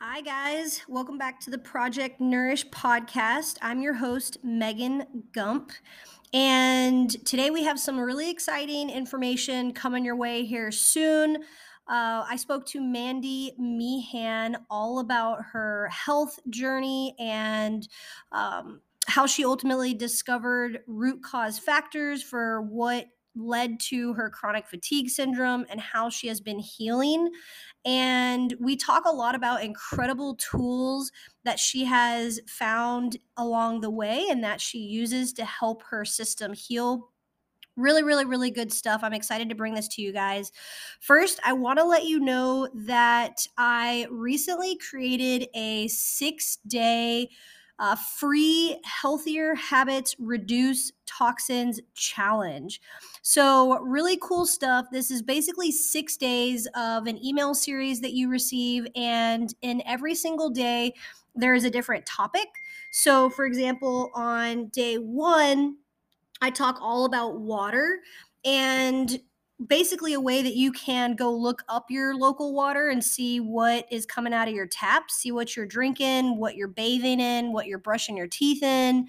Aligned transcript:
Hi, 0.00 0.20
guys. 0.20 0.82
Welcome 0.86 1.18
back 1.18 1.40
to 1.40 1.50
the 1.50 1.58
Project 1.58 2.20
Nourish 2.20 2.68
podcast. 2.68 3.56
I'm 3.60 3.82
your 3.82 3.94
host, 3.94 4.38
Megan 4.44 5.24
Gump. 5.32 5.72
And 6.32 7.10
today 7.26 7.50
we 7.50 7.64
have 7.64 7.80
some 7.80 7.98
really 7.98 8.30
exciting 8.30 8.90
information 8.90 9.72
coming 9.72 10.04
your 10.04 10.14
way 10.14 10.44
here 10.44 10.70
soon. 10.70 11.38
Uh, 11.88 12.22
I 12.28 12.36
spoke 12.36 12.64
to 12.66 12.80
Mandy 12.80 13.54
Meehan 13.58 14.58
all 14.70 15.00
about 15.00 15.38
her 15.50 15.88
health 15.88 16.38
journey 16.48 17.16
and 17.18 17.88
um, 18.30 18.82
how 19.08 19.26
she 19.26 19.44
ultimately 19.44 19.94
discovered 19.94 20.78
root 20.86 21.24
cause 21.24 21.58
factors 21.58 22.22
for 22.22 22.62
what 22.62 23.06
led 23.38 23.80
to 23.80 24.12
her 24.14 24.28
chronic 24.30 24.66
fatigue 24.66 25.08
syndrome 25.08 25.64
and 25.70 25.80
how 25.80 26.10
she 26.10 26.28
has 26.28 26.40
been 26.40 26.58
healing. 26.58 27.30
And 27.84 28.54
we 28.60 28.76
talk 28.76 29.04
a 29.06 29.14
lot 29.14 29.34
about 29.34 29.62
incredible 29.62 30.36
tools 30.36 31.12
that 31.44 31.58
she 31.58 31.84
has 31.84 32.40
found 32.46 33.16
along 33.36 33.80
the 33.80 33.90
way 33.90 34.26
and 34.28 34.42
that 34.44 34.60
she 34.60 34.78
uses 34.78 35.32
to 35.34 35.44
help 35.44 35.82
her 35.90 36.04
system 36.04 36.52
heal. 36.52 37.10
Really 37.76 38.02
really 38.02 38.24
really 38.24 38.50
good 38.50 38.72
stuff. 38.72 39.02
I'm 39.04 39.12
excited 39.12 39.48
to 39.48 39.54
bring 39.54 39.74
this 39.74 39.86
to 39.88 40.02
you 40.02 40.12
guys. 40.12 40.50
First 41.00 41.38
i 41.44 41.52
want 41.52 41.78
to 41.78 41.84
let 41.84 42.04
you 42.04 42.18
know 42.18 42.68
that 42.74 43.46
i 43.56 44.08
recently 44.10 44.76
created 44.78 45.48
a 45.54 45.86
six 45.86 46.58
day 46.66 47.28
uh, 47.78 47.94
free 47.94 48.80
healthier 48.84 49.54
habits 49.54 50.16
reduce 50.18 50.92
toxins 51.06 51.80
challenge. 51.94 52.80
So 53.22 53.78
really 53.80 54.18
cool 54.20 54.46
stuff. 54.46 54.86
This 54.90 55.10
is 55.10 55.22
basically 55.22 55.70
six 55.70 56.16
days 56.16 56.66
of 56.74 57.06
an 57.06 57.24
email 57.24 57.54
series 57.54 58.00
that 58.00 58.12
you 58.12 58.28
receive 58.28 58.86
and 58.96 59.54
in 59.62 59.82
every 59.86 60.14
single 60.14 60.50
day 60.50 60.94
there 61.34 61.54
is 61.54 61.64
a 61.64 61.70
different 61.70 62.04
topic. 62.04 62.48
So 62.90 63.30
for 63.30 63.44
example 63.46 64.10
on 64.14 64.68
day 64.68 64.96
one 64.96 65.76
i 66.40 66.50
talk 66.50 66.78
all 66.80 67.04
about 67.04 67.40
water 67.40 68.00
and 68.44 69.20
basically 69.66 70.12
a 70.12 70.20
way 70.20 70.42
that 70.42 70.54
you 70.54 70.70
can 70.70 71.16
go 71.16 71.32
look 71.32 71.64
up 71.68 71.86
your 71.90 72.14
local 72.14 72.54
water 72.54 72.90
and 72.90 73.04
see 73.04 73.40
what 73.40 73.86
is 73.90 74.06
coming 74.06 74.32
out 74.32 74.48
of 74.48 74.54
your 74.54 74.66
tap, 74.66 75.10
see 75.10 75.32
what 75.32 75.56
you're 75.56 75.66
drinking, 75.66 76.38
what 76.38 76.54
you're 76.54 76.68
bathing 76.68 77.18
in, 77.18 77.52
what 77.52 77.66
you're 77.66 77.78
brushing 77.78 78.16
your 78.16 78.28
teeth 78.28 78.62
in. 78.62 79.08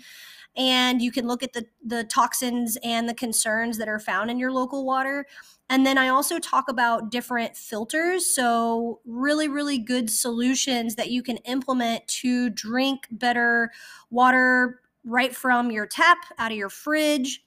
And 0.58 1.02
you 1.02 1.12
can 1.12 1.28
look 1.28 1.44
at 1.44 1.54
the, 1.54 1.66
the 1.86 2.04
toxins 2.06 2.78
and 2.84 3.08
the 3.08 3.14
concerns 3.14 3.78
that 3.78 3.88
are 3.88 4.00
found 4.00 4.32
in 4.32 4.40
your 4.40 4.52
local 4.52 4.86
water. 4.86 5.28
And 5.70 5.86
then 5.86 6.00
I 6.00 6.08
also 6.08 6.40
talk 6.40 6.68
about 6.68 7.12
different 7.12 7.56
filters. 7.56 8.26
So, 8.26 9.00
really, 9.06 9.48
really 9.48 9.78
good 9.78 10.10
solutions 10.10 10.96
that 10.96 11.12
you 11.12 11.22
can 11.22 11.38
implement 11.38 12.08
to 12.08 12.50
drink 12.50 13.08
better 13.12 13.72
water 14.10 14.82
right 15.04 15.36
from 15.36 15.70
your 15.70 15.86
tap, 15.86 16.18
out 16.40 16.52
of 16.52 16.58
your 16.58 16.70
fridge. 16.70 17.46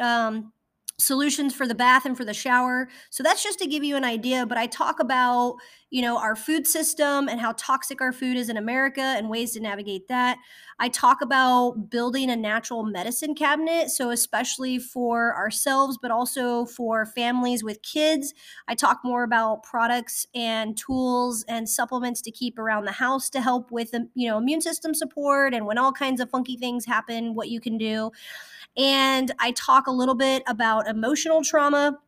Um, 0.00 0.52
solutions 1.00 1.54
for 1.54 1.66
the 1.66 1.74
bath 1.74 2.04
and 2.04 2.16
for 2.16 2.24
the 2.24 2.34
shower. 2.34 2.88
So 3.10 3.22
that's 3.22 3.42
just 3.42 3.58
to 3.60 3.66
give 3.66 3.82
you 3.82 3.96
an 3.96 4.04
idea, 4.04 4.46
but 4.46 4.58
I 4.58 4.66
talk 4.66 5.00
about, 5.00 5.56
you 5.90 6.02
know, 6.02 6.18
our 6.18 6.36
food 6.36 6.66
system 6.66 7.28
and 7.28 7.40
how 7.40 7.52
toxic 7.56 8.00
our 8.00 8.12
food 8.12 8.36
is 8.36 8.48
in 8.48 8.56
America 8.56 9.00
and 9.00 9.28
ways 9.28 9.52
to 9.52 9.60
navigate 9.60 10.08
that. 10.08 10.38
I 10.78 10.88
talk 10.88 11.20
about 11.20 11.90
building 11.90 12.30
a 12.30 12.36
natural 12.36 12.84
medicine 12.84 13.34
cabinet, 13.34 13.90
so 13.90 14.10
especially 14.10 14.78
for 14.78 15.36
ourselves 15.36 15.98
but 16.00 16.10
also 16.10 16.64
for 16.66 17.04
families 17.06 17.62
with 17.64 17.82
kids. 17.82 18.32
I 18.68 18.74
talk 18.74 19.00
more 19.04 19.22
about 19.22 19.62
products 19.62 20.26
and 20.34 20.76
tools 20.76 21.44
and 21.48 21.68
supplements 21.68 22.22
to 22.22 22.30
keep 22.30 22.58
around 22.58 22.84
the 22.84 22.92
house 22.92 23.28
to 23.30 23.40
help 23.40 23.70
with, 23.70 23.94
um, 23.94 24.10
you 24.14 24.28
know, 24.28 24.38
immune 24.38 24.60
system 24.60 24.94
support 24.94 25.54
and 25.54 25.66
when 25.66 25.78
all 25.78 25.92
kinds 25.92 26.20
of 26.20 26.30
funky 26.30 26.56
things 26.56 26.86
happen, 26.86 27.34
what 27.34 27.48
you 27.48 27.60
can 27.60 27.76
do. 27.76 28.10
And 28.80 29.30
I 29.38 29.52
talk 29.52 29.86
a 29.86 29.92
little 29.92 30.14
bit 30.14 30.42
about 30.46 30.88
emotional 30.88 31.42
trauma 31.44 31.98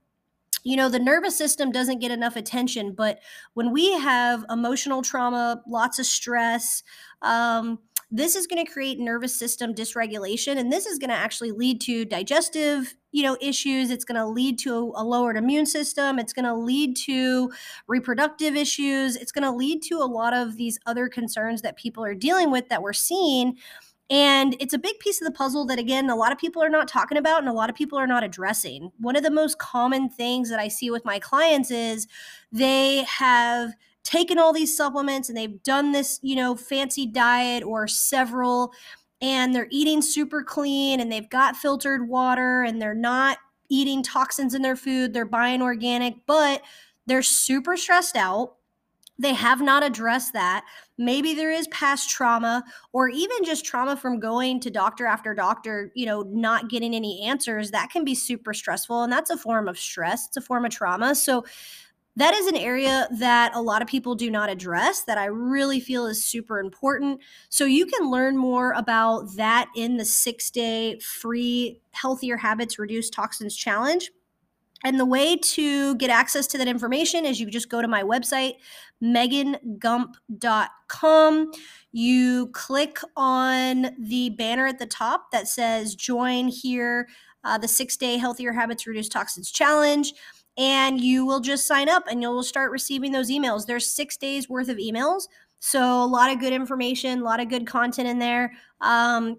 you 0.65 0.77
know, 0.77 0.88
the 0.88 0.99
nervous 0.99 1.37
system 1.37 1.72
doesn't 1.72 1.99
get 1.99 2.12
enough 2.12 2.37
attention, 2.37 2.93
but 2.93 3.19
when 3.55 3.72
we 3.72 3.93
have 3.99 4.44
emotional 4.49 5.03
trauma, 5.03 5.61
lots 5.66 5.99
of 5.99 6.06
stress, 6.06 6.82
um, 7.22 7.81
this 8.15 8.37
is 8.37 8.47
going 8.47 8.65
to 8.65 8.71
create 8.71 8.99
nervous 8.99 9.34
system 9.34 9.75
dysregulation, 9.75 10.59
and 10.59 10.71
this 10.71 10.84
is 10.87 10.99
going 10.99 11.11
to 11.11 11.16
actually 11.16 11.50
lead 11.50 11.81
to 11.81 12.05
digestive, 12.05 12.94
you 13.11 13.22
know, 13.22 13.38
issues. 13.41 13.91
It's 13.91 14.05
going 14.05 14.21
to 14.21 14.27
lead 14.27 14.59
to 14.61 14.93
a 14.94 15.03
lowered 15.03 15.38
immune 15.38 15.65
system. 15.65 16.19
It's 16.19 16.34
going 16.34 16.44
to 16.44 16.55
lead 16.55 16.94
to 17.06 17.50
reproductive 17.88 18.55
issues. 18.55 19.16
It's 19.16 19.32
going 19.32 19.44
to 19.44 19.50
lead 19.50 19.82
to 19.84 19.97
a 19.97 20.05
lot 20.05 20.34
of 20.34 20.56
these 20.59 20.78
other 20.84 21.09
concerns 21.09 21.62
that 21.62 21.77
people 21.77 22.05
are 22.05 22.15
dealing 22.15 22.50
with 22.50 22.69
that 22.69 22.82
we're 22.82 22.93
seeing 22.93 23.56
and 24.10 24.56
it's 24.60 24.74
a 24.74 24.78
big 24.78 24.98
piece 24.98 25.20
of 25.20 25.26
the 25.26 25.32
puzzle 25.32 25.64
that, 25.66 25.78
again, 25.78 26.10
a 26.10 26.16
lot 26.16 26.32
of 26.32 26.38
people 26.38 26.62
are 26.62 26.68
not 26.68 26.88
talking 26.88 27.18
about 27.18 27.38
and 27.38 27.48
a 27.48 27.52
lot 27.52 27.70
of 27.70 27.76
people 27.76 27.98
are 27.98 28.06
not 28.06 28.24
addressing. 28.24 28.92
One 28.98 29.16
of 29.16 29.22
the 29.22 29.30
most 29.30 29.58
common 29.58 30.10
things 30.10 30.50
that 30.50 30.60
I 30.60 30.68
see 30.68 30.90
with 30.90 31.04
my 31.04 31.18
clients 31.18 31.70
is 31.70 32.06
they 32.50 33.04
have 33.04 33.72
taken 34.04 34.38
all 34.38 34.52
these 34.52 34.76
supplements 34.76 35.28
and 35.28 35.38
they've 35.38 35.62
done 35.62 35.92
this, 35.92 36.18
you 36.22 36.36
know, 36.36 36.56
fancy 36.56 37.06
diet 37.06 37.62
or 37.62 37.86
several, 37.86 38.72
and 39.20 39.54
they're 39.54 39.68
eating 39.70 40.02
super 40.02 40.42
clean 40.42 41.00
and 41.00 41.10
they've 41.10 41.30
got 41.30 41.56
filtered 41.56 42.08
water 42.08 42.62
and 42.64 42.82
they're 42.82 42.94
not 42.94 43.38
eating 43.70 44.02
toxins 44.02 44.52
in 44.52 44.62
their 44.62 44.76
food. 44.76 45.14
They're 45.14 45.24
buying 45.24 45.62
organic, 45.62 46.26
but 46.26 46.62
they're 47.06 47.22
super 47.22 47.76
stressed 47.76 48.16
out 48.16 48.56
they 49.19 49.34
have 49.34 49.60
not 49.60 49.84
addressed 49.84 50.32
that. 50.32 50.64
Maybe 51.02 51.34
there 51.34 51.50
is 51.50 51.66
past 51.68 52.08
trauma 52.08 52.64
or 52.92 53.08
even 53.08 53.44
just 53.44 53.64
trauma 53.64 53.96
from 53.96 54.20
going 54.20 54.60
to 54.60 54.70
doctor 54.70 55.06
after 55.06 55.34
doctor, 55.34 55.90
you 55.94 56.06
know, 56.06 56.22
not 56.22 56.70
getting 56.70 56.94
any 56.94 57.22
answers. 57.22 57.70
That 57.72 57.90
can 57.90 58.04
be 58.04 58.14
super 58.14 58.54
stressful. 58.54 59.02
And 59.02 59.12
that's 59.12 59.30
a 59.30 59.36
form 59.36 59.68
of 59.68 59.78
stress, 59.78 60.28
it's 60.28 60.36
a 60.36 60.40
form 60.40 60.64
of 60.64 60.70
trauma. 60.70 61.14
So, 61.14 61.44
that 62.16 62.34
is 62.34 62.46
an 62.46 62.56
area 62.56 63.08
that 63.20 63.54
a 63.54 63.62
lot 63.62 63.80
of 63.80 63.88
people 63.88 64.14
do 64.14 64.30
not 64.30 64.50
address 64.50 65.04
that 65.04 65.16
I 65.16 65.24
really 65.24 65.80
feel 65.80 66.04
is 66.04 66.22
super 66.22 66.60
important. 66.60 67.20
So, 67.48 67.64
you 67.64 67.86
can 67.86 68.10
learn 68.10 68.36
more 68.36 68.72
about 68.72 69.34
that 69.36 69.70
in 69.74 69.96
the 69.96 70.04
six 70.04 70.50
day 70.50 70.98
free 70.98 71.80
Healthier 71.92 72.36
Habits 72.36 72.78
Reduce 72.78 73.08
Toxins 73.08 73.56
Challenge. 73.56 74.10
And 74.84 74.98
the 74.98 75.06
way 75.06 75.37
to 75.37 75.94
get 75.97 76.10
access 76.10 76.47
to 76.48 76.59
that 76.59 76.69
information 76.69 77.25
is 77.25 77.41
you 77.41 77.50
just 77.50 77.69
go 77.69 77.82
to 77.82 77.88
my 77.88 78.03
website, 78.03 78.54
megangump.com. 79.03 81.53
You 81.93 82.48
click 82.48 82.98
on 83.16 83.91
the 83.98 84.31
banner 84.31 84.66
at 84.66 84.78
the 84.78 84.87
top 84.87 85.31
that 85.32 85.48
says 85.48 85.94
join 85.94 86.48
here, 86.48 87.09
uh, 87.44 87.59
the 87.59 87.69
six 87.69 87.97
day 87.97 88.16
Healthier 88.16 88.53
Habits 88.53 88.87
Reduce 88.87 89.09
Toxins 89.09 89.50
Challenge. 89.50 90.12
And 90.59 91.00
you 91.00 91.25
will 91.25 91.41
just 91.41 91.66
sign 91.66 91.88
up 91.88 92.04
and 92.10 92.20
you'll 92.20 92.43
start 92.43 92.72
receiving 92.72 93.12
those 93.12 93.31
emails. 93.31 93.64
There's 93.66 93.91
six 93.91 94.19
days 94.19 94.50
worth 94.50 94.69
of 94.69 94.76
emails. 94.76 95.22
So, 95.60 96.03
a 96.03 96.04
lot 96.04 96.31
of 96.31 96.41
good 96.41 96.53
information, 96.53 97.20
a 97.20 97.25
lot 97.25 97.41
of 97.41 97.49
good 97.49 97.66
content 97.69 98.09
in 98.09 98.19
there. 98.19 98.53
Um, 98.81 99.38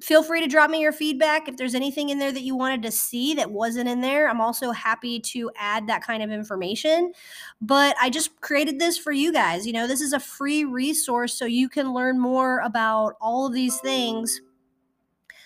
feel 0.00 0.22
free 0.22 0.40
to 0.40 0.46
drop 0.46 0.70
me 0.70 0.80
your 0.80 0.92
feedback 0.92 1.48
if 1.48 1.56
there's 1.56 1.74
anything 1.74 2.08
in 2.08 2.18
there 2.18 2.32
that 2.32 2.42
you 2.42 2.56
wanted 2.56 2.82
to 2.82 2.90
see 2.90 3.34
that 3.34 3.50
wasn't 3.50 3.88
in 3.88 4.00
there. 4.00 4.28
I'm 4.28 4.40
also 4.40 4.72
happy 4.72 5.20
to 5.20 5.50
add 5.56 5.86
that 5.86 6.04
kind 6.04 6.22
of 6.22 6.30
information. 6.30 7.12
But 7.60 7.96
i 8.00 8.10
just 8.10 8.40
created 8.40 8.78
this 8.78 8.98
for 8.98 9.12
you 9.12 9.32
guys. 9.32 9.66
You 9.66 9.72
know 9.72 9.86
this 9.86 10.00
is 10.00 10.12
a 10.12 10.20
free 10.20 10.64
resource 10.64 11.34
so 11.34 11.44
you 11.44 11.68
can 11.68 11.94
learn 11.94 12.20
more 12.20 12.60
about 12.60 13.14
all 13.20 13.46
of 13.46 13.52
these 13.52 13.78
things 13.80 14.40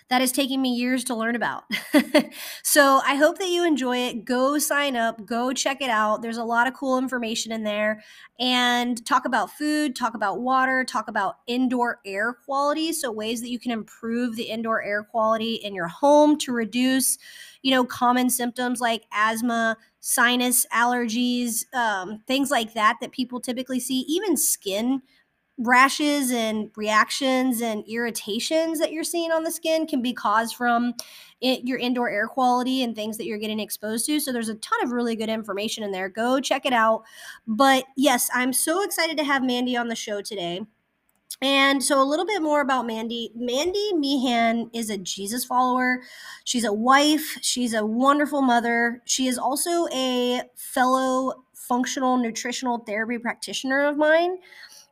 that 0.09 0.23
is 0.23 0.33
taking 0.33 0.63
me 0.63 0.71
years 0.75 1.05
to 1.05 1.15
learn 1.15 1.37
about. 1.37 1.65
so 2.63 3.01
I 3.05 3.15
hope 3.17 3.39
that 3.39 3.49
you 3.49 3.67
enjoy 3.67 3.99
it. 3.99 4.25
Go 4.25 4.59
sign 4.59 4.97
up, 4.97 5.27
go 5.27 5.53
check 5.53 5.83
it 5.83 5.91
out. 5.91 6.23
There's 6.23 6.39
a 6.39 6.45
lot 6.45 6.67
of 6.67 6.75
cool 6.75 6.99
information 6.99 7.53
in 7.53 7.63
there. 7.63 8.03
And 8.41 9.05
talk 9.05 9.27
about 9.27 9.51
food, 9.51 9.95
talk 9.95 10.15
about 10.15 10.41
water, 10.41 10.83
talk 10.83 11.09
about 11.09 11.37
indoor 11.47 12.01
air 12.07 12.33
quality. 12.33 12.93
So, 12.93 13.13
ways 13.13 13.41
that 13.43 13.51
you 13.51 13.59
can 13.59 13.71
improve 13.71 14.37
the 14.37 14.45
indoor 14.45 14.83
air 14.83 15.03
quality 15.03 15.55
in 15.57 15.75
your 15.75 15.89
home 15.89 16.39
to 16.39 16.53
reduce, 16.53 17.19
you 17.63 17.71
know, 17.71 17.85
common 17.85 18.31
symptoms 18.31 18.81
like 18.81 19.05
asthma, 19.13 19.77
sinus 20.01 20.65
allergies, 20.73 21.65
um, 21.75 22.23
things 22.27 22.51
like 22.51 22.73
that 22.75 22.97
that 23.01 23.13
people 23.13 23.41
typically 23.41 23.81
see, 23.81 24.01
even 24.09 24.37
skin 24.37 25.03
rashes 25.59 26.31
and 26.31 26.71
reactions 26.77 27.61
and 27.61 27.85
irritations 27.89 28.79
that 28.79 28.93
you're 28.93 29.05
seeing 29.05 29.33
on 29.33 29.43
the 29.43 29.51
skin 29.51 29.87
can 29.87 30.01
be 30.01 30.13
caused 30.13 30.55
from 30.55 30.95
it, 31.41 31.65
your 31.65 31.79
indoor 31.79 32.09
air 32.09 32.29
quality 32.29 32.83
and 32.83 32.95
things 32.95 33.17
that 33.17 33.27
you're 33.27 33.39
getting 33.39 33.61
exposed 33.61 34.07
to. 34.07 34.21
So 34.21 34.33
there's 34.33 34.49
a 34.49 34.55
ton 34.55 34.83
of 34.83 34.93
really 34.93 35.17
good 35.17 35.29
information 35.29 35.83
in 35.83 35.91
there. 35.91 36.09
Go 36.09 36.41
check 36.41 36.65
it 36.65 36.73
out. 36.73 37.03
But 37.47 37.85
yes, 37.97 38.31
I'm 38.33 38.53
so 38.53 38.83
excited 38.83 39.17
to 39.19 39.25
have 39.25 39.43
Mandy 39.43 39.77
on 39.77 39.89
the 39.89 39.97
show 39.97 40.23
today. 40.23 40.63
And 41.41 41.85
so, 41.85 42.03
a 42.03 42.03
little 42.03 42.27
bit 42.27 42.43
more 42.43 42.61
about 42.61 42.87
Mandy. 42.87 43.31
Mandy 43.37 43.93
Meehan 43.95 44.71
is 44.73 44.91
a 44.91 44.99
Jesus 44.99 45.45
follower. 45.45 46.01
She's 46.43 46.65
a 46.65 46.73
wife. 46.73 47.39
She's 47.43 47.75
a 47.75 47.87
wonderful 47.87 48.43
mother. 48.43 49.03
She 49.05 49.29
is 49.29 49.39
also 49.39 49.87
a 49.93 50.43
fellow 50.57 51.45
functional 51.55 52.17
nutritional 52.17 52.79
therapy 52.79 53.19
practitioner 53.19 53.87
of 53.87 53.97
mine. 53.97 54.39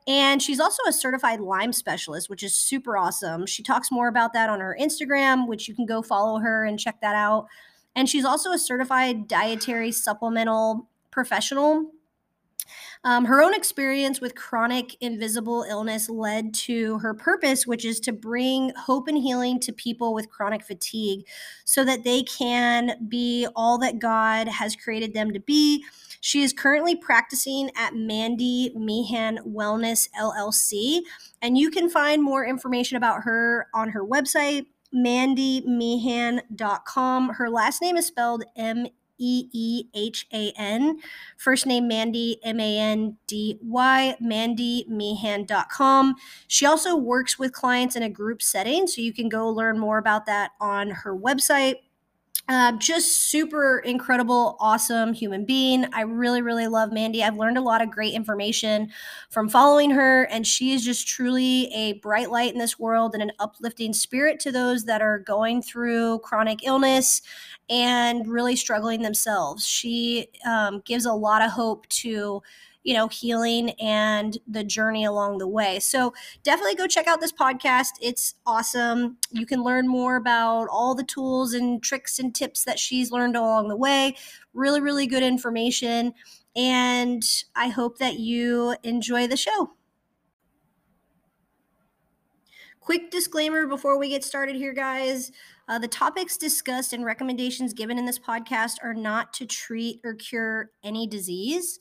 And 0.06 0.40
she's 0.40 0.60
also 0.60 0.82
a 0.86 0.92
certified 0.92 1.40
Lyme 1.40 1.72
specialist, 1.72 2.30
which 2.30 2.42
is 2.42 2.54
super 2.54 2.96
awesome. 2.96 3.44
She 3.46 3.62
talks 3.62 3.90
more 3.90 4.06
about 4.08 4.32
that 4.34 4.48
on 4.48 4.60
her 4.60 4.76
Instagram, 4.80 5.48
which 5.48 5.66
you 5.66 5.74
can 5.74 5.86
go 5.86 6.00
follow 6.00 6.38
her 6.38 6.64
and 6.64 6.78
check 6.78 7.00
that 7.00 7.16
out. 7.16 7.46
And 7.96 8.08
she's 8.08 8.24
also 8.24 8.52
a 8.52 8.58
certified 8.58 9.26
dietary 9.26 9.90
supplemental 9.90 10.88
professional. 11.10 11.90
Um, 13.04 13.24
her 13.24 13.40
own 13.42 13.54
experience 13.54 14.20
with 14.20 14.34
chronic 14.34 14.96
invisible 15.00 15.64
illness 15.68 16.08
led 16.08 16.52
to 16.54 16.98
her 16.98 17.14
purpose, 17.14 17.66
which 17.66 17.84
is 17.84 18.00
to 18.00 18.12
bring 18.12 18.72
hope 18.76 19.06
and 19.08 19.16
healing 19.16 19.60
to 19.60 19.72
people 19.72 20.12
with 20.12 20.28
chronic 20.28 20.64
fatigue 20.64 21.24
so 21.64 21.84
that 21.84 22.04
they 22.04 22.22
can 22.24 23.06
be 23.08 23.46
all 23.54 23.78
that 23.78 23.98
God 23.98 24.48
has 24.48 24.74
created 24.74 25.14
them 25.14 25.32
to 25.32 25.40
be. 25.40 25.84
She 26.20 26.42
is 26.42 26.52
currently 26.52 26.96
practicing 26.96 27.70
at 27.76 27.94
Mandy 27.94 28.72
Meehan 28.74 29.38
Wellness 29.46 30.08
LLC, 30.18 31.02
and 31.42 31.58
you 31.58 31.70
can 31.70 31.88
find 31.88 32.20
more 32.22 32.44
information 32.46 32.96
about 32.96 33.22
her 33.22 33.68
on 33.74 33.90
her 33.90 34.04
website, 34.04 34.66
mandymeehan.com. 34.94 37.28
Her 37.30 37.50
last 37.50 37.82
name 37.82 37.96
is 37.96 38.06
spelled 38.06 38.44
M 38.56 38.86
E 39.18 39.48
E 39.52 39.84
H 39.94 40.26
A 40.32 40.52
N. 40.56 40.98
First 41.36 41.66
name 41.66 41.88
Mandy, 41.88 42.38
M 42.44 42.60
A 42.60 42.78
N 42.78 43.16
D 43.26 43.58
Y, 43.62 44.16
mandymeehan.com. 44.22 46.14
She 46.48 46.66
also 46.66 46.96
works 46.96 47.38
with 47.38 47.52
clients 47.52 47.96
in 47.96 48.02
a 48.02 48.10
group 48.10 48.42
setting, 48.42 48.86
so 48.86 49.00
you 49.00 49.12
can 49.12 49.28
go 49.28 49.48
learn 49.48 49.78
more 49.78 49.98
about 49.98 50.26
that 50.26 50.52
on 50.60 50.90
her 50.90 51.16
website. 51.16 51.76
Uh, 52.48 52.70
just 52.78 53.28
super 53.28 53.80
incredible, 53.80 54.56
awesome 54.60 55.12
human 55.12 55.44
being. 55.44 55.84
I 55.92 56.02
really, 56.02 56.42
really 56.42 56.68
love 56.68 56.92
Mandy. 56.92 57.24
I've 57.24 57.36
learned 57.36 57.58
a 57.58 57.60
lot 57.60 57.82
of 57.82 57.90
great 57.90 58.14
information 58.14 58.92
from 59.30 59.48
following 59.48 59.90
her, 59.90 60.22
and 60.24 60.46
she 60.46 60.72
is 60.72 60.84
just 60.84 61.08
truly 61.08 61.64
a 61.74 61.94
bright 61.94 62.30
light 62.30 62.52
in 62.52 62.60
this 62.60 62.78
world 62.78 63.14
and 63.14 63.22
an 63.22 63.32
uplifting 63.40 63.92
spirit 63.92 64.38
to 64.40 64.52
those 64.52 64.84
that 64.84 65.02
are 65.02 65.18
going 65.18 65.60
through 65.60 66.20
chronic 66.20 66.64
illness 66.64 67.20
and 67.68 68.28
really 68.28 68.54
struggling 68.54 69.02
themselves. 69.02 69.66
She 69.66 70.28
um, 70.46 70.82
gives 70.84 71.04
a 71.04 71.12
lot 71.14 71.42
of 71.42 71.50
hope 71.50 71.88
to 71.88 72.42
you 72.86 72.94
know, 72.94 73.08
healing 73.08 73.70
and 73.80 74.38
the 74.46 74.62
journey 74.62 75.04
along 75.04 75.38
the 75.38 75.48
way. 75.48 75.80
So 75.80 76.14
definitely 76.44 76.76
go 76.76 76.86
check 76.86 77.08
out 77.08 77.20
this 77.20 77.32
podcast. 77.32 77.88
It's 78.00 78.36
awesome. 78.46 79.16
You 79.32 79.44
can 79.44 79.64
learn 79.64 79.88
more 79.88 80.14
about 80.14 80.68
all 80.70 80.94
the 80.94 81.02
tools 81.02 81.52
and 81.52 81.82
tricks 81.82 82.20
and 82.20 82.32
tips 82.32 82.62
that 82.64 82.78
she's 82.78 83.10
learned 83.10 83.34
along 83.34 83.66
the 83.66 83.76
way. 83.76 84.14
Really, 84.54 84.80
really 84.80 85.08
good 85.08 85.24
information. 85.24 86.14
And 86.54 87.24
I 87.56 87.70
hope 87.70 87.98
that 87.98 88.20
you 88.20 88.76
enjoy 88.84 89.26
the 89.26 89.36
show. 89.36 89.72
Quick 92.78 93.10
disclaimer 93.10 93.66
before 93.66 93.98
we 93.98 94.10
get 94.10 94.22
started 94.22 94.54
here, 94.54 94.72
guys. 94.72 95.32
Uh, 95.66 95.80
the 95.80 95.88
topics 95.88 96.36
discussed 96.36 96.92
and 96.92 97.04
recommendations 97.04 97.72
given 97.72 97.98
in 97.98 98.06
this 98.06 98.20
podcast 98.20 98.74
are 98.80 98.94
not 98.94 99.32
to 99.32 99.44
treat 99.44 100.00
or 100.04 100.14
cure 100.14 100.70
any 100.84 101.08
disease 101.08 101.80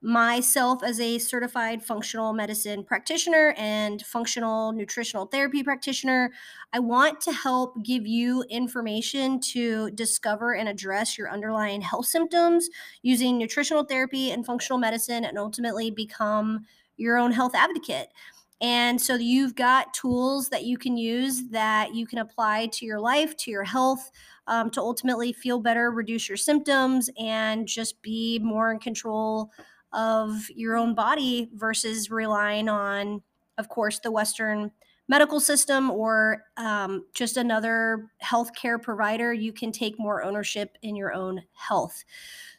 myself 0.00 0.82
as 0.84 1.00
a 1.00 1.18
certified 1.18 1.82
functional 1.82 2.32
medicine 2.32 2.84
practitioner 2.84 3.54
and 3.56 4.04
functional 4.06 4.72
nutritional 4.72 5.26
therapy 5.26 5.62
practitioner, 5.62 6.30
I 6.72 6.78
want 6.78 7.20
to 7.22 7.32
help 7.32 7.82
give 7.82 8.06
you 8.06 8.44
information 8.48 9.40
to 9.52 9.90
discover 9.90 10.54
and 10.54 10.68
address 10.68 11.18
your 11.18 11.30
underlying 11.30 11.80
health 11.80 12.06
symptoms 12.06 12.68
using 13.02 13.38
nutritional 13.38 13.84
therapy 13.84 14.30
and 14.30 14.46
functional 14.46 14.78
medicine 14.78 15.24
and 15.24 15.36
ultimately 15.36 15.90
become 15.90 16.64
your 16.96 17.16
own 17.18 17.32
health 17.32 17.54
advocate. 17.54 18.08
And 18.60 19.00
so 19.00 19.14
you've 19.14 19.54
got 19.54 19.94
tools 19.94 20.48
that 20.48 20.64
you 20.64 20.78
can 20.78 20.96
use 20.96 21.48
that 21.50 21.94
you 21.94 22.06
can 22.06 22.18
apply 22.18 22.66
to 22.72 22.84
your 22.84 22.98
life, 22.98 23.36
to 23.38 23.50
your 23.50 23.62
health, 23.64 24.10
um, 24.48 24.70
to 24.70 24.80
ultimately 24.80 25.32
feel 25.32 25.60
better, 25.60 25.90
reduce 25.90 26.28
your 26.28 26.36
symptoms, 26.36 27.08
and 27.18 27.68
just 27.68 28.02
be 28.02 28.40
more 28.40 28.72
in 28.72 28.80
control 28.80 29.52
of 29.92 30.48
your 30.54 30.76
own 30.76 30.94
body 30.94 31.50
versus 31.54 32.10
relying 32.10 32.68
on, 32.68 33.22
of 33.58 33.68
course, 33.68 33.98
the 33.98 34.10
Western 34.10 34.70
medical 35.08 35.40
system 35.40 35.90
or 35.90 36.44
um, 36.58 37.04
just 37.14 37.38
another 37.38 38.10
healthcare 38.22 38.80
provider. 38.80 39.32
You 39.32 39.52
can 39.52 39.72
take 39.72 39.98
more 39.98 40.22
ownership 40.22 40.76
in 40.82 40.94
your 40.94 41.14
own 41.14 41.42
health. 41.54 42.04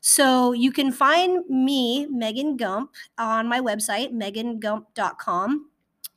So 0.02 0.54
you 0.54 0.72
can 0.72 0.92
find 0.92 1.48
me, 1.48 2.08
Megan 2.08 2.58
Gump, 2.58 2.92
on 3.18 3.48
my 3.48 3.60
website, 3.60 4.12
megangump.com. 4.12 5.70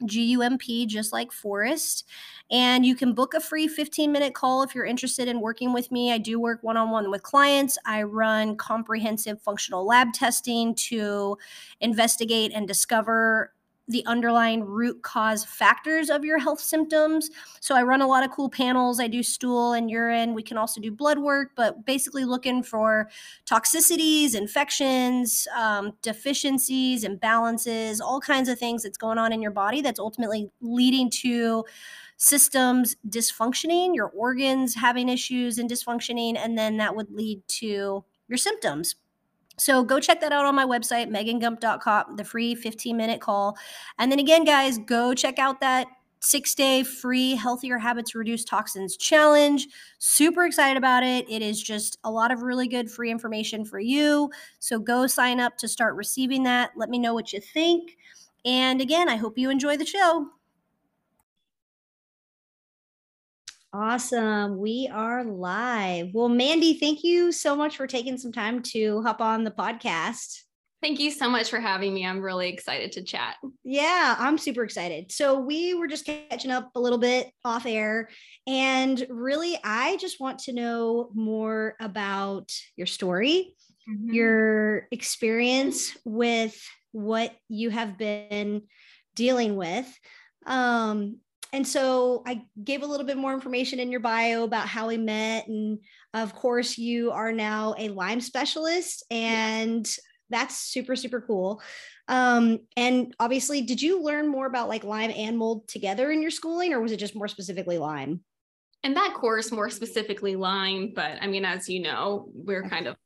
G 0.04 0.24
U 0.32 0.42
M 0.42 0.58
P, 0.58 0.84
just 0.84 1.12
like 1.12 1.30
Forrest. 1.30 2.08
And 2.52 2.84
you 2.84 2.94
can 2.94 3.14
book 3.14 3.32
a 3.32 3.40
free 3.40 3.66
15 3.66 4.12
minute 4.12 4.34
call 4.34 4.62
if 4.62 4.74
you're 4.74 4.84
interested 4.84 5.26
in 5.26 5.40
working 5.40 5.72
with 5.72 5.90
me. 5.90 6.12
I 6.12 6.18
do 6.18 6.38
work 6.38 6.62
one 6.62 6.76
on 6.76 6.90
one 6.90 7.10
with 7.10 7.22
clients. 7.22 7.78
I 7.86 8.02
run 8.02 8.56
comprehensive 8.56 9.40
functional 9.40 9.86
lab 9.86 10.12
testing 10.12 10.74
to 10.74 11.38
investigate 11.80 12.52
and 12.54 12.68
discover 12.68 13.54
the 13.88 14.04
underlying 14.06 14.64
root 14.64 15.02
cause 15.02 15.44
factors 15.44 16.08
of 16.08 16.24
your 16.24 16.38
health 16.38 16.60
symptoms. 16.60 17.30
So 17.60 17.74
I 17.74 17.82
run 17.82 18.00
a 18.00 18.06
lot 18.06 18.24
of 18.24 18.30
cool 18.30 18.48
panels. 18.48 19.00
I 19.00 19.08
do 19.08 19.22
stool 19.22 19.72
and 19.72 19.90
urine. 19.90 20.34
We 20.34 20.42
can 20.42 20.56
also 20.56 20.80
do 20.80 20.90
blood 20.92 21.18
work, 21.18 21.50
but 21.56 21.84
basically 21.84 22.24
looking 22.24 22.62
for 22.62 23.10
toxicities, 23.44 24.34
infections, 24.34 25.48
um, 25.56 25.92
deficiencies, 26.00 27.04
imbalances, 27.04 28.00
all 28.00 28.20
kinds 28.20 28.48
of 28.48 28.58
things 28.58 28.84
that's 28.84 28.98
going 28.98 29.18
on 29.18 29.32
in 29.32 29.42
your 29.42 29.50
body 29.50 29.80
that's 29.80 30.00
ultimately 30.00 30.50
leading 30.60 31.10
to 31.10 31.64
systems 32.22 32.94
dysfunctioning, 33.08 33.96
your 33.96 34.06
organs 34.06 34.76
having 34.76 35.08
issues 35.08 35.58
and 35.58 35.68
dysfunctioning, 35.68 36.38
and 36.38 36.56
then 36.56 36.76
that 36.76 36.94
would 36.94 37.10
lead 37.10 37.42
to 37.48 38.04
your 38.28 38.36
symptoms. 38.36 38.94
So 39.58 39.82
go 39.82 39.98
check 39.98 40.20
that 40.20 40.32
out 40.32 40.46
on 40.46 40.54
my 40.54 40.64
website, 40.64 41.10
megangump.com, 41.10 42.14
the 42.14 42.24
free 42.24 42.54
15 42.54 42.96
minute 42.96 43.20
call. 43.20 43.56
And 43.98 44.10
then 44.10 44.20
again, 44.20 44.44
guys, 44.44 44.78
go 44.78 45.14
check 45.14 45.40
out 45.40 45.60
that 45.62 45.88
six 46.20 46.54
day 46.54 46.84
free 46.84 47.34
Healthier 47.34 47.76
Habits 47.76 48.14
Reduce 48.14 48.44
Toxins 48.44 48.96
challenge. 48.96 49.66
Super 49.98 50.44
excited 50.44 50.76
about 50.76 51.02
it. 51.02 51.28
It 51.28 51.42
is 51.42 51.60
just 51.60 51.98
a 52.04 52.10
lot 52.10 52.30
of 52.30 52.42
really 52.42 52.68
good 52.68 52.88
free 52.88 53.10
information 53.10 53.64
for 53.64 53.80
you. 53.80 54.30
So 54.60 54.78
go 54.78 55.08
sign 55.08 55.40
up 55.40 55.58
to 55.58 55.66
start 55.66 55.96
receiving 55.96 56.44
that. 56.44 56.70
Let 56.76 56.88
me 56.88 57.00
know 57.00 57.14
what 57.14 57.32
you 57.32 57.40
think. 57.40 57.96
And 58.44 58.80
again, 58.80 59.08
I 59.08 59.16
hope 59.16 59.38
you 59.38 59.50
enjoy 59.50 59.76
the 59.76 59.86
show. 59.86 60.28
Awesome. 63.74 64.58
We 64.58 64.90
are 64.92 65.24
live. 65.24 66.10
Well, 66.12 66.28
Mandy, 66.28 66.78
thank 66.78 67.02
you 67.02 67.32
so 67.32 67.56
much 67.56 67.78
for 67.78 67.86
taking 67.86 68.18
some 68.18 68.30
time 68.30 68.60
to 68.64 69.00
hop 69.00 69.22
on 69.22 69.44
the 69.44 69.50
podcast. 69.50 70.42
Thank 70.82 71.00
you 71.00 71.10
so 71.10 71.30
much 71.30 71.48
for 71.48 71.58
having 71.58 71.94
me. 71.94 72.04
I'm 72.04 72.20
really 72.20 72.50
excited 72.50 72.92
to 72.92 73.02
chat. 73.02 73.36
Yeah, 73.64 74.14
I'm 74.18 74.36
super 74.36 74.62
excited. 74.62 75.10
So, 75.10 75.40
we 75.40 75.72
were 75.72 75.86
just 75.86 76.04
catching 76.04 76.50
up 76.50 76.70
a 76.74 76.80
little 76.80 76.98
bit 76.98 77.30
off 77.46 77.64
air. 77.64 78.10
And 78.46 79.06
really, 79.08 79.58
I 79.64 79.96
just 79.96 80.20
want 80.20 80.40
to 80.40 80.52
know 80.52 81.08
more 81.14 81.74
about 81.80 82.52
your 82.76 82.86
story, 82.86 83.54
mm-hmm. 83.88 84.12
your 84.12 84.88
experience 84.90 85.96
with 86.04 86.60
what 86.90 87.34
you 87.48 87.70
have 87.70 87.96
been 87.96 88.64
dealing 89.14 89.56
with. 89.56 89.90
Um, 90.44 91.20
and 91.52 91.66
so 91.66 92.22
I 92.26 92.42
gave 92.62 92.82
a 92.82 92.86
little 92.86 93.06
bit 93.06 93.18
more 93.18 93.34
information 93.34 93.78
in 93.78 93.90
your 93.90 94.00
bio 94.00 94.44
about 94.44 94.68
how 94.68 94.88
we 94.88 94.96
met. 94.96 95.46
And 95.48 95.80
of 96.14 96.34
course, 96.34 96.78
you 96.78 97.10
are 97.12 97.32
now 97.32 97.74
a 97.78 97.88
Lyme 97.88 98.20
specialist, 98.22 99.04
and 99.10 99.86
that's 100.30 100.58
super, 100.58 100.96
super 100.96 101.20
cool. 101.20 101.60
Um, 102.08 102.60
and 102.76 103.14
obviously, 103.20 103.60
did 103.62 103.82
you 103.82 104.02
learn 104.02 104.28
more 104.28 104.46
about 104.46 104.68
like 104.68 104.82
Lyme 104.82 105.12
and 105.14 105.36
mold 105.36 105.68
together 105.68 106.10
in 106.10 106.22
your 106.22 106.30
schooling, 106.30 106.72
or 106.72 106.80
was 106.80 106.92
it 106.92 106.96
just 106.96 107.14
more 107.14 107.28
specifically 107.28 107.76
Lyme? 107.76 108.20
In 108.82 108.94
that 108.94 109.14
course, 109.14 109.52
more 109.52 109.70
specifically 109.70 110.34
Lyme, 110.34 110.92
but 110.94 111.18
I 111.20 111.26
mean, 111.26 111.44
as 111.44 111.68
you 111.68 111.82
know, 111.82 112.30
we're 112.34 112.68
kind 112.68 112.86
of 112.86 112.96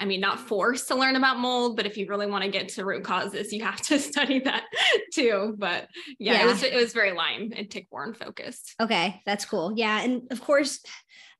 I 0.00 0.06
mean, 0.06 0.20
not 0.20 0.40
forced 0.40 0.88
to 0.88 0.94
learn 0.94 1.14
about 1.14 1.38
mold, 1.38 1.76
but 1.76 1.84
if 1.86 1.96
you 1.96 2.06
really 2.06 2.26
want 2.26 2.42
to 2.42 2.50
get 2.50 2.68
to 2.70 2.84
root 2.84 3.04
causes, 3.04 3.52
you 3.52 3.62
have 3.62 3.80
to 3.82 3.98
study 4.00 4.40
that 4.40 4.64
too. 5.12 5.54
But 5.58 5.88
yeah, 6.18 6.32
yeah. 6.32 6.42
It, 6.42 6.46
was, 6.46 6.62
it 6.62 6.74
was 6.74 6.92
very 6.92 7.12
Lyme 7.12 7.52
and 7.54 7.70
tick-borne 7.70 8.14
focused. 8.14 8.74
Okay, 8.80 9.20
that's 9.26 9.44
cool. 9.44 9.72
Yeah, 9.76 10.00
and 10.00 10.22
of 10.30 10.40
course, 10.40 10.80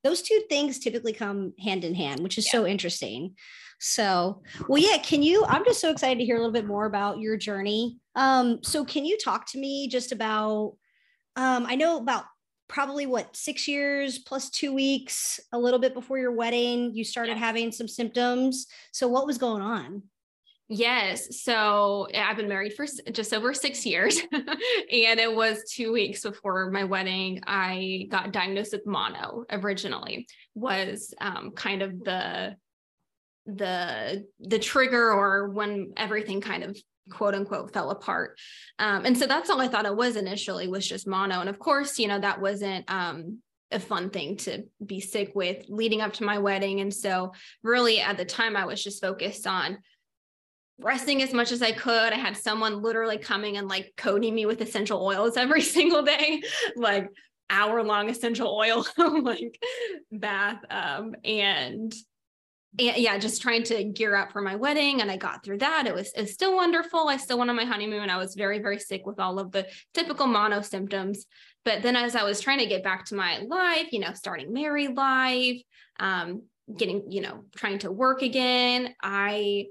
those 0.05 0.23
two 0.23 0.43
things 0.49 0.79
typically 0.79 1.13
come 1.13 1.55
hand 1.59 1.85
in 1.85 1.95
hand, 1.95 2.21
which 2.21 2.39
is 2.39 2.47
yeah. 2.47 2.53
so 2.53 2.67
interesting. 2.67 3.35
So, 3.81 4.43
well, 4.69 4.81
yeah, 4.81 4.99
can 4.99 5.23
you? 5.23 5.45
I'm 5.49 5.65
just 5.65 5.81
so 5.81 5.91
excited 5.91 6.19
to 6.19 6.25
hear 6.25 6.37
a 6.37 6.39
little 6.39 6.53
bit 6.53 6.67
more 6.67 6.85
about 6.85 7.19
your 7.19 7.39
journey. 7.39 7.99
Um, 8.15 8.59
so, 8.63 8.85
can 8.85 9.07
you 9.07 9.17
talk 9.17 9.47
to 9.53 9.59
me 9.59 9.89
just 9.89 10.13
about? 10.13 10.77
Um, 11.37 11.65
I 11.67 11.77
know 11.77 11.97
about 11.97 12.25
probably 12.71 13.05
what 13.05 13.37
six 13.37 13.67
years 13.67 14.21
plus 14.21 14.49
two 14.49 14.73
weeks, 14.73 15.41
a 15.53 15.59
little 15.59 15.81
bit 15.81 15.93
before 15.93 16.19
your 16.19 16.33
wedding, 16.33 16.95
you 16.95 17.05
started 17.05 17.37
having 17.37 17.73
some 17.73 17.89
symptoms. 17.89 18.67
So, 18.93 19.09
what 19.09 19.27
was 19.27 19.37
going 19.37 19.61
on? 19.61 20.05
Yes. 20.73 21.43
So 21.43 22.07
I've 22.15 22.37
been 22.37 22.49
married 22.49 22.75
for 22.75 22.87
just 23.11 23.35
over 23.35 23.53
six 23.53 23.85
years. 23.85 24.21
and 24.33 25.19
it 25.19 25.35
was 25.35 25.65
two 25.69 25.93
weeks 25.93 26.23
before 26.23 26.71
my 26.71 26.85
wedding. 26.85 27.41
I 27.45 28.07
got 28.09 28.31
diagnosed 28.31 28.73
with 28.73 28.87
mono 28.87 29.47
originally 29.51 30.29
was 30.55 31.13
um, 31.21 31.51
kind 31.57 31.83
of 31.83 32.05
the 32.05 32.55
the 33.47 34.25
the 34.39 34.61
trigger 34.61 35.13
or 35.13 35.49
when 35.49 35.93
everything 35.97 36.41
kind 36.41 36.63
of 36.63 36.79
quote 37.11 37.35
unquote 37.35 37.73
fell 37.73 37.91
apart. 37.91 38.39
Um, 38.79 39.05
and 39.05 39.17
so 39.17 39.27
that's 39.27 39.51
all 39.51 39.61
i 39.61 39.69
thought 39.69 39.87
it 39.87 39.97
was 39.97 40.17
initially 40.17 40.69
was 40.69 40.87
just 40.87 41.07
mono. 41.07 41.41
And 41.41 41.49
of 41.49 41.59
course 41.59 41.99
you 41.99 42.09
know 42.09 42.21
that 42.21 42.41
wasn't 42.41 42.91
um, 42.91 43.39
a 43.71 43.81
fun 43.81 44.11
thing 44.11 44.37
to 44.39 44.65
be 44.85 45.01
sick 45.01 45.33
with 45.35 45.67
leading 45.69 46.01
up 46.01 46.13
to 46.15 46.25
my 46.25 46.39
wedding. 46.39 46.81
And 46.81 46.93
so 46.93 47.33
really 47.63 48.01
at 48.01 48.17
the 48.17 48.25
time 48.25 48.57
i 48.57 48.65
was 48.65 48.83
just 48.83 49.01
focused 49.01 49.47
on 49.47 49.79
resting 50.79 51.23
as 51.23 51.35
much 51.35 51.53
as 51.53 51.61
I 51.61 51.73
could. 51.73 52.13
I 52.13 52.17
had 52.17 52.37
someone 52.37 52.81
literally 52.81 53.19
coming 53.19 53.59
and 53.59 53.69
like 53.69 53.93
coating 53.99 54.35
me 54.35 54.47
with 54.47 54.63
essential 54.63 55.05
oils 55.05 55.37
every 55.37 55.61
single 55.77 56.03
day, 56.03 56.43
like 56.75 57.11
hour 57.51 57.83
long 57.83 58.09
essential 58.09 58.49
oil 58.49 58.87
like 59.23 59.61
bath 60.13 60.63
um 60.71 61.15
and 61.25 61.93
and 62.79 62.97
yeah, 62.97 63.19
just 63.19 63.43
trying 63.43 63.65
to 63.65 63.85
gear 63.85 64.15
up 64.15 64.33
for 64.33 64.41
my 64.41 64.55
wedding. 64.55 65.01
And 65.01 65.11
I 65.11 65.17
got 65.17 65.45
through 65.45 65.59
that. 65.59 65.87
It 65.87 65.95
was, 65.95 66.13
it 66.13 66.23
was 66.23 66.33
still 66.33 66.55
wonderful. 66.55 67.09
I 67.09 67.17
still 67.17 67.39
went 67.39 67.51
on 67.51 67.57
my 67.57 67.65
honeymoon. 67.65 68.11
I 68.11 68.17
was 68.17 68.35
very, 68.35 68.61
very 68.61 68.79
sick 68.79 69.07
with 69.07 69.19
all 69.19 69.39
of 69.39 69.51
the 69.51 69.67
typical 69.93 70.27
mono 70.27 70.61
symptoms. 70.61 71.27
But 71.65 71.83
then 71.83 71.97
as 71.97 72.15
I 72.15 72.23
was 72.23 72.41
trying 72.41 72.61
to 72.61 72.67
get 72.67 72.85
back 72.85 73.07
to 73.07 73.17
my 73.17 73.39
life, 73.39 73.89
you 73.93 73.99
know, 73.99 74.13
starting 74.15 74.53
married 74.53 74.97
life, 74.97 75.61
um, 75.99 76.43
getting, 76.75 77.11
you 77.11 77.21
know, 77.21 77.45
trying 77.57 77.81
to 77.81 77.91
work 77.91 78.23
again, 78.23 78.95
I 79.03 79.67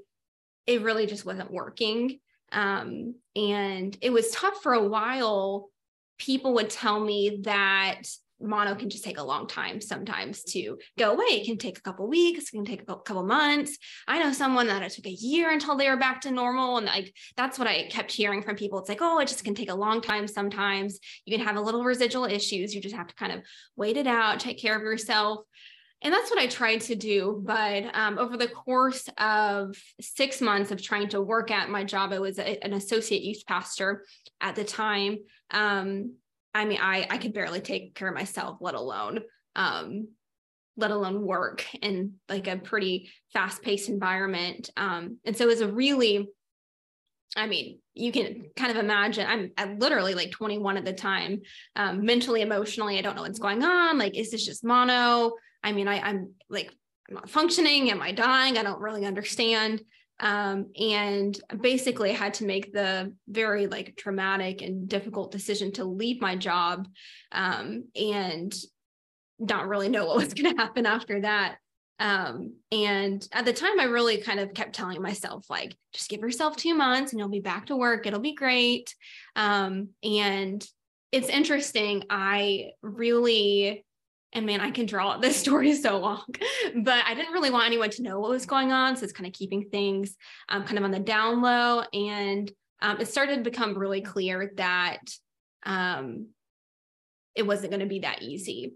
it 0.68 0.84
really 0.84 1.08
just 1.08 1.26
wasn't 1.26 1.52
working. 1.52 2.20
Um, 2.52 3.16
and 3.36 3.98
it 4.02 4.12
was 4.12 4.30
tough 4.32 4.62
for 4.62 4.74
a 4.74 4.88
while. 4.88 5.70
People 6.20 6.56
would 6.56 6.70
tell 6.70 7.00
me 7.00 7.40
that 7.44 8.04
mono 8.42 8.76
can 8.76 8.90
just 8.90 9.04
take 9.04 9.18
a 9.18 9.24
long 9.24 9.48
time 9.48 9.82
sometimes 9.82 10.44
to 10.44 10.78
go 10.98 11.12
away. 11.12 11.26
It 11.26 11.46
can 11.46 11.58
take 11.58 11.78
a 11.78 11.82
couple 11.82 12.08
weeks, 12.08 12.46
it 12.46 12.52
can 12.52 12.66
take 12.66 12.82
a 12.82 12.86
couple 12.86 13.24
months. 13.24 13.78
I 14.08 14.20
know 14.20 14.32
someone 14.32 14.68
that 14.68 14.82
it 14.82 14.92
took 14.92 15.08
a 15.08 15.12
year 15.12 15.52
until 15.52 15.76
they 15.76 15.90
were 15.90 15.98
back 15.98 16.22
to 16.22 16.32
normal. 16.32 16.78
And 16.78 16.86
like 16.86 17.14
that's 17.36 17.60
what 17.60 17.68
I 17.68 17.88
kept 17.88 18.12
hearing 18.12 18.42
from 18.42 18.56
people. 18.56 18.80
It's 18.80 18.90
like, 18.90 19.02
oh, 19.02 19.20
it 19.20 19.28
just 19.28 19.44
can 19.44 19.56
take 19.56 19.72
a 19.72 19.76
long 19.76 20.02
time 20.02 20.28
sometimes. 20.28 21.00
You 21.26 21.38
can 21.38 21.46
have 21.46 21.58
a 21.58 21.62
little 21.62 21.84
residual 21.84 22.26
issues. 22.26 22.74
You 22.74 22.82
just 22.82 22.96
have 22.96 23.08
to 23.08 23.16
kind 23.16 23.32
of 23.32 23.42
wait 23.76 23.98
it 23.98 24.08
out, 24.08 24.40
take 24.40 24.60
care 24.60 24.76
of 24.76 24.82
yourself. 24.82 25.46
And 26.02 26.14
that's 26.14 26.30
what 26.30 26.40
I 26.40 26.48
tried 26.48 26.82
to 26.82 26.96
do. 26.96 27.42
But 27.46 27.94
um, 27.94 28.18
over 28.18 28.38
the 28.38 28.48
course 28.48 29.10
of 29.18 29.76
six 30.00 30.40
months 30.40 30.72
of 30.72 30.82
trying 30.82 31.10
to 31.10 31.22
work 31.22 31.52
at 31.52 31.70
my 31.70 31.84
job, 31.84 32.14
I 32.14 32.20
was 32.20 32.40
a, 32.40 32.64
an 32.64 32.74
associate 32.74 33.22
youth 33.22 33.44
pastor 33.46 34.06
at 34.40 34.56
the 34.56 34.64
time. 34.64 35.18
Um, 35.52 36.14
I 36.60 36.66
mean, 36.66 36.80
I, 36.82 37.08
I 37.10 37.18
could 37.18 37.34
barely 37.34 37.62
take 37.62 37.96
care 37.96 38.10
of 38.10 38.14
myself, 38.14 38.58
let 38.60 38.76
alone, 38.76 39.22
um, 39.56 40.10
let 40.76 40.92
alone 40.92 41.22
work 41.22 41.66
in 41.82 42.16
like 42.28 42.48
a 42.48 42.58
pretty 42.58 43.10
fast 43.32 43.62
paced 43.62 43.88
environment. 43.88 44.70
Um, 44.76 45.20
and 45.24 45.38
so 45.38 45.46
it 45.46 45.48
was 45.48 45.62
a 45.62 45.72
really, 45.72 46.28
I 47.38 47.48
mean, 47.48 47.80
you 47.94 48.12
can 48.12 48.50
kind 48.58 48.72
of 48.72 48.78
imagine 48.78 49.26
I'm, 49.26 49.52
I'm 49.58 49.80
literally 49.80 50.16
like 50.16 50.32
21 50.32 50.76
at 50.76 50.84
the 50.84 50.92
time, 50.92 51.44
um, 51.78 52.04
mentally, 52.04 52.42
emotionally, 52.42 52.98
I 52.98 53.02
don't 53.02 53.16
know 53.16 53.22
what's 53.22 53.40
going 53.40 53.64
on. 53.64 53.98
Like, 53.98 54.18
is 54.18 54.30
this 54.30 54.46
just 54.46 54.66
mono? 54.66 55.36
I 55.64 55.72
mean, 55.72 55.88
I, 55.88 56.02
I'm 56.02 56.34
like, 56.50 56.74
I'm 57.08 57.16
not 57.16 57.30
functioning. 57.30 57.90
Am 57.90 58.02
I 58.02 58.12
dying? 58.12 58.58
I 58.58 58.64
don't 58.64 58.82
really 58.82 59.06
understand. 59.06 59.82
Um, 60.20 60.68
and 60.78 61.40
basically 61.62 62.12
had 62.12 62.34
to 62.36 62.46
make 62.46 62.74
the 62.74 63.14
very 63.28 63.68
like 63.68 63.96
traumatic 63.98 64.62
and 64.62 64.90
difficult 64.90 65.32
decision 65.32 65.72
to 65.74 65.86
leave 65.86 66.20
my 66.20 66.36
job 66.36 66.88
um, 67.32 67.86
and 67.96 68.54
not 69.40 69.68
really 69.68 69.88
know 69.88 70.06
what 70.06 70.18
was 70.18 70.34
going 70.34 70.56
to 70.56 70.62
happen 70.62 70.86
after 70.86 71.22
that. 71.22 71.58
Um, 72.00 72.54
and 72.72 73.28
at 73.34 73.46
the 73.46 73.54
time, 73.54 73.80
I 73.80 73.84
really 73.84 74.22
kind 74.22 74.40
of 74.40 74.54
kept 74.54 74.74
telling 74.74 75.02
myself, 75.02 75.50
like, 75.50 75.76
just 75.94 76.10
give 76.10 76.22
yourself 76.22 76.56
two 76.56 76.74
months 76.74 77.12
and 77.12 77.20
you'll 77.20 77.30
be 77.30 77.42
back 77.42 77.66
to 77.68 77.76
work. 77.76 78.06
It'll 78.06 78.22
be 78.22 78.36
great. 78.36 78.96
Um, 79.36 79.90
and 80.02 80.66
it's 81.12 81.30
interesting. 81.30 82.04
I 82.10 82.72
really 82.82 83.86
and 84.34 84.46
man, 84.46 84.62
I 84.62 84.72
can 84.72 84.86
draw 84.86 85.18
this 85.18 85.38
story 85.42 85.74
so 85.76 85.98
long, 85.98 86.26
but 86.84 87.04
I 87.06 87.14
didn't 87.14 87.34
really 87.34 87.52
want 87.52 87.66
anyone 87.66 87.90
to 87.92 88.04
know 88.04 88.20
what 88.20 88.30
was 88.30 88.46
going 88.46 88.72
on. 88.72 88.96
So 88.96 89.04
it's 89.04 89.14
kind 89.14 89.28
of 89.28 89.34
keeping 89.34 89.70
things 89.70 90.16
um, 90.50 90.64
kind 90.64 90.78
of 90.78 90.84
on 90.84 90.92
the 90.92 91.00
down 91.00 91.42
low. 91.42 91.84
And 91.94 92.52
um, 92.82 93.00
it 93.00 93.08
started 93.08 93.38
to 93.38 93.50
become 93.50 93.78
really 93.78 94.02
clear 94.02 94.52
that 94.58 95.02
um, 95.64 96.28
it 97.36 97.46
wasn't 97.46 97.72
going 97.72 97.82
to 97.82 97.86
be 97.86 98.00
that 98.00 98.22
easy. 98.22 98.74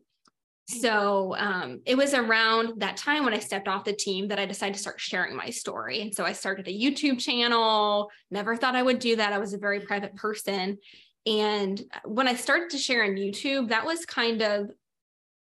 So 0.65 1.36
um, 1.38 1.81
it 1.86 1.98
was 1.98 2.13
around 2.13 2.79
that 2.79 2.95
time 2.95 3.25
when 3.25 3.33
I 3.33 3.39
stepped 3.39 3.67
off 3.67 3.83
the 3.83 3.93
team 3.93 4.29
that 4.29 4.39
I 4.39 4.45
decided 4.45 4.75
to 4.75 4.79
start 4.79 5.00
sharing 5.00 5.36
my 5.36 5.50
story. 5.50 6.01
And 6.01 6.15
so 6.15 6.24
I 6.24 6.31
started 6.31 6.67
a 6.67 6.72
YouTube 6.72 7.19
channel. 7.19 8.10
Never 8.31 8.55
thought 8.55 8.75
I 8.75 8.83
would 8.83 9.00
do 9.00 9.17
that. 9.17 9.33
I 9.33 9.39
was 9.39 9.53
a 9.53 9.57
very 9.57 9.81
private 9.81 10.15
person. 10.15 10.77
And 11.25 11.81
when 12.05 12.27
I 12.27 12.36
started 12.36 12.69
to 12.72 12.77
share 12.77 13.03
on 13.03 13.12
YouTube, 13.12 13.69
that 13.69 13.86
was 13.86 14.05
kind 14.05 14.41
of 14.41 14.72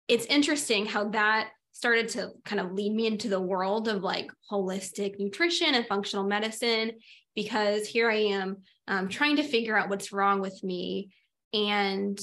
it's 0.08 0.26
interesting 0.26 0.86
how 0.86 1.08
that 1.10 1.50
started 1.72 2.08
to 2.08 2.30
kind 2.44 2.60
of 2.60 2.72
lead 2.72 2.94
me 2.94 3.06
into 3.06 3.28
the 3.28 3.40
world 3.40 3.88
of 3.88 4.02
like 4.02 4.30
holistic 4.50 5.18
nutrition 5.18 5.74
and 5.74 5.86
functional 5.86 6.24
medicine 6.24 6.92
because 7.34 7.86
here 7.86 8.10
I 8.10 8.16
am 8.16 8.58
um, 8.86 9.08
trying 9.08 9.36
to 9.36 9.42
figure 9.42 9.76
out 9.76 9.88
what's 9.88 10.12
wrong 10.12 10.40
with 10.40 10.62
me. 10.62 11.10
And 11.52 12.18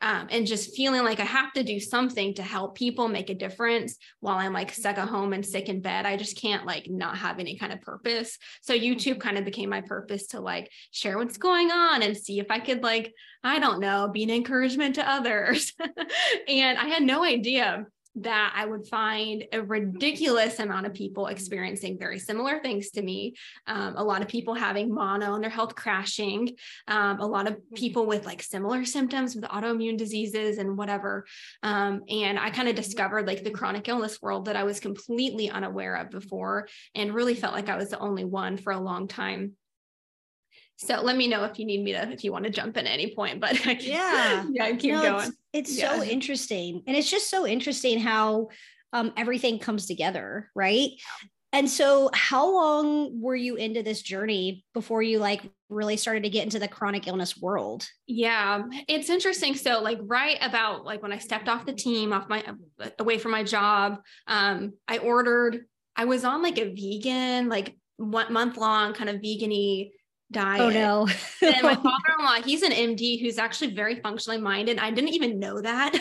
um, 0.00 0.28
and 0.30 0.46
just 0.46 0.76
feeling 0.76 1.02
like 1.02 1.18
I 1.20 1.24
have 1.24 1.52
to 1.54 1.64
do 1.64 1.80
something 1.80 2.34
to 2.34 2.42
help 2.42 2.76
people 2.76 3.08
make 3.08 3.30
a 3.30 3.34
difference 3.34 3.96
while 4.20 4.36
I'm 4.36 4.52
like 4.52 4.72
stuck 4.72 4.98
at 4.98 5.08
home 5.08 5.32
and 5.32 5.44
sick 5.44 5.68
in 5.68 5.80
bed. 5.80 6.06
I 6.06 6.16
just 6.16 6.40
can't 6.40 6.66
like 6.66 6.88
not 6.88 7.18
have 7.18 7.40
any 7.40 7.56
kind 7.56 7.72
of 7.72 7.80
purpose. 7.80 8.38
So 8.62 8.74
YouTube 8.74 9.20
kind 9.20 9.38
of 9.38 9.44
became 9.44 9.70
my 9.70 9.80
purpose 9.80 10.28
to 10.28 10.40
like 10.40 10.70
share 10.92 11.18
what's 11.18 11.38
going 11.38 11.72
on 11.72 12.02
and 12.02 12.16
see 12.16 12.38
if 12.38 12.46
I 12.50 12.60
could 12.60 12.82
like, 12.82 13.12
I 13.42 13.58
don't 13.58 13.80
know, 13.80 14.08
be 14.12 14.22
an 14.22 14.30
encouragement 14.30 14.96
to 14.96 15.08
others. 15.08 15.72
and 16.48 16.78
I 16.78 16.86
had 16.86 17.02
no 17.02 17.24
idea 17.24 17.86
that 18.22 18.52
I 18.54 18.66
would 18.66 18.86
find 18.86 19.44
a 19.52 19.62
ridiculous 19.62 20.58
amount 20.58 20.86
of 20.86 20.94
people 20.94 21.26
experiencing 21.26 21.98
very 21.98 22.18
similar 22.18 22.60
things 22.60 22.90
to 22.90 23.02
me. 23.02 23.34
Um, 23.66 23.94
a 23.96 24.04
lot 24.04 24.22
of 24.22 24.28
people 24.28 24.54
having 24.54 24.94
mono 24.94 25.34
and 25.34 25.42
their 25.42 25.50
health 25.50 25.74
crashing, 25.74 26.56
um, 26.86 27.20
a 27.20 27.26
lot 27.26 27.48
of 27.48 27.56
people 27.74 28.06
with 28.06 28.26
like 28.26 28.42
similar 28.42 28.84
symptoms 28.84 29.34
with 29.34 29.44
autoimmune 29.44 29.96
diseases 29.96 30.58
and 30.58 30.76
whatever. 30.76 31.26
Um, 31.62 32.02
and 32.08 32.38
I 32.38 32.50
kind 32.50 32.68
of 32.68 32.74
discovered 32.74 33.26
like 33.26 33.44
the 33.44 33.50
chronic 33.50 33.88
illness 33.88 34.20
world 34.20 34.46
that 34.46 34.56
I 34.56 34.64
was 34.64 34.80
completely 34.80 35.50
unaware 35.50 35.96
of 35.96 36.10
before 36.10 36.68
and 36.94 37.14
really 37.14 37.34
felt 37.34 37.54
like 37.54 37.68
I 37.68 37.76
was 37.76 37.90
the 37.90 37.98
only 37.98 38.24
one 38.24 38.56
for 38.56 38.72
a 38.72 38.80
long 38.80 39.08
time. 39.08 39.52
So 40.76 41.00
let 41.00 41.16
me 41.16 41.26
know 41.26 41.42
if 41.42 41.58
you 41.58 41.66
need 41.66 41.82
me 41.82 41.92
to, 41.92 42.08
if 42.12 42.22
you 42.22 42.30
want 42.30 42.44
to 42.44 42.50
jump 42.50 42.76
in 42.76 42.86
at 42.86 42.92
any 42.92 43.12
point, 43.12 43.40
but 43.40 43.56
can, 43.56 43.78
yeah, 43.80 44.44
yeah, 44.52 44.76
keep 44.76 44.92
no, 44.92 45.02
going. 45.02 45.32
It's, 45.52 45.78
yeah. 45.78 45.96
so 45.96 46.02
interesting. 46.02 46.82
And 46.86 46.96
it's 46.96 47.10
just 47.10 47.30
so 47.30 47.46
interesting 47.46 47.98
how 47.98 48.48
um, 48.92 49.12
everything 49.16 49.58
comes 49.58 49.86
together. 49.86 50.50
Right. 50.54 50.90
And 51.52 51.68
so 51.68 52.10
how 52.12 52.52
long 52.52 53.22
were 53.22 53.34
you 53.34 53.56
into 53.56 53.82
this 53.82 54.02
journey 54.02 54.64
before 54.74 55.02
you 55.02 55.18
like 55.18 55.42
really 55.70 55.96
started 55.96 56.24
to 56.24 56.28
get 56.28 56.44
into 56.44 56.58
the 56.58 56.68
chronic 56.68 57.06
illness 57.06 57.38
world? 57.38 57.88
Yeah, 58.06 58.64
it's 58.86 59.08
interesting. 59.08 59.54
So 59.54 59.80
like 59.80 59.98
right 60.02 60.36
about 60.42 60.84
like 60.84 61.02
when 61.02 61.12
I 61.12 61.18
stepped 61.18 61.48
off 61.48 61.64
the 61.64 61.72
team, 61.72 62.12
off 62.12 62.28
my 62.28 62.44
away 62.98 63.18
from 63.18 63.30
my 63.30 63.44
job, 63.44 64.00
um, 64.26 64.74
I 64.86 64.98
ordered, 64.98 65.64
I 65.96 66.04
was 66.04 66.24
on 66.24 66.42
like 66.42 66.58
a 66.58 66.74
vegan, 66.74 67.48
like 67.48 67.76
one 67.96 68.32
month 68.32 68.58
long 68.58 68.92
kind 68.92 69.08
of 69.08 69.16
vegany 69.16 69.92
diet. 70.30 70.60
Oh 70.60 70.70
no. 70.70 71.08
and 71.42 71.62
my 71.62 71.74
father-in-law, 71.76 72.42
he's 72.44 72.62
an 72.62 72.72
MD 72.72 73.20
who's 73.20 73.38
actually 73.38 73.74
very 73.74 74.00
functionally 74.00 74.40
minded. 74.40 74.78
I 74.78 74.90
didn't 74.90 75.14
even 75.14 75.38
know 75.38 75.60
that 75.60 75.92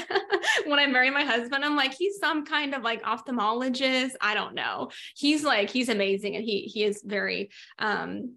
when 0.66 0.80
I 0.80 0.88
married 0.88 1.14
my 1.14 1.24
husband. 1.24 1.64
I'm 1.64 1.76
like, 1.76 1.94
he's 1.94 2.18
some 2.20 2.46
kind 2.46 2.74
of 2.74 2.84
like 2.84 3.04
ophthalmologist. 3.04 4.12
I 4.22 4.34
don't 4.34 4.56
know. 4.56 4.92
He's 5.16 5.44
like, 5.44 5.70
he's 5.70 5.90
amazing. 5.90 6.36
And 6.36 6.44
he 6.44 6.62
he 6.62 6.84
is 6.84 7.02
very 7.06 7.50
um 7.80 8.36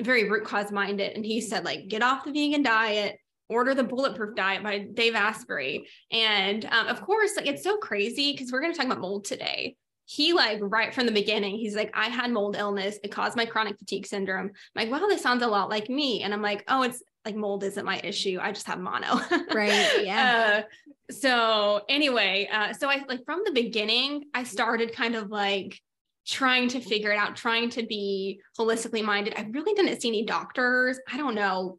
very 0.00 0.30
root 0.30 0.44
cause 0.44 0.72
minded. 0.72 1.12
And 1.16 1.24
he 1.24 1.40
said, 1.40 1.64
like, 1.64 1.88
get 1.88 2.02
off 2.02 2.24
the 2.24 2.32
vegan 2.32 2.62
diet, 2.62 3.18
order 3.48 3.74
the 3.74 3.84
bulletproof 3.84 4.34
diet 4.34 4.62
by 4.62 4.78
dave 4.78 5.14
asprey 5.14 5.86
and 6.10 6.64
um, 6.66 6.86
of 6.86 7.02
course 7.02 7.36
like 7.36 7.46
it's 7.46 7.62
so 7.62 7.76
crazy 7.76 8.32
because 8.32 8.50
we're 8.50 8.60
going 8.60 8.72
to 8.72 8.76
talk 8.76 8.86
about 8.86 9.00
mold 9.00 9.24
today 9.26 9.76
he 10.12 10.34
like 10.34 10.58
right 10.60 10.94
from 10.94 11.06
the 11.06 11.12
beginning, 11.12 11.56
he's 11.56 11.74
like, 11.74 11.90
I 11.94 12.08
had 12.08 12.30
mold 12.30 12.54
illness. 12.56 12.98
It 13.02 13.10
caused 13.10 13.34
my 13.34 13.46
chronic 13.46 13.78
fatigue 13.78 14.06
syndrome. 14.06 14.46
I'm 14.46 14.52
like, 14.74 14.90
wow, 14.90 15.06
this 15.08 15.22
sounds 15.22 15.42
a 15.42 15.46
lot 15.46 15.70
like 15.70 15.88
me. 15.88 16.22
And 16.22 16.34
I'm 16.34 16.42
like, 16.42 16.64
oh, 16.68 16.82
it's 16.82 17.02
like 17.24 17.34
mold 17.34 17.64
isn't 17.64 17.86
my 17.86 17.98
issue. 18.04 18.38
I 18.40 18.52
just 18.52 18.66
have 18.66 18.78
mono. 18.78 19.20
right. 19.54 20.04
Yeah. 20.04 20.64
Uh, 20.64 21.12
so 21.12 21.82
anyway, 21.88 22.46
uh, 22.52 22.74
so 22.74 22.90
I 22.90 23.02
like 23.08 23.24
from 23.24 23.40
the 23.46 23.52
beginning, 23.52 24.24
I 24.34 24.44
started 24.44 24.94
kind 24.94 25.16
of 25.16 25.30
like 25.30 25.80
trying 26.26 26.68
to 26.68 26.80
figure 26.80 27.10
it 27.10 27.16
out, 27.16 27.34
trying 27.34 27.70
to 27.70 27.86
be 27.86 28.40
holistically 28.58 29.02
minded. 29.02 29.32
I 29.38 29.48
really 29.50 29.72
didn't 29.72 29.98
see 30.02 30.08
any 30.08 30.26
doctors. 30.26 31.00
I 31.10 31.16
don't 31.16 31.34
know 31.34 31.78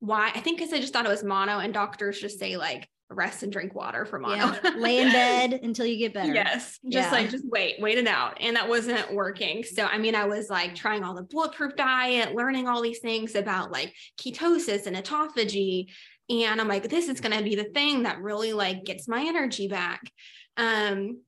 why. 0.00 0.32
I 0.34 0.40
think 0.40 0.58
because 0.58 0.74
I 0.74 0.80
just 0.80 0.92
thought 0.92 1.06
it 1.06 1.10
was 1.10 1.24
mono, 1.24 1.60
and 1.60 1.72
doctors 1.72 2.20
just 2.20 2.38
say 2.38 2.58
like 2.58 2.90
rest 3.10 3.42
and 3.42 3.52
drink 3.52 3.74
water 3.74 4.04
for 4.04 4.18
mono. 4.18 4.36
Yeah. 4.36 4.70
Lay 4.76 4.98
in 4.98 5.12
bed 5.12 5.60
until 5.62 5.86
you 5.86 5.96
get 5.96 6.14
better. 6.14 6.32
Yes. 6.32 6.78
Just 6.88 7.08
yeah. 7.08 7.10
like 7.10 7.30
just 7.30 7.44
wait, 7.48 7.76
wait 7.80 7.98
it 7.98 8.06
out. 8.06 8.36
And 8.40 8.56
that 8.56 8.68
wasn't 8.68 9.12
working. 9.12 9.64
So 9.64 9.84
I 9.84 9.98
mean, 9.98 10.14
I 10.14 10.24
was 10.24 10.48
like 10.48 10.74
trying 10.74 11.02
all 11.02 11.14
the 11.14 11.22
bulletproof 11.22 11.74
diet, 11.76 12.34
learning 12.34 12.68
all 12.68 12.80
these 12.80 13.00
things 13.00 13.34
about 13.34 13.72
like 13.72 13.94
ketosis 14.20 14.86
and 14.86 14.96
autophagy. 14.96 15.86
And 16.28 16.60
I'm 16.60 16.68
like, 16.68 16.88
this 16.88 17.08
is 17.08 17.20
gonna 17.20 17.42
be 17.42 17.56
the 17.56 17.64
thing 17.64 18.04
that 18.04 18.20
really 18.20 18.52
like 18.52 18.84
gets 18.84 19.08
my 19.08 19.22
energy 19.22 19.66
back. 19.66 20.00
Um, 20.56 21.22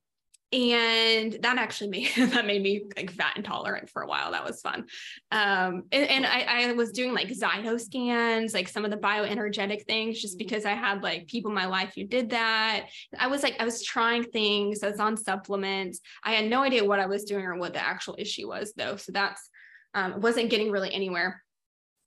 and 0.53 1.33
that 1.41 1.57
actually 1.57 1.89
made 1.89 2.11
that 2.31 2.45
made 2.45 2.61
me 2.61 2.83
like 2.95 3.11
fat 3.11 3.35
intolerant 3.35 3.89
for 3.89 4.03
a 4.03 4.07
while. 4.07 4.31
That 4.31 4.45
was 4.45 4.61
fun. 4.61 4.85
Um, 5.31 5.83
and, 5.91 6.09
and 6.09 6.25
I, 6.25 6.69
I, 6.69 6.73
was 6.73 6.91
doing 6.91 7.13
like 7.13 7.29
zyto 7.29 7.79
scans 7.79 8.53
like 8.53 8.67
some 8.67 8.85
of 8.85 8.91
the 8.91 8.97
bioenergetic 8.97 9.85
things 9.85 10.21
just 10.21 10.33
mm-hmm. 10.33 10.45
because 10.45 10.65
i 10.65 10.73
had 10.73 11.01
like 11.01 11.27
people 11.27 11.49
in 11.49 11.55
my 11.55 11.65
life 11.65 11.93
who 11.95 12.03
did 12.03 12.29
that. 12.29 12.85
I 13.17 13.27
was 13.27 13.41
like 13.41 13.55
i 13.59 13.65
was 13.65 13.83
trying 13.83 14.23
things. 14.23 14.83
I 14.83 14.89
was 14.89 14.99
on 14.99 15.17
supplements. 15.17 16.01
I 16.23 16.33
had 16.33 16.45
no 16.45 16.61
idea 16.61 16.85
what 16.85 16.99
i 16.99 17.07
was 17.07 17.23
doing 17.23 17.45
or 17.45 17.55
what 17.57 17.73
the 17.73 17.83
actual 17.83 18.15
issue 18.19 18.47
was 18.47 18.73
though. 18.77 18.95
So 18.95 19.11
that's 19.11 19.49
um, 19.95 20.21
wasn't 20.21 20.49
getting 20.49 20.71
really 20.71 20.93
anywhere. 20.93 21.43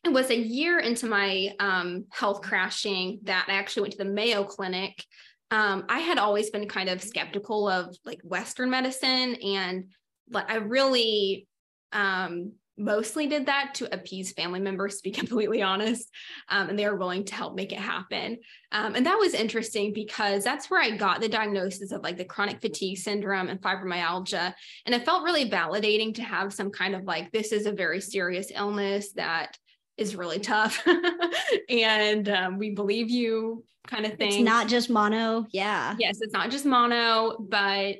It 0.05 0.12
was 0.12 0.31
a 0.31 0.38
year 0.38 0.79
into 0.79 1.07
my 1.07 1.53
um, 1.59 2.05
health 2.12 2.43
crashing 2.43 3.21
that 3.25 3.47
I 3.49 3.55
actually 3.55 3.83
went 3.83 3.93
to 3.93 3.99
the 3.99 4.11
Mayo 4.11 4.45
Clinic 4.45 5.05
um, 5.50 5.85
I 5.88 6.00
had 6.00 6.19
always 6.19 6.50
been 6.50 6.69
kind 6.69 6.88
of 6.88 7.03
skeptical 7.03 7.69
of 7.69 7.97
like 8.05 8.21
Western 8.23 8.71
medicine, 8.71 9.37
and 9.37 9.85
like 10.31 10.50
I 10.50 10.57
really 10.57 11.47
um, 11.93 12.53
mostly 12.79 13.26
did 13.26 13.47
that 13.47 13.75
to 13.75 13.93
appease 13.95 14.33
family 14.33 14.61
members, 14.61 14.97
to 14.97 15.03
be 15.03 15.11
completely 15.12 15.62
honest. 15.62 16.09
Um, 16.49 16.69
and 16.69 16.79
they 16.79 16.88
were 16.88 16.97
willing 16.97 17.25
to 17.25 17.35
help 17.35 17.55
make 17.55 17.73
it 17.73 17.79
happen. 17.79 18.38
Um, 18.73 18.95
and 18.95 19.07
that 19.07 19.19
was 19.19 19.35
interesting 19.35 19.93
because 19.93 20.45
that's 20.45 20.71
where 20.71 20.83
I 20.83 20.97
got 20.97 21.21
the 21.21 21.29
diagnosis 21.29 21.93
of 21.93 22.03
like 22.03 22.17
the 22.17 22.25
chronic 22.25 22.61
fatigue 22.61 22.99
syndrome 22.99 23.49
and 23.49 23.61
fibromyalgia. 23.61 24.53
And 24.85 24.95
it 24.95 25.05
felt 25.05 25.25
really 25.25 25.49
validating 25.49 26.15
to 26.17 26.23
have 26.23 26.53
some 26.53 26.71
kind 26.71 26.95
of 26.95 27.05
like, 27.05 27.33
this 27.33 27.53
is 27.53 27.67
a 27.67 27.73
very 27.73 28.00
serious 28.00 28.50
illness 28.55 29.12
that 29.12 29.57
is 29.97 30.17
really 30.17 30.38
tough 30.38 30.87
and 31.69 32.29
um, 32.29 32.59
we 32.59 32.71
believe 32.71 33.11
you 33.11 33.65
kind 33.87 34.05
of 34.05 34.17
thing. 34.17 34.29
It's 34.29 34.38
not 34.38 34.69
just 34.69 34.91
mono. 34.91 35.47
Yeah. 35.53 35.95
Yes, 35.99 36.19
it's 36.21 36.33
not 36.33 36.50
just 36.50 36.67
mono, 36.67 37.37
but 37.38 37.97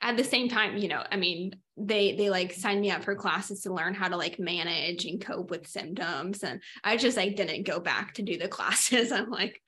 at 0.00 0.16
the 0.16 0.24
same 0.24 0.48
time, 0.48 0.76
you 0.76 0.88
know, 0.88 1.02
I 1.10 1.16
mean, 1.16 1.54
they 1.76 2.14
they 2.16 2.28
like 2.28 2.52
signed 2.52 2.80
me 2.80 2.90
up 2.90 3.02
for 3.02 3.14
classes 3.14 3.62
to 3.62 3.72
learn 3.72 3.94
how 3.94 4.06
to 4.06 4.16
like 4.16 4.38
manage 4.38 5.06
and 5.06 5.24
cope 5.24 5.50
with 5.50 5.66
symptoms 5.66 6.42
and 6.42 6.60
i 6.84 6.98
just 6.98 7.16
like 7.16 7.34
didn't 7.34 7.66
go 7.66 7.80
back 7.80 8.12
to 8.12 8.22
do 8.22 8.36
the 8.36 8.48
classes 8.56 9.10
i'm 9.10 9.30
like 9.30 9.58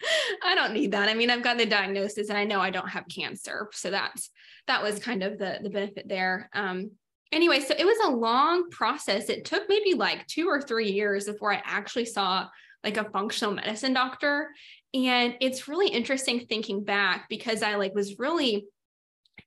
i 0.45 0.55
don't 0.55 0.75
need 0.75 0.93
that 0.93 1.09
i 1.09 1.15
mean 1.15 1.31
i've 1.31 1.43
got 1.43 1.57
the 1.57 1.65
diagnosis 1.65 2.29
and 2.29 2.37
i 2.37 2.45
know 2.45 2.61
i 2.61 2.69
don't 2.69 2.91
have 2.91 3.05
cancer 3.09 3.69
so 3.73 3.91
that's 3.91 4.31
that 4.67 4.83
was 4.83 4.99
kind 4.99 5.23
of 5.23 5.39
the 5.39 5.59
the 5.63 5.71
benefit 5.71 6.07
there 6.07 6.51
um 6.53 6.91
anyway, 7.35 7.61
so 7.61 7.75
it 7.77 7.85
was 7.85 7.99
a 8.05 8.11
long 8.11 8.71
process. 8.71 9.29
It 9.29 9.45
took 9.45 9.69
maybe 9.69 9.95
like 9.95 10.27
two 10.27 10.49
or 10.49 10.63
three 10.63 10.91
years 10.91 11.27
before 11.27 11.53
I 11.53 11.63
actually 11.65 12.07
saw 12.07 12.49
like 12.83 12.97
a 12.97 13.11
functional 13.11 13.55
medicine 13.55 13.93
doctor. 13.93 14.51
And 14.95 15.35
it's 15.41 15.69
really 15.69 15.89
interesting 15.89 16.47
thinking 16.47 16.85
back 16.85 17.27
because 17.29 17.63
I 17.63 17.75
like 17.75 17.95
was 17.95 18.19
really 18.19 18.67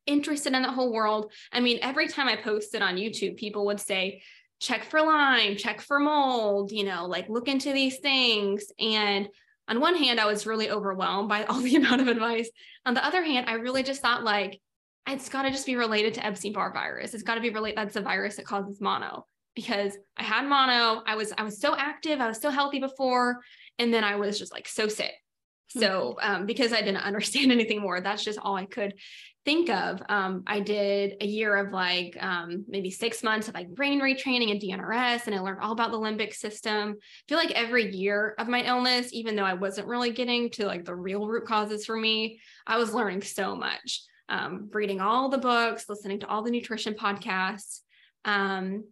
interested 0.05 0.53
in 0.53 0.61
the 0.61 0.71
whole 0.71 0.91
world. 0.91 1.31
I 1.51 1.59
mean, 1.59 1.79
every 1.81 2.07
time 2.07 2.27
I 2.27 2.35
posted 2.35 2.81
on 2.81 2.95
YouTube, 2.97 3.37
people 3.37 3.65
would 3.67 3.79
say, 3.79 4.21
check 4.59 4.83
for 4.83 5.01
Lyme, 5.01 5.55
check 5.55 5.81
for 5.81 5.99
mold, 5.99 6.71
you 6.71 6.83
know, 6.83 7.05
like 7.05 7.29
look 7.29 7.47
into 7.47 7.71
these 7.71 7.99
things. 7.99 8.65
And 8.79 9.29
on 9.67 9.79
one 9.79 9.95
hand, 9.95 10.19
I 10.19 10.25
was 10.25 10.47
really 10.47 10.69
overwhelmed 10.69 11.29
by 11.29 11.43
all 11.49 11.61
the 11.61 11.75
amount 11.75 12.01
of 12.01 12.07
advice. 12.07 12.49
On 12.85 12.93
the 12.93 13.05
other 13.05 13.23
hand, 13.23 13.49
I 13.49 13.53
really 13.53 13.83
just 13.83 14.01
thought 14.01 14.23
like, 14.23 14.59
it's 15.07 15.29
got 15.29 15.43
to 15.43 15.51
just 15.51 15.65
be 15.65 15.75
related 15.75 16.13
to 16.15 16.25
Epstein-Barr 16.25 16.73
virus. 16.73 17.13
It's 17.13 17.23
got 17.23 17.35
to 17.35 17.41
be 17.41 17.49
related. 17.49 17.77
That's 17.77 17.93
the 17.93 18.01
virus 18.01 18.35
that 18.35 18.45
causes 18.45 18.81
mono 18.81 19.25
because 19.55 19.97
I 20.17 20.23
had 20.23 20.45
mono. 20.45 21.01
I 21.05 21.15
was 21.15 21.33
I 21.37 21.43
was 21.43 21.59
so 21.59 21.75
active. 21.75 22.19
I 22.19 22.27
was 22.27 22.39
so 22.39 22.49
healthy 22.49 22.79
before, 22.79 23.39
and 23.79 23.93
then 23.93 24.03
I 24.03 24.15
was 24.15 24.37
just 24.37 24.53
like 24.53 24.67
so 24.67 24.87
sick. 24.87 25.13
So 25.69 26.17
um, 26.21 26.45
because 26.45 26.73
I 26.73 26.81
didn't 26.81 26.97
understand 27.03 27.51
anything 27.51 27.81
more, 27.81 27.99
that's 27.99 28.23
just 28.23 28.39
all 28.39 28.55
I 28.55 28.65
could 28.65 28.93
think 29.45 29.69
of. 29.69 30.01
Um, 30.09 30.43
I 30.45 30.59
did 30.59 31.15
a 31.21 31.25
year 31.25 31.55
of 31.55 31.71
like 31.71 32.17
um, 32.21 32.65
maybe 32.67 32.91
six 32.91 33.23
months 33.23 33.47
of 33.47 33.55
like 33.55 33.69
brain 33.69 34.01
retraining 34.01 34.51
and 34.51 34.61
DNRS, 34.61 35.25
and 35.25 35.33
I 35.33 35.39
learned 35.39 35.61
all 35.61 35.71
about 35.71 35.91
the 35.91 35.97
limbic 35.97 36.33
system. 36.33 36.95
I 36.99 37.23
feel 37.27 37.37
like 37.37 37.51
every 37.51 37.95
year 37.95 38.35
of 38.37 38.47
my 38.47 38.61
illness, 38.63 39.09
even 39.11 39.35
though 39.35 39.43
I 39.43 39.53
wasn't 39.53 39.87
really 39.87 40.11
getting 40.11 40.49
to 40.51 40.65
like 40.65 40.85
the 40.85 40.95
real 40.95 41.25
root 41.25 41.45
causes 41.45 41.85
for 41.85 41.95
me, 41.95 42.41
I 42.65 42.77
was 42.77 42.93
learning 42.93 43.21
so 43.21 43.55
much 43.55 44.03
um, 44.29 44.69
reading 44.71 45.01
all 45.01 45.29
the 45.29 45.37
books, 45.37 45.89
listening 45.89 46.19
to 46.19 46.27
all 46.27 46.43
the 46.43 46.51
nutrition 46.51 46.93
podcasts. 46.93 47.81
Um, 48.25 48.85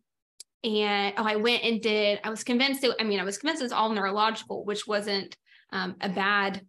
and 0.63 1.13
oh, 1.17 1.23
I 1.23 1.35
went 1.35 1.63
and 1.63 1.81
did, 1.81 2.19
I 2.23 2.29
was 2.29 2.43
convinced, 2.43 2.83
it, 2.83 2.95
I 2.99 3.03
mean, 3.03 3.19
I 3.19 3.23
was 3.23 3.37
convinced 3.37 3.61
it's 3.61 3.73
all 3.73 3.89
neurological, 3.89 4.65
which 4.65 4.87
wasn't 4.87 5.35
um, 5.71 5.95
a 6.01 6.09
bad 6.09 6.61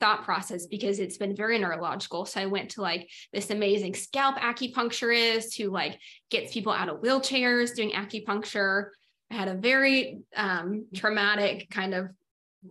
thought 0.00 0.24
process 0.24 0.66
because 0.66 0.98
it's 0.98 1.18
been 1.18 1.36
very 1.36 1.58
neurological. 1.58 2.24
So 2.24 2.40
I 2.40 2.46
went 2.46 2.70
to 2.70 2.80
like 2.80 3.08
this 3.32 3.50
amazing 3.50 3.94
scalp 3.94 4.36
acupuncturist 4.36 5.56
who 5.56 5.70
like 5.70 6.00
gets 6.30 6.52
people 6.52 6.72
out 6.72 6.88
of 6.88 7.02
wheelchairs 7.02 7.76
doing 7.76 7.92
acupuncture. 7.92 8.86
I 9.30 9.34
had 9.34 9.48
a 9.48 9.54
very 9.54 10.18
um, 10.34 10.86
traumatic 10.92 11.70
kind 11.70 11.94
of 11.94 12.08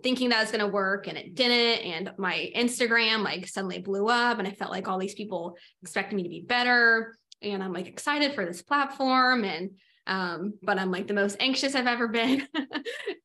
thinking 0.03 0.29
that 0.29 0.41
was 0.41 0.51
going 0.51 0.61
to 0.61 0.67
work 0.67 1.07
and 1.07 1.17
it 1.17 1.35
didn't 1.35 1.85
and 1.85 2.11
my 2.17 2.49
instagram 2.55 3.23
like 3.23 3.47
suddenly 3.47 3.79
blew 3.79 4.07
up 4.07 4.39
and 4.39 4.47
i 4.47 4.51
felt 4.51 4.71
like 4.71 4.87
all 4.87 4.97
these 4.97 5.13
people 5.13 5.57
expected 5.81 6.15
me 6.15 6.23
to 6.23 6.29
be 6.29 6.41
better. 6.41 7.15
And 7.41 7.63
i'm 7.63 7.73
like 7.73 7.87
excited 7.87 8.33
for 8.33 8.45
this 8.45 8.61
platform 8.61 9.43
and 9.43 9.71
um 10.07 10.53
but 10.63 10.79
i'm 10.79 10.91
like 10.91 11.07
the 11.07 11.13
most 11.13 11.37
anxious 11.39 11.75
i've 11.75 11.87
ever 11.87 12.07
been. 12.07 12.47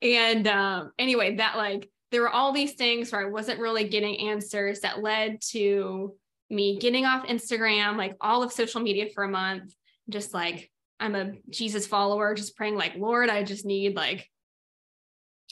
And 0.02 0.46
um 0.46 0.92
anyway 0.98 1.36
that 1.36 1.56
like 1.56 1.88
there 2.10 2.20
were 2.20 2.30
all 2.30 2.52
these 2.52 2.74
things 2.74 3.10
where 3.10 3.26
i 3.26 3.30
wasn't 3.30 3.60
really 3.60 3.88
getting 3.88 4.28
answers 4.28 4.80
that 4.80 5.02
led 5.02 5.40
to 5.50 6.14
me 6.50 6.78
getting 6.78 7.06
off 7.06 7.26
instagram 7.26 7.96
like 7.96 8.16
all 8.20 8.42
of 8.42 8.52
social 8.52 8.80
media 8.80 9.06
for 9.14 9.24
a 9.24 9.28
month. 9.28 9.74
Just 10.08 10.34
like 10.34 10.70
i'm 11.00 11.14
a 11.14 11.32
jesus 11.50 11.86
follower 11.86 12.34
just 12.34 12.56
praying 12.56 12.76
like 12.76 12.94
lord 12.96 13.28
i 13.28 13.42
just 13.42 13.66
need 13.66 13.96
like 13.96 14.28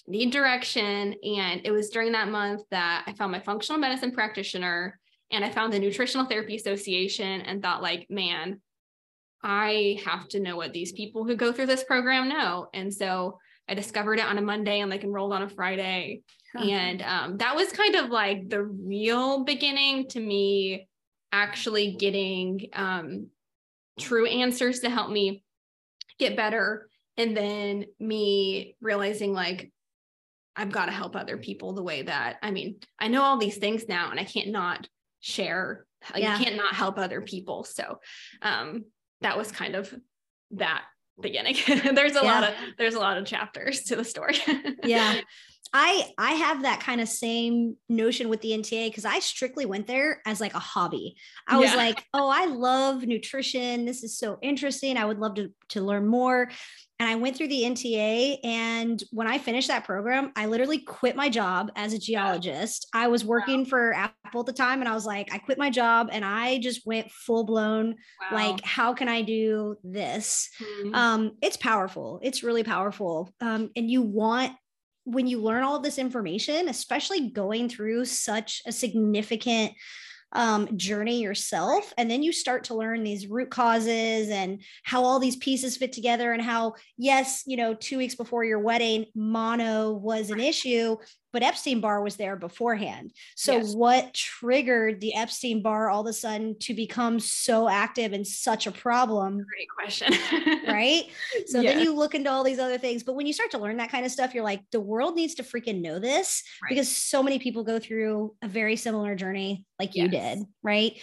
need 0.06 0.32
direction. 0.32 1.14
And 1.22 1.60
it 1.64 1.70
was 1.70 1.90
during 1.90 2.12
that 2.12 2.28
month 2.28 2.62
that 2.70 3.04
I 3.06 3.12
found 3.14 3.32
my 3.32 3.40
functional 3.40 3.80
medicine 3.80 4.12
practitioner 4.12 4.98
and 5.30 5.44
I 5.44 5.50
found 5.50 5.72
the 5.72 5.78
Nutritional 5.78 6.26
Therapy 6.26 6.56
Association 6.56 7.40
and 7.40 7.62
thought, 7.62 7.82
like, 7.82 8.06
man, 8.10 8.60
I 9.42 10.00
have 10.04 10.28
to 10.28 10.40
know 10.40 10.56
what 10.56 10.72
these 10.72 10.92
people 10.92 11.24
who 11.24 11.36
go 11.36 11.52
through 11.52 11.66
this 11.66 11.84
program 11.84 12.28
know. 12.28 12.68
And 12.72 12.92
so 12.92 13.38
I 13.68 13.74
discovered 13.74 14.18
it 14.18 14.26
on 14.26 14.38
a 14.38 14.42
Monday 14.42 14.80
and 14.80 14.90
like 14.90 15.04
enrolled 15.04 15.32
on 15.32 15.42
a 15.42 15.48
Friday. 15.48 16.22
And 16.56 17.02
um, 17.02 17.36
that 17.38 17.56
was 17.56 17.72
kind 17.72 17.96
of 17.96 18.10
like 18.10 18.48
the 18.48 18.62
real 18.62 19.42
beginning 19.42 20.06
to 20.10 20.20
me 20.20 20.86
actually 21.32 21.96
getting 21.98 22.68
um, 22.74 23.26
true 23.98 24.26
answers 24.26 24.80
to 24.80 24.90
help 24.90 25.10
me 25.10 25.42
get 26.18 26.36
better. 26.36 26.88
And 27.16 27.36
then 27.36 27.86
me 27.98 28.76
realizing 28.80 29.32
like 29.32 29.72
I've 30.56 30.72
got 30.72 30.86
to 30.86 30.92
help 30.92 31.16
other 31.16 31.36
people 31.36 31.72
the 31.72 31.82
way 31.82 32.02
that 32.02 32.36
I 32.42 32.50
mean, 32.50 32.76
I 32.98 33.08
know 33.08 33.22
all 33.22 33.38
these 33.38 33.56
things 33.56 33.88
now 33.88 34.10
and 34.10 34.20
I 34.20 34.24
can't 34.24 34.50
not 34.50 34.88
share. 35.20 35.86
Like, 36.12 36.22
yeah. 36.22 36.38
can't 36.38 36.56
not 36.56 36.74
help 36.74 36.98
other 36.98 37.20
people. 37.20 37.64
So 37.64 38.00
um 38.42 38.84
that 39.20 39.38
was 39.38 39.50
kind 39.50 39.74
of 39.74 39.92
that 40.52 40.84
beginning. 41.20 41.56
there's 41.66 42.16
a 42.16 42.22
yeah. 42.22 42.40
lot 42.40 42.44
of 42.44 42.54
there's 42.78 42.94
a 42.94 43.00
lot 43.00 43.18
of 43.18 43.26
chapters 43.26 43.84
to 43.84 43.96
the 43.96 44.04
story. 44.04 44.36
yeah. 44.84 45.20
I 45.76 46.12
I 46.16 46.34
have 46.34 46.62
that 46.62 46.80
kind 46.80 47.00
of 47.00 47.08
same 47.08 47.76
notion 47.88 48.28
with 48.28 48.40
the 48.40 48.52
NTA 48.52 48.88
because 48.88 49.04
I 49.04 49.18
strictly 49.18 49.66
went 49.66 49.88
there 49.88 50.22
as 50.24 50.40
like 50.40 50.54
a 50.54 50.60
hobby. 50.60 51.16
I 51.48 51.58
was 51.58 51.70
yeah. 51.70 51.76
like, 51.76 52.04
oh, 52.14 52.28
I 52.28 52.46
love 52.46 53.02
nutrition. 53.02 53.84
This 53.84 54.04
is 54.04 54.16
so 54.16 54.38
interesting. 54.40 54.96
I 54.96 55.04
would 55.04 55.18
love 55.18 55.34
to 55.34 55.50
to 55.70 55.80
learn 55.80 56.06
more 56.06 56.48
and 57.00 57.08
I 57.08 57.16
went 57.16 57.36
through 57.36 57.48
the 57.48 57.62
NTA. 57.62 58.38
And 58.44 59.02
when 59.10 59.26
I 59.26 59.38
finished 59.38 59.68
that 59.68 59.84
program, 59.84 60.30
I 60.36 60.46
literally 60.46 60.78
quit 60.78 61.16
my 61.16 61.28
job 61.28 61.72
as 61.74 61.92
a 61.92 61.98
geologist. 61.98 62.88
I 62.94 63.08
was 63.08 63.24
working 63.24 63.60
wow. 63.60 63.68
for 63.68 63.92
Apple 63.94 64.40
at 64.40 64.46
the 64.46 64.52
time, 64.52 64.80
and 64.80 64.88
I 64.88 64.94
was 64.94 65.04
like, 65.04 65.32
I 65.32 65.38
quit 65.38 65.58
my 65.58 65.70
job 65.70 66.08
and 66.12 66.24
I 66.24 66.58
just 66.58 66.86
went 66.86 67.10
full 67.10 67.44
blown 67.44 67.96
wow. 68.20 68.36
like, 68.36 68.64
how 68.64 68.94
can 68.94 69.08
I 69.08 69.22
do 69.22 69.76
this? 69.82 70.48
Mm-hmm. 70.62 70.94
Um, 70.94 71.32
it's 71.42 71.56
powerful. 71.56 72.20
It's 72.22 72.44
really 72.44 72.62
powerful. 72.62 73.32
Um, 73.40 73.70
and 73.74 73.90
you 73.90 74.02
want, 74.02 74.52
when 75.04 75.26
you 75.26 75.40
learn 75.40 75.62
all 75.62 75.78
this 75.78 75.98
information, 75.98 76.68
especially 76.68 77.30
going 77.30 77.68
through 77.68 78.04
such 78.04 78.62
a 78.66 78.72
significant 78.72 79.72
um, 80.32 80.76
journey 80.76 81.22
yourself. 81.22 81.92
And 81.96 82.10
then 82.10 82.22
you 82.22 82.32
start 82.32 82.64
to 82.64 82.74
learn 82.74 83.04
these 83.04 83.28
root 83.28 83.50
causes 83.50 84.28
and 84.30 84.62
how 84.82 85.04
all 85.04 85.20
these 85.20 85.36
pieces 85.36 85.76
fit 85.76 85.92
together, 85.92 86.32
and 86.32 86.42
how, 86.42 86.74
yes, 86.98 87.44
you 87.46 87.56
know, 87.56 87.74
two 87.74 87.98
weeks 87.98 88.16
before 88.16 88.44
your 88.44 88.58
wedding, 88.58 89.06
mono 89.14 89.92
was 89.92 90.30
an 90.30 90.40
issue, 90.40 90.96
but 91.34 91.42
Epstein 91.42 91.80
Barr 91.80 92.00
was 92.00 92.14
there 92.14 92.36
beforehand. 92.36 93.12
So, 93.34 93.56
yes. 93.56 93.74
what 93.74 94.14
triggered 94.14 95.00
the 95.00 95.16
Epstein 95.16 95.62
Barr 95.62 95.90
all 95.90 96.02
of 96.02 96.06
a 96.06 96.12
sudden 96.12 96.56
to 96.60 96.74
become 96.74 97.18
so 97.18 97.68
active 97.68 98.12
and 98.12 98.24
such 98.24 98.68
a 98.68 98.70
problem? 98.70 99.44
Great 99.44 99.68
question. 99.68 100.14
right. 100.68 101.06
So, 101.46 101.60
then 101.60 101.80
you 101.80 101.92
look 101.92 102.14
into 102.14 102.30
all 102.30 102.44
these 102.44 102.60
other 102.60 102.78
things. 102.78 103.02
But 103.02 103.16
when 103.16 103.26
you 103.26 103.32
start 103.32 103.50
to 103.50 103.58
learn 103.58 103.78
that 103.78 103.90
kind 103.90 104.06
of 104.06 104.12
stuff, 104.12 104.32
you're 104.32 104.44
like, 104.44 104.60
the 104.70 104.80
world 104.80 105.16
needs 105.16 105.34
to 105.34 105.42
freaking 105.42 105.82
know 105.82 105.98
this 105.98 106.44
right. 106.62 106.68
because 106.68 106.88
so 106.88 107.20
many 107.20 107.40
people 107.40 107.64
go 107.64 107.80
through 107.80 108.36
a 108.40 108.46
very 108.46 108.76
similar 108.76 109.16
journey 109.16 109.64
like 109.80 109.96
yes. 109.96 110.04
you 110.04 110.08
did. 110.08 110.38
Right. 110.62 111.00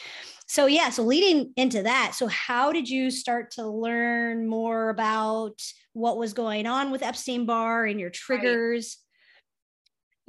So, 0.48 0.65
yeah. 0.65 0.91
So, 0.91 1.04
leading 1.04 1.52
into 1.58 1.84
that, 1.84 2.13
so 2.15 2.28
how 2.28 2.72
did 2.72 2.89
you 2.89 3.12
start 3.12 3.52
to 3.52 3.67
learn 3.67 4.48
more 4.48 4.89
about 4.89 5.62
what 5.91 6.17
was 6.17 6.32
going 6.32 6.67
on 6.67 6.89
with 6.89 7.04
Epstein 7.04 7.46
Barr 7.46 7.86
and 7.86 8.00
your 8.00 8.10
triggers? 8.10 8.98
Right 8.98 9.00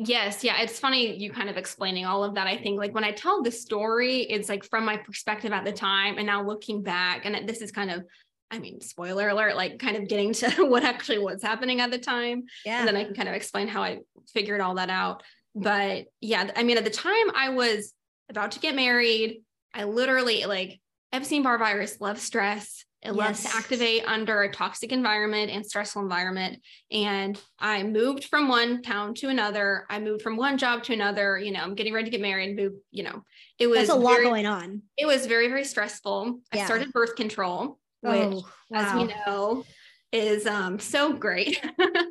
Yes, 0.05 0.43
yeah, 0.43 0.61
it's 0.61 0.79
funny 0.79 1.17
you 1.17 1.31
kind 1.31 1.49
of 1.49 1.57
explaining 1.57 2.05
all 2.07 2.25
of 2.25 2.35
that. 2.35 2.47
I 2.47 2.57
think 2.57 2.79
like 2.79 2.95
when 2.95 3.05
I 3.05 3.12
tell 3.12 3.43
the 3.43 3.51
story, 3.51 4.23
it's 4.23 4.49
like 4.49 4.65
from 4.65 4.85
my 4.85 4.97
perspective 4.97 5.53
at 5.53 5.65
the 5.65 5.73
time 5.73 6.19
and 6.19 6.27
now 6.27 6.45
looking 6.45 6.83
back 6.83 7.25
and 7.25 7.49
this 7.49 7.61
is 7.61 7.73
kind 7.73 7.91
of 7.91 8.05
I 8.51 8.59
mean, 8.59 8.83
spoiler 8.83 9.31
alert, 9.31 9.57
like 9.57 9.79
kind 9.79 9.97
of 9.97 10.09
getting 10.09 10.35
to 10.35 10.51
what 10.67 10.85
actually 10.85 11.19
was 11.19 11.43
happening 11.43 11.81
at 11.81 11.91
the 11.91 11.99
time. 11.99 12.45
Yeah. 12.67 12.81
And 12.81 12.88
then 12.88 12.97
I 12.97 13.05
can 13.05 13.15
kind 13.15 13.29
of 13.29 13.35
explain 13.35 13.67
how 13.67 13.83
I 13.83 14.01
figured 14.35 14.61
all 14.61 14.75
that 14.75 14.91
out. 14.91 15.23
But 15.55 16.05
yeah, 16.21 16.51
I 16.55 16.62
mean, 16.62 16.77
at 16.77 16.85
the 16.85 16.91
time 16.91 17.31
I 17.35 17.49
was 17.49 17.95
about 18.29 18.53
to 18.53 18.61
get 18.61 18.75
married. 18.75 19.43
I 19.75 19.85
literally 19.85 20.45
like 20.45 20.81
Epstein 21.12 21.43
Barr 21.43 21.59
virus, 21.59 22.01
love 22.01 22.19
stress. 22.19 22.85
It 23.03 23.09
yes. 23.09 23.17
loves 23.17 23.43
to 23.43 23.57
activate 23.57 24.05
under 24.07 24.43
a 24.43 24.53
toxic 24.53 24.93
environment 24.93 25.51
and 25.51 25.67
stressful 25.67 26.03
environment. 26.03 26.61
And 26.93 27.41
I 27.59 27.83
moved 27.83 28.25
from 28.25 28.49
one 28.49 28.81
town 28.81 29.15
to 29.15 29.29
another. 29.29 29.87
I 29.91 29.99
moved 29.99 30.23
from 30.23 30.37
one 30.37 30.57
job 30.57 30.85
to 30.85 30.93
another. 30.93 31.37
You 31.37 31.51
know, 31.51 31.61
I'm 31.61 31.75
getting 31.75 31.93
ready 31.93 32.05
to 32.05 32.11
get 32.11 32.21
married. 32.21 32.57
Move, 32.57 32.75
you 32.93 33.03
know, 33.03 33.25
it 33.59 33.67
was 33.67 33.88
That's 33.88 33.91
a 33.91 33.95
lot 33.97 34.23
going 34.23 34.47
on. 34.47 34.83
It 34.97 35.07
was 35.07 35.27
very, 35.27 35.49
very 35.49 35.65
stressful. 35.65 36.41
Yeah. 36.55 36.62
I 36.62 36.65
started 36.65 36.93
birth 36.93 37.17
control, 37.17 37.81
which, 38.03 38.12
oh, 38.15 38.49
wow. 38.71 38.81
as 38.81 38.95
we 38.95 39.05
know, 39.05 39.65
is 40.12 40.47
um 40.47 40.79
so 40.79 41.12
great. 41.12 41.61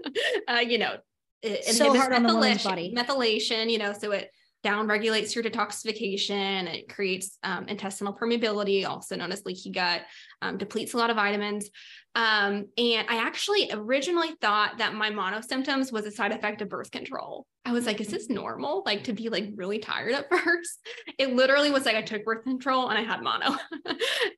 uh, 0.50 0.56
you 0.58 0.78
know, 0.78 0.98
it 1.42 1.64
so 1.66 1.96
hard 1.96 2.12
on 2.12 2.24
the 2.24 2.34
woman's 2.34 2.64
body. 2.64 2.94
Methylation, 2.96 3.72
you 3.72 3.78
know, 3.78 3.94
so 3.94 4.12
it 4.12 4.30
down 4.64 4.88
regulates 4.88 5.34
your 5.36 5.44
detoxification. 5.44 6.72
It 6.72 6.94
creates 6.94 7.38
um, 7.44 7.68
intestinal 7.68 8.14
permeability, 8.14 8.86
also 8.88 9.16
known 9.16 9.32
as 9.32 9.46
leaky 9.46 9.72
gut, 9.72 10.02
um, 10.42 10.58
depletes 10.58 10.94
a 10.94 10.98
lot 10.98 11.10
of 11.10 11.16
vitamins. 11.16 11.70
Um, 12.16 12.68
and 12.78 13.08
I 13.10 13.18
actually 13.18 13.70
originally 13.72 14.34
thought 14.42 14.78
that 14.78 14.94
my 14.94 15.10
mono 15.10 15.42
symptoms 15.42 15.92
was 15.92 16.06
a 16.06 16.12
side 16.12 16.32
effect 16.32 16.62
of 16.62 16.70
birth 16.70 16.92
control. 16.92 17.48
I 17.64 17.74
was 17.74 17.86
like, 17.86 18.02
is 18.02 18.08
this 18.08 18.28
normal? 18.30 18.82
Like 18.86 19.04
to 19.04 19.14
be 19.14 19.30
like 19.30 19.52
really 19.56 19.78
tired 19.78 20.14
at 20.14 20.30
first? 20.44 20.80
It 21.20 21.36
literally 21.36 21.70
was 21.70 21.86
like 21.86 21.96
I 21.96 22.02
took 22.02 22.26
birth 22.26 22.44
control 22.44 22.90
and 22.90 22.98
I 22.98 23.04
had 23.04 23.22
mono. 23.22 23.48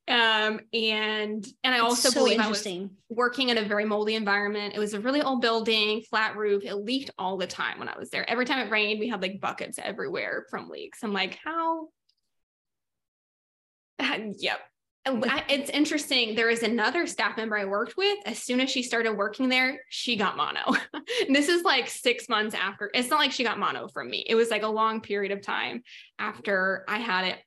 um, 0.07 0.59
and 0.73 1.45
and 1.63 1.73
I 1.73 1.79
also 1.79 2.09
so 2.09 2.19
believe 2.19 2.39
I 2.39 2.49
was 2.49 2.67
working 3.09 3.49
in 3.49 3.57
a 3.57 3.63
very 3.63 3.85
moldy 3.85 4.15
environment. 4.15 4.73
It 4.75 4.79
was 4.79 4.93
a 4.93 4.99
really 4.99 5.21
old 5.21 5.41
building, 5.41 6.01
flat 6.09 6.35
roof. 6.35 6.63
It 6.65 6.75
leaked 6.75 7.11
all 7.17 7.37
the 7.37 7.47
time 7.47 7.79
when 7.79 7.87
I 7.87 7.97
was 7.97 8.09
there. 8.09 8.29
Every 8.29 8.45
time 8.45 8.67
it 8.67 8.71
rained, 8.71 8.99
we 8.99 9.07
had 9.07 9.21
like 9.21 9.39
buckets 9.39 9.79
everywhere 9.81 10.45
from 10.49 10.69
leaks. 10.69 11.03
I'm 11.03 11.13
like, 11.13 11.39
how? 11.43 11.87
yep 14.37 14.59
it's 15.05 15.69
interesting. 15.69 16.35
There 16.35 16.49
is 16.49 16.63
another 16.63 17.05
staff 17.07 17.35
member 17.35 17.57
I 17.57 17.65
worked 17.65 17.97
with. 17.97 18.17
As 18.25 18.39
soon 18.39 18.61
as 18.61 18.69
she 18.69 18.83
started 18.83 19.13
working 19.13 19.49
there, 19.49 19.81
she 19.89 20.15
got 20.15 20.37
mono. 20.37 20.77
this 21.29 21.49
is 21.49 21.63
like 21.63 21.89
six 21.89 22.29
months 22.29 22.55
after. 22.55 22.89
It's 22.93 23.09
not 23.09 23.19
like 23.19 23.31
she 23.31 23.43
got 23.43 23.59
mono 23.59 23.87
from 23.89 24.09
me. 24.09 24.25
It 24.27 24.35
was 24.35 24.49
like 24.49 24.63
a 24.63 24.67
long 24.67 25.01
period 25.01 25.31
of 25.31 25.41
time 25.41 25.83
after 26.19 26.85
I 26.87 26.99
had 26.99 27.25
it. 27.25 27.39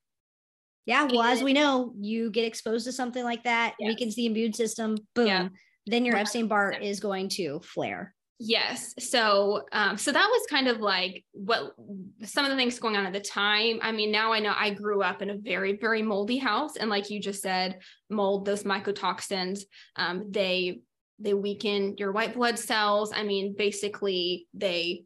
Yeah. 0.85 1.05
Well, 1.05 1.23
and, 1.23 1.33
as 1.33 1.43
we 1.43 1.53
know, 1.53 1.95
you 1.99 2.31
get 2.31 2.45
exposed 2.45 2.85
to 2.87 2.93
something 2.93 3.25
like 3.25 3.45
that, 3.45 3.75
yes. 3.79 3.89
weakens 3.89 4.15
the 4.15 4.27
immune 4.27 4.53
system. 4.53 4.97
Boom. 5.15 5.27
Yeah. 5.27 5.49
Then 5.87 6.05
your 6.05 6.17
Epstein 6.17 6.49
Barr 6.49 6.73
is 6.73 7.01
going 7.01 7.29
to 7.31 7.61
flare. 7.61 8.15
Yes. 8.39 8.93
So, 8.99 9.63
um, 9.73 9.97
so 9.97 10.13
that 10.13 10.29
was 10.31 10.47
kind 10.51 10.69
of 10.69 10.81
like 10.81 11.25
what 11.33 11.75
some 12.23 12.45
of 12.45 12.51
the 12.51 12.57
things 12.57 12.79
going 12.79 12.97
on 12.97 13.07
at 13.07 13.15
the 13.15 13.21
time. 13.21 13.79
I 13.81 13.93
mean, 13.93 14.13
now 14.13 14.33
I 14.33 14.41
know 14.41 14.53
I 14.55 14.71
grew 14.71 15.03
up 15.03 15.23
in 15.23 15.31
a 15.31 15.39
very, 15.39 15.77
very 15.77 16.03
moldy 16.03 16.37
house, 16.37 16.77
and 16.77 16.91
like 16.91 17.09
you 17.09 17.19
just 17.21 17.41
said, 17.41 17.79
mold 18.11 18.45
those 18.45 18.65
mycotoxins. 18.65 19.61
Um, 19.97 20.27
they 20.31 20.81
they 21.19 21.33
weaken 21.33 21.97
your 21.97 22.13
white 22.13 22.35
blood 22.35 22.59
cells. 22.59 23.11
I 23.15 23.23
mean, 23.23 23.55
basically, 23.57 24.47
they 24.53 25.05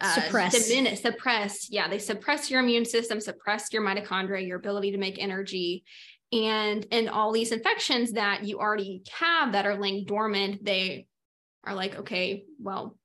uh, 0.00 0.20
suppress 0.20 0.68
diminish, 0.68 1.02
suppress. 1.02 1.70
Yeah, 1.70 1.86
they 1.86 1.98
suppress 1.98 2.50
your 2.50 2.58
immune 2.58 2.84
system, 2.84 3.20
suppress 3.20 3.72
your 3.72 3.82
mitochondria, 3.82 4.44
your 4.44 4.58
ability 4.58 4.90
to 4.92 4.98
make 4.98 5.22
energy, 5.22 5.84
and 6.32 6.84
and 6.90 7.08
all 7.08 7.30
these 7.30 7.52
infections 7.52 8.12
that 8.12 8.44
you 8.44 8.58
already 8.58 9.02
have 9.12 9.52
that 9.52 9.64
are 9.64 9.78
laying 9.78 10.06
dormant. 10.06 10.64
They 10.64 11.06
are 11.66 11.74
like, 11.74 11.96
okay, 11.96 12.44
well, 12.60 12.96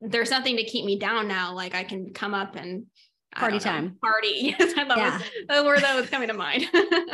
there's 0.00 0.30
nothing 0.30 0.56
to 0.56 0.64
keep 0.64 0.84
me 0.84 0.98
down 0.98 1.28
now. 1.28 1.54
Like 1.54 1.74
I 1.74 1.84
can 1.84 2.12
come 2.12 2.34
up 2.34 2.56
and 2.56 2.86
party 3.34 3.58
time. 3.58 3.96
Party. 4.02 4.54
Yes, 4.58 4.72
I 4.76 4.86
thought 4.86 4.98
yeah. 4.98 5.18
was 5.18 5.22
the 5.48 5.64
word 5.64 5.82
that 5.82 5.96
was 5.96 6.08
coming 6.08 6.28
to 6.28 6.34
mind. 6.34 6.66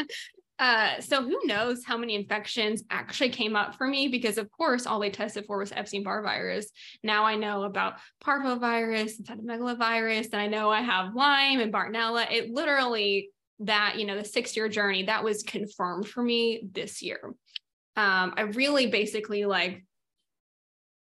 uh, 0.58 1.00
so 1.00 1.22
who 1.22 1.38
knows 1.44 1.84
how 1.84 1.96
many 1.96 2.14
infections 2.14 2.84
actually 2.90 3.30
came 3.30 3.56
up 3.56 3.74
for 3.74 3.86
me 3.86 4.08
because 4.08 4.38
of 4.38 4.50
course 4.50 4.86
all 4.86 5.00
they 5.00 5.10
tested 5.10 5.44
for 5.46 5.58
was 5.58 5.72
Epstein-Barr 5.72 6.22
virus. 6.22 6.70
Now 7.02 7.24
I 7.24 7.36
know 7.36 7.64
about 7.64 7.94
parvovirus 8.22 9.18
and 9.18 9.26
cytomegalovirus, 9.26 10.32
and 10.32 10.40
I 10.40 10.46
know 10.46 10.70
I 10.70 10.82
have 10.82 11.14
Lyme 11.14 11.60
and 11.60 11.72
Bartonella. 11.72 12.30
It 12.30 12.50
literally 12.50 13.30
that 13.60 13.94
you 13.98 14.04
know 14.04 14.18
the 14.18 14.24
six-year 14.24 14.68
journey 14.68 15.04
that 15.04 15.24
was 15.24 15.42
confirmed 15.42 16.06
for 16.06 16.22
me 16.22 16.68
this 16.72 17.02
year. 17.02 17.34
Um, 17.96 18.34
I 18.36 18.42
really 18.42 18.88
basically 18.88 19.44
like 19.44 19.84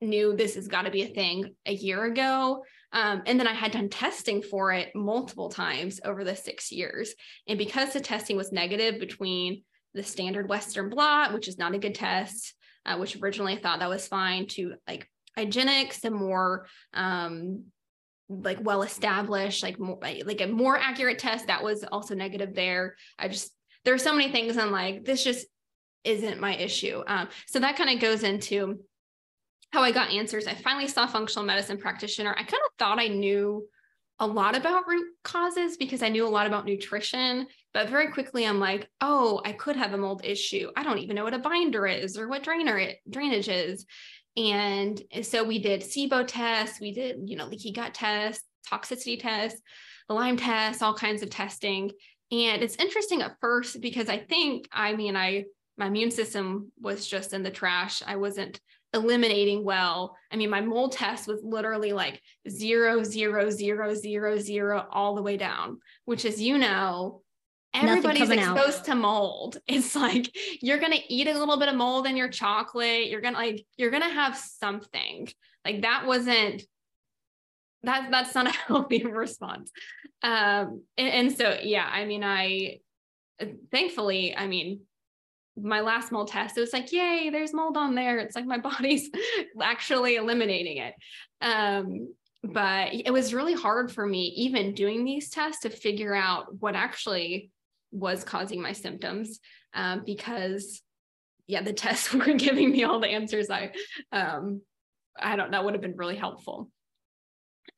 knew 0.00 0.34
this 0.34 0.54
has 0.54 0.68
got 0.68 0.82
to 0.82 0.90
be 0.90 1.02
a 1.02 1.14
thing 1.14 1.54
a 1.66 1.72
year 1.72 2.04
ago. 2.04 2.64
Um, 2.92 3.22
and 3.26 3.38
then 3.38 3.46
I 3.46 3.52
had 3.52 3.72
done 3.72 3.88
testing 3.88 4.42
for 4.42 4.72
it 4.72 4.94
multiple 4.94 5.50
times 5.50 6.00
over 6.04 6.24
the 6.24 6.36
six 6.36 6.72
years. 6.72 7.14
And 7.46 7.58
because 7.58 7.92
the 7.92 8.00
testing 8.00 8.36
was 8.36 8.52
negative 8.52 9.00
between 9.00 9.62
the 9.94 10.02
standard 10.02 10.48
Western 10.48 10.88
blot, 10.88 11.34
which 11.34 11.48
is 11.48 11.58
not 11.58 11.74
a 11.74 11.78
good 11.78 11.94
test, 11.94 12.54
uh, 12.86 12.96
which 12.96 13.16
originally 13.20 13.54
I 13.54 13.60
thought 13.60 13.80
that 13.80 13.88
was 13.88 14.08
fine, 14.08 14.46
to 14.48 14.74
like 14.86 15.08
IGeneX, 15.36 16.04
a 16.04 16.10
more 16.10 16.66
um, 16.94 17.64
like 18.28 18.58
well 18.60 18.82
established, 18.82 19.62
like 19.62 19.78
more 19.78 19.98
like 20.00 20.40
a 20.40 20.46
more 20.46 20.76
accurate 20.76 21.18
test 21.18 21.48
that 21.48 21.62
was 21.62 21.84
also 21.84 22.14
negative 22.14 22.54
there. 22.54 22.96
I 23.18 23.28
just 23.28 23.52
there 23.84 23.94
are 23.94 23.98
so 23.98 24.14
many 24.14 24.30
things 24.30 24.56
I'm 24.56 24.70
like 24.70 25.04
this 25.04 25.24
just 25.24 25.46
isn't 26.04 26.40
my 26.40 26.56
issue. 26.56 27.02
Um, 27.06 27.28
so 27.46 27.60
that 27.60 27.76
kind 27.76 27.90
of 27.90 28.00
goes 28.00 28.22
into 28.22 28.80
how 29.72 29.82
I 29.82 29.92
got 29.92 30.10
answers. 30.10 30.46
I 30.46 30.54
finally 30.54 30.88
saw 30.88 31.04
a 31.04 31.08
functional 31.08 31.46
medicine 31.46 31.78
practitioner. 31.78 32.30
I 32.30 32.42
kind 32.42 32.62
of 32.66 32.72
thought 32.78 32.98
I 32.98 33.08
knew 33.08 33.66
a 34.20 34.26
lot 34.26 34.56
about 34.56 34.88
root 34.88 35.06
causes 35.22 35.76
because 35.76 36.02
I 36.02 36.08
knew 36.08 36.26
a 36.26 36.28
lot 36.28 36.46
about 36.46 36.64
nutrition, 36.64 37.46
but 37.72 37.88
very 37.88 38.10
quickly 38.10 38.46
I'm 38.46 38.58
like, 38.58 38.88
oh, 39.00 39.40
I 39.44 39.52
could 39.52 39.76
have 39.76 39.92
a 39.92 39.98
mold 39.98 40.22
issue. 40.24 40.70
I 40.76 40.82
don't 40.82 40.98
even 40.98 41.14
know 41.14 41.24
what 41.24 41.34
a 41.34 41.38
binder 41.38 41.86
is 41.86 42.18
or 42.18 42.28
what 42.28 42.42
drainer 42.42 42.78
it 42.78 42.98
drainage 43.08 43.48
is. 43.48 43.86
And 44.36 45.00
so 45.22 45.44
we 45.44 45.58
did 45.58 45.82
SIBO 45.82 46.24
tests, 46.26 46.80
we 46.80 46.92
did, 46.92 47.16
you 47.26 47.36
know, 47.36 47.46
leaky 47.46 47.72
gut 47.72 47.94
tests, 47.94 48.44
toxicity 48.68 49.20
tests, 49.20 49.60
the 50.08 50.14
Lyme 50.14 50.36
tests, 50.36 50.82
all 50.82 50.94
kinds 50.94 51.22
of 51.22 51.30
testing. 51.30 51.90
And 52.30 52.62
it's 52.62 52.76
interesting 52.76 53.22
at 53.22 53.36
first 53.40 53.80
because 53.80 54.08
I 54.08 54.18
think, 54.18 54.68
I 54.72 54.94
mean, 54.94 55.16
I 55.16 55.44
my 55.76 55.86
immune 55.86 56.10
system 56.10 56.72
was 56.80 57.06
just 57.06 57.32
in 57.32 57.44
the 57.44 57.50
trash. 57.50 58.02
I 58.04 58.16
wasn't 58.16 58.60
eliminating 58.94 59.64
well. 59.64 60.16
I 60.32 60.36
mean, 60.36 60.50
my 60.50 60.60
mold 60.60 60.92
test 60.92 61.26
was 61.28 61.40
literally 61.42 61.92
like 61.92 62.20
zero, 62.48 63.02
zero, 63.02 63.50
zero, 63.50 63.94
zero, 63.94 64.38
zero, 64.38 64.86
all 64.90 65.14
the 65.14 65.22
way 65.22 65.36
down, 65.36 65.78
which 66.04 66.24
is, 66.24 66.40
you 66.40 66.58
know, 66.58 67.22
everybody's 67.74 68.30
exposed 68.30 68.80
out. 68.80 68.84
to 68.86 68.94
mold. 68.94 69.58
It's 69.66 69.94
like 69.94 70.34
you're 70.62 70.78
gonna 70.78 70.96
eat 71.08 71.28
a 71.28 71.38
little 71.38 71.58
bit 71.58 71.68
of 71.68 71.74
mold 71.74 72.06
in 72.06 72.16
your 72.16 72.28
chocolate. 72.28 73.08
You're 73.08 73.20
gonna 73.20 73.38
like 73.38 73.64
you're 73.76 73.90
gonna 73.90 74.08
have 74.08 74.36
something. 74.36 75.28
Like 75.64 75.82
that 75.82 76.06
wasn't 76.06 76.62
that 77.82 78.08
that's 78.10 78.34
not 78.34 78.46
a 78.46 78.58
healthy 78.66 79.04
response. 79.04 79.70
Um 80.22 80.82
and, 80.96 81.08
and 81.08 81.36
so 81.36 81.58
yeah, 81.62 81.88
I 81.90 82.04
mean 82.06 82.24
I 82.24 82.78
thankfully, 83.70 84.36
I 84.36 84.46
mean, 84.46 84.80
my 85.62 85.80
last 85.80 86.12
mold 86.12 86.28
test, 86.28 86.56
it 86.56 86.60
was 86.60 86.72
like, 86.72 86.92
yay, 86.92 87.30
there's 87.30 87.52
mold 87.52 87.76
on 87.76 87.94
there. 87.94 88.18
It's 88.18 88.36
like 88.36 88.46
my 88.46 88.58
body's 88.70 89.10
actually 89.60 90.16
eliminating 90.16 90.78
it. 90.78 90.94
Um, 91.40 92.14
but 92.42 92.90
it 92.92 93.12
was 93.12 93.34
really 93.34 93.54
hard 93.54 93.90
for 93.90 94.06
me, 94.06 94.32
even 94.36 94.74
doing 94.74 95.04
these 95.04 95.30
tests, 95.30 95.62
to 95.62 95.70
figure 95.70 96.14
out 96.14 96.46
what 96.60 96.76
actually 96.76 97.50
was 97.90 98.24
causing 98.24 98.62
my 98.62 98.72
symptoms 98.72 99.40
um, 99.74 100.02
because, 100.04 100.82
yeah, 101.46 101.62
the 101.62 101.72
tests 101.84 102.12
were 102.14 102.34
giving 102.34 102.70
me 102.70 102.84
all 102.84 103.00
the 103.00 103.08
answers 103.08 103.50
I, 103.50 103.72
um, 104.12 104.62
I 105.20 105.36
don't 105.36 105.50
know, 105.50 105.62
would 105.64 105.74
have 105.74 105.82
been 105.82 105.96
really 105.96 106.16
helpful. 106.16 106.70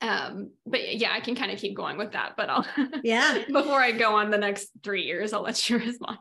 Um, 0.01 0.51
but 0.65 0.97
yeah, 0.97 1.11
I 1.13 1.19
can 1.19 1.35
kind 1.35 1.51
of 1.51 1.59
keep 1.59 1.75
going 1.75 1.97
with 1.97 2.13
that, 2.13 2.33
but 2.35 2.49
I'll, 2.49 2.65
yeah, 3.03 3.43
before 3.47 3.79
I 3.79 3.91
go 3.91 4.15
on 4.15 4.31
the 4.31 4.37
next 4.37 4.69
three 4.83 5.03
years, 5.03 5.31
I'll 5.31 5.43
let 5.43 5.69
you 5.69 5.77
respond. 5.79 6.17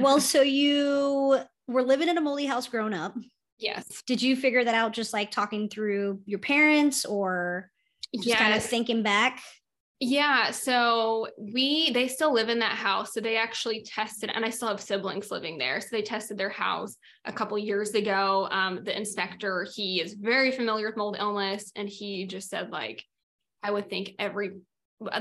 well, 0.00 0.20
so 0.20 0.42
you 0.42 1.38
were 1.68 1.82
living 1.82 2.08
in 2.08 2.18
a 2.18 2.20
moldy 2.20 2.46
house 2.46 2.66
growing 2.66 2.94
up. 2.94 3.14
Yes. 3.58 4.02
Did 4.06 4.20
you 4.20 4.34
figure 4.34 4.64
that 4.64 4.74
out 4.74 4.92
just 4.92 5.12
like 5.12 5.30
talking 5.30 5.68
through 5.68 6.20
your 6.26 6.40
parents 6.40 7.04
or 7.04 7.70
just 8.14 8.26
yes. 8.26 8.38
kind 8.38 8.54
of 8.54 8.62
thinking 8.62 9.04
back? 9.04 9.40
Yeah, 10.04 10.50
so 10.50 11.28
we 11.38 11.92
they 11.92 12.08
still 12.08 12.34
live 12.34 12.48
in 12.48 12.58
that 12.58 12.76
house. 12.76 13.14
So 13.14 13.20
they 13.20 13.36
actually 13.36 13.84
tested, 13.84 14.32
and 14.34 14.44
I 14.44 14.50
still 14.50 14.66
have 14.66 14.80
siblings 14.80 15.30
living 15.30 15.58
there. 15.58 15.80
So 15.80 15.86
they 15.92 16.02
tested 16.02 16.36
their 16.36 16.50
house 16.50 16.96
a 17.24 17.32
couple 17.32 17.56
years 17.56 17.94
ago. 17.94 18.48
Um, 18.50 18.82
the 18.82 18.96
inspector, 18.96 19.64
he 19.76 20.00
is 20.00 20.14
very 20.14 20.50
familiar 20.50 20.86
with 20.86 20.96
mold 20.96 21.18
illness, 21.20 21.70
and 21.76 21.88
he 21.88 22.26
just 22.26 22.50
said 22.50 22.70
like, 22.70 23.04
I 23.62 23.70
would 23.70 23.88
think 23.88 24.12
every 24.18 24.52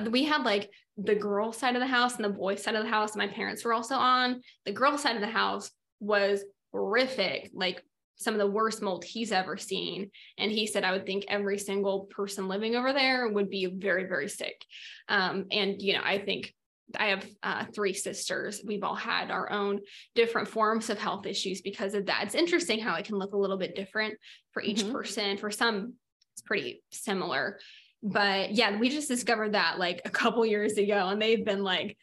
we 0.09 0.23
had 0.23 0.43
like 0.43 0.69
the 0.97 1.15
girl 1.15 1.51
side 1.51 1.75
of 1.75 1.81
the 1.81 1.87
house 1.87 2.15
and 2.15 2.25
the 2.25 2.29
boy 2.29 2.55
side 2.55 2.75
of 2.75 2.83
the 2.83 2.89
house. 2.89 3.15
My 3.15 3.27
parents 3.27 3.65
were 3.65 3.73
also 3.73 3.95
on. 3.95 4.41
The 4.65 4.71
girl 4.71 4.97
side 4.97 5.15
of 5.15 5.21
the 5.21 5.27
house 5.27 5.71
was 5.99 6.43
horrific, 6.71 7.49
like 7.53 7.83
some 8.15 8.35
of 8.35 8.39
the 8.39 8.47
worst 8.47 8.81
mold 8.81 9.03
he's 9.03 9.31
ever 9.31 9.57
seen. 9.57 10.11
And 10.37 10.51
he 10.51 10.67
said, 10.67 10.83
I 10.83 10.91
would 10.91 11.05
think 11.05 11.25
every 11.27 11.57
single 11.57 12.01
person 12.11 12.47
living 12.47 12.75
over 12.75 12.93
there 12.93 13.27
would 13.27 13.49
be 13.49 13.65
very, 13.65 14.05
very 14.05 14.29
sick. 14.29 14.63
Um, 15.09 15.45
and, 15.51 15.81
you 15.81 15.93
know, 15.93 16.01
I 16.03 16.19
think 16.19 16.53
I 16.95 17.07
have 17.07 17.25
uh, 17.41 17.65
three 17.73 17.93
sisters. 17.93 18.61
We've 18.65 18.83
all 18.83 18.95
had 18.95 19.31
our 19.31 19.51
own 19.51 19.79
different 20.13 20.49
forms 20.49 20.89
of 20.89 20.99
health 20.99 21.25
issues 21.25 21.61
because 21.61 21.93
of 21.93 22.05
that. 22.07 22.23
It's 22.25 22.35
interesting 22.35 22.79
how 22.79 22.95
it 22.95 23.05
can 23.05 23.17
look 23.17 23.33
a 23.33 23.37
little 23.37 23.57
bit 23.57 23.75
different 23.75 24.15
for 24.51 24.61
each 24.61 24.83
mm-hmm. 24.83 24.91
person. 24.91 25.37
For 25.37 25.49
some, 25.49 25.93
it's 26.33 26.41
pretty 26.41 26.83
similar. 26.91 27.59
But 28.03 28.51
yeah, 28.51 28.77
we 28.79 28.89
just 28.89 29.07
discovered 29.07 29.53
that 29.53 29.77
like 29.77 30.01
a 30.05 30.09
couple 30.09 30.45
years 30.45 30.77
ago, 30.77 31.09
and 31.09 31.21
they've 31.21 31.45
been 31.45 31.63
like, 31.63 31.97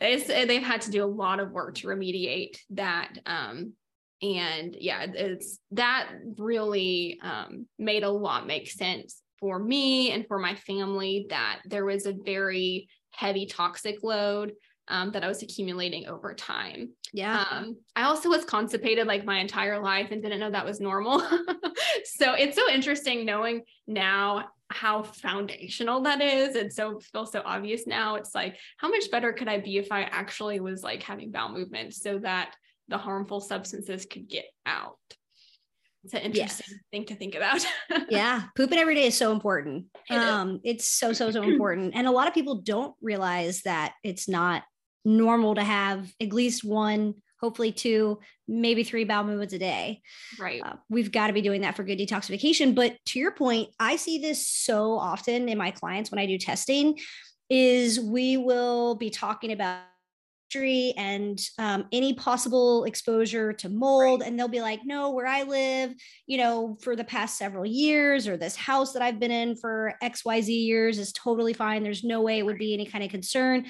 they've 0.00 0.62
had 0.62 0.80
to 0.82 0.90
do 0.90 1.04
a 1.04 1.06
lot 1.06 1.40
of 1.40 1.50
work 1.50 1.74
to 1.76 1.88
remediate 1.88 2.56
that 2.70 3.18
um, 3.26 3.72
and 4.20 4.76
yeah 4.78 5.06
it's 5.14 5.58
that 5.72 6.08
really 6.36 7.18
um, 7.22 7.66
made 7.78 8.02
a 8.02 8.10
lot 8.10 8.46
make 8.46 8.70
sense 8.70 9.22
for 9.38 9.58
me 9.58 10.10
and 10.10 10.26
for 10.26 10.38
my 10.38 10.54
family 10.54 11.26
that 11.30 11.60
there 11.66 11.84
was 11.84 12.06
a 12.06 12.12
very 12.12 12.88
heavy 13.10 13.46
toxic 13.46 14.02
load 14.02 14.52
um, 14.88 15.12
that 15.12 15.22
I 15.22 15.28
was 15.28 15.42
accumulating 15.42 16.06
over 16.06 16.32
time. 16.34 16.90
Yeah. 17.12 17.44
Um, 17.50 17.76
I 17.94 18.04
also 18.04 18.30
was 18.30 18.46
constipated 18.46 19.06
like 19.06 19.24
my 19.24 19.38
entire 19.38 19.82
life 19.82 20.10
and 20.10 20.22
didn't 20.22 20.40
know 20.40 20.50
that 20.50 20.64
was 20.64 20.80
normal. 20.80 21.20
so 22.04 22.32
it's 22.32 22.56
so 22.56 22.70
interesting 22.70 23.26
knowing 23.26 23.62
now 23.86 24.46
how 24.70 25.02
foundational 25.02 26.02
that 26.02 26.20
is. 26.20 26.54
And 26.54 26.72
so 26.72 27.00
feels 27.12 27.32
so 27.32 27.42
obvious 27.44 27.86
now. 27.86 28.16
It's 28.16 28.34
like, 28.34 28.56
how 28.76 28.88
much 28.88 29.10
better 29.10 29.32
could 29.32 29.48
I 29.48 29.58
be 29.58 29.78
if 29.78 29.90
I 29.90 30.02
actually 30.02 30.60
was 30.60 30.82
like 30.82 31.02
having 31.02 31.30
bowel 31.30 31.50
movements 31.50 32.02
so 32.02 32.18
that 32.18 32.54
the 32.88 32.98
harmful 32.98 33.40
substances 33.40 34.06
could 34.06 34.28
get 34.28 34.46
out. 34.66 34.98
It's 36.04 36.14
an 36.14 36.20
interesting 36.20 36.66
yes. 36.70 36.84
thing 36.90 37.04
to 37.06 37.14
think 37.14 37.34
about. 37.34 37.64
yeah, 38.08 38.44
pooping 38.56 38.78
every 38.78 38.94
day 38.94 39.06
is 39.06 39.16
so 39.16 39.32
important. 39.32 39.86
It 40.08 40.14
um, 40.14 40.60
it's 40.64 40.88
so 40.88 41.12
so 41.12 41.30
so 41.30 41.42
important, 41.50 41.94
and 41.94 42.06
a 42.06 42.10
lot 42.10 42.28
of 42.28 42.34
people 42.34 42.62
don't 42.62 42.94
realize 43.02 43.62
that 43.62 43.94
it's 44.04 44.28
not 44.28 44.62
normal 45.04 45.54
to 45.56 45.64
have 45.64 46.10
at 46.20 46.32
least 46.32 46.64
one, 46.64 47.14
hopefully 47.40 47.72
two, 47.72 48.18
maybe 48.46 48.84
three 48.84 49.04
bowel 49.04 49.24
movements 49.24 49.54
a 49.54 49.58
day. 49.58 50.02
Right. 50.38 50.62
Uh, 50.62 50.74
we've 50.88 51.12
got 51.12 51.28
to 51.28 51.32
be 51.32 51.42
doing 51.42 51.62
that 51.62 51.76
for 51.76 51.84
good 51.84 51.98
detoxification. 51.98 52.74
But 52.74 52.96
to 53.06 53.18
your 53.18 53.32
point, 53.32 53.70
I 53.78 53.96
see 53.96 54.18
this 54.18 54.46
so 54.46 54.92
often 54.92 55.48
in 55.48 55.58
my 55.58 55.70
clients 55.70 56.10
when 56.10 56.18
I 56.18 56.26
do 56.26 56.38
testing. 56.38 56.98
Is 57.50 57.98
we 57.98 58.36
will 58.36 58.96
be 58.96 59.08
talking 59.08 59.52
about 59.52 59.80
and 60.54 61.40
um, 61.58 61.86
any 61.92 62.14
possible 62.14 62.84
exposure 62.84 63.52
to 63.52 63.68
mold. 63.68 64.20
Right. 64.20 64.28
And 64.28 64.38
they'll 64.38 64.48
be 64.48 64.62
like, 64.62 64.80
no, 64.84 65.10
where 65.10 65.26
I 65.26 65.42
live, 65.42 65.92
you 66.26 66.38
know, 66.38 66.78
for 66.80 66.96
the 66.96 67.04
past 67.04 67.36
several 67.36 67.66
years, 67.66 68.26
or 68.26 68.36
this 68.36 68.56
house 68.56 68.92
that 68.94 69.02
I've 69.02 69.20
been 69.20 69.30
in 69.30 69.56
for 69.56 69.94
XYZ 70.02 70.48
years 70.48 70.98
is 70.98 71.12
totally 71.12 71.52
fine. 71.52 71.82
There's 71.82 72.04
no 72.04 72.22
way 72.22 72.38
it 72.38 72.46
would 72.46 72.58
be 72.58 72.72
any 72.72 72.86
kind 72.86 73.04
of 73.04 73.10
concern 73.10 73.66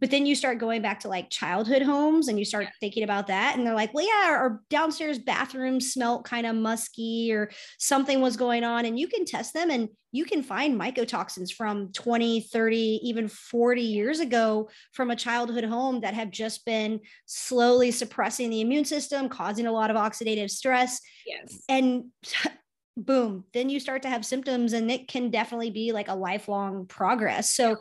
but 0.00 0.10
then 0.10 0.26
you 0.26 0.34
start 0.34 0.58
going 0.58 0.82
back 0.82 1.00
to 1.00 1.08
like 1.08 1.30
childhood 1.30 1.82
homes 1.82 2.28
and 2.28 2.38
you 2.38 2.44
start 2.44 2.68
thinking 2.80 3.02
about 3.02 3.26
that 3.26 3.56
and 3.56 3.66
they're 3.66 3.74
like 3.74 3.92
well 3.94 4.06
yeah 4.06 4.30
our 4.30 4.60
downstairs 4.70 5.18
bathroom 5.18 5.80
smelt 5.80 6.24
kind 6.24 6.46
of 6.46 6.54
musky 6.54 7.32
or 7.32 7.50
something 7.78 8.20
was 8.20 8.36
going 8.36 8.64
on 8.64 8.84
and 8.84 8.98
you 8.98 9.08
can 9.08 9.24
test 9.24 9.54
them 9.54 9.70
and 9.70 9.88
you 10.10 10.24
can 10.24 10.42
find 10.42 10.80
mycotoxins 10.80 11.52
from 11.52 11.92
20 11.92 12.40
30 12.40 13.00
even 13.02 13.28
40 13.28 13.82
years 13.82 14.20
ago 14.20 14.68
from 14.92 15.10
a 15.10 15.16
childhood 15.16 15.64
home 15.64 16.00
that 16.00 16.14
have 16.14 16.30
just 16.30 16.64
been 16.64 17.00
slowly 17.26 17.90
suppressing 17.90 18.50
the 18.50 18.60
immune 18.60 18.84
system 18.84 19.28
causing 19.28 19.66
a 19.66 19.72
lot 19.72 19.90
of 19.90 19.96
oxidative 19.96 20.50
stress 20.50 21.00
yes. 21.26 21.62
and 21.68 22.04
boom 22.98 23.44
then 23.52 23.70
you 23.70 23.78
start 23.78 24.02
to 24.02 24.08
have 24.08 24.24
symptoms 24.24 24.72
and 24.72 24.90
it 24.90 25.08
can 25.08 25.30
definitely 25.30 25.70
be 25.70 25.92
like 25.92 26.08
a 26.08 26.14
lifelong 26.14 26.86
progress. 26.86 27.50
So 27.50 27.78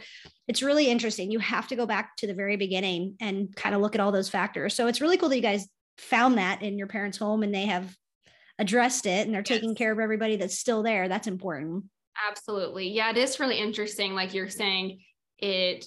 it's 0.47 0.63
really 0.63 0.87
interesting. 0.87 1.31
You 1.31 1.39
have 1.39 1.67
to 1.67 1.75
go 1.75 1.85
back 1.85 2.15
to 2.17 2.27
the 2.27 2.33
very 2.33 2.55
beginning 2.55 3.15
and 3.19 3.55
kind 3.55 3.75
of 3.75 3.81
look 3.81 3.95
at 3.95 4.01
all 4.01 4.11
those 4.11 4.29
factors. 4.29 4.75
So 4.75 4.87
it's 4.87 5.01
really 5.01 5.17
cool 5.17 5.29
that 5.29 5.35
you 5.35 5.41
guys 5.41 5.67
found 5.97 6.37
that 6.37 6.61
in 6.61 6.77
your 6.77 6.87
parents 6.87 7.17
home 7.17 7.43
and 7.43 7.53
they 7.53 7.65
have 7.65 7.95
addressed 8.59 9.05
it 9.05 9.25
and 9.25 9.33
they're 9.33 9.41
yes. 9.41 9.59
taking 9.59 9.75
care 9.75 9.91
of 9.91 9.99
everybody 9.99 10.35
that's 10.35 10.57
still 10.57 10.83
there. 10.83 11.07
That's 11.07 11.27
important. 11.27 11.85
Absolutely. 12.29 12.89
Yeah 12.89 13.09
it 13.09 13.17
is 13.17 13.39
really 13.39 13.57
interesting 13.57 14.13
like 14.13 14.33
you're 14.33 14.49
saying 14.49 14.99
it 15.39 15.85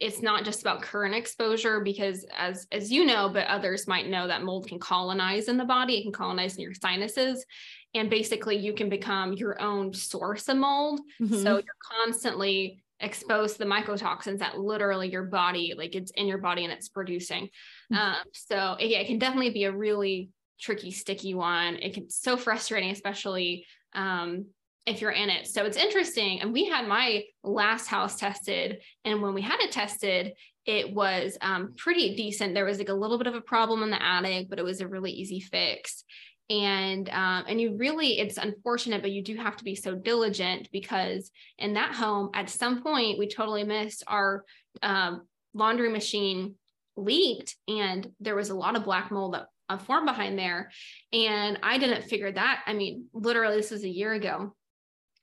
it's 0.00 0.22
not 0.22 0.46
just 0.46 0.62
about 0.62 0.80
current 0.80 1.14
exposure 1.14 1.80
because 1.80 2.24
as 2.36 2.66
as 2.72 2.90
you 2.90 3.04
know 3.04 3.28
but 3.28 3.46
others 3.46 3.86
might 3.86 4.08
know 4.08 4.26
that 4.26 4.42
mold 4.42 4.66
can 4.66 4.78
colonize 4.78 5.48
in 5.48 5.58
the 5.58 5.64
body. 5.64 5.98
It 5.98 6.02
can 6.04 6.12
colonize 6.12 6.56
in 6.56 6.62
your 6.62 6.74
sinuses 6.74 7.44
and 7.94 8.10
basically 8.10 8.56
you 8.56 8.72
can 8.72 8.88
become 8.88 9.32
your 9.32 9.60
own 9.60 9.92
source 9.92 10.48
of 10.48 10.56
mold. 10.56 11.00
Mm-hmm. 11.20 11.42
so 11.42 11.56
you're 11.56 12.04
constantly 12.04 12.82
exposed 13.00 13.54
to 13.54 13.60
the 13.60 13.70
mycotoxins 13.70 14.38
that 14.38 14.58
literally 14.58 15.10
your 15.10 15.24
body 15.24 15.72
like 15.76 15.94
it's 15.94 16.10
in 16.12 16.26
your 16.26 16.38
body 16.38 16.64
and 16.64 16.72
it's 16.72 16.88
producing. 16.88 17.48
Mm-hmm. 17.92 17.96
um, 17.96 18.16
so 18.32 18.76
yeah 18.78 18.98
it 18.98 19.06
can 19.06 19.18
definitely 19.18 19.50
be 19.50 19.64
a 19.64 19.72
really 19.72 20.30
tricky 20.60 20.90
sticky 20.90 21.34
one. 21.34 21.76
It 21.76 21.94
can 21.94 22.10
so 22.10 22.36
frustrating 22.36 22.90
especially 22.90 23.64
um, 23.94 24.46
if 24.86 25.00
you're 25.00 25.10
in 25.10 25.30
it. 25.30 25.46
So 25.46 25.64
it's 25.64 25.76
interesting 25.76 26.40
and 26.40 26.52
we 26.52 26.66
had 26.66 26.86
my 26.86 27.24
last 27.42 27.86
house 27.86 28.16
tested 28.16 28.80
and 29.04 29.22
when 29.22 29.34
we 29.34 29.42
had 29.42 29.60
it 29.60 29.72
tested 29.72 30.34
it 30.66 30.94
was 30.94 31.38
um, 31.40 31.72
pretty 31.76 32.14
decent. 32.14 32.54
There 32.54 32.66
was 32.66 32.78
like 32.78 32.90
a 32.90 32.94
little 32.94 33.16
bit 33.16 33.26
of 33.26 33.34
a 33.34 33.40
problem 33.40 33.82
in 33.82 33.90
the 33.90 34.02
attic 34.02 34.50
but 34.50 34.58
it 34.58 34.64
was 34.64 34.82
a 34.82 34.88
really 34.88 35.10
easy 35.10 35.40
fix 35.40 36.04
and 36.50 37.08
um, 37.10 37.44
and 37.48 37.60
you 37.60 37.76
really 37.76 38.18
it's 38.18 38.36
unfortunate 38.36 39.00
but 39.00 39.12
you 39.12 39.22
do 39.22 39.36
have 39.36 39.56
to 39.56 39.64
be 39.64 39.76
so 39.76 39.94
diligent 39.94 40.68
because 40.72 41.30
in 41.58 41.74
that 41.74 41.94
home 41.94 42.30
at 42.34 42.50
some 42.50 42.82
point 42.82 43.18
we 43.18 43.28
totally 43.28 43.64
missed 43.64 44.02
our 44.08 44.44
um, 44.82 45.22
laundry 45.54 45.90
machine 45.90 46.56
leaked 46.96 47.56
and 47.68 48.10
there 48.18 48.34
was 48.34 48.50
a 48.50 48.54
lot 48.54 48.76
of 48.76 48.84
black 48.84 49.10
mold 49.10 49.34
that 49.34 49.46
uh, 49.68 49.78
formed 49.78 50.06
behind 50.06 50.36
there. 50.36 50.70
And 51.12 51.58
i 51.62 51.78
didn't 51.78 52.02
figure 52.02 52.32
that 52.32 52.62
i 52.66 52.72
mean 52.72 53.06
literally 53.14 53.56
this 53.56 53.70
was 53.70 53.84
a 53.84 53.88
year 53.88 54.12
ago. 54.12 54.54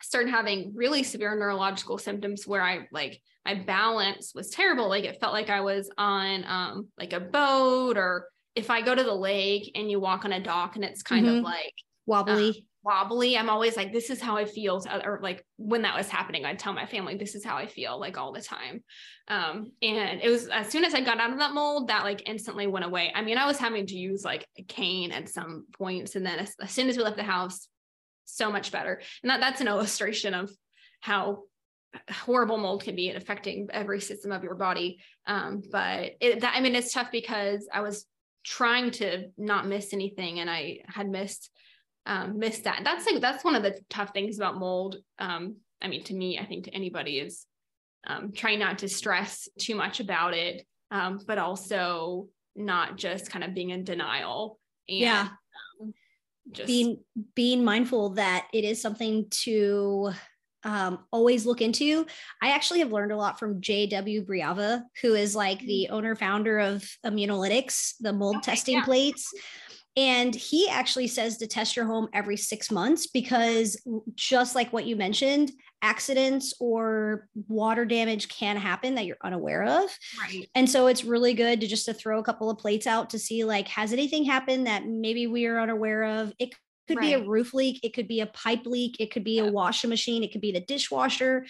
Started 0.02 0.30
having 0.30 0.74
really 0.76 1.04
severe 1.04 1.36
neurological 1.36 1.98
symptoms 1.98 2.48
where 2.48 2.63
i 2.63 2.88
like 2.92 3.22
my 3.46 3.56
balance 3.56 4.34
was 4.36 4.50
terrible. 4.50 4.90
Like 4.90 5.06
it 5.06 5.20
felt 5.20 5.34
like 5.34 5.50
i 5.50 5.62
was 5.62 5.90
on 5.98 6.46
um, 6.46 6.88
like 6.98 7.13
a 7.13 7.20
boat 7.20 7.98
or 7.98 8.28
if 8.58 8.72
I 8.72 8.82
go 8.82 8.96
to 8.96 9.04
the 9.04 9.13
lake 9.13 9.72
and 9.76 9.89
you 9.89 10.00
walk 10.00 10.26
on 10.26 10.34
a 10.34 10.41
dock 10.41 10.76
and 10.76 10.84
it's 10.84 11.04
kind 11.04 11.26
mm-hmm. 11.26 11.38
of 11.38 11.43
like 11.43 11.74
wobbly, 12.06 12.50
uh, 12.50 12.54
wobbly, 12.84 13.38
I'm 13.38 13.50
always 13.50 13.78
like, 13.78 13.93
this 13.93 14.10
is 14.10 14.20
how 14.20 14.36
I 14.36 14.46
feel. 14.46 14.84
Or 15.04 15.20
like 15.22 15.46
when 15.58 15.84
that 15.84 15.96
was 15.96 16.10
happening, 16.10 16.43
I'd 16.43 16.58
tell 16.58 16.74
my 16.74 16.86
family, 16.86 17.15
this 17.15 17.36
is 17.36 17.46
how 17.46 17.56
I 17.56 17.67
feel 17.67 18.00
like 18.00 18.17
all 18.17 18.32
the 18.32 18.41
time. 18.41 18.84
Um, 19.28 19.72
and 19.82 20.22
it 20.22 20.30
was 20.30 20.48
as 20.48 20.70
soon 20.70 20.86
as 20.86 20.93
I 20.93 21.02
got 21.02 21.20
out 21.20 21.32
of 21.32 21.39
that 21.39 21.54
mold, 21.54 21.89
that 21.89 22.04
like 22.04 22.28
instantly 22.28 22.65
went 22.65 22.86
away. 22.86 23.12
I 23.13 23.22
mean, 23.22 23.38
I 23.38 23.46
was 23.46 23.60
having 23.60 23.86
to 23.88 23.96
use 23.96 24.24
like 24.24 24.48
a 24.58 24.63
cane 24.63 25.12
at 25.12 25.30
some 25.30 25.65
points. 25.78 26.15
And 26.15 26.26
then 26.26 26.39
as, 26.39 26.56
as 26.62 26.72
soon 26.72 26.89
as 26.89 26.98
we 26.98 27.04
left 27.04 27.17
the 27.17 27.24
house, 27.24 27.67
so 28.26 28.52
much 28.52 28.72
better. 28.72 29.02
And 29.22 29.30
that 29.30 29.39
that's 29.39 29.62
an 29.62 29.67
illustration 29.67 30.34
of 30.34 30.50
how 31.02 31.43
horrible 32.12 32.58
mold 32.58 32.84
can 32.84 32.96
be 32.96 33.10
and 33.10 33.17
affecting 33.17 33.67
every 33.72 34.02
system 34.02 34.32
of 34.32 34.43
your 34.43 34.56
body. 34.56 35.00
Um, 35.26 35.62
but 35.72 36.12
it, 36.20 36.41
that, 36.41 36.54
I 36.56 36.62
mean, 36.62 36.76
it's 36.76 36.93
tough 36.93 37.12
because 37.12 37.67
I 37.74 37.82
was 37.82 38.06
trying 38.48 38.92
to 38.92 39.26
not 39.38 39.68
miss 39.68 39.94
anything 39.94 40.40
and 40.40 40.50
I 40.50 40.80
had 40.88 41.10
missed 41.10 41.52
um, 42.06 42.40
missed 42.40 42.64
that. 42.64 42.82
That's 42.86 43.06
like 43.06 43.20
that's 43.20 43.44
one 43.44 43.56
of 43.56 43.64
the 43.64 43.78
tough 43.90 44.12
things 44.14 44.38
about 44.38 44.58
mold. 44.58 44.96
Um, 45.20 45.58
I 45.82 45.90
mean, 45.90 46.04
to 46.06 46.14
me, 46.14 46.40
I 46.40 46.46
think 46.46 46.64
to 46.64 46.74
anybody 46.74 47.20
is 47.20 47.46
um, 48.08 48.32
trying 48.32 48.60
not 48.60 48.80
to 48.80 48.88
stress 48.90 49.50
too 49.60 49.76
much 49.76 50.00
about 50.00 50.34
it, 50.34 50.66
um, 50.90 51.20
but 51.28 51.38
also 51.38 52.30
not 52.56 52.98
just 52.98 53.30
kind 53.30 53.44
of 53.44 53.54
being 53.54 53.72
in 53.72 53.84
denial. 53.84 54.58
And, 54.88 55.00
yeah. 55.00 55.28
Um, 55.82 55.94
just 56.54 56.68
being 56.68 57.00
being 57.36 57.66
mindful 57.66 58.12
that 58.12 58.48
it 58.54 58.64
is 58.64 58.82
something 58.82 59.26
to 59.30 60.14
um, 60.67 60.99
always 61.12 61.45
look 61.45 61.62
into. 61.62 62.06
I 62.43 62.51
actually 62.51 62.80
have 62.80 62.91
learned 62.91 63.13
a 63.13 63.17
lot 63.17 63.39
from 63.39 63.62
JW 63.62 64.25
Briava, 64.25 64.84
who 65.01 65.15
is 65.15 65.34
like 65.34 65.60
the 65.62 65.86
mm-hmm. 65.86 65.95
owner 65.95 66.15
founder 66.15 66.60
of 66.60 66.86
Immunolytics, 67.06 67.93
the 68.01 68.12
mold 68.12 68.38
okay, 68.38 68.51
testing 68.51 68.75
yeah. 68.75 68.84
plates. 68.84 69.34
And 69.95 70.36
he 70.36 70.69
actually 70.69 71.08
says 71.08 71.38
to 71.38 71.47
test 71.47 71.75
your 71.75 71.86
home 71.86 72.10
every 72.13 72.38
six 72.38 72.69
months 72.69 73.08
because, 73.08 73.82
just 74.13 74.53
like 74.53 74.71
what 74.71 74.86
you 74.86 74.95
mentioned, 74.95 75.51
accidents 75.82 76.53
or 76.60 77.27
water 77.47 77.84
damage 77.84 78.27
can 78.27 78.58
happen 78.58 78.93
that 78.95 79.06
you're 79.06 79.17
unaware 79.23 79.63
of. 79.63 79.89
Right. 80.19 80.47
And 80.53 80.69
so 80.69 80.86
it's 80.86 81.03
really 81.03 81.34
good 81.34 81.62
to 81.62 81.67
just 81.67 81.86
to 81.86 81.93
throw 81.93 82.19
a 82.19 82.23
couple 82.23 82.49
of 82.51 82.60
plates 82.60 82.86
out 82.86 83.10
to 83.12 83.19
see 83.19 83.43
like 83.43 83.67
has 83.69 83.91
anything 83.93 84.25
happened 84.25 84.67
that 84.67 84.86
maybe 84.86 85.25
we 85.25 85.47
are 85.47 85.60
unaware 85.60 86.03
of. 86.03 86.34
It 86.38 86.53
could 86.88 86.97
right. 86.97 87.06
be 87.08 87.13
a 87.13 87.23
roof 87.23 87.54
leak, 87.54 87.80
it 87.84 87.93
could 87.93 88.08
be 88.08 88.21
a 88.21 88.28
pipe 88.28 88.65
leak, 88.65 88.97
it 89.00 89.12
could 89.12 89.23
be 89.23 89.38
yeah. 89.38 89.43
a 89.43 89.52
washing 89.52 89.89
machine, 89.89 90.23
it 90.23 90.32
could 90.32 90.41
be 90.41 90.52
the 90.52 90.62
dishwasher. 90.62 91.45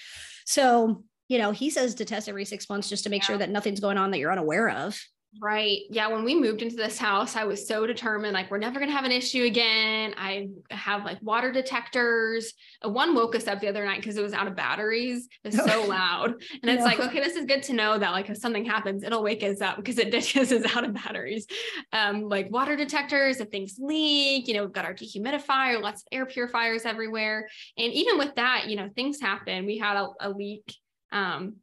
So, 0.45 1.03
you 1.27 1.37
know, 1.37 1.51
he 1.51 1.69
says 1.69 1.95
to 1.95 2.05
test 2.05 2.29
every 2.29 2.45
6 2.45 2.69
months 2.69 2.89
just 2.89 3.03
to 3.03 3.09
make 3.09 3.21
yeah. 3.23 3.27
sure 3.27 3.37
that 3.37 3.49
nothing's 3.49 3.79
going 3.79 3.97
on 3.97 4.11
that 4.11 4.19
you're 4.19 4.31
unaware 4.31 4.69
of. 4.69 4.99
Right. 5.39 5.81
Yeah. 5.89 6.07
When 6.07 6.23
we 6.23 6.35
moved 6.35 6.61
into 6.61 6.75
this 6.75 6.97
house, 6.97 7.35
I 7.35 7.43
was 7.43 7.67
so 7.67 7.85
determined, 7.85 8.33
like, 8.33 8.49
we're 8.49 8.57
never 8.57 8.79
going 8.79 8.89
to 8.89 8.95
have 8.95 9.05
an 9.05 9.11
issue 9.11 9.43
again. 9.43 10.13
I 10.17 10.47
have 10.71 11.03
like 11.05 11.21
water 11.21 11.51
detectors. 11.51 12.53
Uh, 12.83 12.89
one 12.89 13.13
woke 13.13 13.35
us 13.35 13.47
up 13.47 13.59
the 13.59 13.67
other 13.67 13.85
night 13.85 14.01
because 14.01 14.17
it 14.17 14.23
was 14.23 14.33
out 14.33 14.47
of 14.47 14.55
batteries. 14.55 15.27
It's 15.43 15.57
so 15.71 15.85
loud. 15.85 16.31
And 16.61 16.71
it's 16.71 16.79
no. 16.79 16.85
like, 16.85 16.99
okay, 16.99 17.19
this 17.19 17.35
is 17.35 17.45
good 17.45 17.63
to 17.63 17.73
know 17.73 17.97
that, 17.97 18.11
like, 18.11 18.29
if 18.29 18.37
something 18.37 18.65
happens, 18.65 19.03
it'll 19.03 19.23
wake 19.23 19.43
us 19.43 19.61
up 19.61 19.77
because 19.77 19.97
it 19.97 20.11
because 20.11 20.51
it's 20.51 20.75
out 20.75 20.83
of 20.83 20.93
batteries. 20.93 21.45
Um, 21.93 22.23
like 22.23 22.51
water 22.51 22.75
detectors, 22.75 23.39
if 23.39 23.49
things 23.49 23.75
leak, 23.79 24.47
you 24.47 24.53
know, 24.53 24.63
we've 24.63 24.73
got 24.73 24.85
our 24.85 24.93
dehumidifier, 24.93 25.81
lots 25.81 26.01
of 26.01 26.07
air 26.11 26.25
purifiers 26.25 26.85
everywhere. 26.85 27.47
And 27.77 27.93
even 27.93 28.17
with 28.17 28.35
that, 28.35 28.67
you 28.67 28.75
know, 28.75 28.89
things 28.95 29.19
happen. 29.19 29.65
We 29.65 29.77
had 29.77 29.97
a, 29.97 30.07
a 30.21 30.29
leak 30.29 30.73
um, 31.11 31.57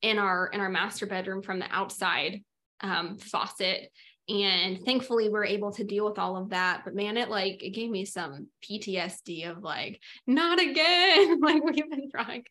in 0.00 0.18
our 0.18 0.48
in 0.48 0.60
our 0.60 0.68
master 0.68 1.06
bedroom 1.06 1.42
from 1.42 1.58
the 1.58 1.70
outside 1.70 2.42
um, 2.82 3.16
faucet. 3.18 3.90
And 4.28 4.84
thankfully, 4.84 5.28
we're 5.28 5.44
able 5.44 5.72
to 5.72 5.84
deal 5.84 6.04
with 6.04 6.18
all 6.18 6.36
of 6.36 6.50
that. 6.50 6.82
But 6.84 6.94
man, 6.94 7.16
it 7.16 7.28
like 7.28 7.62
it 7.62 7.70
gave 7.70 7.90
me 7.90 8.04
some 8.04 8.48
PTSD 8.64 9.50
of 9.50 9.62
like, 9.62 10.00
not 10.26 10.60
again. 10.60 11.40
like 11.42 11.62
we've 11.64 11.90
been 11.90 12.10
trying 12.10 12.44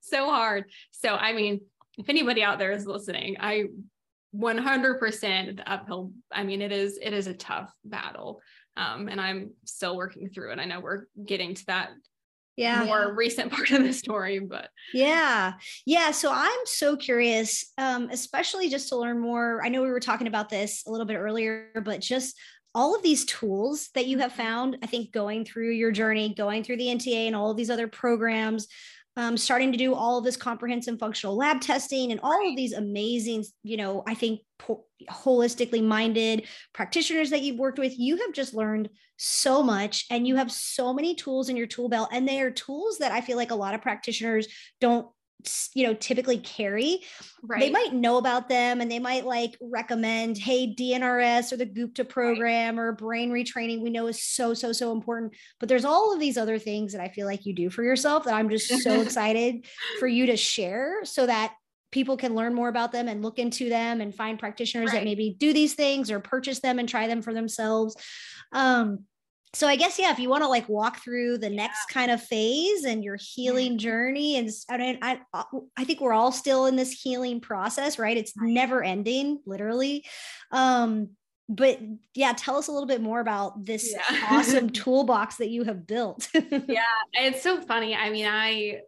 so 0.00 0.30
hard. 0.30 0.64
So 0.90 1.14
I 1.14 1.32
mean, 1.32 1.60
if 1.98 2.08
anybody 2.08 2.42
out 2.42 2.58
there 2.58 2.72
is 2.72 2.86
listening, 2.86 3.36
I 3.40 3.64
100% 4.34 5.56
the 5.56 5.70
uphill. 5.70 6.12
I 6.32 6.44
mean, 6.44 6.62
it 6.62 6.72
is 6.72 6.98
it 7.00 7.12
is 7.12 7.26
a 7.26 7.34
tough 7.34 7.72
battle, 7.84 8.40
um, 8.76 9.08
and 9.08 9.20
I'm 9.20 9.52
still 9.64 9.96
working 9.96 10.28
through 10.28 10.52
it. 10.52 10.58
I 10.58 10.64
know 10.64 10.80
we're 10.80 11.06
getting 11.24 11.54
to 11.54 11.66
that 11.66 11.90
yeah. 12.58 12.84
more 12.84 13.14
recent 13.14 13.52
part 13.52 13.70
of 13.70 13.82
the 13.82 13.92
story 13.92 14.38
but 14.38 14.70
yeah. 14.92 15.54
Yeah. 15.86 16.10
So 16.10 16.30
i'm 16.32 16.60
so 16.64 16.96
curious 16.96 17.72
um, 17.78 18.08
especially 18.10 18.68
just 18.68 18.88
to 18.90 18.96
learn 18.96 19.18
more. 19.18 19.62
I 19.64 19.68
know 19.68 19.82
we 19.82 19.90
were 19.90 20.00
talking 20.00 20.26
about 20.26 20.48
this 20.48 20.84
a 20.86 20.90
little 20.90 21.06
bit 21.06 21.16
earlier 21.16 21.70
but 21.84 22.00
just 22.00 22.36
all 22.74 22.94
of 22.94 23.02
these 23.02 23.24
tools 23.24 23.88
that 23.94 24.06
you 24.06 24.18
have 24.18 24.32
mm-hmm. 24.32 24.42
found 24.42 24.78
i 24.82 24.86
think 24.86 25.10
going 25.10 25.44
through 25.44 25.70
your 25.70 25.90
journey 25.90 26.34
going 26.34 26.62
through 26.62 26.76
the 26.76 26.88
nta 26.88 27.26
and 27.26 27.34
all 27.34 27.50
of 27.50 27.56
these 27.56 27.70
other 27.70 27.88
programs 27.88 28.68
um, 29.18 29.36
starting 29.36 29.72
to 29.72 29.78
do 29.78 29.94
all 29.94 30.16
of 30.16 30.24
this 30.24 30.36
comprehensive 30.36 30.96
functional 31.00 31.36
lab 31.36 31.60
testing 31.60 32.12
and 32.12 32.20
all 32.22 32.48
of 32.48 32.54
these 32.54 32.72
amazing, 32.72 33.44
you 33.64 33.76
know, 33.76 34.04
I 34.06 34.14
think 34.14 34.42
po- 34.60 34.84
holistically 35.10 35.84
minded 35.84 36.46
practitioners 36.72 37.30
that 37.30 37.42
you've 37.42 37.58
worked 37.58 37.80
with. 37.80 37.98
You 37.98 38.16
have 38.18 38.32
just 38.32 38.54
learned 38.54 38.88
so 39.16 39.60
much 39.60 40.06
and 40.08 40.24
you 40.24 40.36
have 40.36 40.52
so 40.52 40.94
many 40.94 41.16
tools 41.16 41.48
in 41.48 41.56
your 41.56 41.66
tool 41.66 41.88
belt. 41.88 42.10
And 42.12 42.28
they 42.28 42.40
are 42.40 42.52
tools 42.52 42.98
that 42.98 43.10
I 43.10 43.20
feel 43.20 43.36
like 43.36 43.50
a 43.50 43.56
lot 43.56 43.74
of 43.74 43.82
practitioners 43.82 44.46
don't 44.80 45.08
you 45.74 45.86
know 45.86 45.94
typically 45.94 46.38
carry 46.38 47.00
right. 47.44 47.60
they 47.60 47.70
might 47.70 47.94
know 47.94 48.16
about 48.16 48.48
them 48.48 48.80
and 48.80 48.90
they 48.90 48.98
might 48.98 49.24
like 49.24 49.56
recommend 49.60 50.36
hey 50.36 50.74
dnrs 50.74 51.52
or 51.52 51.56
the 51.56 51.64
gupta 51.64 52.04
program 52.04 52.76
right. 52.76 52.84
or 52.84 52.92
brain 52.92 53.30
retraining 53.30 53.80
we 53.80 53.90
know 53.90 54.08
is 54.08 54.20
so 54.20 54.52
so 54.52 54.72
so 54.72 54.90
important 54.90 55.32
but 55.60 55.68
there's 55.68 55.84
all 55.84 56.12
of 56.12 56.18
these 56.18 56.36
other 56.36 56.58
things 56.58 56.92
that 56.92 57.00
i 57.00 57.08
feel 57.08 57.26
like 57.26 57.46
you 57.46 57.54
do 57.54 57.70
for 57.70 57.84
yourself 57.84 58.24
that 58.24 58.34
i'm 58.34 58.50
just 58.50 58.82
so 58.82 59.00
excited 59.00 59.64
for 60.00 60.08
you 60.08 60.26
to 60.26 60.36
share 60.36 61.04
so 61.04 61.24
that 61.26 61.54
people 61.92 62.16
can 62.16 62.34
learn 62.34 62.52
more 62.52 62.68
about 62.68 62.90
them 62.90 63.06
and 63.06 63.22
look 63.22 63.38
into 63.38 63.68
them 63.68 64.00
and 64.00 64.14
find 64.14 64.38
practitioners 64.38 64.88
right. 64.88 64.98
that 64.98 65.04
maybe 65.04 65.36
do 65.38 65.52
these 65.52 65.74
things 65.74 66.10
or 66.10 66.18
purchase 66.18 66.58
them 66.60 66.80
and 66.80 66.88
try 66.88 67.06
them 67.06 67.22
for 67.22 67.32
themselves 67.32 67.96
um 68.52 69.04
so 69.54 69.66
I 69.66 69.76
guess 69.76 69.98
yeah, 69.98 70.10
if 70.10 70.18
you 70.18 70.28
want 70.28 70.42
to 70.42 70.48
like 70.48 70.68
walk 70.68 71.02
through 71.02 71.38
the 71.38 71.50
next 71.50 71.86
yeah. 71.88 71.94
kind 71.94 72.10
of 72.10 72.22
phase 72.22 72.84
and 72.84 73.02
your 73.02 73.16
healing 73.16 73.78
journey, 73.78 74.36
and 74.36 74.50
I 74.68 74.76
mean, 74.76 74.98
I 75.02 75.20
I 75.76 75.84
think 75.84 76.00
we're 76.00 76.12
all 76.12 76.32
still 76.32 76.66
in 76.66 76.76
this 76.76 76.92
healing 76.92 77.40
process, 77.40 77.98
right? 77.98 78.16
It's 78.16 78.34
right. 78.36 78.50
never 78.50 78.82
ending, 78.82 79.40
literally. 79.46 80.04
Um, 80.52 81.10
but 81.48 81.78
yeah, 82.14 82.34
tell 82.36 82.56
us 82.56 82.68
a 82.68 82.72
little 82.72 82.86
bit 82.86 83.00
more 83.00 83.20
about 83.20 83.64
this 83.64 83.92
yeah. 83.92 84.26
awesome 84.30 84.68
toolbox 84.70 85.36
that 85.36 85.48
you 85.48 85.64
have 85.64 85.86
built. 85.86 86.28
yeah, 86.34 86.82
it's 87.14 87.42
so 87.42 87.60
funny. 87.62 87.94
I 87.94 88.10
mean, 88.10 88.26
I 88.26 88.80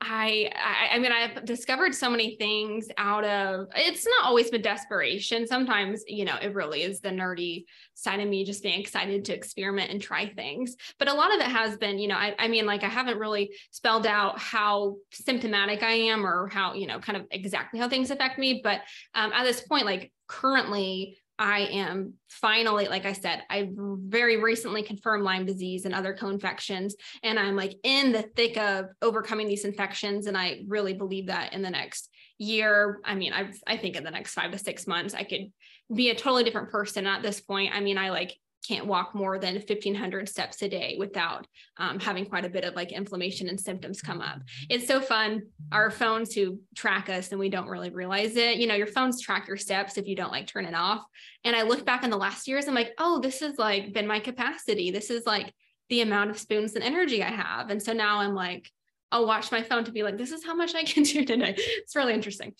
I, 0.00 0.50
I, 0.54 0.94
I 0.94 0.98
mean 1.00 1.10
I've 1.10 1.44
discovered 1.44 1.92
so 1.92 2.08
many 2.08 2.36
things 2.36 2.88
out 2.98 3.24
of 3.24 3.66
it's 3.74 4.06
not 4.06 4.26
always 4.26 4.48
been 4.48 4.62
desperation. 4.62 5.46
Sometimes 5.46 6.04
you 6.06 6.24
know 6.24 6.36
it 6.40 6.54
really 6.54 6.82
is 6.82 7.00
the 7.00 7.08
nerdy 7.08 7.64
side 7.94 8.20
of 8.20 8.28
me 8.28 8.44
just 8.44 8.62
being 8.62 8.78
excited 8.78 9.24
to 9.24 9.34
experiment 9.34 9.90
and 9.90 10.00
try 10.00 10.28
things. 10.28 10.76
But 10.98 11.08
a 11.08 11.14
lot 11.14 11.34
of 11.34 11.40
it 11.40 11.50
has 11.50 11.76
been 11.76 11.98
you 11.98 12.06
know 12.06 12.16
I, 12.16 12.34
I 12.38 12.46
mean 12.46 12.64
like 12.64 12.84
I 12.84 12.88
haven't 12.88 13.18
really 13.18 13.50
spelled 13.72 14.06
out 14.06 14.38
how 14.38 14.96
symptomatic 15.12 15.82
I 15.82 15.92
am 15.92 16.24
or 16.24 16.46
how 16.46 16.74
you 16.74 16.86
know 16.86 17.00
kind 17.00 17.16
of 17.16 17.26
exactly 17.32 17.80
how 17.80 17.88
things 17.88 18.12
affect 18.12 18.38
me. 18.38 18.60
But 18.62 18.82
um, 19.14 19.32
at 19.32 19.42
this 19.42 19.62
point 19.62 19.84
like 19.84 20.12
currently 20.28 21.18
I 21.38 21.60
am 21.60 22.14
finally, 22.28 22.88
like 22.88 23.06
I 23.06 23.12
said, 23.12 23.42
I 23.48 23.70
very 23.74 24.36
recently 24.38 24.82
confirmed 24.82 25.24
Lyme 25.24 25.46
disease 25.46 25.84
and 25.84 25.94
other 25.94 26.14
co-infections, 26.14 26.96
and 27.22 27.38
I'm 27.38 27.56
like 27.56 27.76
in 27.84 28.12
the 28.12 28.22
thick 28.22 28.56
of 28.56 28.86
overcoming 29.02 29.46
these 29.46 29.64
infections. 29.64 30.26
And 30.26 30.36
I 30.36 30.62
really 30.66 30.94
believe 30.94 31.26
that 31.26 31.52
in 31.52 31.62
the 31.62 31.70
next 31.70 32.10
year, 32.38 33.00
I 33.04 33.14
mean, 33.14 33.32
I 33.32 33.52
I 33.66 33.76
think 33.76 33.96
in 33.96 34.04
the 34.04 34.10
next 34.10 34.34
five 34.34 34.50
to 34.52 34.58
six 34.58 34.86
months, 34.86 35.14
I 35.14 35.22
could 35.22 35.52
be 35.94 36.10
a 36.10 36.14
totally 36.14 36.44
different 36.44 36.70
person. 36.70 37.06
At 37.06 37.22
this 37.22 37.40
point, 37.40 37.74
I 37.74 37.80
mean, 37.80 37.98
I 37.98 38.10
like 38.10 38.36
can't 38.66 38.86
walk 38.86 39.14
more 39.14 39.38
than 39.38 39.54
1500 39.54 40.28
steps 40.28 40.62
a 40.62 40.68
day 40.68 40.96
without 40.98 41.46
um, 41.76 41.98
having 41.98 42.26
quite 42.26 42.44
a 42.44 42.48
bit 42.48 42.64
of 42.64 42.74
like 42.74 42.92
inflammation 42.92 43.48
and 43.48 43.60
symptoms 43.60 44.00
come 44.00 44.20
up. 44.20 44.40
It's 44.68 44.86
so 44.86 45.00
fun 45.00 45.42
our 45.72 45.90
phones 45.90 46.34
who 46.34 46.60
track 46.76 47.08
us 47.08 47.30
and 47.30 47.38
we 47.38 47.48
don't 47.48 47.68
really 47.68 47.90
realize 47.90 48.36
it. 48.36 48.58
You 48.58 48.66
know 48.66 48.74
your 48.74 48.86
phones 48.86 49.20
track 49.20 49.48
your 49.48 49.56
steps 49.56 49.96
if 49.96 50.06
you 50.06 50.16
don't 50.16 50.32
like 50.32 50.46
turn 50.46 50.64
it 50.64 50.74
off. 50.74 51.04
And 51.44 51.54
i 51.54 51.62
look 51.62 51.84
back 51.84 52.04
in 52.04 52.10
the 52.10 52.16
last 52.16 52.48
years 52.48 52.68
i'm 52.68 52.74
like 52.74 52.92
oh 52.98 53.20
this 53.20 53.40
has 53.40 53.58
like 53.58 53.92
been 53.92 54.06
my 54.06 54.20
capacity. 54.20 54.90
This 54.90 55.10
is 55.10 55.24
like 55.26 55.52
the 55.88 56.02
amount 56.02 56.30
of 56.30 56.38
spoons 56.38 56.74
and 56.74 56.84
energy 56.84 57.22
i 57.22 57.30
have. 57.30 57.70
And 57.70 57.82
so 57.82 57.92
now 57.92 58.18
i'm 58.18 58.34
like 58.34 58.70
i'll 59.12 59.26
watch 59.26 59.50
my 59.50 59.62
phone 59.62 59.84
to 59.84 59.92
be 59.92 60.02
like 60.02 60.18
this 60.18 60.32
is 60.32 60.44
how 60.44 60.54
much 60.54 60.74
i 60.74 60.82
can 60.84 61.02
do 61.04 61.24
today. 61.24 61.54
It's 61.56 61.96
really 61.96 62.14
interesting. 62.14 62.54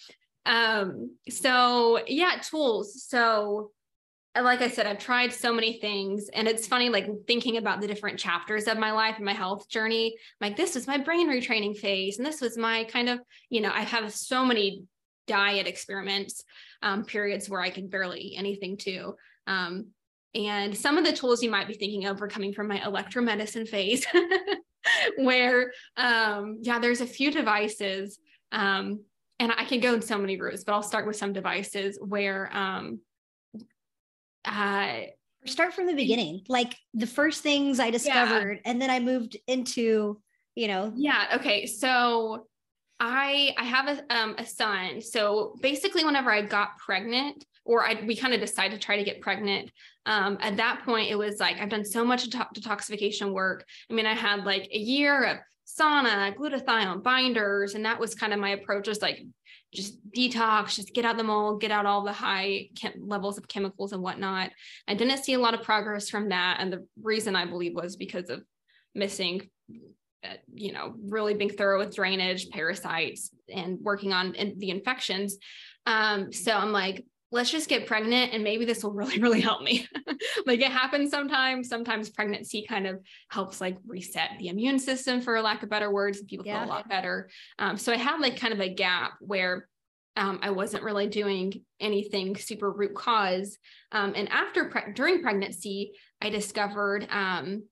Um 0.46 1.16
so 1.28 2.00
yeah 2.06 2.40
tools. 2.42 3.04
So 3.04 3.72
like 4.40 4.60
I 4.60 4.68
said, 4.68 4.86
I've 4.86 4.98
tried 4.98 5.32
so 5.32 5.52
many 5.52 5.80
things. 5.80 6.28
And 6.32 6.46
it's 6.46 6.66
funny, 6.66 6.88
like 6.88 7.06
thinking 7.26 7.56
about 7.56 7.80
the 7.80 7.86
different 7.86 8.18
chapters 8.18 8.66
of 8.66 8.78
my 8.78 8.92
life 8.92 9.16
and 9.16 9.24
my 9.24 9.32
health 9.32 9.68
journey. 9.68 10.16
Like, 10.40 10.56
this 10.56 10.74
was 10.74 10.86
my 10.86 10.98
brain 10.98 11.28
retraining 11.28 11.76
phase. 11.76 12.18
And 12.18 12.26
this 12.26 12.40
was 12.40 12.56
my 12.56 12.84
kind 12.84 13.08
of, 13.08 13.20
you 13.50 13.60
know, 13.60 13.70
I 13.72 13.82
have 13.82 14.12
so 14.12 14.44
many 14.44 14.84
diet 15.26 15.66
experiments, 15.66 16.44
um, 16.82 17.04
periods 17.04 17.48
where 17.48 17.60
I 17.60 17.70
could 17.70 17.90
barely 17.90 18.20
eat 18.20 18.38
anything 18.38 18.76
too. 18.76 19.14
Um, 19.46 19.88
and 20.34 20.76
some 20.76 20.98
of 20.98 21.04
the 21.04 21.12
tools 21.12 21.42
you 21.42 21.50
might 21.50 21.68
be 21.68 21.74
thinking 21.74 22.06
of 22.06 22.20
are 22.22 22.28
coming 22.28 22.52
from 22.52 22.68
my 22.68 22.78
electromedicine 22.78 23.68
phase, 23.68 24.06
where, 25.16 25.72
um, 25.96 26.58
yeah, 26.62 26.78
there's 26.78 27.00
a 27.00 27.06
few 27.06 27.30
devices. 27.30 28.18
Um, 28.52 29.00
and 29.38 29.52
I 29.52 29.64
can 29.64 29.80
go 29.80 29.94
in 29.94 30.02
so 30.02 30.18
many 30.18 30.40
routes, 30.40 30.64
but 30.64 30.72
I'll 30.72 30.82
start 30.82 31.06
with 31.06 31.16
some 31.16 31.32
devices 31.32 31.98
where, 32.00 32.54
um, 32.54 33.00
uh, 34.44 35.00
start 35.44 35.72
from 35.72 35.86
the 35.86 35.94
beginning 35.94 36.42
like 36.48 36.76
the 36.94 37.06
first 37.06 37.42
things 37.42 37.80
i 37.80 37.90
discovered 37.90 38.60
yeah. 38.64 38.70
and 38.70 38.82
then 38.82 38.90
i 38.90 38.98
moved 38.98 39.36
into 39.46 40.20
you 40.54 40.68
know 40.68 40.92
yeah 40.96 41.26
okay 41.34 41.64
so 41.64 42.46
i 43.00 43.54
i 43.56 43.64
have 43.64 43.88
a, 43.88 44.14
um, 44.14 44.34
a 44.36 44.44
son 44.44 45.00
so 45.00 45.54
basically 45.62 46.04
whenever 46.04 46.30
i 46.30 46.42
got 46.42 46.76
pregnant 46.78 47.44
or 47.64 47.86
I, 47.86 48.02
we 48.06 48.16
kind 48.16 48.34
of 48.34 48.40
decided 48.40 48.80
to 48.80 48.84
try 48.84 48.96
to 48.96 49.04
get 49.04 49.20
pregnant 49.20 49.70
um, 50.06 50.38
at 50.40 50.56
that 50.56 50.82
point 50.84 51.10
it 51.10 51.16
was 51.16 51.38
like 51.38 51.58
i've 51.60 51.70
done 51.70 51.84
so 51.84 52.04
much 52.04 52.28
detoxification 52.28 53.32
work 53.32 53.64
i 53.90 53.94
mean 53.94 54.06
i 54.06 54.14
had 54.14 54.44
like 54.44 54.68
a 54.72 54.78
year 54.78 55.24
of 55.24 55.38
sauna, 55.68 56.34
glutathione, 56.34 57.02
binders. 57.02 57.74
And 57.74 57.84
that 57.84 58.00
was 58.00 58.14
kind 58.14 58.32
of 58.32 58.40
my 58.40 58.50
approach 58.50 58.88
was 58.88 59.02
like, 59.02 59.22
just 59.72 59.98
detox, 60.12 60.74
just 60.74 60.94
get 60.94 61.04
out 61.04 61.16
the 61.16 61.24
mold, 61.24 61.60
get 61.60 61.70
out 61.70 61.86
all 61.86 62.02
the 62.02 62.12
high 62.12 62.68
chem- 62.74 63.06
levels 63.06 63.38
of 63.38 63.48
chemicals 63.48 63.92
and 63.92 64.02
whatnot. 64.02 64.50
I 64.86 64.94
didn't 64.94 65.24
see 65.24 65.34
a 65.34 65.38
lot 65.38 65.54
of 65.54 65.62
progress 65.62 66.08
from 66.08 66.30
that. 66.30 66.58
And 66.60 66.72
the 66.72 66.86
reason 67.02 67.36
I 67.36 67.44
believe 67.44 67.74
was 67.74 67.96
because 67.96 68.30
of 68.30 68.42
missing, 68.94 69.48
uh, 70.24 70.34
you 70.54 70.72
know, 70.72 70.94
really 71.04 71.34
being 71.34 71.50
thorough 71.50 71.78
with 71.78 71.94
drainage, 71.94 72.48
parasites, 72.50 73.30
and 73.54 73.78
working 73.80 74.12
on 74.12 74.34
the 74.56 74.70
infections. 74.70 75.36
Um, 75.86 76.32
so 76.32 76.52
I'm 76.52 76.72
like, 76.72 77.04
let's 77.30 77.50
just 77.50 77.68
get 77.68 77.86
pregnant 77.86 78.32
and 78.32 78.42
maybe 78.42 78.64
this 78.64 78.82
will 78.82 78.92
really 78.92 79.18
really 79.20 79.40
help 79.40 79.62
me. 79.62 79.86
Like 80.46 80.60
it 80.60 80.72
happens 80.72 81.10
sometimes. 81.10 81.68
Sometimes 81.68 82.10
pregnancy 82.10 82.64
kind 82.66 82.86
of 82.86 83.00
helps 83.30 83.60
like 83.60 83.76
reset 83.86 84.30
the 84.38 84.48
immune 84.48 84.78
system 84.78 85.20
for 85.20 85.40
lack 85.40 85.62
of 85.62 85.68
better 85.68 85.92
words 85.92 86.22
people 86.22 86.46
yeah. 86.46 86.60
feel 86.60 86.68
a 86.68 86.72
lot 86.72 86.88
better. 86.88 87.28
Um, 87.58 87.76
so 87.76 87.92
i 87.92 87.96
had 87.96 88.20
like 88.20 88.38
kind 88.38 88.52
of 88.52 88.60
a 88.60 88.72
gap 88.72 89.12
where 89.20 89.68
um, 90.16 90.38
i 90.42 90.50
wasn't 90.50 90.82
really 90.82 91.06
doing 91.06 91.62
anything 91.80 92.36
super 92.36 92.70
root 92.70 92.94
cause. 92.94 93.58
Um, 93.92 94.14
and 94.16 94.28
after 94.30 94.66
pre- 94.66 94.92
during 94.94 95.22
pregnancy 95.22 95.92
i 96.20 96.30
discovered 96.30 97.06
um, 97.10 97.64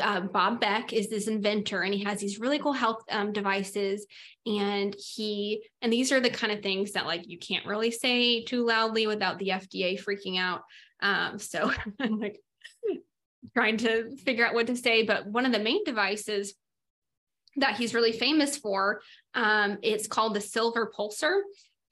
uh, 0.00 0.20
Bob 0.20 0.60
Beck 0.60 0.92
is 0.92 1.08
this 1.08 1.26
inventor 1.26 1.82
and 1.82 1.92
he 1.92 2.04
has 2.04 2.20
these 2.20 2.38
really 2.38 2.58
cool 2.58 2.72
health 2.72 3.02
um, 3.10 3.32
devices. 3.32 4.06
And 4.46 4.94
he, 4.98 5.64
and 5.80 5.92
these 5.92 6.12
are 6.12 6.20
the 6.20 6.30
kind 6.30 6.52
of 6.52 6.62
things 6.62 6.92
that 6.92 7.06
like 7.06 7.28
you 7.28 7.38
can't 7.38 7.66
really 7.66 7.90
say 7.90 8.44
too 8.44 8.64
loudly 8.64 9.06
without 9.06 9.38
the 9.38 9.48
FDA 9.48 10.02
freaking 10.02 10.38
out. 10.38 10.62
Um, 11.00 11.38
so 11.38 11.72
I'm 12.00 12.18
like 12.20 12.40
trying 13.54 13.76
to 13.78 14.16
figure 14.18 14.46
out 14.46 14.54
what 14.54 14.68
to 14.68 14.76
say. 14.76 15.04
But 15.04 15.26
one 15.26 15.46
of 15.46 15.52
the 15.52 15.58
main 15.58 15.84
devices 15.84 16.54
that 17.56 17.76
he's 17.76 17.94
really 17.94 18.12
famous 18.12 18.56
for, 18.56 19.02
um, 19.34 19.78
it's 19.82 20.06
called 20.06 20.34
the 20.34 20.40
Silver 20.40 20.90
Pulser. 20.96 21.40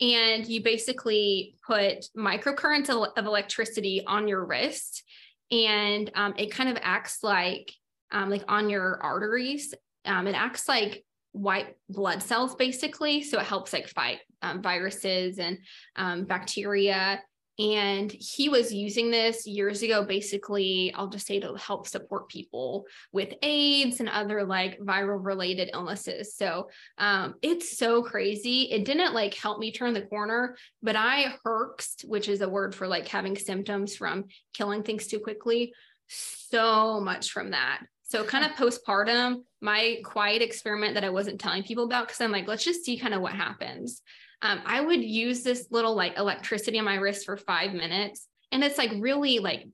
And 0.00 0.46
you 0.46 0.62
basically 0.62 1.56
put 1.66 2.06
microcurrents 2.16 2.88
of 2.88 3.26
electricity 3.26 4.02
on 4.06 4.28
your 4.28 4.46
wrist 4.46 5.02
and 5.50 6.10
um, 6.14 6.34
it 6.36 6.50
kind 6.50 6.68
of 6.68 6.78
acts 6.80 7.22
like 7.22 7.72
um, 8.12 8.30
like 8.30 8.44
on 8.48 8.68
your 8.70 8.98
arteries. 9.02 9.74
Um, 10.04 10.26
it 10.26 10.34
acts 10.34 10.68
like 10.68 11.04
white 11.32 11.76
blood 11.88 12.22
cells 12.22 12.54
basically. 12.54 13.22
So 13.22 13.38
it 13.38 13.46
helps 13.46 13.72
like 13.72 13.88
fight 13.88 14.18
um, 14.42 14.62
viruses 14.62 15.38
and 15.38 15.58
um, 15.96 16.24
bacteria. 16.24 17.20
And 17.60 18.10
he 18.10 18.48
was 18.48 18.72
using 18.72 19.10
this 19.10 19.46
years 19.46 19.82
ago, 19.82 20.02
basically, 20.02 20.94
I'll 20.94 21.08
just 21.08 21.26
say 21.26 21.40
to 21.40 21.54
help 21.56 21.86
support 21.86 22.30
people 22.30 22.86
with 23.12 23.34
AIDS 23.42 24.00
and 24.00 24.08
other 24.08 24.44
like 24.44 24.80
viral 24.80 25.22
related 25.22 25.68
illnesses. 25.74 26.34
So 26.34 26.70
um, 26.96 27.34
it's 27.42 27.76
so 27.76 28.02
crazy. 28.02 28.62
It 28.70 28.86
didn't 28.86 29.12
like 29.12 29.34
help 29.34 29.58
me 29.58 29.72
turn 29.72 29.92
the 29.92 30.00
corner, 30.00 30.56
but 30.82 30.96
I 30.96 31.34
herxed, 31.44 32.06
which 32.06 32.30
is 32.30 32.40
a 32.40 32.48
word 32.48 32.74
for 32.74 32.88
like 32.88 33.06
having 33.06 33.36
symptoms 33.36 33.94
from 33.94 34.24
killing 34.54 34.82
things 34.82 35.06
too 35.06 35.18
quickly, 35.18 35.74
so 36.08 36.98
much 36.98 37.30
from 37.30 37.50
that. 37.50 37.82
So 38.04 38.24
kind 38.24 38.44
of 38.44 38.52
postpartum, 38.52 39.42
my 39.60 39.98
quiet 40.02 40.40
experiment 40.40 40.94
that 40.94 41.04
I 41.04 41.10
wasn't 41.10 41.38
telling 41.38 41.62
people 41.62 41.84
about 41.84 42.06
because 42.06 42.22
I'm 42.22 42.32
like, 42.32 42.48
let's 42.48 42.64
just 42.64 42.86
see 42.86 42.96
kind 42.96 43.12
of 43.12 43.20
what 43.20 43.34
happens. 43.34 44.00
Um, 44.42 44.60
I 44.64 44.80
would 44.80 45.02
use 45.02 45.42
this 45.42 45.66
little 45.70 45.94
like 45.94 46.16
electricity 46.16 46.78
on 46.78 46.84
my 46.84 46.96
wrist 46.96 47.26
for 47.26 47.36
five 47.36 47.72
minutes, 47.72 48.26
and 48.52 48.64
it's 48.64 48.78
like 48.78 48.90
really 48.98 49.38
like, 49.38 49.66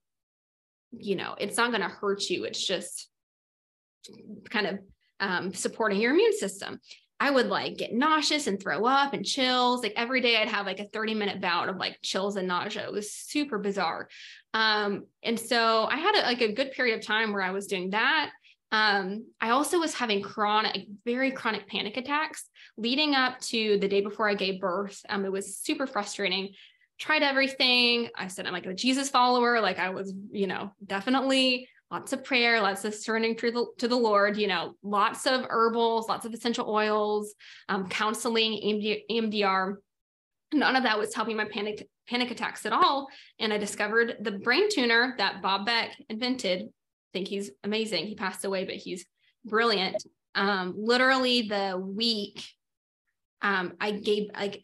you 0.93 1.17
know, 1.17 1.35
it's 1.39 1.57
not 1.57 1.71
going 1.71 1.83
to 1.83 1.89
hurt 1.89 2.29
you. 2.29 2.45
It's 2.45 2.65
just 2.65 3.09
kind 4.51 4.67
of 4.67 4.79
um, 5.21 5.55
supporting 5.55 6.01
your 6.01 6.13
immune 6.13 6.37
system. 6.37 6.81
I 7.19 7.31
would 7.31 7.47
like 7.47 7.79
get 7.79 7.95
nauseous 7.95 8.47
and 8.47 8.61
throw 8.61 8.85
up 8.85 9.15
and 9.15 9.25
chills. 9.25 9.83
Like 9.83 9.95
every 9.97 10.21
day 10.21 10.37
I'd 10.37 10.49
have 10.49 10.67
like 10.67 10.81
a 10.81 10.89
30 10.89 11.15
minute 11.15 11.41
bout 11.41 11.69
of 11.69 11.77
like 11.77 11.99
chills 12.03 12.37
and 12.37 12.47
nausea. 12.47 12.85
It 12.85 12.93
was 12.93 13.13
super 13.13 13.59
bizarre. 13.59 14.09
Um, 14.53 15.07
and 15.23 15.41
so 15.41 15.85
I 15.85 15.97
had 15.97 16.15
a, 16.15 16.23
like 16.23 16.43
a 16.43 16.53
good 16.53 16.73
period 16.73 16.99
of 16.99 17.07
time 17.07 17.33
where 17.33 17.43
I 17.43 17.53
was 17.53 17.67
doing 17.67 17.91
that. 17.91 18.31
Um, 18.73 19.27
I 19.41 19.51
also 19.51 19.79
was 19.79 19.95
having 19.95 20.23
chronic, 20.23 20.87
very 21.05 21.31
chronic 21.31 21.69
panic 21.69 21.97
attacks 21.97 22.49
leading 22.77 23.15
up 23.15 23.39
to 23.41 23.79
the 23.79 23.89
day 23.89 24.01
before 24.01 24.29
I 24.29 24.35
gave 24.35 24.61
birth. 24.61 25.01
Um, 25.09 25.25
it 25.25 25.33
was 25.33 25.57
super 25.59 25.87
frustrating. 25.87 26.53
Tried 26.99 27.23
everything. 27.23 28.09
I 28.17 28.27
said 28.29 28.47
I'm 28.47 28.53
like 28.53 28.67
a 28.67 28.75
Jesus 28.75 29.09
follower. 29.09 29.61
Like 29.61 29.79
I 29.79 29.91
was, 29.91 30.13
you 30.31 30.47
know, 30.47 30.73
definitely 30.85 31.69
lots 31.91 32.13
of 32.13 32.25
prayer, 32.25 32.61
lots 32.61 32.85
of 32.85 32.95
surrendering 32.95 33.37
to 33.37 33.51
the, 33.53 33.67
to 33.79 33.89
the 33.89 33.97
Lord, 33.97 34.37
you 34.37 34.49
know, 34.49 34.75
lots 34.83 35.27
of 35.27 35.47
herbals, 35.49 36.09
lots 36.09 36.27
of 36.27 36.35
essential 36.35 36.69
oils, 36.69 37.35
um, 37.69 37.89
counseling, 37.89 38.53
EMDR. 39.11 39.75
None 40.53 40.77
of 40.77 40.83
that 40.83 40.99
was 40.99 41.15
helping 41.15 41.37
my 41.37 41.45
panic 41.45 41.87
panic 42.09 42.31
attacks 42.31 42.65
at 42.67 42.73
all. 42.73 43.09
And 43.39 43.53
I 43.53 43.59
discovered 43.59 44.17
the 44.21 44.33
brain 44.33 44.69
tuner 44.71 45.15
that 45.19 45.43
Bob 45.43 45.67
Beck 45.67 45.91
invented. 46.09 46.69
Think 47.17 47.29
he's 47.29 47.51
amazing. 47.65 48.09
He 48.09 48.15
passed 48.15 48.45
away, 48.45 48.67
but 48.67 48.75
he's 48.75 49.07
brilliant. 49.43 50.05
Um, 50.35 50.75
literally 50.77 51.49
the 51.49 51.83
week 51.83 52.45
um, 53.41 53.73
I 53.81 53.93
gave 53.93 54.29
like 54.35 54.63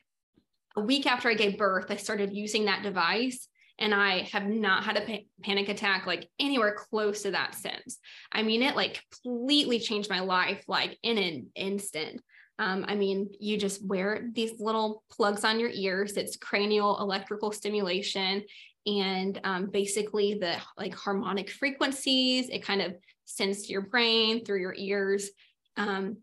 a 0.77 0.83
week 0.83 1.07
after 1.07 1.31
I 1.31 1.35
gave 1.35 1.57
birth, 1.57 1.87
I 1.89 1.97
started 1.97 2.35
using 2.35 2.67
that 2.67 2.83
device 2.83 3.49
and 3.79 3.95
I 3.95 4.29
have 4.33 4.47
not 4.47 4.85
had 4.85 4.99
a 4.99 5.01
pa- 5.01 5.25
panic 5.43 5.71
attack 5.71 6.07
like 6.07 6.29
anywhere 6.39 6.75
close 6.75 7.23
to 7.23 7.31
that 7.31 7.55
since. 7.55 7.99
I 8.31 8.43
mean, 8.43 8.63
it 8.63 8.77
like 8.77 9.03
completely 9.23 9.81
changed 9.81 10.11
my 10.11 10.21
life 10.21 10.63
like 10.69 10.99
in 11.03 11.17
an 11.17 11.47
instant. 11.55 12.21
Um, 12.59 12.85
I 12.87 12.97
mean, 12.97 13.31
you 13.41 13.57
just 13.57 13.83
wear 13.83 14.29
these 14.35 14.61
little 14.61 15.05
plugs 15.11 15.43
on 15.43 15.59
your 15.59 15.71
ears. 15.71 16.19
It's 16.19 16.37
cranial 16.37 17.01
electrical 17.01 17.51
stimulation. 17.51 18.43
And 18.87 19.41
um, 19.45 19.67
basically, 19.67 20.35
the 20.35 20.57
like 20.77 20.95
harmonic 20.95 21.51
frequencies, 21.51 22.49
it 22.49 22.65
kind 22.65 22.83
of 22.83 22.95
sends 23.25 23.67
to 23.67 23.73
your 23.73 23.83
brain 23.83 24.45
through 24.45 24.61
your 24.61 24.75
ears. 24.77 25.31
Um, 25.77 26.19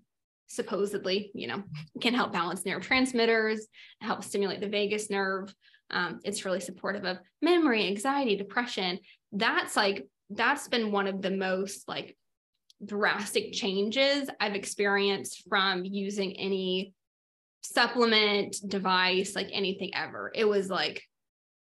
supposedly, 0.47 1.31
you 1.33 1.47
know, 1.47 1.63
can 2.01 2.13
help 2.13 2.33
balance 2.33 2.63
neurotransmitters, 2.63 3.59
help 4.01 4.23
stimulate 4.23 4.59
the 4.59 4.67
vagus 4.67 5.09
nerve. 5.09 5.53
Um, 5.91 6.19
it's 6.23 6.43
really 6.43 6.59
supportive 6.59 7.05
of 7.05 7.17
memory, 7.41 7.87
anxiety, 7.87 8.35
depression. 8.35 8.99
That's 9.31 9.75
like, 9.75 10.07
that's 10.29 10.67
been 10.67 10.91
one 10.91 11.07
of 11.07 11.21
the 11.21 11.31
most 11.31 11.87
like 11.87 12.17
drastic 12.83 13.53
changes 13.53 14.29
I've 14.39 14.55
experienced 14.55 15.43
from 15.47 15.85
using 15.85 16.37
any 16.37 16.93
supplement 17.61 18.55
device, 18.67 19.35
like 19.35 19.49
anything 19.51 19.91
ever. 19.93 20.31
It 20.33 20.45
was 20.45 20.69
like, 20.69 21.03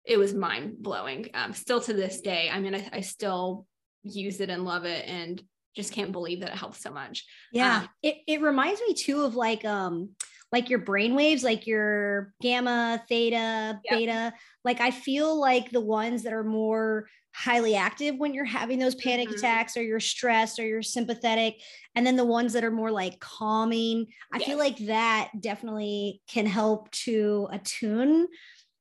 it 0.04 0.18
was 0.18 0.34
mind 0.34 0.76
blowing. 0.78 1.28
Um, 1.34 1.52
still 1.52 1.80
to 1.82 1.92
this 1.92 2.20
day, 2.20 2.50
I 2.52 2.60
mean, 2.60 2.74
I, 2.74 2.88
I, 2.92 3.00
still 3.00 3.66
use 4.02 4.40
it 4.40 4.50
and 4.50 4.64
love 4.64 4.84
it 4.84 5.06
and 5.06 5.40
just 5.76 5.92
can't 5.92 6.12
believe 6.12 6.40
that 6.40 6.50
it 6.50 6.58
helps 6.58 6.82
so 6.82 6.90
much. 6.90 7.24
Yeah. 7.52 7.82
Um, 7.82 7.88
it, 8.02 8.16
it 8.26 8.40
reminds 8.40 8.80
me 8.80 8.94
too 8.94 9.22
of 9.22 9.36
like, 9.36 9.64
um, 9.64 10.10
like 10.50 10.68
your 10.68 10.80
brain 10.80 11.14
waves, 11.14 11.42
like 11.42 11.66
your 11.66 12.34
gamma, 12.42 13.02
theta, 13.08 13.80
yep. 13.84 13.98
beta. 13.98 14.32
Like 14.64 14.80
I 14.80 14.90
feel 14.90 15.40
like 15.40 15.70
the 15.70 15.80
ones 15.80 16.24
that 16.24 16.32
are 16.32 16.44
more 16.44 17.06
highly 17.34 17.74
active 17.74 18.16
when 18.16 18.34
you're 18.34 18.44
having 18.44 18.78
those 18.78 18.94
panic 18.94 19.28
mm-hmm. 19.28 19.38
attacks 19.38 19.76
or 19.76 19.82
you're 19.82 20.00
stressed 20.00 20.58
or 20.58 20.66
you're 20.66 20.82
sympathetic 20.82 21.54
and 21.94 22.06
then 22.06 22.16
the 22.16 22.24
ones 22.24 22.52
that 22.52 22.62
are 22.62 22.70
more 22.70 22.90
like 22.90 23.18
calming 23.20 24.06
i 24.34 24.38
yes. 24.38 24.46
feel 24.46 24.58
like 24.58 24.76
that 24.76 25.30
definitely 25.40 26.20
can 26.28 26.44
help 26.44 26.90
to 26.90 27.48
attune 27.50 28.26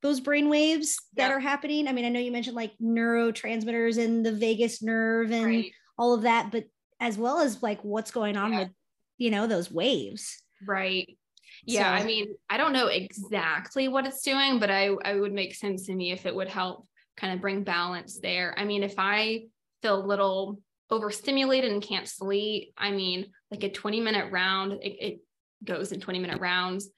those 0.01 0.19
brain 0.19 0.49
waves 0.49 0.97
that 1.15 1.31
are 1.31 1.39
happening 1.39 1.87
i 1.87 1.91
mean 1.91 2.05
i 2.05 2.09
know 2.09 2.19
you 2.19 2.31
mentioned 2.31 2.55
like 2.55 2.73
neurotransmitters 2.81 4.03
and 4.03 4.25
the 4.25 4.31
vagus 4.31 4.81
nerve 4.81 5.31
and 5.31 5.45
right. 5.45 5.71
all 5.97 6.13
of 6.13 6.23
that 6.23 6.51
but 6.51 6.65
as 6.99 7.17
well 7.17 7.39
as 7.39 7.61
like 7.61 7.81
what's 7.83 8.11
going 8.11 8.37
on 8.37 8.53
yeah. 8.53 8.59
with 8.59 8.69
you 9.17 9.31
know 9.31 9.47
those 9.47 9.71
waves 9.71 10.41
right 10.65 11.17
yeah 11.65 11.97
so, 11.97 12.03
i 12.03 12.05
mean 12.05 12.33
i 12.49 12.57
don't 12.57 12.73
know 12.73 12.87
exactly 12.87 13.87
what 13.87 14.07
it's 14.07 14.21
doing 14.21 14.59
but 14.59 14.71
i 14.71 14.87
i 15.03 15.15
would 15.15 15.33
make 15.33 15.53
sense 15.53 15.85
to 15.85 15.93
me 15.93 16.11
if 16.11 16.25
it 16.25 16.35
would 16.35 16.49
help 16.49 16.87
kind 17.17 17.33
of 17.33 17.41
bring 17.41 17.63
balance 17.63 18.19
there. 18.19 18.53
I 18.57 18.65
mean, 18.65 18.83
if 18.83 18.95
I 18.97 19.45
feel 19.81 20.03
a 20.03 20.05
little 20.05 20.59
overstimulated 20.89 21.71
and 21.71 21.81
can't 21.81 22.07
sleep, 22.07 22.73
I 22.77 22.91
mean, 22.91 23.27
like 23.49 23.63
a 23.63 23.69
20 23.69 24.01
minute 24.01 24.31
round, 24.31 24.73
it, 24.73 24.95
it 24.99 25.19
goes 25.63 25.91
in 25.91 26.01
20 26.01 26.19
minute 26.19 26.41
rounds 26.41 26.89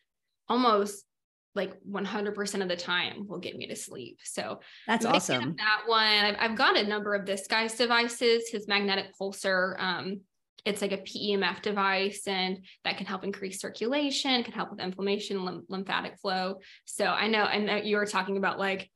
almost 0.48 1.06
like 1.56 1.74
100% 1.84 2.62
of 2.62 2.68
the 2.68 2.76
time 2.76 3.28
will 3.28 3.40
get 3.40 3.56
me 3.56 3.68
to 3.68 3.76
sleep. 3.76 4.20
So 4.24 4.60
that's 4.88 5.06
awesome. 5.06 5.56
That 5.58 5.84
one, 5.86 6.02
I've, 6.02 6.36
I've, 6.40 6.58
got 6.58 6.78
a 6.78 6.88
number 6.88 7.14
of 7.14 7.26
this 7.26 7.48
guy's 7.48 7.76
devices, 7.76 8.50
his 8.50 8.68
magnetic 8.68 9.12
pulser. 9.20 9.80
Um, 9.80 10.22
it's 10.66 10.82
like 10.82 10.94
a 10.94 10.98
PEMF 10.98 11.62
device 11.62 12.24
and 12.26 12.60
that 12.86 12.98
can 12.98 13.06
help 13.06 13.24
increase 13.24 13.60
circulation, 13.60 14.44
can 14.44 14.54
help 14.54 14.72
with 14.72 14.80
inflammation, 14.80 15.64
lymphatic 15.68 16.18
flow. 16.20 16.60
So 16.86 17.06
I 17.06 17.28
know, 17.28 17.44
and 17.44 17.66
know 17.66 17.76
you 17.76 17.98
were 17.98 18.06
talking 18.06 18.38
about 18.38 18.60
like 18.60 18.90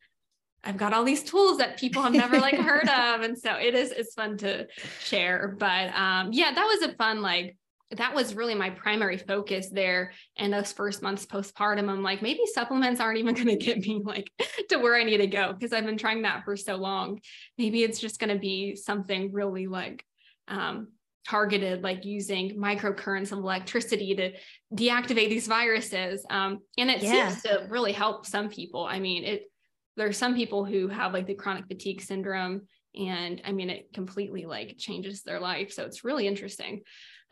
I've 0.64 0.78
got 0.78 0.92
all 0.92 1.04
these 1.04 1.24
tools 1.24 1.60
that 1.60 1.80
people 1.80 2.02
have 2.02 2.14
never 2.14 2.40
like 2.40 2.56
heard 2.56 2.90
of. 2.90 3.22
And 3.22 3.38
so 3.38 3.54
it 3.56 3.76
is, 3.76 3.92
it's 3.92 4.14
fun 4.14 4.38
to 4.38 4.68
share. 5.00 5.56
But 5.58 5.94
um, 5.96 6.34
yeah, 6.34 6.52
that 6.54 6.64
was 6.64 6.90
a 6.90 6.96
fun, 6.96 7.22
like 7.22 7.56
that 7.92 8.14
was 8.14 8.36
really 8.36 8.56
my 8.56 8.70
primary 8.70 9.18
focus 9.18 9.70
there 9.70 10.12
in 10.36 10.52
those 10.52 10.74
first 10.74 11.02
months 11.02 11.26
postpartum. 11.26 11.90
I'm 11.90 12.04
like, 12.04 12.22
maybe 12.22 12.42
supplements 12.54 13.00
aren't 13.00 13.20
even 13.20 13.36
going 13.44 13.48
to 13.48 13.56
get 13.56 13.80
me 13.80 14.02
like 14.04 14.30
to 14.70 14.78
where 14.78 14.96
I 14.96 15.04
need 15.04 15.18
to 15.18 15.28
go 15.28 15.54
because 15.54 15.74
I've 15.74 15.86
been 15.86 15.98
trying 15.98 16.24
that 16.24 16.44
for 16.44 16.58
so 16.58 16.76
long. 16.76 17.22
Maybe 17.58 17.84
it's 17.84 18.00
just 18.00 18.20
going 18.20 18.34
to 18.34 18.40
be 18.40 18.76
something 18.76 19.32
really 19.32 19.68
like 19.68 20.04
um, 20.48 20.90
targeted, 21.28 21.84
like 21.84 22.04
using 22.06 22.58
microcurrents 22.58 23.32
of 23.32 23.40
electricity 23.40 24.16
to 24.16 24.34
deactivate 24.74 25.30
these 25.30 25.48
viruses. 25.48 26.26
Um, 26.30 26.60
and 26.78 26.90
it 26.90 27.02
yeah. 27.02 27.30
seems 27.30 27.44
to 27.44 27.68
really 27.70 27.94
help 27.94 28.26
some 28.26 28.50
people. 28.50 28.86
I 28.86 29.00
mean, 29.00 29.24
it 29.24 29.44
there's 29.98 30.18
some 30.18 30.36
people 30.36 30.64
who 30.64 30.88
have 30.88 31.12
like 31.12 31.26
the 31.26 31.34
chronic 31.34 31.66
fatigue 31.68 32.02
syndrome 32.02 32.62
and 32.96 33.42
i 33.46 33.52
mean 33.52 33.70
it 33.70 33.92
completely 33.94 34.46
like 34.46 34.76
changes 34.78 35.24
their 35.24 35.40
life 35.40 35.72
so 35.72 35.84
it's 35.84 36.06
really 36.06 36.28
interesting 36.28 36.82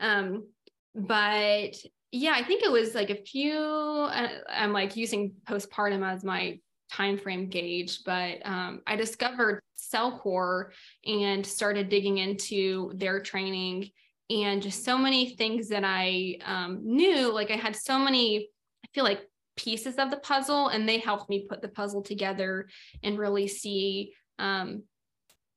um, 0.00 0.48
but 0.94 1.76
yeah, 2.12 2.32
I 2.34 2.42
think 2.44 2.62
it 2.62 2.70
was 2.70 2.94
like 2.94 3.10
a 3.10 3.22
few. 3.22 3.58
Uh, 3.58 4.28
I'm 4.48 4.72
like 4.72 4.96
using 4.96 5.32
postpartum 5.48 6.06
as 6.06 6.24
my 6.24 6.60
time 6.90 7.18
frame 7.18 7.48
gauge, 7.48 8.04
but 8.04 8.38
um, 8.44 8.80
I 8.86 8.96
discovered 8.96 9.60
Cellcore 9.76 10.70
and 11.04 11.44
started 11.44 11.88
digging 11.88 12.18
into 12.18 12.92
their 12.94 13.20
training 13.20 13.90
and 14.30 14.62
just 14.62 14.84
so 14.84 14.96
many 14.98 15.34
things 15.36 15.68
that 15.68 15.84
I 15.84 16.38
um, 16.44 16.80
knew. 16.84 17.32
Like 17.32 17.50
I 17.50 17.56
had 17.56 17.76
so 17.76 17.98
many, 17.98 18.48
I 18.84 18.88
feel 18.94 19.04
like 19.04 19.28
pieces 19.56 19.96
of 19.96 20.10
the 20.10 20.18
puzzle, 20.18 20.68
and 20.68 20.88
they 20.88 20.98
helped 20.98 21.28
me 21.28 21.46
put 21.48 21.62
the 21.62 21.68
puzzle 21.68 22.02
together 22.02 22.68
and 23.02 23.18
really 23.18 23.48
see, 23.48 24.12
um, 24.38 24.84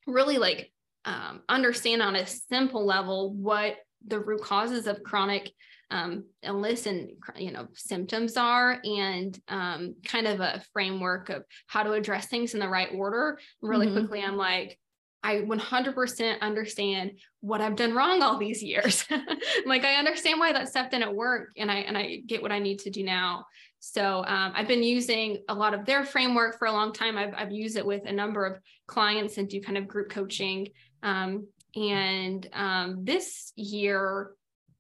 really 0.07 0.37
like 0.37 0.71
um, 1.05 1.41
understand 1.47 2.01
on 2.01 2.15
a 2.15 2.25
simple 2.27 2.85
level 2.85 3.33
what 3.33 3.77
the 4.07 4.19
root 4.19 4.41
causes 4.41 4.87
of 4.87 5.03
chronic 5.03 5.51
um, 5.91 6.25
illness 6.43 6.85
and 6.85 7.11
you 7.35 7.51
know 7.51 7.67
symptoms 7.73 8.37
are 8.37 8.79
and 8.83 9.39
um, 9.47 9.95
kind 10.05 10.27
of 10.27 10.39
a 10.39 10.61
framework 10.71 11.29
of 11.29 11.43
how 11.67 11.83
to 11.83 11.93
address 11.93 12.27
things 12.27 12.53
in 12.53 12.59
the 12.59 12.69
right 12.69 12.89
order. 12.93 13.39
Really 13.61 13.87
mm-hmm. 13.87 13.99
quickly 13.99 14.21
i'm 14.21 14.37
like 14.37 14.77
i 15.21 15.35
100% 15.35 16.39
understand 16.39 17.11
what 17.41 17.59
i've 17.59 17.75
done 17.75 17.93
wrong 17.93 18.21
all 18.21 18.37
these 18.37 18.63
years. 18.63 19.05
Like 19.65 19.83
i 19.83 19.95
understand 19.95 20.39
why 20.39 20.53
that 20.53 20.69
stuff 20.69 20.91
didn't 20.91 21.15
work 21.15 21.51
and 21.57 21.71
i 21.71 21.77
and 21.77 21.97
i 21.97 22.21
get 22.25 22.41
what 22.41 22.51
i 22.51 22.59
need 22.59 22.79
to 22.79 22.89
do 22.89 23.03
now. 23.03 23.45
So 23.79 24.23
um, 24.25 24.53
i've 24.55 24.67
been 24.67 24.83
using 24.83 25.43
a 25.49 25.53
lot 25.53 25.73
of 25.73 25.85
their 25.85 26.05
framework 26.05 26.59
for 26.59 26.67
a 26.67 26.71
long 26.71 26.93
time. 26.93 27.17
I've, 27.17 27.33
I've 27.35 27.51
used 27.51 27.77
it 27.77 27.85
with 27.85 28.03
a 28.05 28.11
number 28.11 28.45
of 28.45 28.59
clients 28.87 29.37
and 29.37 29.49
do 29.49 29.59
kind 29.59 29.77
of 29.77 29.87
group 29.87 30.09
coaching 30.09 30.67
um, 31.03 31.47
and 31.75 32.47
um, 32.53 33.05
this 33.05 33.51
year, 33.55 34.31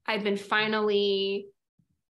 I've 0.05 0.23
been 0.23 0.37
finally 0.37 1.47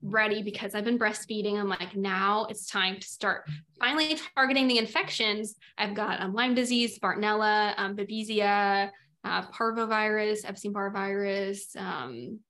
ready 0.02 0.42
because 0.42 0.74
I've 0.74 0.84
been 0.84 0.98
breastfeeding. 0.98 1.58
I'm 1.58 1.68
like, 1.68 1.96
now 1.96 2.46
it's 2.46 2.66
time 2.66 3.00
to 3.00 3.06
start 3.06 3.48
finally 3.80 4.18
targeting 4.34 4.68
the 4.68 4.78
infections. 4.78 5.56
I've 5.78 5.94
got 5.94 6.20
um, 6.20 6.34
Lyme 6.34 6.54
disease, 6.54 6.98
Bartonella, 6.98 7.74
um, 7.76 7.96
Babesia, 7.96 8.90
uh, 9.24 9.42
parvovirus, 9.46 10.44
Epstein-Barr 10.44 10.90
virus, 10.90 11.74
um, 11.76 12.40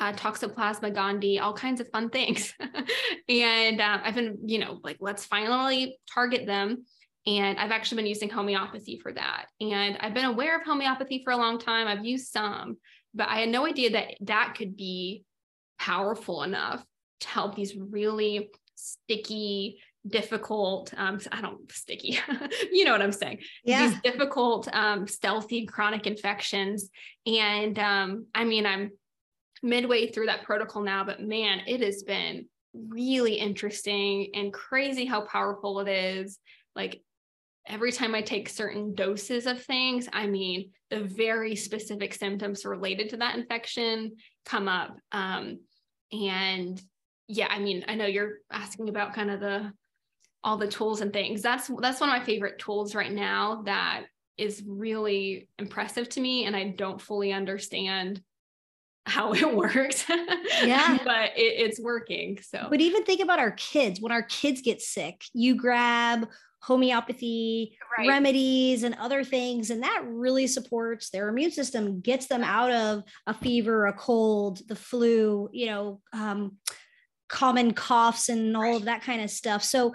uh, 0.00 0.12
Toxoplasma 0.12 0.94
gondii, 0.94 1.40
all 1.40 1.52
kinds 1.52 1.80
of 1.80 1.88
fun 1.90 2.08
things. 2.10 2.54
and 3.28 3.80
uh, 3.80 3.98
I've 4.02 4.14
been, 4.14 4.38
you 4.46 4.58
know, 4.58 4.80
like, 4.82 4.96
let's 5.00 5.24
finally 5.24 5.98
target 6.12 6.46
them. 6.46 6.84
And 7.28 7.58
I've 7.58 7.72
actually 7.72 7.96
been 7.96 8.06
using 8.06 8.30
homeopathy 8.30 8.98
for 9.02 9.12
that. 9.12 9.46
And 9.60 9.98
I've 10.00 10.14
been 10.14 10.24
aware 10.24 10.56
of 10.56 10.64
homeopathy 10.64 11.20
for 11.22 11.30
a 11.30 11.36
long 11.36 11.58
time. 11.58 11.86
I've 11.86 12.04
used 12.04 12.32
some, 12.32 12.78
but 13.14 13.28
I 13.28 13.40
had 13.40 13.50
no 13.50 13.66
idea 13.66 13.90
that 13.90 14.14
that 14.22 14.54
could 14.56 14.78
be 14.78 15.24
powerful 15.78 16.42
enough 16.42 16.82
to 17.20 17.28
help 17.28 17.54
these 17.54 17.76
really 17.76 18.48
sticky, 18.76 19.78
difficult, 20.06 20.94
um, 20.96 21.20
I 21.30 21.42
don't 21.42 21.70
sticky, 21.70 22.18
you 22.72 22.86
know 22.86 22.92
what 22.92 23.02
I'm 23.02 23.12
saying? 23.12 23.40
Yeah. 23.62 23.88
These 23.88 24.00
difficult, 24.00 24.66
um, 24.72 25.06
stealthy 25.06 25.66
chronic 25.66 26.06
infections. 26.06 26.88
And 27.26 27.78
um, 27.78 28.26
I 28.34 28.44
mean, 28.44 28.64
I'm 28.64 28.92
midway 29.62 30.10
through 30.10 30.26
that 30.26 30.44
protocol 30.44 30.82
now, 30.82 31.04
but 31.04 31.20
man, 31.20 31.60
it 31.66 31.82
has 31.82 32.04
been 32.04 32.46
really 32.72 33.34
interesting 33.34 34.30
and 34.32 34.50
crazy 34.50 35.04
how 35.04 35.26
powerful 35.26 35.80
it 35.80 35.88
is. 35.88 36.38
Like 36.74 37.02
every 37.68 37.92
time 37.92 38.14
I 38.14 38.22
take 38.22 38.48
certain 38.48 38.94
doses 38.94 39.46
of 39.46 39.62
things, 39.62 40.08
I 40.12 40.26
mean, 40.26 40.70
the 40.90 41.00
very 41.00 41.54
specific 41.54 42.14
symptoms 42.14 42.64
related 42.64 43.10
to 43.10 43.18
that 43.18 43.36
infection 43.36 44.16
come 44.44 44.68
up. 44.68 44.96
Um, 45.12 45.60
and 46.10 46.80
yeah, 47.28 47.48
I 47.50 47.58
mean, 47.58 47.84
I 47.86 47.94
know 47.94 48.06
you're 48.06 48.38
asking 48.50 48.88
about 48.88 49.14
kind 49.14 49.30
of 49.30 49.40
the 49.40 49.72
all 50.42 50.56
the 50.56 50.68
tools 50.68 51.00
and 51.00 51.12
things. 51.12 51.42
That's 51.42 51.70
that's 51.80 52.00
one 52.00 52.08
of 52.08 52.18
my 52.18 52.24
favorite 52.24 52.58
tools 52.58 52.94
right 52.94 53.12
now 53.12 53.62
that 53.66 54.04
is 54.38 54.62
really 54.66 55.48
impressive 55.58 56.08
to 56.10 56.20
me, 56.20 56.44
and 56.44 56.56
I 56.56 56.70
don't 56.70 57.00
fully 57.00 57.32
understand 57.32 58.22
how 59.04 59.32
it 59.34 59.54
works. 59.54 60.04
yeah. 60.62 60.98
but 61.04 61.32
it, 61.36 61.70
it's 61.70 61.80
working. 61.80 62.38
So, 62.40 62.68
but 62.70 62.80
even 62.80 63.04
think 63.04 63.20
about 63.20 63.40
our 63.40 63.52
kids. 63.52 64.00
When 64.00 64.12
our 64.12 64.22
kids 64.22 64.62
get 64.62 64.80
sick, 64.80 65.22
you 65.34 65.56
grab 65.56 66.28
homeopathy 66.60 67.78
right. 67.96 68.08
remedies 68.08 68.82
and 68.82 68.94
other 68.96 69.22
things 69.22 69.70
and 69.70 69.82
that 69.82 70.02
really 70.06 70.46
supports 70.46 71.10
their 71.10 71.28
immune 71.28 71.52
system 71.52 72.00
gets 72.00 72.26
them 72.26 72.42
out 72.42 72.70
of 72.70 73.02
a 73.26 73.34
fever 73.34 73.86
a 73.86 73.92
cold 73.92 74.60
the 74.68 74.74
flu 74.74 75.48
you 75.52 75.66
know 75.66 76.00
um, 76.12 76.56
common 77.28 77.72
coughs 77.72 78.28
and 78.28 78.56
all 78.56 78.62
right. 78.62 78.76
of 78.76 78.86
that 78.86 79.02
kind 79.02 79.22
of 79.22 79.30
stuff 79.30 79.62
so 79.62 79.94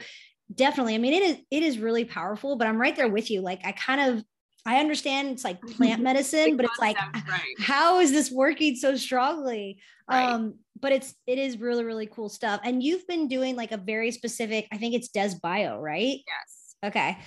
definitely 0.54 0.96
i 0.96 0.98
mean 0.98 1.14
it 1.14 1.24
is 1.24 1.38
it 1.52 1.64
is 1.64 1.80
really 1.80 2.06
powerful 2.06 2.56
but 2.56 2.68
i'm 2.68 2.80
right 2.80 2.96
there 2.96 3.10
with 3.10 3.30
you 3.30 3.42
like 3.42 3.60
i 3.66 3.72
kind 3.74 4.00
of 4.00 4.24
i 4.66 4.80
understand 4.80 5.30
it's 5.30 5.44
like 5.44 5.60
plant 5.78 6.02
medicine 6.02 6.56
but 6.56 6.66
it's 6.66 6.80
like 6.80 6.98
right. 7.28 7.42
how 7.60 8.00
is 8.00 8.12
this 8.12 8.32
working 8.32 8.76
so 8.76 8.96
strongly 8.96 9.80
um 10.08 10.54
but 10.84 10.92
it's 10.92 11.16
it 11.26 11.40
is 11.40 11.58
really 11.60 11.84
really 11.84 12.06
cool 12.06 12.30
stuff. 12.30 12.62
And 12.64 12.84
you've 12.84 13.08
been 13.08 13.28
doing 13.28 13.56
like 13.56 13.72
a 13.72 13.78
very 13.78 14.12
specific 14.12 14.68
i 14.72 14.78
think 14.78 14.94
it's 14.94 15.10
DesBio 15.10 15.82
right? 15.82 16.20
Yes. 16.28 16.76
Okay 16.86 17.18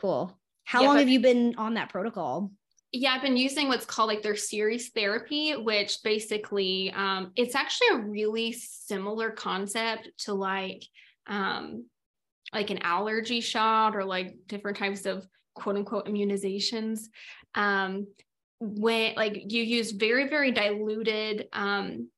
cool. 0.00 0.38
How 0.64 0.82
yeah, 0.82 0.88
long 0.88 0.98
have 0.98 1.08
you 1.08 1.20
been 1.20 1.54
on 1.58 1.74
that 1.74 1.90
protocol? 1.90 2.50
Yeah 2.92 3.12
i've 3.12 3.22
been 3.22 3.36
using 3.36 3.68
what's 3.68 3.84
called 3.84 4.08
like 4.08 4.22
their 4.22 4.36
series 4.36 4.90
therapy 4.90 5.52
which 5.52 5.98
basically 6.02 6.92
um, 6.96 7.32
it's 7.36 7.54
actually 7.54 7.88
a 7.92 7.98
really 7.98 8.52
similar 8.52 9.30
concept 9.30 10.08
to 10.24 10.34
like 10.34 10.82
um, 11.26 11.84
like 12.52 12.70
an 12.70 12.78
allergy 12.82 13.40
shot 13.40 13.94
or 13.94 14.04
like 14.04 14.36
different 14.46 14.76
types 14.76 15.06
of 15.06 15.26
quote 15.54 15.76
unquote 15.76 16.06
immunizations. 16.06 17.02
Um, 17.54 18.06
when 18.58 19.14
like 19.14 19.52
you 19.52 19.62
use 19.62 19.92
very 19.92 20.28
very 20.28 20.50
diluted 20.50 21.48
um, 21.52 22.08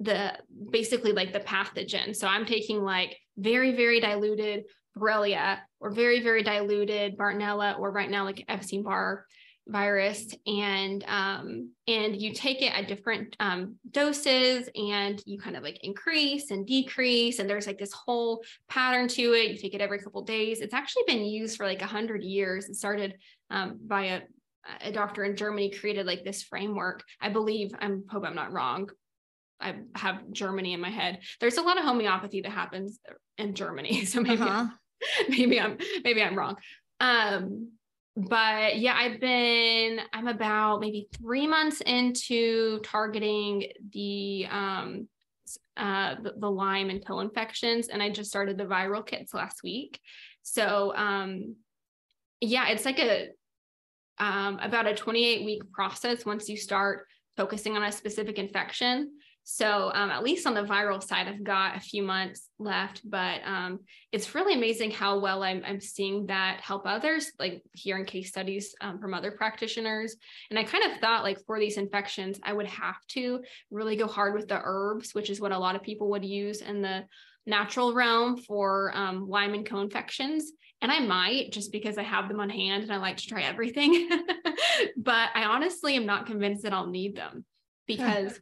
the 0.00 0.32
basically 0.70 1.12
like 1.12 1.32
the 1.32 1.40
pathogen. 1.40 2.16
So 2.16 2.26
I'm 2.26 2.46
taking 2.46 2.82
like 2.82 3.16
very, 3.36 3.76
very 3.76 4.00
diluted 4.00 4.64
Borrelia 4.96 5.58
or 5.78 5.90
very, 5.90 6.20
very 6.22 6.42
diluted 6.42 7.16
Bartonella 7.16 7.78
or 7.78 7.92
right 7.92 8.10
now 8.10 8.24
like 8.24 8.44
Epstein 8.48 8.82
Barr 8.82 9.26
virus. 9.68 10.34
And 10.46 11.04
um 11.06 11.70
and 11.86 12.20
you 12.20 12.32
take 12.32 12.62
it 12.62 12.76
at 12.76 12.88
different 12.88 13.36
um 13.38 13.76
doses 13.90 14.68
and 14.74 15.22
you 15.26 15.38
kind 15.38 15.56
of 15.56 15.62
like 15.62 15.78
increase 15.84 16.50
and 16.50 16.66
decrease. 16.66 17.38
And 17.38 17.48
there's 17.48 17.66
like 17.66 17.78
this 17.78 17.92
whole 17.92 18.42
pattern 18.68 19.06
to 19.08 19.22
it. 19.34 19.50
You 19.50 19.58
take 19.58 19.74
it 19.74 19.80
every 19.80 20.00
couple 20.00 20.22
days. 20.22 20.60
It's 20.60 20.74
actually 20.74 21.04
been 21.06 21.24
used 21.24 21.56
for 21.56 21.66
like 21.66 21.82
a 21.82 21.86
hundred 21.86 22.24
years. 22.24 22.68
It 22.68 22.76
started 22.76 23.14
um, 23.50 23.78
by 23.86 24.04
a 24.04 24.20
a 24.82 24.92
doctor 24.92 25.24
in 25.24 25.36
Germany 25.36 25.70
created 25.70 26.06
like 26.06 26.24
this 26.24 26.42
framework. 26.42 27.02
I 27.20 27.28
believe 27.28 27.72
I'm 27.78 28.04
hope 28.10 28.24
I'm 28.26 28.34
not 28.34 28.52
wrong, 28.52 28.90
I 29.60 29.76
have 29.94 30.30
Germany 30.32 30.72
in 30.72 30.80
my 30.80 30.90
head. 30.90 31.20
There's 31.40 31.58
a 31.58 31.62
lot 31.62 31.78
of 31.78 31.84
homeopathy 31.84 32.40
that 32.42 32.50
happens 32.50 32.98
in 33.38 33.54
Germany. 33.54 34.04
So 34.10 34.20
maybe 34.20 34.42
uh-huh. 34.42 34.66
maybe 35.28 35.60
I'm 35.60 35.78
maybe 36.04 36.22
I'm 36.22 36.36
wrong. 36.36 36.56
Um, 36.98 37.72
but 38.16 38.78
yeah, 38.78 38.94
I've 38.96 39.20
been 39.20 40.00
I'm 40.12 40.26
about 40.28 40.80
maybe 40.80 41.08
three 41.16 41.46
months 41.46 41.80
into 41.80 42.80
targeting 42.80 43.66
the 43.92 44.46
um 44.50 45.08
uh 45.76 46.16
the, 46.22 46.34
the 46.36 46.50
Lyme 46.50 46.90
and 46.90 47.04
co-infections, 47.04 47.88
and 47.88 48.02
I 48.02 48.10
just 48.10 48.30
started 48.30 48.58
the 48.58 48.64
viral 48.64 49.06
kits 49.06 49.32
last 49.32 49.62
week. 49.62 50.00
So 50.42 50.92
um 50.96 51.56
yeah, 52.40 52.68
it's 52.68 52.84
like 52.84 52.98
a 52.98 53.28
um 54.18 54.58
about 54.60 54.86
a 54.86 54.94
28 54.94 55.44
week 55.44 55.70
process 55.72 56.26
once 56.26 56.48
you 56.48 56.56
start 56.56 57.06
focusing 57.36 57.76
on 57.76 57.84
a 57.84 57.92
specific 57.92 58.38
infection 58.38 59.12
So 59.52 59.90
um, 59.92 60.10
at 60.10 60.22
least 60.22 60.46
on 60.46 60.54
the 60.54 60.62
viral 60.62 61.02
side, 61.02 61.26
I've 61.26 61.42
got 61.42 61.76
a 61.76 61.80
few 61.80 62.04
months 62.04 62.48
left, 62.60 63.02
but 63.04 63.40
um, 63.44 63.80
it's 64.12 64.32
really 64.32 64.54
amazing 64.54 64.92
how 64.92 65.18
well 65.18 65.42
I'm, 65.42 65.64
I'm 65.66 65.80
seeing 65.80 66.26
that 66.26 66.60
help 66.60 66.86
others, 66.86 67.32
like 67.36 67.64
hearing 67.72 68.04
case 68.04 68.28
studies 68.28 68.76
um, 68.80 69.00
from 69.00 69.12
other 69.12 69.32
practitioners. 69.32 70.14
And 70.50 70.58
I 70.58 70.62
kind 70.62 70.84
of 70.84 71.00
thought 71.00 71.24
like 71.24 71.44
for 71.46 71.58
these 71.58 71.78
infections, 71.78 72.38
I 72.44 72.52
would 72.52 72.68
have 72.68 73.04
to 73.08 73.40
really 73.72 73.96
go 73.96 74.06
hard 74.06 74.34
with 74.34 74.46
the 74.46 74.60
herbs, 74.62 75.16
which 75.16 75.30
is 75.30 75.40
what 75.40 75.50
a 75.50 75.58
lot 75.58 75.74
of 75.74 75.82
people 75.82 76.10
would 76.10 76.24
use 76.24 76.60
in 76.60 76.80
the 76.80 77.02
natural 77.44 77.92
realm 77.92 78.36
for 78.36 78.92
um, 78.94 79.28
Lyme 79.28 79.54
and 79.54 79.66
co-infections. 79.66 80.52
And 80.80 80.92
I 80.92 81.00
might 81.00 81.50
just 81.50 81.72
because 81.72 81.98
I 81.98 82.04
have 82.04 82.28
them 82.28 82.38
on 82.38 82.50
hand 82.50 82.84
and 82.84 82.92
I 82.92 82.98
like 82.98 83.16
to 83.16 83.26
try 83.26 83.42
everything. 83.42 84.08
but 84.96 85.30
I 85.34 85.42
honestly 85.42 85.96
am 85.96 86.06
not 86.06 86.26
convinced 86.26 86.62
that 86.62 86.72
I'll 86.72 86.86
need 86.86 87.16
them 87.16 87.44
because 87.88 88.38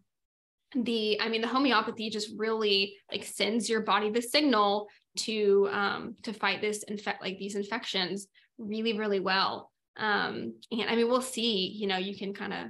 the 0.74 1.20
i 1.20 1.28
mean 1.28 1.40
the 1.40 1.48
homeopathy 1.48 2.10
just 2.10 2.30
really 2.36 2.94
like 3.10 3.24
sends 3.24 3.70
your 3.70 3.80
body 3.80 4.10
the 4.10 4.20
signal 4.20 4.86
to 5.16 5.68
um 5.72 6.14
to 6.22 6.32
fight 6.32 6.60
this 6.60 6.82
infect 6.84 7.22
like 7.22 7.38
these 7.38 7.56
infections 7.56 8.26
really 8.58 8.98
really 8.98 9.20
well. 9.20 9.70
Um 9.96 10.54
and 10.70 10.88
i 10.88 10.94
mean 10.94 11.08
we'll 11.08 11.22
see 11.22 11.68
you 11.68 11.86
know 11.86 11.96
you 11.96 12.16
can 12.16 12.34
kind 12.34 12.52
of 12.52 12.66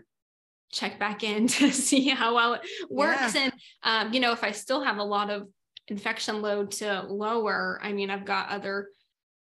check 0.70 0.98
back 0.98 1.24
in 1.24 1.46
to 1.58 1.72
see 1.72 2.08
how 2.08 2.34
well 2.34 2.54
it 2.54 2.62
works. 2.88 3.34
Yeah. 3.34 3.42
and 3.42 3.52
um 3.82 4.12
you 4.14 4.20
know 4.20 4.32
if 4.32 4.44
i 4.44 4.52
still 4.52 4.82
have 4.82 4.98
a 4.98 5.04
lot 5.04 5.30
of 5.30 5.48
infection 5.88 6.42
load 6.42 6.70
to 6.70 7.02
lower 7.08 7.80
i 7.82 7.92
mean 7.92 8.10
i've 8.10 8.26
got 8.26 8.50
other 8.50 8.88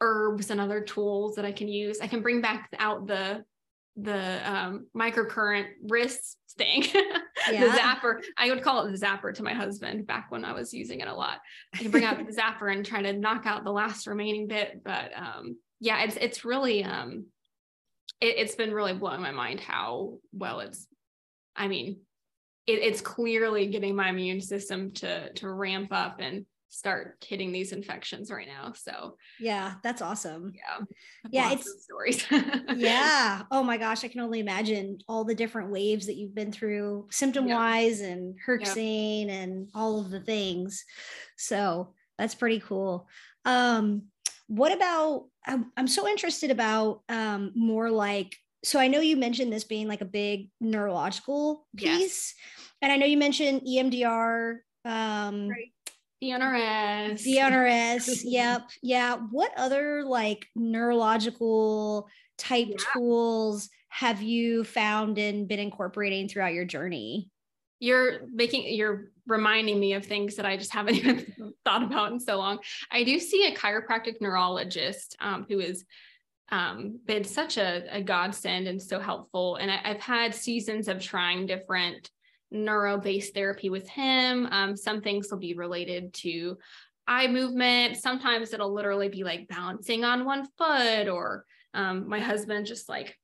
herbs 0.01 0.49
and 0.49 0.61
other 0.61 0.81
tools 0.81 1.35
that 1.35 1.45
i 1.45 1.51
can 1.51 1.67
use. 1.67 1.99
I 2.01 2.07
can 2.07 2.21
bring 2.21 2.41
back 2.41 2.69
out 2.79 3.05
the 3.05 3.43
the 4.03 4.51
um, 4.51 4.87
microcurrent 4.95 5.67
wrist 5.87 6.37
thing, 6.57 6.83
yeah. 7.51 7.65
the 7.65 7.77
zapper. 7.77 8.23
I 8.37 8.49
would 8.49 8.63
call 8.63 8.85
it 8.85 8.91
the 8.91 9.05
zapper 9.05 9.33
to 9.33 9.43
my 9.43 9.53
husband 9.53 10.07
back 10.07 10.31
when 10.31 10.45
I 10.45 10.53
was 10.53 10.73
using 10.73 10.99
it 11.01 11.07
a 11.07 11.13
lot. 11.13 11.39
I 11.73 11.79
can 11.79 11.91
bring 11.91 12.03
out 12.05 12.17
the 12.17 12.31
zapper 12.33 12.71
and 12.71 12.85
try 12.85 13.01
to 13.01 13.13
knock 13.13 13.45
out 13.45 13.63
the 13.63 13.71
last 13.71 14.07
remaining 14.07 14.47
bit. 14.47 14.83
But 14.83 15.11
um, 15.15 15.57
yeah, 15.79 16.03
it's 16.03 16.15
it's 16.15 16.45
really 16.45 16.83
um, 16.83 17.25
it, 18.21 18.35
it's 18.37 18.55
been 18.55 18.73
really 18.73 18.93
blowing 18.93 19.21
my 19.21 19.31
mind 19.31 19.59
how 19.59 20.19
well 20.31 20.59
it's. 20.59 20.87
I 21.55 21.67
mean, 21.67 22.01
it, 22.67 22.79
it's 22.83 23.01
clearly 23.01 23.67
getting 23.67 23.95
my 23.95 24.09
immune 24.09 24.41
system 24.41 24.91
to 24.93 25.31
to 25.33 25.51
ramp 25.51 25.89
up 25.91 26.17
and 26.19 26.45
start 26.69 27.23
hitting 27.25 27.51
these 27.51 27.71
infections 27.71 28.31
right 28.31 28.47
now. 28.47 28.73
So 28.73 29.17
yeah, 29.39 29.75
that's 29.83 30.01
awesome. 30.01 30.53
Yeah. 30.55 30.85
Yeah. 31.31 31.51
It's 31.53 31.83
stories. 31.83 32.25
yeah. 32.75 33.41
Oh 33.51 33.63
my 33.63 33.77
gosh. 33.77 34.03
I 34.03 34.07
can 34.07 34.21
only 34.21 34.39
imagine 34.39 34.99
all 35.07 35.23
the 35.23 35.35
different 35.35 35.71
waves 35.71 36.05
that 36.05 36.15
you've 36.15 36.35
been 36.35 36.51
through 36.51 37.07
symptom 37.11 37.47
wise 37.47 38.01
and 38.01 38.35
Herxing 38.45 39.29
and 39.29 39.67
all 39.73 39.99
of 39.99 40.11
the 40.11 40.21
things. 40.21 40.85
So 41.37 41.93
that's 42.17 42.35
pretty 42.35 42.59
cool. 42.59 43.07
Um, 43.45 44.03
what 44.47 44.71
about, 44.71 45.25
I'm, 45.45 45.71
I'm 45.75 45.87
so 45.87 46.07
interested 46.07 46.51
about 46.51 47.01
um, 47.09 47.51
more 47.55 47.89
like, 47.89 48.35
so 48.63 48.79
I 48.79 48.87
know 48.87 48.99
you 48.99 49.17
mentioned 49.17 49.51
this 49.51 49.63
being 49.63 49.87
like 49.87 50.01
a 50.01 50.05
big 50.05 50.49
neurological 50.61 51.65
piece. 51.75 51.89
Yes. 51.89 52.33
And 52.81 52.91
I 52.91 52.97
know 52.97 53.05
you 53.05 53.17
mentioned 53.17 53.61
EMDR 53.61 54.57
um, 54.85 55.49
right 55.49 55.71
DNRS. 56.23 57.25
DNRS. 57.25 58.21
yep. 58.25 58.69
Yeah. 58.81 59.17
What 59.31 59.51
other 59.57 60.03
like 60.03 60.47
neurological 60.55 62.07
type 62.37 62.67
yeah. 62.69 62.77
tools 62.93 63.69
have 63.89 64.21
you 64.21 64.63
found 64.63 65.17
and 65.17 65.47
been 65.47 65.59
incorporating 65.59 66.27
throughout 66.27 66.53
your 66.53 66.65
journey? 66.65 67.29
You're 67.79 68.27
making, 68.33 68.73
you're 68.73 69.11
reminding 69.25 69.79
me 69.79 69.93
of 69.93 70.05
things 70.05 70.35
that 70.35 70.45
I 70.45 70.57
just 70.57 70.73
haven't 70.73 70.95
even 70.97 71.53
thought 71.63 71.83
about 71.83 72.11
in 72.11 72.19
so 72.19 72.37
long. 72.37 72.59
I 72.91 73.03
do 73.03 73.19
see 73.19 73.47
a 73.47 73.55
chiropractic 73.55 74.19
neurologist 74.19 75.15
um, 75.21 75.45
has 75.49 75.85
um, 76.51 76.99
been 77.05 77.23
such 77.23 77.57
a, 77.57 77.83
a 77.91 78.01
godsend 78.01 78.67
and 78.67 78.81
so 78.81 78.99
helpful. 78.99 79.55
And 79.55 79.71
I, 79.71 79.79
I've 79.83 80.01
had 80.01 80.35
seasons 80.35 80.87
of 80.87 81.01
trying 81.01 81.45
different 81.45 82.09
neuro 82.51 82.97
based 82.97 83.33
therapy 83.33 83.69
with 83.69 83.87
him. 83.87 84.47
Um, 84.51 84.75
some 84.75 85.01
things 85.01 85.29
will 85.29 85.39
be 85.39 85.53
related 85.53 86.13
to 86.15 86.57
eye 87.07 87.27
movement. 87.27 87.97
Sometimes 87.97 88.53
it'll 88.53 88.73
literally 88.73 89.09
be 89.09 89.23
like 89.23 89.47
balancing 89.47 90.03
on 90.03 90.25
one 90.25 90.47
foot, 90.57 91.07
or 91.07 91.45
um, 91.73 92.07
my 92.07 92.19
husband 92.19 92.65
just 92.65 92.89
like, 92.89 93.17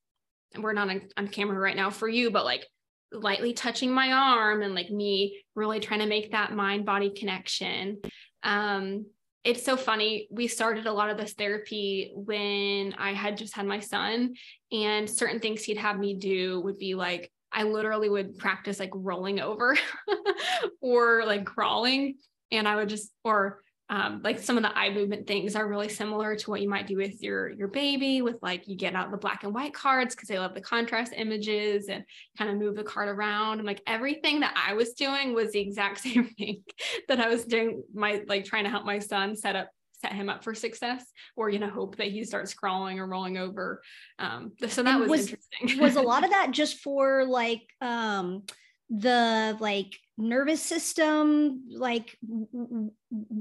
we're 0.57 0.73
not 0.73 0.89
on, 0.89 1.01
on 1.17 1.28
camera 1.28 1.59
right 1.59 1.76
now 1.76 1.89
for 1.89 2.07
you, 2.07 2.32
but 2.32 2.45
like 2.45 2.65
lightly 3.11 3.53
touching 3.53 3.91
my 3.91 4.11
arm 4.11 4.61
and 4.61 4.73
like 4.76 4.89
me 4.89 5.43
really 5.55 5.80
trying 5.80 5.99
to 5.99 6.07
make 6.07 6.32
that 6.32 6.53
mind 6.53 6.86
body 6.86 7.11
connection. 7.11 8.01
Um, 8.43 9.05
it's 9.43 9.63
so 9.63 9.78
funny. 9.78 10.28
We 10.32 10.47
started 10.47 10.88
a 10.88 10.91
lot 10.91 11.11
of 11.11 11.17
this 11.17 11.34
therapy 11.34 12.11
when 12.15 12.95
I 12.97 13.13
had 13.13 13.38
just 13.38 13.55
had 13.55 13.67
my 13.67 13.80
son, 13.80 14.34
and 14.71 15.07
certain 15.07 15.39
things 15.39 15.63
he'd 15.63 15.78
have 15.78 15.99
me 15.99 16.15
do 16.15 16.61
would 16.61 16.80
be 16.80 16.95
like 16.95 17.32
I 17.56 17.64
literally 17.64 18.10
would 18.10 18.38
practice 18.38 18.80
like 18.80 18.91
rolling 18.93 19.39
over 19.39 19.78
or 20.82 21.24
like 21.26 21.45
crawling. 21.45 22.16
And 22.51 22.68
I 22.68 22.76
would 22.76 22.89
just, 22.89 23.12
or 23.24 23.62
um, 23.89 24.22
like 24.24 24.39
some 24.39 24.58
of 24.58 24.64
the 24.64 24.76
eye 24.76 24.89
movement 24.89 25.28
things 25.28 25.56
are 25.56 25.68
really 25.68 25.89
similar 25.89 26.36
to 26.36 26.49
what 26.49 26.62
you 26.62 26.68
might 26.68 26.88
do 26.88 26.97
with 26.97 27.22
your 27.22 27.51
your 27.51 27.68
baby 27.68 28.24
with 28.24 28.38
like 28.41 28.68
you 28.68 28.76
get 28.76 28.95
out 28.95 29.12
the 29.12 29.18
black 29.18 29.43
and 29.43 29.53
white 29.53 29.76
cards 29.76 30.16
because 30.16 30.28
they 30.28 30.39
love 30.39 30.56
the 30.56 30.62
contrast 30.62 31.14
images 31.16 31.88
and 31.88 32.03
kind 32.36 32.49
of 32.49 32.58
move 32.58 32.76
the 32.76 32.84
card 32.84 33.10
around 33.10 33.60
and 33.60 33.68
like 33.68 33.82
everything 33.86 34.39
that 34.39 34.56
I 34.56 34.74
was 34.74 34.93
doing 34.93 35.36
was 35.36 35.51
the 35.51 35.60
exact 35.60 35.99
same 36.01 36.26
thing 36.30 36.64
that 37.08 37.20
I 37.20 37.30
was 37.30 37.45
doing 37.45 37.84
my 37.93 38.24
like 38.28 38.45
trying 38.45 38.64
to 38.64 38.72
help 38.72 38.86
my 38.86 38.97
son 38.97 39.36
set 39.36 39.56
up 39.56 39.70
set 40.02 40.14
him 40.14 40.30
up 40.30 40.43
for 40.43 40.54
success 40.54 41.04
or 41.36 41.50
you 41.50 41.60
know 41.60 41.70
hope 41.70 41.98
that 41.98 42.08
he 42.08 42.24
starts 42.24 42.54
crawling 42.54 43.00
or 43.00 43.08
rolling 43.08 43.38
over. 43.38 43.82
Um 44.20 44.54
so 44.68 44.84
that 44.84 45.00
was, 45.00 45.10
was, 45.10 45.22
interesting. 45.22 45.80
was 45.82 45.96
a 45.96 46.02
lot 46.02 46.24
of 46.24 46.30
that 46.32 46.52
just 46.52 46.80
for 46.80 47.26
like 47.26 47.64
um 47.82 48.43
the 48.89 49.58
like 49.60 49.98
nervous 50.18 50.62
system? 50.62 51.64
Like 51.70 52.18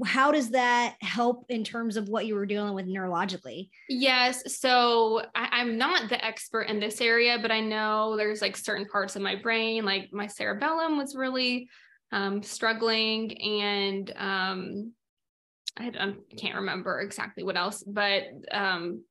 how 0.05 0.31
does 0.31 0.49
that 0.51 0.95
help 1.01 1.45
in 1.49 1.63
terms 1.63 1.97
of 1.97 2.09
what 2.09 2.25
you 2.25 2.35
were 2.35 2.45
dealing 2.45 2.73
with 2.73 2.87
neurologically? 2.87 3.69
Yes. 3.87 4.57
So 4.59 5.23
I, 5.35 5.61
am 5.61 5.77
not 5.77 6.09
the 6.09 6.23
expert 6.23 6.63
in 6.63 6.79
this 6.79 7.01
area 7.01 7.37
but 7.41 7.51
i 7.51 7.59
know 7.59 8.15
there's 8.17 8.41
like 8.41 8.55
certain 8.55 8.85
parts 8.85 9.15
of 9.15 9.21
my 9.21 9.35
brain 9.35 9.83
like 9.85 10.09
my 10.11 10.27
cerebellum 10.27 10.97
was 10.97 11.15
really 11.15 11.69
um, 12.11 12.41
struggling 12.43 13.37
and 13.41 14.13
um, 14.15 14.91
I, 15.77 15.91
I 15.99 16.13
can't 16.37 16.55
remember 16.55 17.01
exactly 17.01 17.43
what 17.43 17.57
else, 17.57 17.83
but 17.85 18.23
um, 18.51 19.03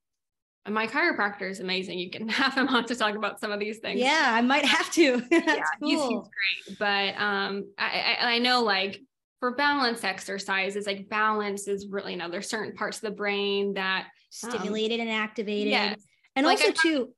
my 0.68 0.86
chiropractor 0.86 1.50
is 1.50 1.60
amazing. 1.60 1.98
You 1.98 2.10
can 2.10 2.28
have 2.42 2.54
him 2.54 2.68
on 2.68 2.86
to 2.86 2.94
talk 2.94 3.14
about 3.14 3.40
some 3.40 3.52
of 3.52 3.60
these 3.60 3.78
things. 3.78 4.00
Yeah, 4.00 4.30
I 4.32 4.40
might 4.40 4.64
have 4.64 4.90
to. 4.92 5.22
yeah, 5.30 5.62
cool. 5.80 5.88
he's, 5.88 6.00
he's, 6.00 6.08
great. 6.08 6.78
But 6.78 7.20
um, 7.20 7.66
I, 7.78 8.16
I, 8.20 8.34
I 8.34 8.38
know 8.38 8.62
like 8.62 9.00
for 9.40 9.54
balance 9.54 10.04
exercises, 10.04 10.86
like 10.86 11.08
balance 11.08 11.68
is 11.68 11.86
really, 11.88 12.12
you 12.12 12.18
know, 12.18 12.30
there's 12.30 12.48
certain 12.48 12.74
parts 12.74 12.98
of 12.98 13.02
the 13.02 13.10
brain 13.10 13.74
that 13.74 14.06
um, 14.42 14.50
stimulated 14.50 15.00
and 15.00 15.10
activated. 15.10 15.70
Yes. 15.70 16.00
And 16.36 16.46
like 16.46 16.60
also 16.60 16.72
too, 16.72 17.08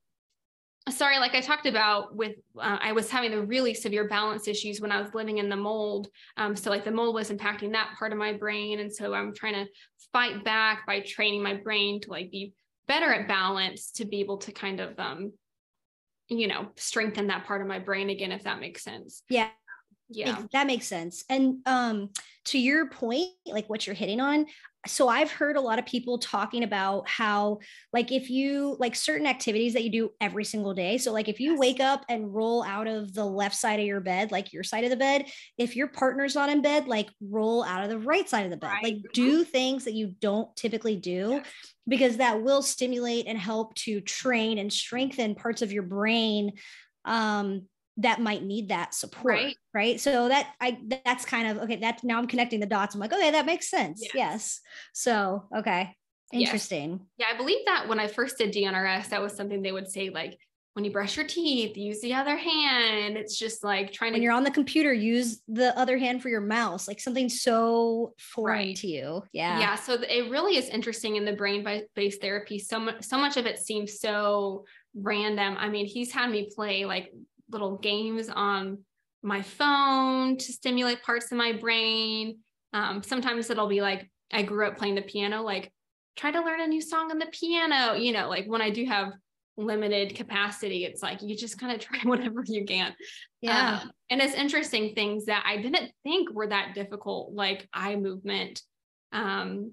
sorry, 0.90 1.18
like 1.18 1.34
I 1.34 1.40
talked 1.40 1.66
about 1.66 2.14
with, 2.14 2.36
uh, 2.58 2.78
I 2.80 2.92
was 2.92 3.10
having 3.10 3.32
the 3.32 3.42
really 3.42 3.74
severe 3.74 4.08
balance 4.08 4.46
issues 4.46 4.80
when 4.80 4.92
I 4.92 5.00
was 5.00 5.12
living 5.14 5.38
in 5.38 5.48
the 5.48 5.56
mold. 5.56 6.08
Um, 6.36 6.54
so 6.54 6.70
like 6.70 6.84
the 6.84 6.92
mold 6.92 7.14
was 7.14 7.30
impacting 7.30 7.72
that 7.72 7.94
part 7.98 8.12
of 8.12 8.18
my 8.18 8.32
brain. 8.32 8.80
And 8.80 8.92
so 8.92 9.12
I'm 9.12 9.34
trying 9.34 9.54
to 9.54 9.66
fight 10.12 10.44
back 10.44 10.86
by 10.86 11.00
training 11.00 11.42
my 11.42 11.54
brain 11.54 12.00
to 12.02 12.10
like 12.10 12.30
be 12.30 12.52
better 12.86 13.12
at 13.12 13.26
balance 13.26 13.90
to 13.92 14.04
be 14.04 14.20
able 14.20 14.38
to 14.38 14.52
kind 14.52 14.80
of, 14.80 14.98
um, 14.98 15.32
you 16.28 16.46
know, 16.46 16.68
strengthen 16.76 17.28
that 17.28 17.46
part 17.46 17.62
of 17.62 17.66
my 17.66 17.78
brain 17.78 18.10
again, 18.10 18.32
if 18.32 18.44
that 18.44 18.60
makes 18.60 18.82
sense. 18.82 19.22
Yeah. 19.28 19.48
Yeah. 20.08 20.44
that 20.52 20.68
makes 20.68 20.86
sense. 20.86 21.24
And 21.28 21.56
um, 21.66 22.10
to 22.46 22.58
your 22.58 22.88
point, 22.88 23.30
like 23.44 23.68
what 23.68 23.86
you're 23.86 23.94
hitting 23.94 24.20
on, 24.20 24.46
so 24.86 25.08
I've 25.08 25.30
heard 25.30 25.56
a 25.56 25.60
lot 25.60 25.78
of 25.78 25.86
people 25.86 26.18
talking 26.18 26.62
about 26.62 27.08
how, 27.08 27.58
like, 27.92 28.12
if 28.12 28.30
you 28.30 28.76
like 28.78 28.94
certain 28.94 29.26
activities 29.26 29.72
that 29.74 29.84
you 29.84 29.90
do 29.90 30.10
every 30.20 30.44
single 30.44 30.74
day. 30.74 30.98
So, 30.98 31.12
like, 31.12 31.28
if 31.28 31.40
you 31.40 31.52
yes. 31.52 31.58
wake 31.58 31.80
up 31.80 32.04
and 32.08 32.32
roll 32.32 32.62
out 32.64 32.86
of 32.86 33.12
the 33.12 33.24
left 33.24 33.54
side 33.54 33.80
of 33.80 33.86
your 33.86 34.00
bed, 34.00 34.32
like 34.32 34.52
your 34.52 34.62
side 34.62 34.84
of 34.84 34.90
the 34.90 34.96
bed, 34.96 35.26
if 35.58 35.76
your 35.76 35.88
partner's 35.88 36.34
not 36.34 36.48
in 36.48 36.62
bed, 36.62 36.86
like 36.86 37.08
roll 37.20 37.64
out 37.64 37.82
of 37.82 37.90
the 37.90 37.98
right 37.98 38.28
side 38.28 38.44
of 38.44 38.50
the 38.50 38.56
bed, 38.56 38.68
right. 38.68 38.84
like 38.84 38.96
do 39.12 39.44
things 39.44 39.84
that 39.84 39.94
you 39.94 40.14
don't 40.20 40.54
typically 40.56 40.96
do. 40.96 41.30
Yes. 41.32 41.46
Because 41.88 42.16
that 42.16 42.42
will 42.42 42.62
stimulate 42.62 43.26
and 43.26 43.38
help 43.38 43.74
to 43.76 44.00
train 44.00 44.58
and 44.58 44.72
strengthen 44.72 45.34
parts 45.34 45.62
of 45.62 45.72
your 45.72 45.84
brain 45.84 46.52
um, 47.04 47.62
that 47.98 48.20
might 48.20 48.42
need 48.42 48.68
that 48.68 48.94
support 48.94 49.24
right. 49.24 49.56
right 49.74 50.00
so 50.00 50.28
that 50.28 50.54
i 50.60 50.78
that's 51.04 51.24
kind 51.24 51.48
of 51.48 51.62
okay 51.62 51.76
that 51.76 52.02
now 52.04 52.18
i'm 52.18 52.26
connecting 52.26 52.60
the 52.60 52.66
dots 52.66 52.94
i'm 52.94 53.00
like 53.00 53.12
okay 53.12 53.30
that 53.30 53.46
makes 53.46 53.70
sense 53.70 54.00
yes, 54.02 54.12
yes. 54.14 54.60
so 54.92 55.44
okay 55.56 55.94
interesting 56.32 57.00
yes. 57.18 57.28
yeah 57.28 57.34
i 57.34 57.36
believe 57.36 57.64
that 57.66 57.88
when 57.88 57.98
i 57.98 58.06
first 58.06 58.36
did 58.38 58.52
dnrs 58.52 59.08
that 59.08 59.22
was 59.22 59.34
something 59.34 59.62
they 59.62 59.72
would 59.72 59.90
say 59.90 60.10
like 60.10 60.38
when 60.76 60.84
you 60.84 60.90
brush 60.90 61.16
your 61.16 61.26
teeth, 61.26 61.74
use 61.74 62.02
the 62.02 62.12
other 62.12 62.36
hand. 62.36 63.16
It's 63.16 63.38
just 63.38 63.64
like 63.64 63.92
trying 63.92 64.12
to. 64.12 64.16
when 64.16 64.22
you're 64.22 64.34
on 64.34 64.44
the 64.44 64.50
computer, 64.50 64.92
use 64.92 65.40
the 65.48 65.76
other 65.78 65.96
hand 65.96 66.20
for 66.20 66.28
your 66.28 66.42
mouse, 66.42 66.86
like 66.86 67.00
something 67.00 67.30
so 67.30 68.12
foreign 68.18 68.58
right. 68.58 68.76
to 68.76 68.86
you. 68.86 69.22
Yeah. 69.32 69.58
Yeah. 69.58 69.74
So 69.76 69.94
it 69.94 70.30
really 70.30 70.58
is 70.58 70.68
interesting 70.68 71.16
in 71.16 71.24
the 71.24 71.32
brain 71.32 71.66
based 71.94 72.20
therapy. 72.20 72.58
So 72.58 72.78
much, 72.78 73.04
so 73.04 73.16
much 73.16 73.38
of 73.38 73.46
it 73.46 73.58
seems 73.58 74.00
so 74.00 74.66
random. 74.94 75.56
I 75.58 75.70
mean, 75.70 75.86
he's 75.86 76.12
had 76.12 76.30
me 76.30 76.50
play 76.54 76.84
like 76.84 77.10
little 77.50 77.76
games 77.78 78.28
on 78.28 78.78
my 79.22 79.42
phone 79.42 80.36
to 80.36 80.52
stimulate 80.52 81.02
parts 81.02 81.32
of 81.32 81.38
my 81.38 81.52
brain. 81.52 82.38
Um, 82.72 83.02
sometimes 83.02 83.50
it'll 83.50 83.68
be 83.68 83.80
like, 83.80 84.10
I 84.32 84.42
grew 84.42 84.66
up 84.66 84.76
playing 84.76 84.96
the 84.96 85.02
piano, 85.02 85.42
like 85.42 85.72
try 86.16 86.30
to 86.30 86.40
learn 86.40 86.60
a 86.60 86.66
new 86.66 86.80
song 86.80 87.10
on 87.10 87.18
the 87.18 87.26
piano, 87.26 87.94
you 87.94 88.12
know, 88.12 88.28
like 88.28 88.46
when 88.46 88.62
I 88.62 88.70
do 88.70 88.84
have 88.86 89.12
limited 89.58 90.14
capacity 90.14 90.84
it's 90.84 91.02
like 91.02 91.22
you 91.22 91.34
just 91.34 91.58
kind 91.58 91.72
of 91.72 91.80
try 91.80 91.98
whatever 92.04 92.42
you 92.46 92.64
can. 92.64 92.94
Yeah. 93.40 93.80
Um, 93.82 93.90
and 94.10 94.20
it's 94.20 94.34
interesting 94.34 94.94
things 94.94 95.26
that 95.26 95.44
i 95.46 95.56
didn't 95.56 95.90
think 96.02 96.32
were 96.32 96.48
that 96.48 96.74
difficult 96.74 97.32
like 97.32 97.68
eye 97.72 97.96
movement. 97.96 98.62
Um 99.12 99.72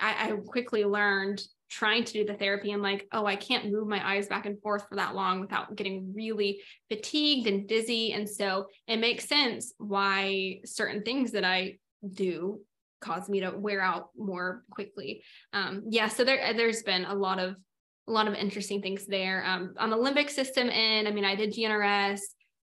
I, 0.00 0.28
I 0.28 0.32
quickly 0.32 0.84
learned 0.84 1.42
trying 1.76 2.04
to 2.04 2.12
do 2.14 2.24
the 2.24 2.34
therapy 2.34 2.72
and 2.72 2.82
like 2.82 3.06
oh 3.12 3.26
i 3.26 3.36
can't 3.36 3.70
move 3.70 3.86
my 3.86 4.14
eyes 4.14 4.26
back 4.28 4.46
and 4.46 4.60
forth 4.62 4.88
for 4.88 4.96
that 4.96 5.14
long 5.14 5.40
without 5.40 5.76
getting 5.76 6.10
really 6.14 6.60
fatigued 6.88 7.46
and 7.46 7.68
dizzy 7.68 8.12
and 8.12 8.26
so 8.26 8.66
it 8.88 8.96
makes 8.96 9.28
sense 9.28 9.74
why 9.76 10.58
certain 10.64 11.02
things 11.02 11.32
that 11.32 11.44
i 11.44 11.76
do 12.14 12.58
cause 13.02 13.28
me 13.28 13.40
to 13.40 13.50
wear 13.50 13.82
out 13.82 14.08
more 14.16 14.62
quickly 14.70 15.22
um 15.52 15.82
yeah 15.90 16.08
so 16.08 16.24
there 16.24 16.54
there's 16.54 16.82
been 16.82 17.04
a 17.04 17.14
lot 17.14 17.38
of 17.38 17.56
a 18.08 18.12
lot 18.12 18.28
of 18.28 18.34
interesting 18.34 18.80
things 18.80 19.06
there. 19.06 19.44
Um, 19.44 19.74
on 19.78 19.90
the 19.90 19.96
limbic 19.96 20.30
system 20.30 20.68
end, 20.70 21.08
I 21.08 21.10
mean, 21.10 21.24
I 21.24 21.34
did 21.34 21.52
DNRS. 21.52 22.20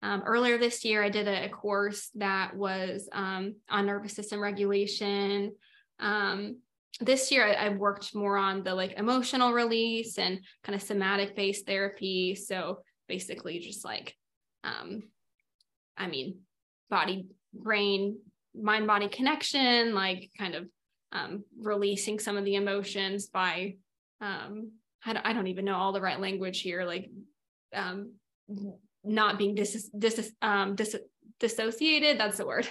Um, 0.01 0.23
earlier 0.25 0.57
this 0.57 0.85
year, 0.85 1.03
I 1.03 1.09
did 1.09 1.27
a, 1.27 1.45
a 1.45 1.49
course 1.49 2.09
that 2.15 2.55
was 2.55 3.09
um, 3.11 3.55
on 3.69 3.85
nervous 3.85 4.13
system 4.13 4.39
regulation. 4.39 5.53
Um, 5.99 6.59
this 7.01 7.31
year, 7.31 7.47
I, 7.47 7.65
have 7.65 7.77
worked 7.77 8.15
more 8.15 8.37
on 8.37 8.63
the 8.63 8.73
like 8.73 8.93
emotional 8.97 9.53
release 9.53 10.17
and 10.17 10.39
kind 10.63 10.75
of 10.75 10.81
somatic 10.81 11.35
based 11.35 11.65
therapy. 11.65 12.35
So 12.35 12.79
basically, 13.07 13.59
just 13.59 13.83
like, 13.83 14.15
um, 14.63 15.03
I 15.97 16.07
mean, 16.07 16.39
body, 16.89 17.27
brain, 17.53 18.17
mind 18.53 18.87
body 18.87 19.09
connection, 19.09 19.93
like 19.93 20.31
kind 20.37 20.55
of 20.55 20.67
um, 21.11 21.43
releasing 21.59 22.19
some 22.19 22.37
of 22.37 22.45
the 22.45 22.55
emotions 22.55 23.27
by 23.27 23.75
um, 24.21 24.71
I 25.05 25.13
don't, 25.13 25.25
I 25.25 25.33
don't 25.33 25.47
even 25.47 25.65
know 25.65 25.75
all 25.75 25.91
the 25.91 26.01
right 26.01 26.19
language 26.19 26.61
here, 26.61 26.83
like 26.83 27.09
um, 27.73 28.13
not 29.03 29.37
being 29.37 29.55
dis, 29.55 29.89
dis, 29.97 30.31
um, 30.41 30.75
dis, 30.75 30.95
dissociated. 31.39 32.19
That's 32.19 32.37
the 32.37 32.45
word. 32.45 32.67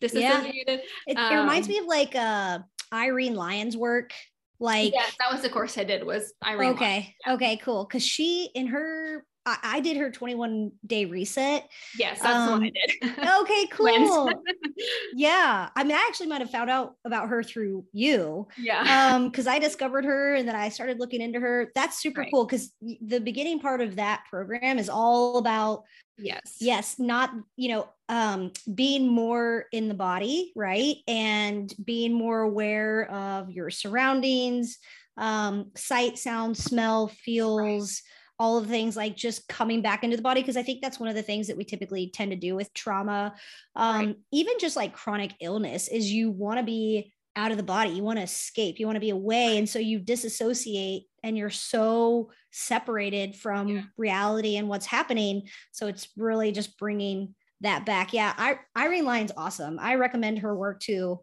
disassociated. 0.00 0.52
Yeah. 1.06 1.28
It, 1.28 1.32
it 1.32 1.40
reminds 1.40 1.68
me 1.68 1.78
um, 1.78 1.84
of 1.84 1.88
like 1.88 2.14
uh, 2.14 2.58
Irene 2.92 3.34
Lyon's 3.34 3.76
work. 3.76 4.12
Like, 4.58 4.92
yes, 4.92 5.14
that 5.18 5.32
was 5.32 5.42
the 5.42 5.48
course 5.48 5.76
I 5.76 5.84
did 5.84 6.04
was 6.04 6.32
Irene. 6.44 6.70
Okay. 6.70 7.16
Yeah. 7.26 7.34
Okay, 7.34 7.56
cool. 7.56 7.84
Cause 7.86 8.04
she, 8.04 8.50
in 8.54 8.68
her 8.68 9.24
I, 9.44 9.58
I 9.62 9.80
did 9.80 9.96
her 9.96 10.10
21 10.10 10.72
day 10.86 11.04
reset. 11.04 11.68
Yes, 11.98 12.20
that's 12.20 12.34
um, 12.34 12.50
one 12.50 12.62
I 12.62 12.66
um, 12.66 12.72
did. 12.72 13.28
okay, 13.40 13.66
cool. 13.72 14.30
yeah. 15.14 15.68
I 15.74 15.84
mean, 15.84 15.96
I 15.96 16.06
actually 16.08 16.28
might 16.28 16.40
have 16.40 16.50
found 16.50 16.70
out 16.70 16.94
about 17.04 17.28
her 17.28 17.42
through 17.42 17.84
you. 17.92 18.46
Yeah. 18.56 19.12
Um, 19.14 19.28
because 19.28 19.46
I 19.46 19.58
discovered 19.58 20.04
her 20.04 20.34
and 20.34 20.46
then 20.46 20.54
I 20.54 20.68
started 20.68 21.00
looking 21.00 21.20
into 21.20 21.40
her. 21.40 21.72
That's 21.74 22.00
super 22.00 22.20
right. 22.20 22.30
cool 22.32 22.44
because 22.44 22.72
the 23.00 23.20
beginning 23.20 23.58
part 23.58 23.80
of 23.80 23.96
that 23.96 24.24
program 24.30 24.78
is 24.78 24.88
all 24.88 25.38
about 25.38 25.84
yes, 26.18 26.56
yes, 26.60 26.98
not 26.98 27.30
you 27.56 27.70
know, 27.70 27.88
um, 28.08 28.52
being 28.72 29.08
more 29.08 29.66
in 29.72 29.88
the 29.88 29.94
body, 29.94 30.52
right? 30.54 30.96
And 31.08 31.72
being 31.84 32.12
more 32.12 32.42
aware 32.42 33.10
of 33.10 33.50
your 33.50 33.70
surroundings, 33.70 34.78
um, 35.16 35.72
sight, 35.74 36.18
sound, 36.18 36.56
smell, 36.56 37.08
feels. 37.08 37.90
Right 37.90 38.08
all 38.42 38.58
of 38.58 38.66
the 38.66 38.70
things 38.70 38.96
like 38.96 39.14
just 39.14 39.46
coming 39.46 39.80
back 39.80 40.02
into 40.02 40.16
the 40.16 40.22
body 40.22 40.40
because 40.40 40.56
i 40.56 40.64
think 40.64 40.82
that's 40.82 40.98
one 40.98 41.08
of 41.08 41.14
the 41.14 41.22
things 41.22 41.46
that 41.46 41.56
we 41.56 41.62
typically 41.62 42.10
tend 42.12 42.32
to 42.32 42.36
do 42.36 42.56
with 42.56 42.74
trauma. 42.74 43.32
Um, 43.76 44.06
right. 44.06 44.16
even 44.32 44.54
just 44.58 44.74
like 44.74 44.92
chronic 44.92 45.32
illness 45.40 45.86
is 45.86 46.10
you 46.10 46.32
want 46.32 46.58
to 46.58 46.64
be 46.64 47.12
out 47.36 47.52
of 47.52 47.56
the 47.56 47.62
body 47.62 47.90
you 47.90 48.02
want 48.02 48.18
to 48.18 48.24
escape 48.24 48.80
you 48.80 48.86
want 48.86 48.96
to 48.96 49.00
be 49.00 49.10
away 49.10 49.56
and 49.58 49.68
so 49.68 49.78
you 49.78 50.00
disassociate 50.00 51.04
and 51.22 51.38
you're 51.38 51.50
so 51.50 52.30
separated 52.50 53.36
from 53.36 53.68
yeah. 53.68 53.82
reality 53.96 54.56
and 54.56 54.68
what's 54.68 54.86
happening 54.86 55.48
so 55.70 55.86
it's 55.86 56.08
really 56.16 56.50
just 56.50 56.76
bringing 56.78 57.34
that 57.60 57.86
back. 57.86 58.12
Yeah 58.12 58.34
I, 58.36 58.58
irene 58.76 59.04
lyon's 59.04 59.32
awesome. 59.36 59.78
I 59.80 59.94
recommend 59.94 60.40
her 60.40 60.54
work 60.54 60.80
too 60.80 61.20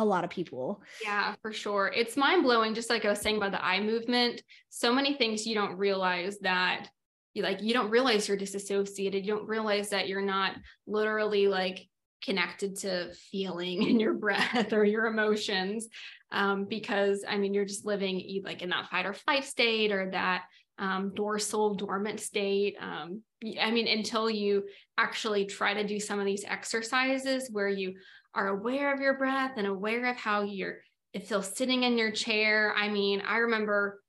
a 0.00 0.04
lot 0.04 0.24
of 0.24 0.30
people. 0.30 0.82
Yeah, 1.04 1.34
for 1.42 1.52
sure. 1.52 1.92
It's 1.94 2.16
mind 2.16 2.42
blowing, 2.42 2.74
just 2.74 2.90
like 2.90 3.04
I 3.04 3.10
was 3.10 3.20
saying 3.20 3.36
about 3.36 3.52
the 3.52 3.64
eye 3.64 3.80
movement. 3.80 4.42
So 4.70 4.92
many 4.92 5.14
things 5.14 5.46
you 5.46 5.54
don't 5.54 5.76
realize 5.76 6.38
that 6.40 6.88
you 7.34 7.42
like, 7.42 7.62
you 7.62 7.72
don't 7.72 7.90
realize 7.90 8.26
you're 8.26 8.36
disassociated. 8.36 9.24
You 9.24 9.36
don't 9.36 9.48
realize 9.48 9.90
that 9.90 10.08
you're 10.08 10.22
not 10.22 10.56
literally 10.86 11.46
like 11.46 11.86
connected 12.24 12.76
to 12.78 13.12
feeling 13.30 13.82
in 13.88 14.00
your 14.00 14.14
breath 14.14 14.72
or 14.72 14.84
your 14.84 15.06
emotions. 15.06 15.86
Um, 16.32 16.64
because 16.64 17.24
I 17.28 17.36
mean, 17.36 17.54
you're 17.54 17.64
just 17.64 17.84
living 17.86 18.42
like 18.44 18.62
in 18.62 18.70
that 18.70 18.88
fight 18.88 19.06
or 19.06 19.14
flight 19.14 19.44
state 19.44 19.92
or 19.92 20.10
that 20.12 20.44
um, 20.78 21.12
dorsal 21.14 21.74
dormant 21.74 22.20
state. 22.20 22.76
Um, 22.80 23.22
I 23.60 23.70
mean, 23.70 23.86
until 23.86 24.30
you 24.30 24.64
actually 24.96 25.44
try 25.44 25.74
to 25.74 25.86
do 25.86 26.00
some 26.00 26.18
of 26.18 26.26
these 26.26 26.44
exercises 26.44 27.50
where 27.52 27.68
you 27.68 27.94
are 28.34 28.48
aware 28.48 28.92
of 28.92 29.00
your 29.00 29.14
breath 29.14 29.52
and 29.56 29.66
aware 29.66 30.06
of 30.06 30.16
how 30.16 30.42
you're 30.42 30.78
it 31.12 31.26
feels 31.26 31.56
sitting 31.56 31.82
in 31.82 31.98
your 31.98 32.12
chair. 32.12 32.72
I 32.76 32.88
mean, 32.88 33.20
I 33.26 33.38
remember 33.38 34.00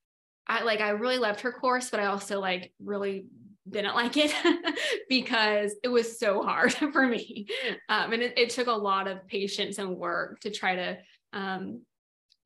I 0.47 0.63
like 0.63 0.82
I 0.82 0.89
really 0.89 1.17
loved 1.17 1.41
her 1.41 1.51
course, 1.51 1.89
but 1.89 1.99
I 1.99 2.05
also 2.05 2.39
like 2.39 2.74
really 2.84 3.26
didn't 3.69 3.95
like 3.95 4.17
it 4.17 4.34
because 5.09 5.76
it 5.84 5.88
was 5.88 6.19
so 6.19 6.43
hard 6.43 6.74
for 6.93 7.07
me. 7.07 7.47
Um, 7.89 8.13
and 8.13 8.22
it, 8.22 8.38
it, 8.38 8.49
took 8.49 8.67
a 8.67 8.72
lot 8.72 9.07
of 9.07 9.26
patience 9.28 9.78
and 9.78 9.95
work 9.97 10.39
to 10.41 10.51
try 10.51 10.76
to 10.76 10.97
um, 11.34 11.82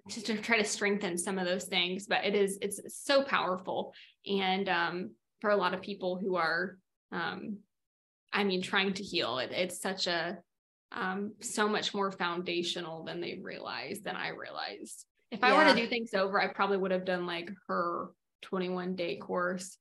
to, 0.09 0.21
to, 0.21 0.37
try 0.37 0.57
to 0.57 0.63
strengthen 0.63 1.17
some 1.17 1.39
of 1.39 1.45
those 1.45 1.65
things. 1.65 2.05
But 2.05 2.25
it 2.25 2.35
is 2.35 2.57
it's 2.61 2.79
so 3.03 3.23
powerful, 3.23 3.93
and 4.27 4.69
um, 4.69 5.11
for 5.41 5.49
a 5.49 5.55
lot 5.55 5.73
of 5.73 5.81
people 5.81 6.17
who 6.17 6.35
are, 6.35 6.77
um, 7.11 7.57
I 8.31 8.43
mean, 8.43 8.61
trying 8.61 8.93
to 8.93 9.03
heal, 9.03 9.39
it, 9.39 9.51
it's 9.51 9.81
such 9.81 10.07
a 10.07 10.37
um, 10.95 11.33
so 11.41 11.67
much 11.67 11.93
more 11.93 12.11
foundational 12.11 13.03
than 13.03 13.21
they 13.21 13.39
realized 13.41 14.03
than 14.03 14.15
I 14.15 14.29
realized. 14.29 15.05
If 15.31 15.43
I 15.43 15.49
yeah. 15.49 15.57
were 15.57 15.73
to 15.73 15.81
do 15.81 15.87
things 15.87 16.13
over, 16.13 16.41
I 16.41 16.47
probably 16.47 16.77
would 16.77 16.91
have 16.91 17.05
done 17.05 17.25
like 17.25 17.51
her 17.67 18.09
21 18.43 18.95
day 18.95 19.17
course 19.17 19.77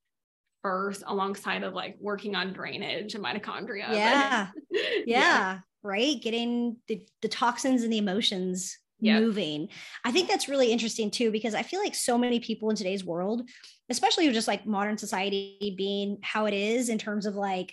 first 0.63 1.03
alongside 1.07 1.63
of 1.63 1.75
like 1.75 1.97
working 2.01 2.35
on 2.35 2.53
drainage 2.53 3.15
and 3.15 3.25
mitochondria. 3.25 3.91
Yeah. 3.91 4.49
yeah. 4.71 4.91
yeah. 5.07 5.59
Right. 5.83 6.21
Getting 6.21 6.79
the, 6.89 7.03
the 7.23 7.29
toxins 7.29 7.83
and 7.83 7.93
the 7.93 7.99
emotions 7.99 8.79
yep. 8.99 9.21
moving. 9.21 9.69
I 10.05 10.11
think 10.11 10.29
that's 10.29 10.49
really 10.49 10.73
interesting 10.73 11.11
too, 11.11 11.31
because 11.31 11.55
I 11.55 11.63
feel 11.63 11.81
like 11.81 11.95
so 11.95 12.17
many 12.17 12.41
people 12.41 12.71
in 12.71 12.77
today's 12.77 13.05
world, 13.05 13.49
especially 13.91 14.33
just 14.33 14.49
like 14.49 14.67
modern 14.67 14.97
society 14.97 15.75
being 15.77 16.19
how 16.23 16.47
it 16.47 16.55
is 16.55 16.89
in 16.89 16.99
terms 16.99 17.27
of 17.27 17.37
like, 17.37 17.73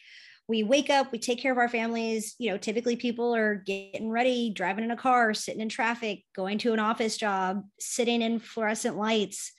we 0.52 0.64
wake 0.64 0.90
up, 0.90 1.14
we 1.14 1.18
take 1.18 1.40
care 1.40 1.54
of 1.54 1.58
our 1.58 1.70
families. 1.70 2.36
You 2.38 2.52
know, 2.52 2.58
typically 2.58 2.98
people 2.98 3.34
are 3.34 3.56
getting 3.56 4.10
ready, 4.10 4.50
driving 4.50 4.84
in 4.84 4.92
a 4.92 4.98
car, 4.98 5.34
sitting 5.34 5.62
in 5.62 5.70
traffic, 5.70 6.26
going 6.36 6.58
to 6.58 6.74
an 6.74 6.80
office 6.80 7.16
job, 7.16 7.64
sitting 7.80 8.22
in 8.22 8.38
fluorescent 8.38 8.98
lights, 8.98 9.54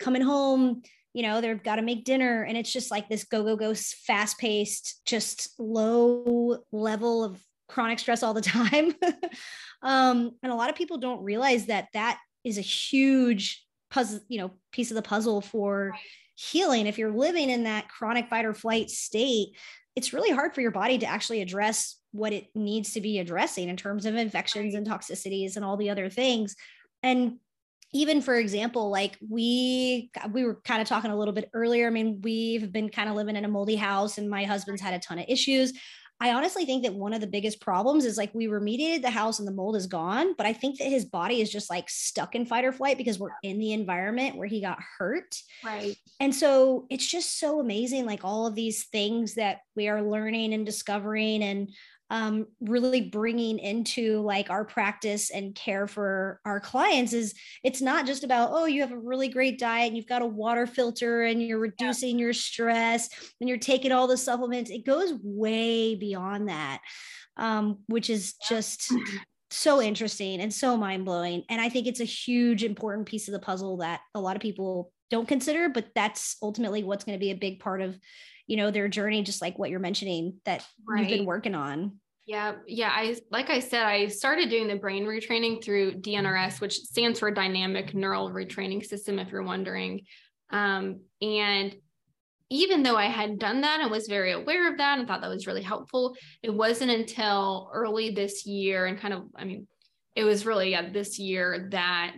coming 0.00 0.22
home. 0.22 0.80
You 1.12 1.22
know, 1.24 1.42
they've 1.42 1.62
got 1.62 1.76
to 1.76 1.82
make 1.82 2.06
dinner. 2.06 2.44
And 2.44 2.56
it's 2.56 2.72
just 2.72 2.90
like 2.90 3.10
this 3.10 3.24
go, 3.24 3.44
go, 3.44 3.56
go, 3.56 3.74
fast 3.74 4.38
paced, 4.38 5.04
just 5.04 5.50
low 5.58 6.60
level 6.72 7.24
of 7.24 7.38
chronic 7.68 7.98
stress 7.98 8.22
all 8.22 8.32
the 8.32 8.40
time. 8.40 8.94
um, 9.82 10.30
and 10.42 10.50
a 10.50 10.56
lot 10.56 10.70
of 10.70 10.76
people 10.76 10.96
don't 10.96 11.22
realize 11.22 11.66
that 11.66 11.88
that 11.92 12.18
is 12.42 12.56
a 12.56 12.62
huge 12.62 13.66
puzzle, 13.90 14.20
you 14.28 14.40
know, 14.40 14.52
piece 14.72 14.90
of 14.90 14.94
the 14.94 15.02
puzzle 15.02 15.42
for 15.42 15.92
healing. 16.36 16.86
If 16.86 16.96
you're 16.96 17.12
living 17.12 17.50
in 17.50 17.64
that 17.64 17.90
chronic 17.90 18.30
fight 18.30 18.46
or 18.46 18.54
flight 18.54 18.88
state, 18.88 19.48
it's 19.98 20.12
really 20.12 20.30
hard 20.30 20.54
for 20.54 20.60
your 20.60 20.70
body 20.70 20.96
to 20.96 21.06
actually 21.06 21.42
address 21.42 21.96
what 22.12 22.32
it 22.32 22.46
needs 22.54 22.92
to 22.92 23.00
be 23.00 23.18
addressing 23.18 23.68
in 23.68 23.76
terms 23.76 24.06
of 24.06 24.14
infections 24.14 24.76
and 24.76 24.86
toxicities 24.86 25.56
and 25.56 25.64
all 25.64 25.76
the 25.76 25.90
other 25.90 26.08
things. 26.08 26.54
And 27.02 27.38
even 27.92 28.22
for 28.22 28.36
example, 28.36 28.90
like 28.90 29.18
we 29.28 30.12
we 30.30 30.44
were 30.44 30.60
kind 30.62 30.80
of 30.80 30.86
talking 30.86 31.10
a 31.10 31.18
little 31.18 31.34
bit 31.34 31.50
earlier. 31.52 31.88
I 31.88 31.90
mean, 31.90 32.20
we've 32.22 32.70
been 32.70 32.90
kind 32.90 33.08
of 33.08 33.16
living 33.16 33.34
in 33.34 33.44
a 33.44 33.48
moldy 33.48 33.74
house, 33.74 34.18
and 34.18 34.30
my 34.30 34.44
husband's 34.44 34.80
had 34.80 34.94
a 34.94 35.00
ton 35.00 35.18
of 35.18 35.24
issues. 35.26 35.72
I 36.20 36.32
honestly 36.32 36.64
think 36.64 36.82
that 36.82 36.94
one 36.94 37.12
of 37.12 37.20
the 37.20 37.26
biggest 37.26 37.60
problems 37.60 38.04
is 38.04 38.18
like 38.18 38.34
we 38.34 38.48
remediated 38.48 39.02
the 39.02 39.10
house 39.10 39.38
and 39.38 39.46
the 39.46 39.52
mold 39.52 39.76
is 39.76 39.86
gone, 39.86 40.34
but 40.36 40.46
I 40.46 40.52
think 40.52 40.78
that 40.78 40.88
his 40.88 41.04
body 41.04 41.40
is 41.40 41.50
just 41.50 41.70
like 41.70 41.88
stuck 41.88 42.34
in 42.34 42.44
fight 42.44 42.64
or 42.64 42.72
flight 42.72 42.98
because 42.98 43.18
we're 43.18 43.30
in 43.42 43.58
the 43.58 43.72
environment 43.72 44.36
where 44.36 44.48
he 44.48 44.60
got 44.60 44.78
hurt. 44.98 45.36
Right. 45.64 45.96
And 46.18 46.34
so 46.34 46.86
it's 46.90 47.06
just 47.06 47.38
so 47.38 47.60
amazing, 47.60 48.04
like 48.04 48.24
all 48.24 48.46
of 48.46 48.56
these 48.56 48.86
things 48.86 49.34
that 49.34 49.58
we 49.76 49.88
are 49.88 50.02
learning 50.02 50.54
and 50.54 50.66
discovering 50.66 51.42
and 51.42 51.70
um, 52.10 52.46
really 52.60 53.02
bringing 53.02 53.58
into 53.58 54.20
like 54.20 54.50
our 54.50 54.64
practice 54.64 55.30
and 55.30 55.54
care 55.54 55.86
for 55.86 56.40
our 56.44 56.58
clients 56.58 57.12
is 57.12 57.34
it's 57.62 57.82
not 57.82 58.06
just 58.06 58.24
about 58.24 58.50
oh 58.52 58.64
you 58.64 58.80
have 58.80 58.92
a 58.92 58.98
really 58.98 59.28
great 59.28 59.58
diet 59.58 59.88
and 59.88 59.96
you've 59.96 60.06
got 60.06 60.22
a 60.22 60.26
water 60.26 60.66
filter 60.66 61.22
and 61.24 61.42
you're 61.42 61.58
reducing 61.58 62.18
yeah. 62.18 62.24
your 62.24 62.32
stress 62.32 63.08
and 63.40 63.48
you're 63.48 63.58
taking 63.58 63.92
all 63.92 64.06
the 64.06 64.16
supplements 64.16 64.70
it 64.70 64.86
goes 64.86 65.12
way 65.22 65.94
beyond 65.94 66.48
that 66.48 66.80
um, 67.36 67.78
which 67.86 68.10
is 68.10 68.34
just 68.48 68.92
so 69.50 69.80
interesting 69.80 70.40
and 70.40 70.52
so 70.52 70.76
mind-blowing 70.76 71.42
and 71.48 71.60
i 71.60 71.68
think 71.68 71.86
it's 71.86 72.00
a 72.00 72.04
huge 72.04 72.64
important 72.64 73.06
piece 73.06 73.28
of 73.28 73.32
the 73.32 73.38
puzzle 73.38 73.78
that 73.78 74.00
a 74.14 74.20
lot 74.20 74.36
of 74.36 74.42
people 74.42 74.92
don't 75.10 75.28
consider 75.28 75.68
but 75.68 75.86
that's 75.94 76.36
ultimately 76.42 76.84
what's 76.84 77.04
going 77.04 77.18
to 77.18 77.24
be 77.24 77.30
a 77.30 77.36
big 77.36 77.58
part 77.58 77.80
of 77.80 77.98
you 78.48 78.56
know 78.56 78.72
their 78.72 78.88
journey 78.88 79.22
just 79.22 79.40
like 79.40 79.58
what 79.58 79.70
you're 79.70 79.78
mentioning 79.78 80.40
that 80.44 80.66
right. 80.88 81.00
you've 81.00 81.18
been 81.18 81.26
working 81.26 81.54
on 81.54 81.92
yeah 82.26 82.54
yeah 82.66 82.90
i 82.92 83.16
like 83.30 83.50
i 83.50 83.60
said 83.60 83.84
i 83.84 84.08
started 84.08 84.50
doing 84.50 84.66
the 84.66 84.74
brain 84.74 85.04
retraining 85.04 85.62
through 85.62 85.92
dnrs 85.92 86.60
which 86.60 86.74
stands 86.74 87.20
for 87.20 87.30
dynamic 87.30 87.94
neural 87.94 88.30
retraining 88.30 88.84
system 88.84 89.20
if 89.20 89.30
you're 89.30 89.44
wondering 89.44 90.00
um, 90.50 91.00
and 91.22 91.76
even 92.50 92.82
though 92.82 92.96
i 92.96 93.06
had 93.06 93.38
done 93.38 93.60
that 93.60 93.80
and 93.80 93.90
was 93.90 94.08
very 94.08 94.32
aware 94.32 94.70
of 94.70 94.78
that 94.78 94.98
and 94.98 95.06
thought 95.06 95.20
that 95.20 95.28
was 95.28 95.46
really 95.46 95.62
helpful 95.62 96.16
it 96.42 96.52
wasn't 96.52 96.90
until 96.90 97.70
early 97.72 98.10
this 98.10 98.46
year 98.46 98.86
and 98.86 98.98
kind 98.98 99.14
of 99.14 99.24
i 99.36 99.44
mean 99.44 99.66
it 100.16 100.24
was 100.24 100.44
really 100.44 100.72
yeah, 100.72 100.90
this 100.90 101.18
year 101.18 101.68
that 101.70 102.16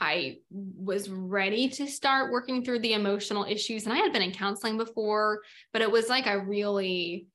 I 0.00 0.38
was 0.50 1.08
ready 1.08 1.68
to 1.68 1.86
start 1.86 2.32
working 2.32 2.64
through 2.64 2.80
the 2.80 2.94
emotional 2.94 3.44
issues. 3.44 3.84
And 3.84 3.92
I 3.92 3.98
had 3.98 4.12
been 4.12 4.22
in 4.22 4.32
counseling 4.32 4.76
before, 4.76 5.40
but 5.72 5.82
it 5.82 5.90
was 5.90 6.08
like 6.08 6.26
I 6.26 6.34
really, 6.34 7.26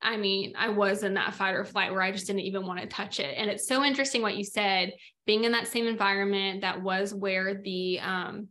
I 0.00 0.16
mean, 0.16 0.54
I 0.56 0.70
was 0.70 1.02
in 1.02 1.14
that 1.14 1.34
fight 1.34 1.54
or 1.54 1.64
flight 1.64 1.92
where 1.92 2.02
I 2.02 2.12
just 2.12 2.26
didn't 2.26 2.40
even 2.40 2.66
want 2.66 2.80
to 2.80 2.86
touch 2.86 3.20
it. 3.20 3.34
And 3.36 3.50
it's 3.50 3.68
so 3.68 3.84
interesting 3.84 4.22
what 4.22 4.36
you 4.36 4.44
said, 4.44 4.92
being 5.26 5.44
in 5.44 5.52
that 5.52 5.68
same 5.68 5.86
environment 5.86 6.62
that 6.62 6.82
was 6.82 7.12
where 7.12 7.60
the 7.62 8.00
um 8.00 8.48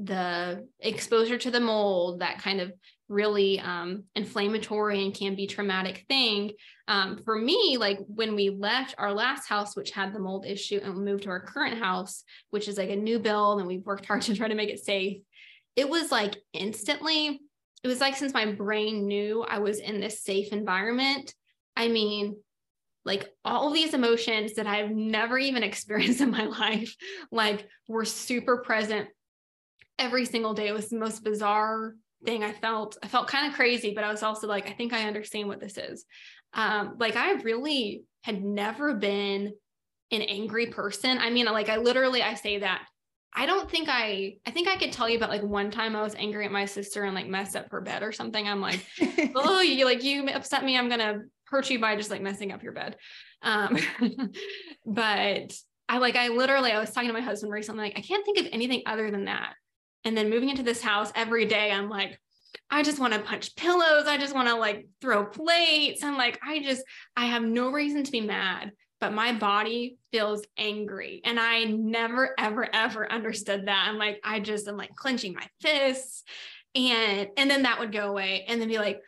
the 0.00 0.66
exposure 0.80 1.38
to 1.38 1.50
the 1.50 1.60
mold, 1.60 2.20
that 2.20 2.38
kind 2.38 2.60
of 2.60 2.72
really 3.08 3.58
um, 3.60 4.04
inflammatory 4.14 5.02
and 5.02 5.14
can 5.14 5.34
be 5.34 5.46
traumatic 5.46 6.04
thing. 6.08 6.52
Um, 6.86 7.20
for 7.24 7.36
me, 7.36 7.76
like 7.78 7.98
when 8.06 8.34
we 8.34 8.50
left 8.50 8.94
our 8.98 9.12
last 9.12 9.48
house, 9.48 9.74
which 9.74 9.90
had 9.90 10.12
the 10.12 10.18
mold 10.18 10.46
issue, 10.46 10.80
and 10.82 10.94
we 10.94 11.04
moved 11.04 11.24
to 11.24 11.30
our 11.30 11.40
current 11.40 11.78
house, 11.78 12.24
which 12.50 12.68
is 12.68 12.78
like 12.78 12.90
a 12.90 12.96
new 12.96 13.18
build, 13.18 13.58
and 13.58 13.68
we've 13.68 13.84
worked 13.84 14.06
hard 14.06 14.22
to 14.22 14.34
try 14.34 14.48
to 14.48 14.54
make 14.54 14.70
it 14.70 14.84
safe. 14.84 15.18
It 15.76 15.88
was 15.88 16.12
like 16.12 16.36
instantly, 16.52 17.40
it 17.82 17.88
was 17.88 18.00
like 18.00 18.16
since 18.16 18.34
my 18.34 18.52
brain 18.52 19.06
knew 19.06 19.42
I 19.42 19.58
was 19.58 19.78
in 19.78 20.00
this 20.00 20.22
safe 20.22 20.52
environment. 20.52 21.34
I 21.76 21.88
mean, 21.88 22.36
like 23.04 23.28
all 23.44 23.70
these 23.70 23.94
emotions 23.94 24.54
that 24.54 24.66
I've 24.66 24.90
never 24.90 25.38
even 25.38 25.62
experienced 25.64 26.20
in 26.20 26.30
my 26.30 26.44
life, 26.44 26.94
like 27.32 27.66
were 27.88 28.04
super 28.04 28.58
present 28.58 29.08
every 29.98 30.26
single 30.26 30.54
day. 30.54 30.68
It 30.68 30.74
was 30.74 30.90
the 30.90 30.98
most 30.98 31.24
bizarre 31.24 31.94
thing 32.24 32.44
I 32.44 32.52
felt. 32.52 32.96
I 33.02 33.08
felt 33.08 33.28
kind 33.28 33.46
of 33.46 33.54
crazy, 33.54 33.94
but 33.94 34.04
I 34.04 34.10
was 34.10 34.22
also 34.22 34.46
like, 34.46 34.68
I 34.68 34.72
think 34.72 34.92
I 34.92 35.06
understand 35.06 35.48
what 35.48 35.60
this 35.60 35.76
is. 35.78 36.04
Um, 36.54 36.96
like 36.98 37.16
I 37.16 37.32
really 37.34 38.04
had 38.22 38.42
never 38.42 38.94
been 38.94 39.52
an 40.10 40.22
angry 40.22 40.66
person. 40.66 41.18
I 41.18 41.30
mean, 41.30 41.46
like 41.46 41.68
I 41.68 41.76
literally 41.76 42.22
I 42.22 42.34
say 42.34 42.58
that 42.58 42.82
I 43.34 43.46
don't 43.46 43.70
think 43.70 43.88
I 43.90 44.36
I 44.46 44.50
think 44.50 44.68
I 44.68 44.76
could 44.76 44.92
tell 44.92 45.08
you 45.08 45.16
about 45.16 45.30
like 45.30 45.42
one 45.42 45.70
time 45.70 45.94
I 45.94 46.02
was 46.02 46.14
angry 46.14 46.46
at 46.46 46.52
my 46.52 46.64
sister 46.64 47.04
and 47.04 47.14
like 47.14 47.28
messed 47.28 47.56
up 47.56 47.70
her 47.70 47.80
bed 47.80 48.02
or 48.02 48.12
something. 48.12 48.48
I'm 48.48 48.60
like, 48.60 48.84
oh, 49.34 49.60
you 49.60 49.84
like 49.84 50.02
you 50.02 50.28
upset 50.28 50.64
me. 50.64 50.76
I'm 50.76 50.88
gonna 50.88 51.22
hurt 51.46 51.70
you 51.70 51.78
by 51.78 51.96
just 51.96 52.10
like 52.10 52.22
messing 52.22 52.52
up 52.52 52.62
your 52.62 52.72
bed. 52.72 52.96
Um, 53.42 53.78
but 54.86 55.52
I 55.88 55.98
like 55.98 56.16
I 56.16 56.28
literally 56.28 56.72
I 56.72 56.80
was 56.80 56.90
talking 56.90 57.08
to 57.08 57.14
my 57.14 57.20
husband 57.20 57.52
recently, 57.52 57.84
like 57.84 57.98
I 57.98 58.02
can't 58.02 58.24
think 58.24 58.38
of 58.38 58.46
anything 58.50 58.82
other 58.86 59.10
than 59.10 59.26
that. 59.26 59.54
And 60.04 60.16
then 60.16 60.30
moving 60.30 60.48
into 60.48 60.62
this 60.62 60.82
house 60.82 61.12
every 61.14 61.44
day, 61.44 61.70
I'm 61.70 61.88
like, 61.88 62.18
I 62.70 62.82
just 62.82 62.98
want 62.98 63.14
to 63.14 63.20
punch 63.20 63.56
pillows. 63.56 64.06
I 64.06 64.18
just 64.18 64.34
want 64.34 64.48
to 64.48 64.54
like 64.54 64.86
throw 65.00 65.24
plates. 65.24 66.02
I'm 66.02 66.16
like, 66.16 66.38
I 66.42 66.60
just, 66.60 66.82
I 67.16 67.26
have 67.26 67.42
no 67.42 67.70
reason 67.70 68.04
to 68.04 68.12
be 68.12 68.20
mad, 68.20 68.72
but 69.00 69.12
my 69.12 69.32
body 69.32 69.96
feels 70.12 70.42
angry. 70.56 71.20
And 71.24 71.38
I 71.38 71.64
never, 71.64 72.34
ever, 72.38 72.68
ever 72.74 73.10
understood 73.10 73.66
that. 73.66 73.86
I'm 73.88 73.98
like, 73.98 74.20
I 74.22 74.40
just 74.40 74.68
am 74.68 74.76
like 74.76 74.94
clenching 74.94 75.34
my 75.34 75.46
fists. 75.60 76.24
And, 76.74 77.28
and 77.36 77.50
then 77.50 77.62
that 77.62 77.80
would 77.80 77.92
go 77.92 78.08
away 78.08 78.44
and 78.48 78.60
then 78.60 78.68
be 78.68 78.78
like, 78.78 79.00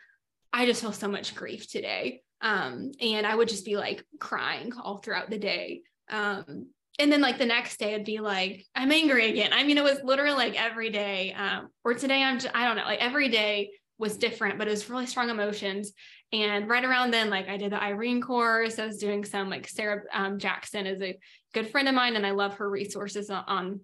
I 0.51 0.65
just 0.65 0.81
feel 0.81 0.91
so 0.91 1.07
much 1.07 1.35
grief 1.35 1.69
today. 1.69 2.23
Um, 2.41 2.91
and 2.99 3.25
I 3.25 3.35
would 3.35 3.47
just 3.47 3.65
be 3.65 3.77
like 3.77 4.03
crying 4.19 4.73
all 4.81 4.97
throughout 4.97 5.29
the 5.29 5.37
day. 5.37 5.81
Um, 6.09 6.67
and 7.01 7.11
then 7.11 7.21
like 7.21 7.37
the 7.37 7.45
next 7.45 7.77
day 7.77 7.93
it'd 7.93 8.05
be 8.05 8.19
like 8.19 8.65
i'm 8.75 8.91
angry 8.91 9.29
again. 9.29 9.51
I 9.51 9.63
mean 9.63 9.77
it 9.77 9.83
was 9.83 9.99
literally 10.03 10.35
like 10.35 10.61
every 10.61 10.89
day 10.89 11.33
um, 11.33 11.69
or 11.83 11.93
today 11.93 12.23
i'm 12.23 12.39
just, 12.39 12.55
i 12.55 12.65
don't 12.65 12.77
know 12.77 12.83
like 12.83 13.01
every 13.01 13.29
day 13.29 13.71
was 13.97 14.17
different 14.17 14.57
but 14.57 14.67
it 14.67 14.71
was 14.71 14.89
really 14.89 15.05
strong 15.07 15.29
emotions. 15.29 15.91
And 16.33 16.69
right 16.69 16.85
around 16.85 17.11
then 17.11 17.29
like 17.29 17.49
i 17.49 17.57
did 17.57 17.71
the 17.71 17.81
irene 17.81 18.21
course. 18.21 18.79
I 18.79 18.85
was 18.85 18.97
doing 18.97 19.25
some 19.25 19.49
like 19.49 19.67
sarah 19.67 20.03
um, 20.13 20.39
jackson 20.39 20.85
is 20.85 21.01
a 21.01 21.17
good 21.53 21.69
friend 21.69 21.87
of 21.89 21.95
mine 21.95 22.15
and 22.15 22.25
i 22.25 22.31
love 22.31 22.55
her 22.55 22.69
resources 22.69 23.29
on, 23.29 23.81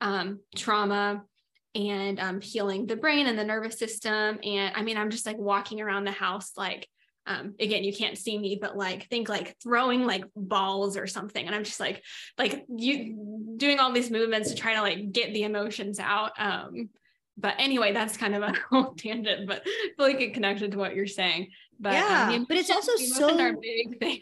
um, 0.00 0.40
trauma 0.56 1.22
and 1.74 2.18
um, 2.18 2.40
healing 2.40 2.86
the 2.86 2.96
brain 2.96 3.26
and 3.26 3.38
the 3.38 3.44
nervous 3.44 3.78
system. 3.78 4.38
And 4.42 4.74
i 4.76 4.82
mean 4.82 4.96
i'm 4.96 5.10
just 5.10 5.26
like 5.26 5.38
walking 5.38 5.80
around 5.80 6.04
the 6.04 6.12
house 6.12 6.52
like 6.56 6.88
um, 7.30 7.54
again 7.60 7.84
you 7.84 7.94
can't 7.94 8.18
see 8.18 8.36
me 8.36 8.58
but 8.60 8.76
like 8.76 9.08
think 9.08 9.28
like 9.28 9.56
throwing 9.62 10.04
like 10.04 10.24
balls 10.34 10.96
or 10.96 11.06
something. 11.06 11.46
And 11.46 11.54
i'm 11.54 11.64
just 11.64 11.80
like 11.80 12.02
like 12.36 12.64
you 12.68 13.54
doing 13.56 13.78
all 13.78 13.92
these 13.92 14.10
movements 14.10 14.50
to 14.50 14.56
try 14.56 14.74
to 14.74 14.82
like 14.82 15.12
get 15.12 15.32
the 15.32 15.44
emotions 15.44 15.98
out 16.00 16.32
um 16.38 16.90
but 17.38 17.54
anyway 17.58 17.92
that's 17.92 18.16
kind 18.16 18.34
of 18.34 18.42
a 18.42 18.52
whole 18.70 18.94
tangent 18.94 19.46
but 19.46 19.62
I 19.64 19.88
feel 19.96 20.06
like 20.06 20.20
it 20.20 20.34
connected 20.34 20.72
to 20.72 20.78
what 20.78 20.94
you're 20.94 21.06
saying 21.06 21.48
but 21.80 21.94
um, 21.94 21.94
yeah 21.94 22.30
um, 22.34 22.44
but 22.48 22.56
it's 22.56 22.70
also 22.70 22.94
so 22.96 23.56
big 23.60 23.98
thing 24.00 24.20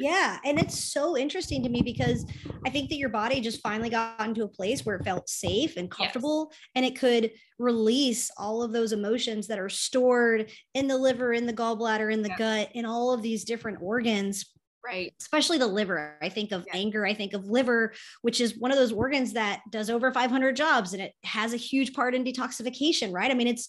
yeah 0.00 0.38
and 0.44 0.58
it's 0.58 0.78
so 0.78 1.16
interesting 1.16 1.62
to 1.62 1.68
me 1.68 1.82
because 1.82 2.24
i 2.66 2.70
think 2.70 2.88
that 2.88 2.96
your 2.96 3.08
body 3.08 3.40
just 3.40 3.60
finally 3.60 3.90
got 3.90 4.20
into 4.26 4.44
a 4.44 4.48
place 4.48 4.84
where 4.84 4.96
it 4.96 5.04
felt 5.04 5.28
safe 5.28 5.76
and 5.76 5.90
comfortable 5.90 6.48
yes. 6.50 6.60
and 6.74 6.84
it 6.84 6.98
could 6.98 7.30
release 7.58 8.30
all 8.36 8.62
of 8.62 8.72
those 8.72 8.92
emotions 8.92 9.46
that 9.46 9.58
are 9.58 9.68
stored 9.68 10.50
in 10.74 10.88
the 10.88 10.96
liver 10.96 11.32
in 11.32 11.46
the 11.46 11.52
gallbladder 11.52 12.12
in 12.12 12.22
the 12.22 12.30
yeah. 12.30 12.38
gut 12.38 12.68
in 12.74 12.84
all 12.84 13.12
of 13.12 13.22
these 13.22 13.44
different 13.44 13.78
organs 13.82 14.46
right 14.84 15.12
especially 15.20 15.58
the 15.58 15.66
liver 15.66 16.16
i 16.22 16.28
think 16.28 16.52
of 16.52 16.64
yeah. 16.66 16.76
anger 16.76 17.04
i 17.04 17.12
think 17.12 17.34
of 17.34 17.44
liver 17.46 17.92
which 18.22 18.40
is 18.40 18.56
one 18.58 18.70
of 18.70 18.78
those 18.78 18.92
organs 18.92 19.32
that 19.32 19.60
does 19.70 19.90
over 19.90 20.12
500 20.12 20.56
jobs 20.56 20.92
and 20.92 21.02
it 21.02 21.12
has 21.24 21.52
a 21.52 21.58
huge 21.58 21.92
part 21.92 22.14
in 22.14 22.24
detoxification 22.24 23.12
right 23.12 23.30
i 23.30 23.34
mean 23.34 23.48
it's 23.48 23.68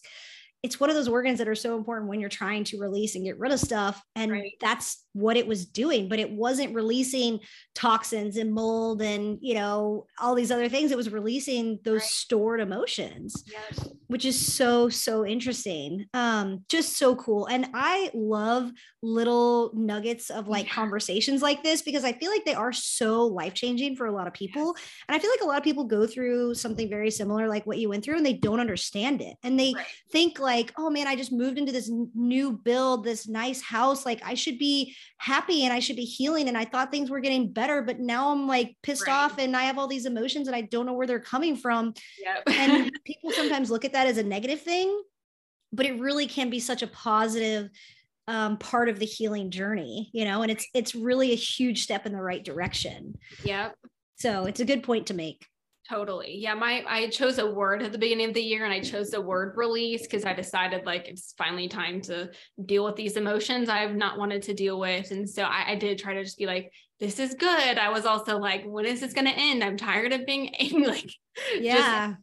it's 0.61 0.79
one 0.79 0.89
of 0.89 0.95
those 0.95 1.07
organs 1.07 1.39
that 1.39 1.47
are 1.47 1.55
so 1.55 1.77
important 1.77 2.09
when 2.09 2.19
you're 2.19 2.29
trying 2.29 2.63
to 2.65 2.79
release 2.79 3.15
and 3.15 3.23
get 3.23 3.39
rid 3.39 3.51
of 3.51 3.59
stuff 3.59 4.01
and 4.15 4.31
right. 4.31 4.53
that's 4.59 5.05
what 5.19 5.37
it 5.37 5.45
was 5.45 5.65
doing 5.65 6.07
but 6.07 6.19
it 6.19 6.31
wasn't 6.31 6.73
releasing 6.73 7.39
toxins 7.75 8.37
and 8.37 8.53
mold 8.53 9.01
and 9.01 9.37
you 9.41 9.53
know 9.53 10.05
all 10.19 10.33
these 10.33 10.51
other 10.51 10.69
things 10.69 10.91
it 10.91 10.97
was 10.97 11.11
releasing 11.11 11.79
those 11.83 12.01
right. 12.01 12.09
stored 12.09 12.59
emotions 12.59 13.43
yes. 13.47 13.89
which 14.07 14.25
is 14.25 14.53
so 14.53 14.89
so 14.89 15.25
interesting 15.25 16.05
um 16.13 16.63
just 16.69 16.97
so 16.97 17.15
cool 17.15 17.45
and 17.47 17.67
i 17.73 18.09
love 18.13 18.71
little 19.01 19.71
nuggets 19.73 20.29
of 20.29 20.47
like 20.47 20.65
yeah. 20.67 20.73
conversations 20.73 21.41
like 21.41 21.63
this 21.63 21.81
because 21.81 22.03
i 22.03 22.13
feel 22.13 22.31
like 22.31 22.45
they 22.45 22.53
are 22.53 22.73
so 22.73 23.25
life 23.25 23.53
changing 23.53 23.95
for 23.95 24.07
a 24.07 24.11
lot 24.11 24.27
of 24.27 24.33
people 24.33 24.73
yes. 24.77 24.87
and 25.07 25.15
i 25.15 25.19
feel 25.19 25.31
like 25.31 25.41
a 25.41 25.47
lot 25.47 25.57
of 25.57 25.63
people 25.63 25.83
go 25.83 26.07
through 26.07 26.53
something 26.53 26.89
very 26.89 27.11
similar 27.11 27.47
like 27.47 27.65
what 27.65 27.77
you 27.77 27.89
went 27.89 28.03
through 28.03 28.17
and 28.17 28.25
they 28.25 28.33
don't 28.33 28.59
understand 28.59 29.21
it 29.21 29.35
and 29.43 29.59
they 29.59 29.73
right. 29.75 29.85
think 30.11 30.39
like 30.39 30.73
oh 30.77 30.89
man 30.89 31.07
i 31.07 31.15
just 31.15 31.31
moved 31.31 31.57
into 31.57 31.71
this 31.71 31.91
new 32.15 32.51
build 32.51 33.03
this 33.03 33.27
nice 33.27 33.61
house 33.61 34.05
like 34.05 34.21
i 34.25 34.33
should 34.33 34.57
be 34.57 34.95
happy 35.17 35.63
and 35.65 35.73
I 35.73 35.79
should 35.79 35.95
be 35.95 36.05
healing. 36.05 36.47
And 36.47 36.57
I 36.57 36.65
thought 36.65 36.91
things 36.91 37.09
were 37.09 37.19
getting 37.19 37.51
better, 37.51 37.81
but 37.81 37.99
now 37.99 38.31
I'm 38.31 38.47
like 38.47 38.75
pissed 38.83 39.07
right. 39.07 39.13
off 39.13 39.37
and 39.37 39.55
I 39.55 39.63
have 39.63 39.77
all 39.77 39.87
these 39.87 40.05
emotions 40.05 40.47
and 40.47 40.55
I 40.55 40.61
don't 40.61 40.85
know 40.85 40.93
where 40.93 41.07
they're 41.07 41.19
coming 41.19 41.55
from. 41.55 41.93
Yep. 42.23 42.55
and 42.57 42.91
people 43.05 43.31
sometimes 43.31 43.69
look 43.69 43.85
at 43.85 43.93
that 43.93 44.07
as 44.07 44.17
a 44.17 44.23
negative 44.23 44.61
thing, 44.61 45.01
but 45.73 45.85
it 45.85 45.99
really 45.99 46.27
can 46.27 46.49
be 46.49 46.59
such 46.59 46.81
a 46.81 46.87
positive 46.87 47.69
um, 48.27 48.57
part 48.57 48.89
of 48.89 48.99
the 48.99 49.05
healing 49.05 49.49
journey, 49.49 50.11
you 50.13 50.23
know, 50.23 50.43
and 50.43 50.51
it's 50.51 50.67
it's 50.75 50.93
really 50.93 51.31
a 51.31 51.35
huge 51.35 51.81
step 51.81 52.05
in 52.05 52.13
the 52.13 52.21
right 52.21 52.43
direction. 52.43 53.17
Yep. 53.43 53.75
So 54.17 54.45
it's 54.45 54.59
a 54.59 54.65
good 54.65 54.83
point 54.83 55.07
to 55.07 55.15
make. 55.15 55.47
Totally. 55.89 56.37
Yeah. 56.37 56.53
My, 56.53 56.83
I 56.87 57.09
chose 57.09 57.39
a 57.39 57.49
word 57.49 57.81
at 57.81 57.91
the 57.91 57.97
beginning 57.97 58.27
of 58.27 58.35
the 58.35 58.41
year 58.41 58.63
and 58.63 58.73
I 58.73 58.79
chose 58.79 59.09
the 59.09 59.21
word 59.21 59.53
release 59.57 60.03
because 60.03 60.23
I 60.23 60.33
decided 60.33 60.85
like 60.85 61.07
it's 61.07 61.33
finally 61.35 61.67
time 61.67 61.99
to 62.01 62.29
deal 62.63 62.85
with 62.85 62.95
these 62.95 63.17
emotions 63.17 63.69
I've 63.69 63.95
not 63.95 64.19
wanted 64.19 64.43
to 64.43 64.53
deal 64.53 64.79
with. 64.79 65.09
And 65.09 65.27
so 65.27 65.43
I, 65.43 65.71
I 65.71 65.75
did 65.75 65.97
try 65.97 66.13
to 66.13 66.23
just 66.23 66.37
be 66.37 66.45
like, 66.45 66.71
this 66.99 67.17
is 67.17 67.33
good. 67.33 67.79
I 67.79 67.89
was 67.89 68.05
also 68.05 68.37
like, 68.37 68.65
when 68.65 68.85
is 68.85 68.99
this 69.01 69.13
going 69.13 69.25
to 69.25 69.33
end? 69.35 69.63
I'm 69.63 69.77
tired 69.77 70.13
of 70.13 70.27
being 70.27 70.53
angry. 70.59 70.85
like, 70.85 71.11
yeah. 71.59 72.13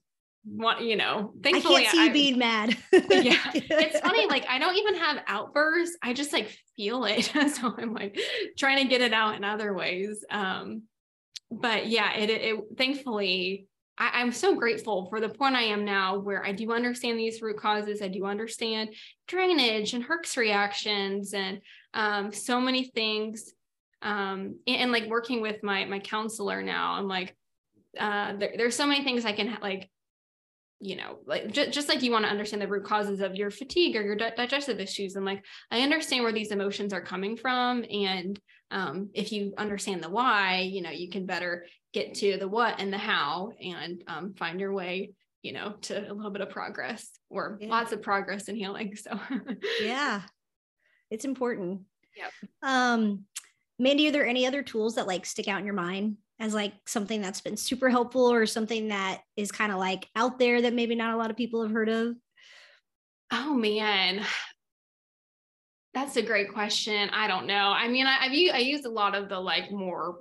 What, 0.45 0.83
you 0.83 0.95
know, 0.95 1.33
thankfully 1.43 1.75
I 1.75 1.81
can't 1.87 1.91
see 1.91 2.09
I, 2.09 2.13
being 2.13 2.39
mad. 2.39 2.77
yeah. 2.93 3.51
It's 3.53 3.99
funny. 3.99 4.27
Like 4.29 4.47
I 4.49 4.59
don't 4.59 4.77
even 4.77 4.95
have 4.97 5.23
outbursts. 5.27 5.97
I 6.03 6.13
just 6.13 6.33
like 6.33 6.57
feel 6.77 7.05
it. 7.05 7.25
so 7.25 7.75
I'm 7.77 7.93
like 7.95 8.17
trying 8.57 8.79
to 8.79 8.89
get 8.89 9.01
it 9.01 9.13
out 9.13 9.35
in 9.35 9.43
other 9.43 9.75
ways. 9.75 10.25
Um, 10.31 10.83
but 11.51 11.87
yeah, 11.87 12.15
it, 12.15 12.31
it, 12.31 12.43
it 12.43 12.65
thankfully 12.77 13.67
I, 13.99 14.21
am 14.21 14.33
so 14.33 14.55
grateful 14.55 15.07
for 15.09 15.21
the 15.21 15.29
point 15.29 15.55
I 15.55 15.63
am 15.63 15.85
now 15.85 16.19
where 16.19 16.45
I 16.45 16.53
do 16.53 16.73
understand 16.73 17.19
these 17.19 17.41
root 17.41 17.59
causes. 17.59 18.03
I 18.03 18.09
do 18.09 18.27
understand 18.27 18.91
drainage 19.27 19.95
and 19.95 20.07
Herx 20.07 20.37
reactions 20.37 21.33
and 21.33 21.61
um, 21.95 22.33
so 22.33 22.61
many 22.61 22.85
things. 22.85 23.53
Um, 24.03 24.59
and, 24.67 24.77
and, 24.77 24.93
like 24.93 25.07
working 25.07 25.41
with 25.41 25.63
my 25.63 25.87
my 25.87 25.99
counselor 25.99 26.63
now, 26.63 26.93
I'm 26.93 27.09
like, 27.09 27.35
uh, 27.99 28.37
there, 28.37 28.53
there's 28.57 28.77
so 28.77 28.87
many 28.87 29.03
things 29.03 29.25
I 29.25 29.33
can 29.33 29.57
like, 29.63 29.91
you 30.81 30.97
know, 30.97 31.19
like 31.27 31.51
j- 31.51 31.71
just 31.71 31.89
like 31.89 32.03
you 32.03 32.13
want 32.13 32.27
to 32.27 32.31
understand 32.31 32.61
the 32.61 32.69
root 32.69 32.85
causes 32.85 33.21
of 33.21 33.35
your 33.35 33.51
fatigue 33.51 33.97
or 33.97 34.03
your 34.03 34.17
di- 34.17 34.35
digestive 34.37 34.79
issues. 34.79 35.17
And 35.17 35.25
like, 35.25 35.43
I 35.71 35.81
understand 35.81 36.23
where 36.23 36.33
these 36.33 36.53
emotions 36.53 36.93
are 36.93 37.01
coming 37.01 37.39
from, 37.39 37.85
and 37.91 38.39
um, 38.71 39.11
if 39.15 39.33
you 39.33 39.55
understand 39.57 40.03
the 40.03 40.11
why, 40.11 40.61
you 40.61 40.83
know, 40.83 40.91
you 40.91 41.09
can 41.09 41.27
better 41.27 41.67
get 41.93 42.15
to 42.15 42.37
the 42.37 42.49
what 42.49 42.81
and 42.81 42.93
the 42.93 42.99
how 42.99 43.53
and 43.61 44.03
um, 44.07 44.35
find 44.35 44.61
your 44.61 44.73
way, 44.73 45.13
you 45.43 45.53
know, 45.53 45.75
to 45.83 46.11
a 46.11 46.13
little 46.13 46.31
bit 46.31 46.43
of 46.43 46.51
progress 46.51 47.09
or 47.31 47.59
yeah. 47.61 47.69
lots 47.69 47.93
of 47.93 48.03
progress 48.03 48.49
in 48.49 48.57
healing. 48.57 48.97
So, 48.97 49.19
yeah, 49.83 50.23
it's 51.11 51.25
important. 51.25 51.83
Yep. 52.17 52.51
Um, 52.63 53.25
Mandy, 53.79 54.09
are 54.09 54.13
there 54.13 54.27
any 54.27 54.47
other 54.47 54.63
tools 54.63 54.95
that 54.95 55.07
like 55.07 55.27
stick 55.27 55.49
out 55.49 55.61
in 55.61 55.67
your 55.67 55.75
mind 55.75 56.17
as 56.39 56.55
like 56.55 56.73
something 56.87 57.21
that's 57.21 57.41
been 57.41 57.57
super 57.57 57.89
helpful 57.89 58.31
or 58.31 58.47
something 58.47 58.89
that 58.89 59.21
is 59.37 59.53
kind 59.53 59.73
of 59.73 59.79
like 59.79 60.09
out 60.17 60.39
there 60.39 60.63
that 60.63 60.75
maybe 60.75 60.95
not 60.95 61.15
a 61.15 61.17
lot 61.17 61.31
of 61.31 61.37
people 61.37 61.63
have 61.63 61.73
heard 61.73 61.89
of? 61.89 62.17
Oh 63.31 63.55
man, 63.55 64.25
that's 65.97 66.17
a 66.17 66.23
great 66.23 66.53
question. 66.53 67.09
I 67.09 67.27
don't 67.27 67.47
know. 67.47 67.73
I 67.75 67.89
mean, 67.89 68.07
I, 68.07 68.25
have 68.25 68.35
used, 68.35 68.55
I 68.55 68.59
use 68.59 68.85
a 68.85 68.91
lot 68.91 69.15
of 69.15 69.31
the 69.31 69.41
like 69.41 69.73
more 69.73 70.21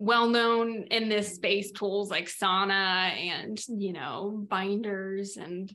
well-known 0.00 0.88
in 0.90 1.08
this 1.08 1.34
space 1.34 1.72
tools 1.72 2.08
like 2.08 2.28
sauna 2.28 3.10
and 3.16 3.60
you 3.66 3.92
know 3.92 4.46
binders 4.48 5.36
and 5.36 5.74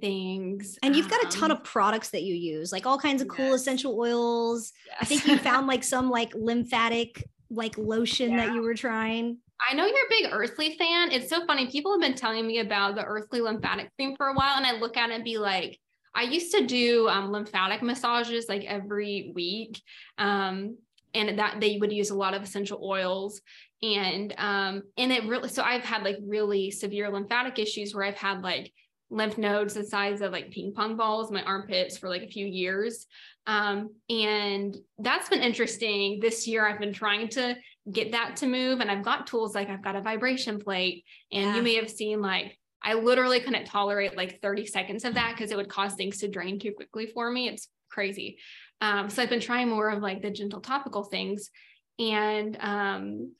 things 0.00 0.78
and 0.82 0.96
you've 0.96 1.10
got 1.10 1.22
a 1.22 1.28
ton 1.28 1.50
um, 1.50 1.58
of 1.58 1.62
products 1.62 2.08
that 2.08 2.22
you 2.22 2.34
use 2.34 2.72
like 2.72 2.86
all 2.86 2.96
kinds 2.96 3.20
of 3.20 3.28
yes. 3.28 3.36
cool 3.36 3.52
essential 3.52 4.00
oils 4.00 4.72
yes. 4.86 4.96
i 5.02 5.04
think 5.04 5.26
you 5.26 5.36
found 5.36 5.66
like 5.66 5.84
some 5.84 6.08
like 6.08 6.32
lymphatic 6.34 7.28
like 7.50 7.76
lotion 7.76 8.30
yeah. 8.30 8.46
that 8.46 8.54
you 8.54 8.62
were 8.62 8.72
trying 8.72 9.36
I 9.70 9.74
know 9.74 9.84
you're 9.84 9.94
a 9.94 10.10
big 10.10 10.32
Earthley 10.32 10.76
fan. 10.76 11.12
It's 11.12 11.30
so 11.30 11.46
funny. 11.46 11.68
People 11.68 11.92
have 11.92 12.00
been 12.00 12.16
telling 12.16 12.44
me 12.48 12.58
about 12.58 12.96
the 12.96 13.04
Earthley 13.04 13.40
lymphatic 13.40 13.90
cream 13.96 14.16
for 14.16 14.26
a 14.26 14.34
while, 14.34 14.56
and 14.56 14.66
I 14.66 14.72
look 14.72 14.96
at 14.96 15.10
it 15.10 15.14
and 15.14 15.22
be 15.22 15.38
like, 15.38 15.78
I 16.14 16.22
used 16.22 16.54
to 16.54 16.66
do 16.66 17.08
um, 17.08 17.32
lymphatic 17.32 17.82
massages 17.82 18.46
like 18.48 18.64
every 18.64 19.32
week. 19.34 19.80
Um, 20.18 20.76
and 21.14 21.38
that 21.38 21.60
they 21.60 21.76
would 21.76 21.92
use 21.92 22.10
a 22.10 22.14
lot 22.14 22.34
of 22.34 22.42
essential 22.42 22.80
oils 22.82 23.42
and 23.82 24.34
um 24.38 24.82
and 24.96 25.12
it 25.12 25.24
really 25.24 25.48
so 25.48 25.62
I've 25.62 25.84
had 25.84 26.04
like 26.04 26.16
really 26.22 26.70
severe 26.70 27.10
lymphatic 27.10 27.58
issues 27.58 27.94
where 27.94 28.04
I've 28.04 28.16
had 28.16 28.42
like 28.42 28.72
lymph 29.10 29.36
nodes 29.36 29.74
the 29.74 29.84
size 29.84 30.22
of 30.22 30.32
like 30.32 30.50
ping 30.50 30.72
pong 30.72 30.96
balls 30.96 31.30
my 31.30 31.42
armpits 31.42 31.98
for 31.98 32.08
like 32.08 32.22
a 32.22 32.28
few 32.28 32.46
years 32.46 33.06
um 33.46 33.90
and 34.08 34.76
that's 34.98 35.28
been 35.28 35.42
interesting 35.42 36.18
this 36.20 36.46
year 36.46 36.66
I've 36.66 36.80
been 36.80 36.94
trying 36.94 37.28
to 37.30 37.56
get 37.90 38.12
that 38.12 38.36
to 38.36 38.46
move 38.46 38.80
and 38.80 38.90
I've 38.90 39.04
got 39.04 39.26
tools 39.26 39.54
like 39.54 39.68
I've 39.68 39.82
got 39.82 39.96
a 39.96 40.00
vibration 40.00 40.60
plate 40.60 41.04
and 41.30 41.50
yeah. 41.50 41.56
you 41.56 41.62
may 41.62 41.74
have 41.74 41.90
seen 41.90 42.22
like 42.22 42.56
I 42.84 42.94
literally 42.94 43.40
couldn't 43.40 43.66
tolerate 43.66 44.16
like 44.16 44.40
30 44.40 44.66
seconds 44.66 45.04
of 45.04 45.14
that 45.14 45.34
because 45.34 45.50
it 45.50 45.56
would 45.56 45.68
cause 45.68 45.94
things 45.94 46.18
to 46.18 46.28
drain 46.28 46.58
too 46.58 46.72
quickly 46.72 47.06
for 47.06 47.30
me. 47.30 47.48
It's 47.48 47.68
crazy. 47.90 48.38
Um, 48.80 49.08
so 49.10 49.22
I've 49.22 49.30
been 49.30 49.40
trying 49.40 49.68
more 49.68 49.90
of 49.90 50.02
like 50.02 50.22
the 50.22 50.30
gentle 50.30 50.60
topical 50.60 51.04
things. 51.04 51.50
And 51.98 52.56
um, 52.60 53.32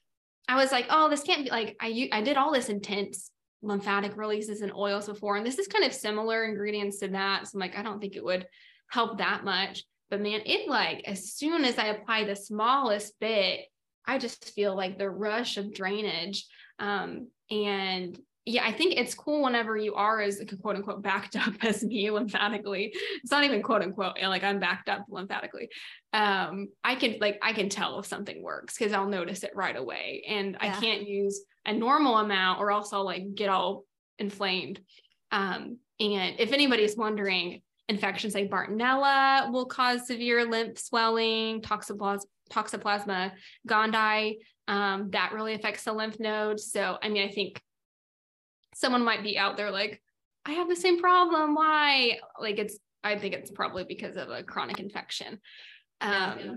I 0.49 0.57
was 0.57 0.70
like, 0.70 0.86
oh, 0.90 1.09
this 1.09 1.22
can't 1.22 1.45
be 1.45 1.51
like, 1.51 1.76
I, 1.80 2.09
I 2.12 2.22
did 2.22 2.36
all 2.36 2.53
this 2.53 2.68
intense 2.68 3.30
lymphatic 3.62 4.16
releases 4.16 4.61
and 4.61 4.72
oils 4.72 5.07
before. 5.07 5.36
And 5.36 5.47
this 5.47 5.59
is 5.59 5.68
kind 5.68 5.84
of 5.84 5.93
similar 5.93 6.45
ingredients 6.45 6.99
to 6.99 7.09
that. 7.09 7.47
So 7.47 7.57
I'm 7.57 7.61
like, 7.61 7.76
I 7.76 7.82
don't 7.82 8.01
think 8.01 8.16
it 8.16 8.24
would 8.24 8.47
help 8.88 9.18
that 9.18 9.45
much. 9.45 9.84
But 10.11 10.20
man, 10.20 10.43
it 10.45 10.68
like, 10.68 11.03
as 11.07 11.32
soon 11.32 11.64
as 11.64 11.78
I 11.78 11.86
apply 11.86 12.24
the 12.24 12.36
smallest 12.36 13.18
bit, 13.18 13.61
I 14.07 14.18
just 14.18 14.51
feel 14.51 14.76
like 14.76 14.99
the 14.99 15.09
rush 15.09 15.57
of 15.57 15.72
drainage. 15.72 16.47
Um, 16.78 17.28
and 17.51 18.18
yeah, 18.45 18.64
I 18.64 18.72
think 18.72 18.95
it's 18.97 19.14
cool 19.14 19.45
whenever 19.45 19.76
you 19.76 19.95
are 19.95 20.20
as 20.20 20.43
quote 20.61 20.76
unquote 20.76 21.03
backed 21.03 21.36
up 21.36 21.55
as 21.62 21.84
me 21.84 22.11
lymphatically. 22.11 22.93
It's 23.22 23.30
not 23.30 23.45
even 23.45 23.62
quote 23.62 23.82
unquote, 23.82 24.16
like 24.20 24.43
I'm 24.43 24.59
backed 24.59 24.88
up 24.88 25.07
lymphatically. 25.09 25.68
Um, 26.12 26.68
I 26.82 26.97
can 26.97 27.16
like 27.20 27.38
I 27.43 27.53
can 27.53 27.68
tell 27.68 28.01
if 28.01 28.07
something 28.07 28.43
works 28.43 28.76
because 28.76 28.93
I'll 28.93 29.09
notice 29.09 29.45
it 29.45 29.53
right 29.55 29.76
away. 29.76 30.24
And 30.28 30.57
yeah. 30.61 30.76
I 30.76 30.80
can't 30.80 31.09
use 31.09 31.45
a 31.64 31.72
normal 31.72 32.18
amount 32.18 32.61
or 32.61 32.72
else 32.72 32.93
I'll 32.93 33.05
like 33.05 33.34
get 33.34 33.49
all 33.49 33.84
inflamed. 34.18 34.80
Um, 35.30 35.78
and 36.01 36.34
if 36.40 36.53
anybody's 36.53 36.97
wondering, 36.97 37.62
infections 37.88 38.34
like 38.34 38.51
Bartonella 38.51 39.53
will 39.53 39.66
cause 39.66 40.07
severe 40.07 40.45
lymph 40.45 40.78
swelling, 40.78 41.62
toxoplasma, 41.62 42.24
toxoplasma 42.51 43.32
gondii. 43.68 44.38
Um, 44.66 45.11
that 45.11 45.32
really 45.32 45.55
affects 45.55 45.84
the 45.84 45.93
lymph 45.93 46.18
nodes. 46.18 46.70
So, 46.72 46.99
I 47.03 47.09
mean, 47.09 47.28
I 47.28 47.32
think 47.32 47.61
someone 48.75 49.05
might 49.05 49.23
be 49.23 49.39
out 49.39 49.57
there 49.57 49.70
like, 49.70 50.03
I 50.45 50.53
have 50.53 50.68
the 50.68 50.77
same 50.77 51.01
problem. 51.01 51.55
Why? 51.55 52.18
Like 52.41 52.59
it's, 52.59 52.79
I 53.05 53.18
think 53.18 53.35
it's 53.35 53.51
probably 53.51 53.85
because 53.85 54.16
of 54.16 54.29
a 54.31 54.43
chronic 54.43 54.81
infection. 54.81 55.41
Um, 56.01 56.39
yeah. 56.39 56.55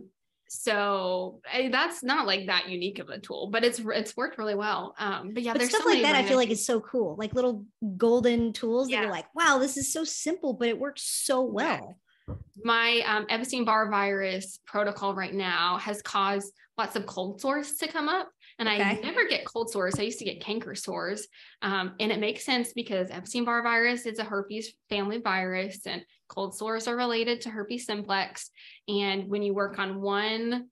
So 0.47 1.41
I, 1.51 1.69
that's 1.69 2.03
not 2.03 2.27
like 2.27 2.47
that 2.47 2.69
unique 2.69 2.99
of 2.99 3.09
a 3.09 3.19
tool, 3.19 3.49
but 3.51 3.63
it's 3.63 3.81
it's 3.83 4.15
worked 4.15 4.37
really 4.37 4.53
well. 4.53 4.93
Um, 4.99 5.33
but 5.33 5.41
yeah, 5.41 5.53
but 5.53 5.59
there's 5.59 5.71
stuff 5.71 5.83
so 5.83 5.89
like 5.89 6.03
that. 6.03 6.15
I 6.15 6.23
feel 6.23 6.37
like 6.37 6.51
is 6.51 6.65
so 6.65 6.79
cool, 6.79 7.15
like 7.17 7.33
little 7.33 7.65
golden 7.97 8.53
tools 8.53 8.89
yeah. 8.89 8.97
that 8.97 9.01
you're 9.03 9.11
like, 9.11 9.33
wow, 9.33 9.57
this 9.57 9.75
is 9.75 9.91
so 9.91 10.03
simple, 10.03 10.53
but 10.53 10.67
it 10.67 10.77
works 10.77 11.01
so 11.01 11.41
well. 11.41 11.97
My 12.63 13.03
um, 13.07 13.25
Epstein 13.29 13.65
Barr 13.65 13.89
virus 13.89 14.59
protocol 14.65 15.15
right 15.15 15.33
now 15.33 15.77
has 15.77 16.01
caused 16.01 16.53
lots 16.77 16.95
of 16.95 17.05
cold 17.05 17.41
sores 17.41 17.77
to 17.77 17.87
come 17.87 18.07
up. 18.07 18.29
And 18.57 18.69
okay. 18.69 18.81
I 18.81 18.93
never 19.01 19.27
get 19.27 19.45
cold 19.45 19.69
sores. 19.69 19.99
I 19.99 20.03
used 20.03 20.19
to 20.19 20.25
get 20.25 20.41
canker 20.41 20.75
sores. 20.75 21.27
Um, 21.61 21.93
and 21.99 22.11
it 22.11 22.19
makes 22.19 22.45
sense 22.45 22.71
because 22.73 23.11
Epstein 23.11 23.43
Barr 23.43 23.61
virus 23.61 24.05
is 24.05 24.19
a 24.19 24.23
herpes 24.23 24.73
family 24.89 25.19
virus, 25.19 25.85
and 25.85 26.05
cold 26.29 26.55
sores 26.55 26.87
are 26.87 26.95
related 26.95 27.41
to 27.41 27.49
herpes 27.49 27.85
simplex. 27.85 28.49
And 28.87 29.27
when 29.27 29.41
you 29.41 29.53
work 29.53 29.77
on 29.77 30.01
one 30.01 30.69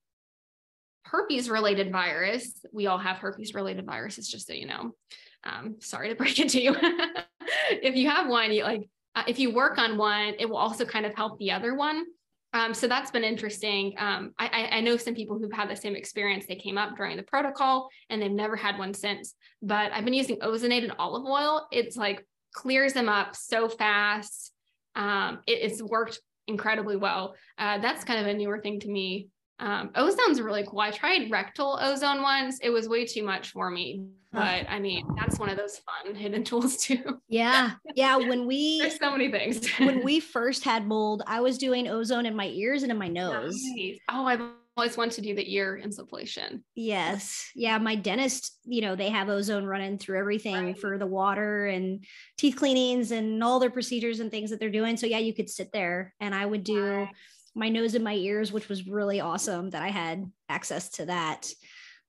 herpes 1.05 1.49
related 1.49 1.91
virus, 1.91 2.65
we 2.71 2.87
all 2.87 2.97
have 2.97 3.17
herpes 3.17 3.53
related 3.53 3.85
viruses, 3.85 4.29
just 4.29 4.47
so 4.47 4.53
you 4.53 4.65
know. 4.65 4.95
Um, 5.43 5.75
sorry 5.79 6.09
to 6.09 6.15
break 6.15 6.39
it 6.39 6.49
to 6.49 6.61
you. 6.61 6.75
if 7.69 7.95
you 7.95 8.09
have 8.09 8.29
one, 8.29 8.51
you 8.53 8.63
like, 8.63 8.87
uh, 9.15 9.23
if 9.27 9.39
you 9.39 9.53
work 9.53 9.77
on 9.77 9.97
one, 9.97 10.35
it 10.39 10.49
will 10.49 10.57
also 10.57 10.85
kind 10.85 11.05
of 11.05 11.13
help 11.15 11.37
the 11.37 11.51
other 11.51 11.75
one. 11.75 12.05
Um, 12.53 12.73
so 12.73 12.87
that's 12.87 13.09
been 13.09 13.23
interesting. 13.23 13.95
Um, 13.97 14.33
I, 14.37 14.69
I, 14.71 14.81
know 14.81 14.95
some 14.95 15.15
people 15.15 15.39
who've 15.39 15.51
had 15.51 15.69
the 15.69 15.75
same 15.75 15.95
experience. 15.95 16.45
They 16.45 16.55
came 16.55 16.77
up 16.77 16.95
during 16.95 17.17
the 17.17 17.23
protocol 17.23 17.89
and 18.09 18.21
they've 18.21 18.31
never 18.31 18.55
had 18.55 18.77
one 18.77 18.93
since. 18.93 19.33
But 19.63 19.91
I've 19.91 20.05
been 20.05 20.13
using 20.13 20.37
ozonated 20.37 20.93
olive 20.99 21.25
oil. 21.25 21.67
It's 21.71 21.97
like 21.97 22.25
clears 22.53 22.93
them 22.93 23.09
up 23.09 23.35
so 23.35 23.67
fast. 23.67 24.51
Um, 24.95 25.39
it, 25.47 25.71
it's 25.71 25.81
worked 25.81 26.19
incredibly 26.47 26.95
well. 26.95 27.35
Uh, 27.57 27.79
that's 27.79 28.03
kind 28.03 28.19
of 28.19 28.27
a 28.27 28.33
newer 28.33 28.59
thing 28.59 28.79
to 28.81 28.87
me. 28.87 29.29
Um, 29.59 29.89
ozone's 29.95 30.41
really 30.41 30.65
cool. 30.67 30.79
I 30.79 30.91
tried 30.91 31.29
rectal 31.29 31.77
ozone 31.81 32.21
once. 32.21 32.59
It 32.61 32.69
was 32.69 32.89
way 32.89 33.05
too 33.05 33.23
much 33.23 33.51
for 33.51 33.69
me, 33.69 34.07
but 34.31 34.65
I 34.67 34.79
mean, 34.79 35.05
that's 35.15 35.39
one 35.39 35.49
of 35.49 35.57
those 35.57 35.79
fun 35.79 36.15
hidden 36.15 36.43
tools 36.43 36.77
too. 36.77 37.19
Yeah. 37.29 37.71
Yeah. 37.95 38.17
When 38.17 38.47
we, 38.47 38.79
there's 38.81 38.99
so 38.99 39.11
many 39.11 39.31
things. 39.31 39.67
when 39.79 40.03
we 40.03 40.19
first 40.19 40.63
had 40.63 40.87
mold, 40.87 41.23
I 41.27 41.39
was 41.41 41.57
doing 41.57 41.87
ozone 41.87 42.25
in 42.25 42.35
my 42.35 42.47
ears 42.47 42.83
and 42.83 42.91
in 42.91 42.97
my 42.97 43.07
nose. 43.07 43.61
Nice. 43.75 43.99
Oh, 44.09 44.25
I've 44.25 44.41
always 44.75 44.97
wanted 44.97 45.13
to 45.13 45.21
do 45.21 45.35
the 45.35 45.53
ear 45.53 45.79
insufflation. 45.81 46.63
Yes. 46.73 47.51
Yeah. 47.53 47.77
My 47.77 47.93
dentist, 47.93 48.57
you 48.65 48.81
know, 48.81 48.95
they 48.95 49.09
have 49.09 49.29
ozone 49.29 49.65
running 49.65 49.99
through 49.99 50.17
everything 50.17 50.65
right. 50.65 50.79
for 50.79 50.97
the 50.97 51.05
water 51.05 51.67
and 51.67 52.03
teeth 52.39 52.55
cleanings 52.55 53.11
and 53.11 53.43
all 53.43 53.59
their 53.59 53.69
procedures 53.69 54.19
and 54.19 54.31
things 54.31 54.49
that 54.49 54.59
they're 54.59 54.71
doing. 54.71 54.97
So 54.97 55.05
yeah, 55.05 55.19
you 55.19 55.33
could 55.33 55.49
sit 55.49 55.71
there 55.71 56.15
and 56.19 56.33
I 56.33 56.45
would 56.45 56.63
do. 56.63 56.83
Right 56.83 57.09
my 57.55 57.69
nose 57.69 57.95
and 57.95 58.03
my 58.03 58.15
ears, 58.15 58.51
which 58.51 58.69
was 58.69 58.87
really 58.87 59.19
awesome 59.21 59.69
that 59.71 59.81
I 59.81 59.89
had 59.89 60.29
access 60.49 60.89
to 60.91 61.05
that. 61.05 61.47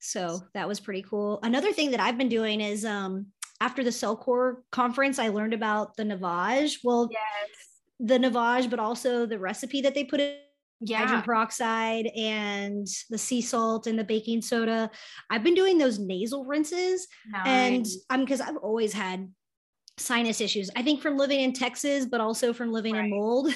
So 0.00 0.40
that 0.54 0.68
was 0.68 0.80
pretty 0.80 1.02
cool. 1.02 1.38
Another 1.42 1.72
thing 1.72 1.90
that 1.92 2.00
I've 2.00 2.18
been 2.18 2.28
doing 2.28 2.60
is 2.60 2.84
um 2.84 3.26
after 3.60 3.84
the 3.84 3.90
Cellcore 3.90 4.56
conference, 4.72 5.18
I 5.18 5.28
learned 5.28 5.54
about 5.54 5.96
the 5.96 6.02
Navage. 6.02 6.78
Well, 6.82 7.08
yes. 7.10 7.20
the 8.00 8.18
Navage, 8.18 8.68
but 8.68 8.78
also 8.78 9.26
the 9.26 9.38
recipe 9.38 9.80
that 9.82 9.94
they 9.94 10.04
put 10.04 10.20
in 10.20 10.36
yeah. 10.80 10.98
hydrogen 10.98 11.22
peroxide 11.22 12.06
and 12.16 12.86
the 13.10 13.18
sea 13.18 13.40
salt 13.40 13.86
and 13.86 13.98
the 13.98 14.04
baking 14.04 14.42
soda. 14.42 14.90
I've 15.30 15.44
been 15.44 15.54
doing 15.54 15.78
those 15.78 15.98
nasal 15.98 16.44
rinses, 16.44 17.06
nice. 17.30 17.46
and 17.46 17.86
I'm 18.10 18.20
because 18.20 18.40
I've 18.40 18.56
always 18.56 18.92
had 18.92 19.30
sinus 19.96 20.40
issues. 20.40 20.70
I 20.74 20.82
think 20.82 21.00
from 21.00 21.16
living 21.16 21.40
in 21.40 21.52
Texas, 21.52 22.06
but 22.06 22.20
also 22.20 22.52
from 22.52 22.72
living 22.72 22.94
right. 22.94 23.04
in 23.04 23.10
mold. 23.10 23.52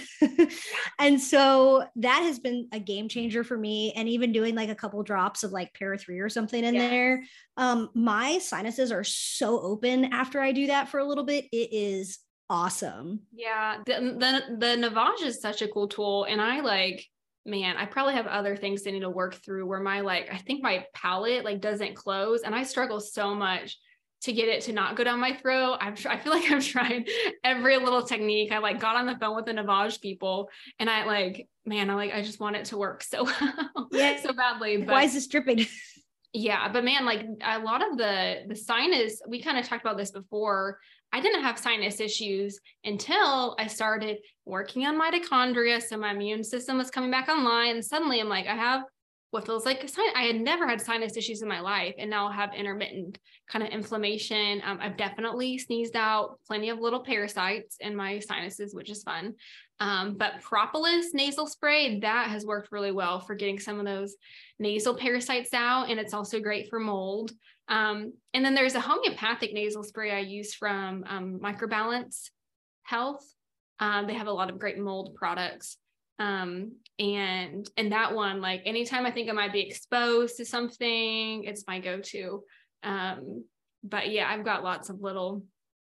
and 0.98 1.20
so 1.20 1.84
that 1.96 2.20
has 2.20 2.38
been 2.38 2.68
a 2.72 2.78
game 2.78 3.08
changer 3.08 3.42
for 3.42 3.56
me. 3.56 3.92
And 3.96 4.08
even 4.08 4.32
doing 4.32 4.54
like 4.54 4.68
a 4.68 4.74
couple 4.74 5.02
drops 5.02 5.42
of 5.42 5.52
like 5.52 5.74
para 5.74 5.98
three 5.98 6.20
or 6.20 6.28
something 6.28 6.62
in 6.62 6.74
yeah. 6.74 6.88
there. 6.88 7.24
Um, 7.56 7.90
my 7.94 8.38
sinuses 8.38 8.92
are 8.92 9.04
so 9.04 9.60
open 9.60 10.12
after 10.12 10.40
I 10.40 10.52
do 10.52 10.68
that 10.68 10.88
for 10.88 11.00
a 11.00 11.04
little 11.04 11.24
bit. 11.24 11.46
It 11.50 11.72
is 11.72 12.18
awesome. 12.48 13.20
Yeah. 13.34 13.78
The, 13.84 13.94
the, 13.94 14.56
the 14.58 14.88
Navage 14.88 15.22
is 15.22 15.40
such 15.40 15.62
a 15.62 15.68
cool 15.68 15.88
tool. 15.88 16.24
And 16.24 16.40
I 16.40 16.60
like, 16.60 17.04
man, 17.44 17.76
I 17.76 17.86
probably 17.86 18.14
have 18.14 18.26
other 18.26 18.56
things 18.56 18.86
I 18.86 18.90
need 18.92 19.00
to 19.00 19.10
work 19.10 19.34
through 19.34 19.66
where 19.66 19.80
my 19.80 20.00
like, 20.00 20.28
I 20.32 20.38
think 20.38 20.62
my 20.62 20.86
palate 20.94 21.44
like 21.44 21.60
doesn't 21.60 21.96
close 21.96 22.42
and 22.42 22.54
I 22.54 22.62
struggle 22.62 23.00
so 23.00 23.34
much 23.34 23.76
to 24.22 24.32
get 24.32 24.48
it 24.48 24.62
to 24.62 24.72
not 24.72 24.96
go 24.96 25.04
down 25.04 25.20
my 25.20 25.34
throat. 25.34 25.78
I'm 25.80 25.94
I 26.08 26.16
feel 26.18 26.32
like 26.32 26.50
I've 26.50 26.64
tried 26.64 27.08
every 27.44 27.76
little 27.76 28.02
technique. 28.02 28.52
I 28.52 28.58
like 28.58 28.80
got 28.80 28.96
on 28.96 29.06
the 29.06 29.16
phone 29.16 29.36
with 29.36 29.46
the 29.46 29.52
Navage 29.52 30.00
people 30.00 30.50
and 30.78 30.90
I 30.90 31.04
like, 31.04 31.48
man, 31.64 31.90
I 31.90 31.94
like 31.94 32.12
I 32.12 32.22
just 32.22 32.40
want 32.40 32.56
it 32.56 32.66
to 32.66 32.78
work 32.78 33.02
so 33.04 33.24
well, 33.24 33.88
yeah. 33.92 34.20
so 34.20 34.32
badly. 34.32 34.78
But 34.78 34.88
why 34.88 35.04
is 35.04 35.14
this 35.14 35.26
dripping? 35.26 35.66
yeah, 36.32 36.70
but 36.70 36.84
man, 36.84 37.04
like 37.04 37.26
a 37.42 37.58
lot 37.60 37.88
of 37.88 37.96
the 37.96 38.44
the 38.48 38.56
sinus, 38.56 39.22
we 39.28 39.42
kind 39.42 39.58
of 39.58 39.66
talked 39.66 39.84
about 39.84 39.96
this 39.96 40.10
before. 40.10 40.78
I 41.10 41.20
didn't 41.20 41.42
have 41.42 41.58
sinus 41.58 42.00
issues 42.00 42.60
until 42.84 43.56
I 43.58 43.66
started 43.66 44.18
working 44.44 44.84
on 44.84 45.00
mitochondria. 45.00 45.82
So 45.82 45.96
my 45.96 46.10
immune 46.10 46.44
system 46.44 46.76
was 46.76 46.90
coming 46.90 47.10
back 47.10 47.30
online. 47.30 47.76
And 47.76 47.84
suddenly 47.84 48.20
I'm 48.20 48.28
like, 48.28 48.46
I 48.46 48.54
have 48.54 48.82
what 49.30 49.44
feels 49.44 49.66
like. 49.66 49.88
I 50.16 50.22
had 50.22 50.40
never 50.40 50.66
had 50.66 50.80
sinus 50.80 51.16
issues 51.16 51.42
in 51.42 51.48
my 51.48 51.60
life, 51.60 51.94
and 51.98 52.08
now 52.08 52.30
have 52.30 52.54
intermittent 52.54 53.18
kind 53.50 53.62
of 53.62 53.70
inflammation. 53.70 54.62
Um, 54.64 54.78
I've 54.80 54.96
definitely 54.96 55.58
sneezed 55.58 55.96
out 55.96 56.38
plenty 56.46 56.70
of 56.70 56.78
little 56.78 57.02
parasites 57.02 57.76
in 57.80 57.94
my 57.94 58.20
sinuses, 58.20 58.74
which 58.74 58.90
is 58.90 59.02
fun. 59.02 59.34
Um, 59.80 60.16
but 60.16 60.40
propolis 60.40 61.14
nasal 61.14 61.46
spray 61.46 62.00
that 62.00 62.28
has 62.28 62.44
worked 62.44 62.72
really 62.72 62.90
well 62.90 63.20
for 63.20 63.34
getting 63.34 63.60
some 63.60 63.78
of 63.78 63.84
those 63.84 64.16
nasal 64.58 64.94
parasites 64.94 65.52
out, 65.52 65.90
and 65.90 66.00
it's 66.00 66.14
also 66.14 66.40
great 66.40 66.68
for 66.68 66.80
mold. 66.80 67.32
Um, 67.68 68.14
and 68.32 68.44
then 68.44 68.54
there's 68.54 68.74
a 68.74 68.80
homeopathic 68.80 69.52
nasal 69.52 69.82
spray 69.82 70.10
I 70.10 70.20
use 70.20 70.54
from 70.54 71.04
um, 71.06 71.38
Microbalance 71.38 72.30
Health. 72.82 73.22
Um, 73.78 74.06
they 74.06 74.14
have 74.14 74.26
a 74.26 74.32
lot 74.32 74.50
of 74.50 74.58
great 74.58 74.78
mold 74.78 75.14
products 75.14 75.76
um 76.18 76.72
and 76.98 77.68
and 77.76 77.92
that 77.92 78.14
one 78.14 78.40
like 78.40 78.62
anytime 78.64 79.06
i 79.06 79.10
think 79.10 79.28
i 79.28 79.32
might 79.32 79.52
be 79.52 79.60
exposed 79.60 80.36
to 80.36 80.44
something 80.44 81.44
it's 81.44 81.64
my 81.66 81.78
go-to 81.78 82.42
um 82.82 83.44
but 83.84 84.10
yeah 84.10 84.28
i've 84.28 84.44
got 84.44 84.64
lots 84.64 84.88
of 84.88 85.00
little 85.00 85.42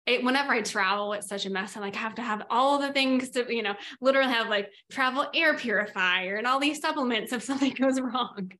it, 0.06 0.24
whenever 0.24 0.52
I 0.52 0.62
travel, 0.62 1.14
it's 1.14 1.28
such 1.28 1.46
a 1.46 1.50
mess. 1.50 1.76
I'm 1.76 1.82
like, 1.82 1.96
I 1.96 2.00
have 2.00 2.16
to 2.16 2.22
have 2.22 2.44
all 2.50 2.78
the 2.78 2.94
things 2.94 3.32
to, 3.32 3.46
you 3.52 3.64
know, 3.64 3.74
literally 4.02 4.32
have 4.32 4.50
like 4.50 4.72
travel 4.92 5.26
air 5.34 5.58
purifier 5.58 6.36
and 6.36 6.46
all 6.46 6.60
these 6.60 6.80
supplements 6.80 7.34
if 7.34 7.42
something 7.42 7.74
goes 7.80 8.00
wrong. 8.00 8.52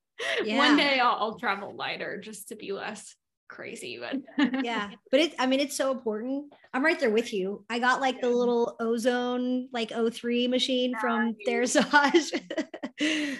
Yeah. 0.44 0.58
One 0.58 0.78
day 0.78 1.00
I'll, 1.00 1.18
I'll 1.20 1.38
travel 1.38 1.76
lighter 1.76 2.20
just 2.20 2.48
to 2.48 2.56
be 2.56 2.72
less 2.72 3.16
crazy 3.56 3.98
but 3.98 4.18
yeah 4.66 4.90
but 5.12 5.20
it 5.22 5.34
i 5.40 5.46
mean 5.46 5.60
it's 5.62 5.78
so 5.78 5.92
important. 5.92 6.54
I'm 6.74 6.84
right 6.84 7.00
there 7.00 7.10
with 7.10 7.32
you. 7.34 7.64
I 7.70 7.80
got 7.80 8.02
like 8.02 8.20
the 8.20 8.30
little 8.30 8.76
ozone 8.82 9.70
like 9.72 9.92
o3 9.92 10.50
machine 10.50 10.92
yeah, 10.92 11.00
from 11.00 11.36
Therasage 11.48 12.42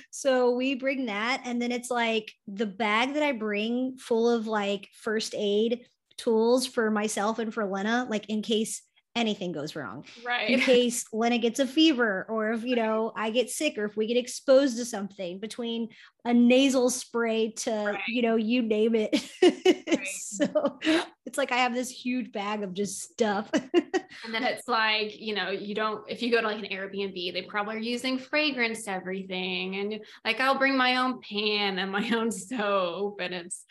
so 0.12 0.56
we 0.56 0.76
bring 0.76 1.08
that 1.08 1.42
and 1.44 1.62
then 1.62 1.74
it's 1.74 1.92
like 1.92 2.32
the 2.48 2.66
bag 2.66 3.14
that 3.14 3.24
i 3.24 3.32
bring 3.32 3.98
full 3.98 4.30
of 4.30 4.48
like 4.48 4.88
first 4.94 5.36
aid 5.38 5.86
tools 6.18 6.66
for 6.66 6.90
myself 6.92 7.40
and 7.40 7.54
for 7.54 7.66
lena 7.66 8.08
like 8.10 8.30
in 8.30 8.42
case 8.42 8.82
anything 9.16 9.52
goes 9.52 9.76
wrong. 9.76 10.06
Right. 10.26 10.50
In 10.50 10.60
case 10.72 11.06
Lena 11.14 11.38
gets 11.38 11.60
a 11.60 11.68
fever 11.68 12.26
or 12.30 12.52
if, 12.52 12.64
you 12.64 12.76
know, 12.76 13.14
I 13.16 13.30
get 13.30 13.50
sick 13.50 13.78
or 13.78 13.86
if 13.86 13.96
we 13.96 14.08
get 14.08 14.18
exposed 14.18 14.78
to 14.78 14.86
something 14.86 15.40
between 15.40 15.90
a 16.26 16.34
nasal 16.34 16.90
spray 16.90 17.52
to, 17.52 17.72
right. 17.72 18.02
you 18.08 18.22
know, 18.22 18.36
you 18.36 18.62
name 18.62 18.96
it. 18.96 19.30
Right. 19.88 20.08
so 20.08 20.80
it's 21.26 21.38
like 21.38 21.52
I 21.52 21.58
have 21.58 21.74
this 21.74 21.90
huge 21.90 22.32
bag 22.32 22.64
of 22.64 22.74
just 22.74 23.02
stuff. 23.02 23.50
and 23.54 24.34
then 24.34 24.44
it's 24.44 24.68
like, 24.68 25.20
you 25.20 25.34
know, 25.34 25.50
you 25.50 25.74
don't, 25.74 26.04
if 26.10 26.22
you 26.22 26.32
go 26.32 26.42
to 26.42 26.48
like 26.48 26.60
an 26.60 26.70
Airbnb, 26.72 27.34
they 27.34 27.42
probably 27.44 27.76
are 27.76 27.80
using 27.80 28.18
fragrance 28.18 28.88
everything. 28.88 29.76
And 29.78 30.00
like 30.26 30.40
I'll 30.40 30.58
bring 30.58 30.78
my 30.78 30.98
own 30.98 31.22
pan 31.22 31.80
and 31.80 31.92
my 31.92 32.10
own 32.12 32.32
soap 32.32 33.20
and 33.22 33.34
it's, 33.34 33.64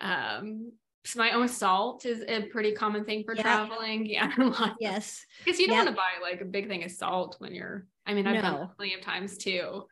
um 0.00 0.72
so 1.08 1.18
my 1.18 1.30
own 1.30 1.48
salt 1.48 2.04
is 2.04 2.22
a 2.28 2.42
pretty 2.48 2.72
common 2.72 3.04
thing 3.04 3.24
for 3.24 3.34
yeah. 3.34 3.42
traveling. 3.42 4.04
Yeah. 4.08 4.30
yes. 4.78 5.24
Because 5.42 5.58
you 5.58 5.66
don't 5.66 5.76
yep. 5.76 5.86
want 5.86 5.96
to 5.96 6.00
buy 6.00 6.30
like 6.30 6.42
a 6.42 6.44
big 6.44 6.68
thing 6.68 6.84
of 6.84 6.90
salt 6.90 7.36
when 7.38 7.54
you're, 7.54 7.86
I 8.06 8.12
mean, 8.12 8.26
I've 8.26 8.36
no. 8.36 8.42
done 8.42 8.70
plenty 8.76 8.94
of 8.94 9.00
times 9.00 9.38
too, 9.38 9.86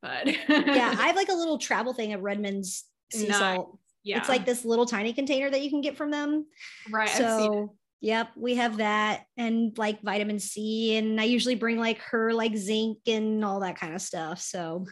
but 0.00 0.26
yeah, 0.26 0.94
I 0.98 1.06
have 1.06 1.16
like 1.16 1.28
a 1.28 1.34
little 1.34 1.58
travel 1.58 1.92
thing 1.92 2.14
of 2.14 2.22
Redmond's 2.22 2.84
sea 3.12 3.30
salt. 3.30 3.78
Yeah. 4.04 4.18
It's 4.18 4.28
like 4.28 4.46
this 4.46 4.64
little 4.64 4.86
tiny 4.86 5.12
container 5.12 5.50
that 5.50 5.60
you 5.60 5.68
can 5.68 5.82
get 5.82 5.98
from 5.98 6.10
them. 6.10 6.46
Right. 6.90 7.08
So 7.10 7.74
Yep, 8.00 8.30
we 8.36 8.56
have 8.56 8.78
that 8.78 9.24
and 9.38 9.76
like 9.78 10.02
vitamin 10.02 10.38
C 10.38 10.96
and 10.96 11.18
I 11.18 11.24
usually 11.24 11.54
bring 11.54 11.78
like 11.78 11.98
her 12.00 12.34
like 12.34 12.54
zinc 12.54 12.98
and 13.06 13.44
all 13.44 13.60
that 13.60 13.76
kind 13.78 13.94
of 13.94 14.02
stuff. 14.02 14.40
So 14.40 14.84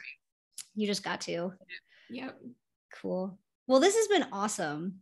you 0.74 0.86
just 0.86 1.04
got 1.04 1.22
to. 1.22 1.52
Yep. 2.10 2.38
Cool. 3.00 3.38
Well, 3.66 3.80
this 3.80 3.96
has 3.96 4.08
been 4.08 4.26
awesome 4.32 4.94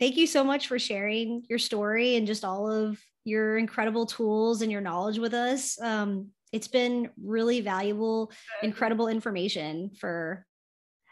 thank 0.00 0.16
you 0.16 0.26
so 0.26 0.44
much 0.44 0.68
for 0.68 0.78
sharing 0.78 1.44
your 1.48 1.58
story 1.58 2.16
and 2.16 2.26
just 2.26 2.44
all 2.44 2.70
of 2.70 3.00
your 3.24 3.58
incredible 3.58 4.06
tools 4.06 4.62
and 4.62 4.72
your 4.72 4.80
knowledge 4.80 5.18
with 5.18 5.34
us. 5.34 5.80
Um, 5.80 6.28
it's 6.52 6.68
been 6.68 7.10
really 7.22 7.60
valuable, 7.60 8.32
incredible 8.62 9.08
information 9.08 9.90
for 9.98 10.46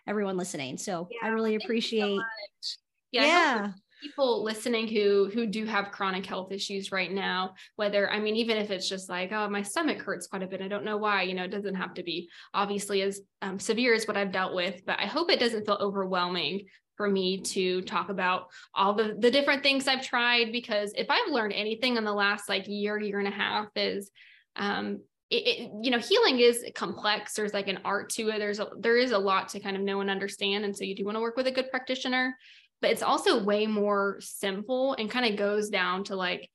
everyone 0.07 0.37
listening. 0.37 0.79
So 0.79 1.09
yeah, 1.11 1.29
I 1.29 1.31
really 1.31 1.57
appreciate. 1.57 2.21
So 2.61 2.77
yeah. 3.13 3.25
yeah 3.25 3.73
people 4.03 4.45
listening 4.45 4.87
who 4.87 5.31
who 5.33 5.47
do 5.47 5.65
have 5.65 5.91
chronic 5.91 6.27
health 6.27 6.53
issues 6.53 6.93
right 6.93 7.11
now 7.11 7.55
whether 7.77 8.11
i 8.11 8.19
mean 8.19 8.37
even 8.37 8.57
if 8.57 8.71
it's 8.71 8.89
just 8.89 9.09
like 9.09 9.33
oh 9.33 9.49
my 9.49 9.63
stomach 9.63 10.01
hurts 10.01 10.27
quite 10.27 10.43
a 10.43 10.47
bit 10.47 10.61
i 10.61 10.69
don't 10.69 10.85
know 10.85 10.97
why 10.97 11.23
you 11.23 11.35
know 11.35 11.45
it 11.45 11.51
doesn't 11.51 11.75
have 11.75 11.95
to 11.95 12.03
be 12.03 12.29
obviously 12.53 13.03
as 13.03 13.21
um, 13.43 13.59
severe 13.59 13.95
as 13.95 14.07
what 14.07 14.17
i've 14.17 14.33
dealt 14.33 14.55
with 14.55 14.83
but 14.87 14.99
i 15.01 15.07
hope 15.07 15.31
it 15.31 15.41
doesn't 15.41 15.65
feel 15.65 15.79
overwhelming 15.81 16.67
for 16.97 17.09
me 17.09 17.41
to 17.41 17.83
talk 17.83 18.09
about 18.09 18.49
all 18.75 18.95
the 18.95 19.17
the 19.19 19.31
different 19.31 19.63
things 19.63 19.87
I've 19.87 20.07
tried 20.07 20.53
because 20.53 20.93
if 20.97 21.09
I've 21.11 21.31
learned 21.31 21.53
anything 21.53 21.97
in 21.97 22.05
the 22.05 22.13
last 22.13 22.49
like 22.49 22.67
year 22.67 22.99
year 22.99 23.19
and 23.19 23.29
a 23.29 23.33
half 23.33 23.69
is 23.77 24.11
um 24.57 25.01
it, 25.29 25.47
it, 25.47 25.71
you 25.83 25.91
know 25.91 25.99
healing 25.99 26.39
is 26.39 26.65
complex. 26.75 27.35
There's 27.35 27.55
like 27.55 27.69
an 27.69 27.81
art 27.85 28.11
to 28.11 28.29
it. 28.31 28.39
There's 28.39 28.61
a 28.61 28.69
there 28.79 28.97
is 28.97 29.11
a 29.11 29.19
lot 29.19 29.49
to 29.51 29.61
kind 29.61 29.77
of 29.77 29.83
know 29.83 30.01
and 30.01 30.11
understand. 30.11 30.65
And 30.65 30.77
so 30.77 30.85
you 30.85 30.95
do 30.95 31.05
want 31.05 31.17
to 31.17 31.21
work 31.21 31.37
with 31.37 31.47
a 31.47 31.53
good 31.53 31.71
practitioner 31.71 32.37
but 32.81 32.91
it's 32.91 33.03
also 33.03 33.43
way 33.43 33.67
more 33.67 34.19
simple 34.21 34.95
and 34.99 35.11
kind 35.11 35.27
of 35.27 35.39
goes 35.39 35.71
down 35.71 36.05
to 36.05 36.17
like 36.17 36.49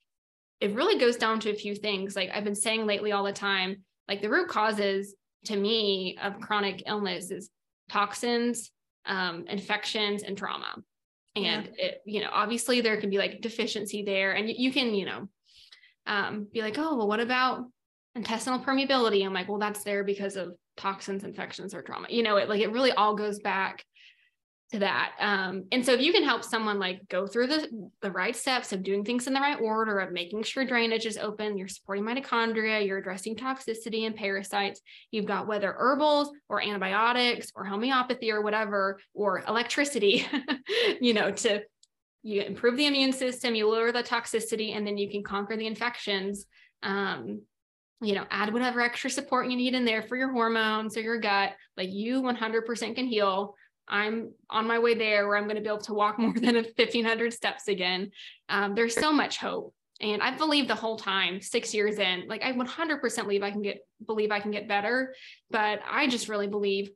it 0.59 0.75
really 0.75 0.99
goes 0.99 1.15
down 1.15 1.39
to 1.39 1.49
a 1.49 1.55
few 1.55 1.73
things. 1.73 2.15
Like 2.15 2.29
I've 2.31 2.43
been 2.43 2.53
saying 2.53 2.85
lately 2.85 3.11
all 3.11 3.23
the 3.23 3.33
time 3.33 3.83
like 4.07 4.21
the 4.21 4.29
root 4.29 4.47
causes 4.49 5.15
to 5.45 5.55
me 5.55 6.17
of 6.21 6.39
chronic 6.39 6.83
illness 6.85 7.31
is 7.31 7.49
toxins 7.89 8.71
um, 9.05 9.45
infections 9.47 10.23
and 10.23 10.37
trauma. 10.37 10.75
And 11.35 11.69
yeah. 11.77 11.85
it, 11.85 12.01
you 12.05 12.21
know, 12.21 12.29
obviously 12.31 12.81
there 12.81 12.99
can 12.99 13.09
be 13.09 13.17
like 13.17 13.41
deficiency 13.41 14.03
there, 14.03 14.33
and 14.33 14.49
you, 14.49 14.55
you 14.57 14.71
can, 14.73 14.93
you 14.93 15.05
know, 15.05 15.29
um, 16.05 16.47
be 16.51 16.61
like, 16.61 16.77
oh, 16.77 16.97
well, 16.97 17.07
what 17.07 17.19
about 17.19 17.65
intestinal 18.15 18.59
permeability? 18.59 19.25
I'm 19.25 19.33
like, 19.33 19.47
well, 19.47 19.59
that's 19.59 19.83
there 19.83 20.03
because 20.03 20.35
of 20.35 20.55
toxins, 20.75 21.23
infections, 21.23 21.73
or 21.73 21.81
trauma. 21.81 22.07
You 22.09 22.23
know, 22.23 22.37
it 22.37 22.49
like 22.49 22.61
it 22.61 22.71
really 22.71 22.91
all 22.91 23.15
goes 23.15 23.39
back 23.39 23.85
to 24.71 24.79
that. 24.79 25.13
Um, 25.19 25.65
and 25.71 25.85
so 25.85 25.93
if 25.93 26.01
you 26.01 26.13
can 26.13 26.23
help 26.23 26.43
someone 26.43 26.79
like 26.79 27.07
go 27.09 27.27
through 27.27 27.47
the, 27.47 27.89
the 28.01 28.11
right 28.11 28.35
steps 28.35 28.71
of 28.71 28.83
doing 28.83 29.03
things 29.03 29.27
in 29.27 29.33
the 29.33 29.39
right 29.39 29.59
order, 29.59 29.99
of 29.99 30.13
making 30.13 30.43
sure 30.43 30.65
drainage 30.65 31.05
is 31.05 31.17
open, 31.17 31.57
you're 31.57 31.67
supporting 31.67 32.05
mitochondria, 32.05 32.85
you're 32.85 32.97
addressing 32.97 33.35
toxicity 33.35 34.05
and 34.05 34.15
parasites, 34.15 34.81
you've 35.11 35.25
got 35.25 35.47
whether 35.47 35.73
herbals 35.73 36.31
or 36.47 36.61
antibiotics 36.61 37.51
or 37.55 37.65
homeopathy 37.65 38.31
or 38.31 38.41
whatever, 38.41 38.99
or 39.13 39.43
electricity, 39.47 40.25
you 41.01 41.13
know, 41.13 41.31
to 41.31 41.61
you 42.23 42.41
improve 42.43 42.77
the 42.77 42.85
immune 42.85 43.13
system, 43.13 43.55
you 43.55 43.67
lower 43.67 43.91
the 43.91 44.03
toxicity, 44.03 44.75
and 44.75 44.85
then 44.85 44.97
you 44.97 45.09
can 45.09 45.23
conquer 45.23 45.57
the 45.57 45.67
infections. 45.67 46.45
Um, 46.83 47.41
you 48.03 48.15
know, 48.15 48.25
add 48.31 48.51
whatever 48.51 48.81
extra 48.81 49.09
support 49.09 49.47
you 49.47 49.55
need 49.55 49.75
in 49.75 49.85
there 49.85 50.01
for 50.01 50.17
your 50.17 50.31
hormones 50.31 50.97
or 50.97 51.01
your 51.01 51.19
gut. 51.19 51.53
Like 51.77 51.89
you 51.91 52.21
100% 52.23 52.95
can 52.95 53.05
heal 53.05 53.55
I'm 53.91 54.31
on 54.49 54.65
my 54.65 54.79
way 54.79 54.95
there 54.95 55.27
where 55.27 55.37
I'm 55.37 55.43
going 55.43 55.57
to 55.57 55.61
be 55.61 55.67
able 55.67 55.79
to 55.79 55.93
walk 55.93 56.17
more 56.19 56.33
than 56.33 56.55
1500 56.55 57.33
steps 57.33 57.67
again. 57.67 58.11
Um, 58.49 58.73
there's 58.73 58.95
so 58.95 59.11
much 59.11 59.37
hope. 59.37 59.75
And 59.99 60.23
I 60.23 60.35
believe 60.35 60.67
the 60.67 60.73
whole 60.73 60.97
time, 60.97 61.41
six 61.41 61.75
years 61.75 61.99
in, 61.99 62.27
like 62.27 62.41
I 62.41 62.53
100% 62.53 63.23
believe 63.23 63.43
I 63.43 63.51
can 63.51 63.61
get, 63.61 63.85
believe 64.03 64.31
I 64.31 64.39
can 64.39 64.49
get 64.49 64.67
better. 64.67 65.13
But 65.51 65.81
I 65.87 66.07
just 66.07 66.27
really 66.27 66.47
believe 66.47 66.89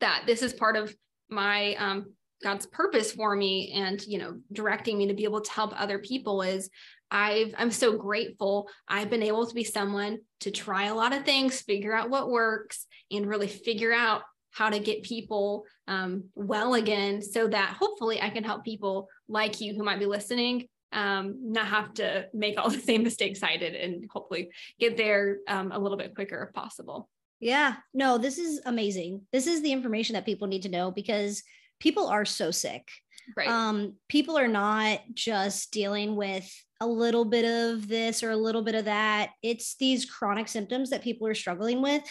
that 0.00 0.24
this 0.26 0.42
is 0.42 0.52
part 0.52 0.76
of 0.76 0.92
my 1.28 1.74
um, 1.74 2.06
God's 2.42 2.66
purpose 2.66 3.12
for 3.12 3.34
me 3.34 3.72
and 3.74 4.04
you 4.06 4.18
know 4.18 4.38
directing 4.52 4.98
me 4.98 5.08
to 5.08 5.14
be 5.14 5.24
able 5.24 5.40
to 5.40 5.50
help 5.50 5.72
other 5.80 5.98
people 5.98 6.42
is 6.42 6.68
I've 7.10 7.54
I'm 7.56 7.70
so 7.70 7.96
grateful 7.96 8.68
I've 8.88 9.10
been 9.10 9.22
able 9.22 9.46
to 9.46 9.54
be 9.54 9.64
someone 9.64 10.18
to 10.40 10.50
try 10.50 10.86
a 10.86 10.94
lot 10.94 11.14
of 11.14 11.24
things, 11.24 11.60
figure 11.60 11.94
out 11.94 12.10
what 12.10 12.30
works, 12.30 12.86
and 13.10 13.26
really 13.26 13.48
figure 13.48 13.92
out 13.92 14.22
how 14.56 14.70
to 14.70 14.78
get 14.78 15.02
people 15.02 15.64
um, 15.86 16.24
well 16.34 16.74
again, 16.74 17.20
so 17.20 17.46
that 17.46 17.76
hopefully 17.78 18.22
I 18.22 18.30
can 18.30 18.42
help 18.42 18.64
people 18.64 19.06
like 19.28 19.60
you 19.60 19.74
who 19.74 19.84
might 19.84 19.98
be 19.98 20.06
listening 20.06 20.66
um, 20.92 21.52
not 21.52 21.66
have 21.66 21.92
to 21.94 22.26
make 22.32 22.58
all 22.58 22.70
the 22.70 22.80
same 22.80 23.02
mistakes 23.02 23.42
I 23.42 23.58
did, 23.58 23.74
and 23.74 24.08
hopefully 24.10 24.48
get 24.80 24.96
there 24.96 25.38
um, 25.46 25.72
a 25.72 25.78
little 25.78 25.98
bit 25.98 26.14
quicker 26.14 26.42
if 26.48 26.54
possible. 26.54 27.10
Yeah, 27.38 27.76
no, 27.92 28.16
this 28.16 28.38
is 28.38 28.62
amazing. 28.64 29.20
This 29.30 29.46
is 29.46 29.60
the 29.60 29.72
information 29.72 30.14
that 30.14 30.24
people 30.24 30.48
need 30.48 30.62
to 30.62 30.70
know 30.70 30.90
because 30.90 31.42
people 31.78 32.06
are 32.06 32.24
so 32.24 32.50
sick. 32.50 32.88
Right. 33.36 33.48
Um, 33.48 33.96
people 34.08 34.38
are 34.38 34.48
not 34.48 35.00
just 35.12 35.70
dealing 35.70 36.16
with 36.16 36.50
a 36.80 36.86
little 36.86 37.26
bit 37.26 37.44
of 37.44 37.88
this 37.88 38.22
or 38.22 38.30
a 38.30 38.36
little 38.36 38.62
bit 38.62 38.74
of 38.74 38.86
that. 38.86 39.32
It's 39.42 39.76
these 39.76 40.06
chronic 40.06 40.48
symptoms 40.48 40.88
that 40.90 41.02
people 41.02 41.26
are 41.26 41.34
struggling 41.34 41.82
with. 41.82 42.02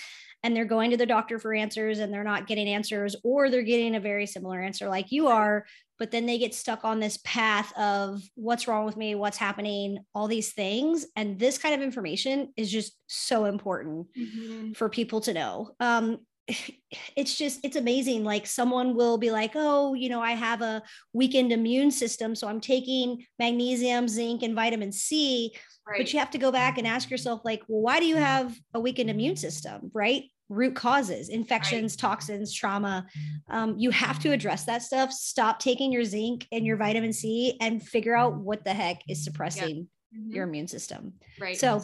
And 0.46 0.56
they're 0.56 0.64
going 0.66 0.92
to 0.92 0.98
the 0.98 1.08
doctor 1.08 1.40
for 1.40 1.56
answers 1.56 1.98
and 1.98 2.14
they're 2.14 2.24
not 2.24 2.46
getting 2.46 2.68
answers, 2.68 3.16
or 3.24 3.50
they're 3.50 3.64
getting 3.64 3.96
a 3.96 4.00
very 4.00 4.28
similar 4.28 4.62
answer 4.62 4.88
like 4.88 5.12
you 5.12 5.28
are. 5.28 5.66
But 5.98 6.12
then 6.12 6.26
they 6.26 6.38
get 6.38 6.54
stuck 6.54 6.86
on 6.86 7.00
this 7.00 7.18
path 7.24 7.76
of 7.78 8.22
what's 8.36 8.68
wrong 8.68 8.86
with 8.86 8.98
me, 8.98 9.16
what's 9.16 9.38
happening, 9.38 10.00
all 10.14 10.28
these 10.28 10.54
things. 10.54 11.08
And 11.16 11.40
this 11.40 11.58
kind 11.58 11.74
of 11.74 11.82
information 11.82 12.54
is 12.58 12.72
just 12.72 12.96
so 13.08 13.46
important 13.46 14.08
mm-hmm. 14.16 14.74
for 14.74 14.88
people 14.90 15.22
to 15.22 15.34
know. 15.34 15.72
Um, 15.80 16.20
it's 17.16 17.38
just 17.38 17.60
it's 17.64 17.76
amazing 17.76 18.24
like 18.24 18.46
someone 18.46 18.96
will 18.96 19.18
be 19.18 19.32
like 19.32 19.52
oh 19.56 19.94
you 19.94 20.10
know 20.10 20.22
i 20.22 20.32
have 20.32 20.62
a 20.62 20.82
weakened 21.14 21.52
immune 21.52 21.92
system 21.92 22.36
so 22.36 22.48
i'm 22.48 22.62
taking 22.62 23.26
magnesium 23.40 24.08
zinc 24.08 24.44
and 24.44 24.56
vitamin 24.56 24.92
c 24.92 25.54
right. 25.88 25.98
but 25.98 26.14
you 26.14 26.20
have 26.20 26.30
to 26.30 26.38
go 26.38 26.52
back 26.52 26.78
and 26.78 26.88
ask 26.88 27.10
yourself 27.10 27.42
like 27.44 27.62
well 27.68 27.82
why 27.82 28.00
do 28.00 28.06
you 28.06 28.16
have 28.16 28.56
a 28.74 28.80
weakened 28.80 29.10
immune 29.10 29.36
system 29.36 29.90
right 29.94 30.26
root 30.50 30.76
causes 30.76 31.30
infections 31.30 31.94
right. 31.94 32.00
toxins 32.00 32.54
trauma 32.54 33.06
um, 33.50 33.76
you 33.78 33.90
have 33.90 34.20
to 34.20 34.32
address 34.32 34.66
that 34.66 34.84
stuff 34.84 35.12
stop 35.12 35.60
taking 35.60 35.92
your 35.92 36.04
zinc 36.04 36.48
and 36.52 36.66
your 36.66 36.78
vitamin 36.78 37.14
c 37.14 37.58
and 37.62 37.82
figure 37.82 38.16
out 38.16 38.36
what 38.36 38.64
the 38.64 38.74
heck 38.74 39.02
is 39.10 39.24
suppressing 39.24 39.88
mm-hmm. 40.16 40.32
your 40.32 40.44
immune 40.44 40.68
system 40.68 41.14
right 41.40 41.58
so 41.58 41.82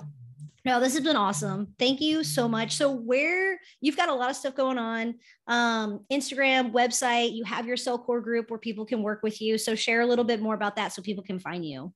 no, 0.64 0.80
this 0.80 0.94
has 0.94 1.04
been 1.04 1.16
awesome. 1.16 1.74
Thank 1.80 2.02
you 2.02 2.24
so 2.24 2.48
much. 2.48 2.76
So, 2.76 2.92
where 2.92 3.60
you've 3.82 3.98
got 3.98 4.10
a 4.10 4.14
lot 4.14 4.30
of 4.30 4.36
stuff 4.36 4.56
going 4.56 4.78
on, 4.78 5.16
um, 5.48 6.06
Instagram, 6.12 6.72
website, 6.72 7.34
you 7.34 7.44
have 7.46 7.66
your 7.66 7.78
Cellcore 7.78 8.22
group 8.22 8.52
where 8.52 8.60
people 8.60 8.86
can 8.86 9.02
work 9.02 9.24
with 9.24 9.42
you. 9.42 9.58
So, 9.58 9.74
share 9.74 10.02
a 10.02 10.06
little 10.06 10.26
bit 10.26 10.40
more 10.40 10.54
about 10.54 10.76
that 10.76 10.94
so 10.94 11.02
people 11.02 11.24
can 11.24 11.40
find 11.40 11.66
you. 11.66 11.92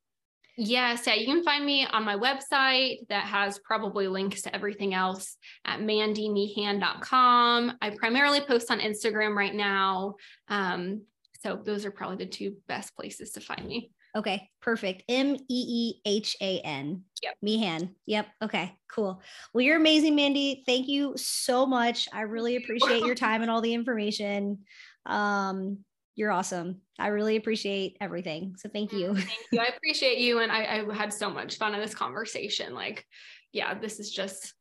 Yes, 0.57 1.05
yeah, 1.05 1.15
you 1.15 1.25
can 1.25 1.43
find 1.43 1.65
me 1.65 1.85
on 1.85 2.05
my 2.05 2.15
website 2.15 3.07
that 3.09 3.25
has 3.25 3.59
probably 3.59 4.07
links 4.07 4.41
to 4.43 4.55
everything 4.55 4.93
else 4.93 5.37
at 5.65 5.79
mandymeehan.com. 5.79 7.77
I 7.81 7.89
primarily 7.91 8.41
post 8.41 8.71
on 8.71 8.79
Instagram 8.79 9.35
right 9.35 9.53
now. 9.53 10.15
Um, 10.47 11.01
so, 11.41 11.61
those 11.63 11.85
are 11.85 11.91
probably 11.91 12.17
the 12.17 12.31
two 12.31 12.55
best 12.67 12.95
places 12.95 13.31
to 13.31 13.41
find 13.41 13.67
me. 13.67 13.91
Okay, 14.15 14.49
perfect. 14.61 15.03
M 15.09 15.35
E 15.35 15.39
E 15.49 16.01
H 16.05 16.37
A 16.41 16.61
N. 16.61 17.03
Yep. 17.21 17.35
Meehan. 17.41 17.95
Yep. 18.05 18.27
Okay, 18.43 18.73
cool. 18.89 19.21
Well, 19.53 19.61
you're 19.61 19.75
amazing, 19.75 20.15
Mandy. 20.15 20.63
Thank 20.65 20.87
you 20.87 21.13
so 21.17 21.65
much. 21.65 22.07
I 22.13 22.21
really 22.21 22.55
appreciate 22.55 23.03
your 23.03 23.15
time 23.15 23.41
and 23.41 23.51
all 23.51 23.59
the 23.59 23.73
information. 23.73 24.59
Um, 25.05 25.79
you're 26.15 26.31
awesome. 26.31 26.81
I 26.97 27.07
really 27.07 27.35
appreciate 27.35 27.97
everything. 27.99 28.55
So 28.57 28.69
thank 28.69 28.93
you. 28.93 29.15
Thank 29.15 29.29
you. 29.51 29.59
I 29.59 29.65
appreciate 29.75 30.19
you. 30.19 30.39
And 30.39 30.51
I, 30.51 30.85
I 30.89 30.93
had 30.95 31.11
so 31.11 31.29
much 31.29 31.57
fun 31.57 31.75
in 31.75 31.81
this 31.81 31.93
conversation. 31.93 32.73
Like, 32.73 33.05
yeah, 33.51 33.77
this 33.77 33.99
is 33.99 34.11
just, 34.11 34.53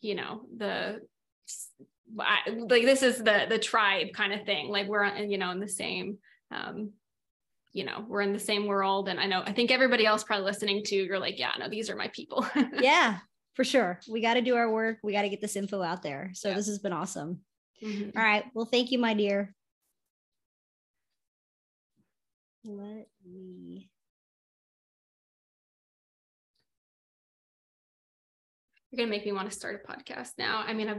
you 0.00 0.14
know, 0.14 0.42
the 0.56 1.00
I, 2.18 2.50
like 2.50 2.84
this 2.84 3.02
is 3.02 3.18
the 3.18 3.46
the 3.48 3.58
tribe 3.58 4.08
kind 4.12 4.32
of 4.32 4.44
thing. 4.44 4.68
Like 4.68 4.86
we're 4.86 5.06
you 5.16 5.38
know 5.38 5.50
in 5.50 5.60
the 5.60 5.68
same 5.68 6.18
um 6.50 6.92
you 7.72 7.84
know 7.84 8.04
we're 8.06 8.20
in 8.20 8.32
the 8.32 8.38
same 8.38 8.66
world 8.66 9.08
and 9.08 9.18
i 9.18 9.26
know 9.26 9.42
i 9.46 9.52
think 9.52 9.70
everybody 9.70 10.04
else 10.04 10.22
probably 10.22 10.44
listening 10.44 10.82
to 10.84 10.96
you're 10.96 11.18
like 11.18 11.38
yeah 11.38 11.52
no 11.58 11.68
these 11.68 11.88
are 11.90 11.96
my 11.96 12.08
people 12.08 12.46
yeah 12.80 13.18
for 13.54 13.64
sure 13.64 13.98
we 14.10 14.20
got 14.20 14.34
to 14.34 14.42
do 14.42 14.56
our 14.56 14.70
work 14.70 14.98
we 15.02 15.12
got 15.12 15.22
to 15.22 15.28
get 15.28 15.40
this 15.40 15.56
info 15.56 15.82
out 15.82 16.02
there 16.02 16.30
so 16.34 16.48
yeah. 16.48 16.54
this 16.54 16.66
has 16.66 16.78
been 16.78 16.92
awesome 16.92 17.40
mm-hmm. 17.82 18.16
All 18.16 18.22
right 18.22 18.44
well 18.54 18.66
thank 18.66 18.90
you 18.90 18.98
my 18.98 19.14
dear 19.14 19.54
let 22.64 23.08
me 23.24 23.90
you're 28.90 28.98
gonna 28.98 29.10
make 29.10 29.24
me 29.24 29.32
want 29.32 29.50
to 29.50 29.56
start 29.56 29.82
a 29.84 29.92
podcast 29.92 30.32
now. 30.38 30.58
I 30.66 30.72
mean 30.74 30.86
i've 30.86 30.90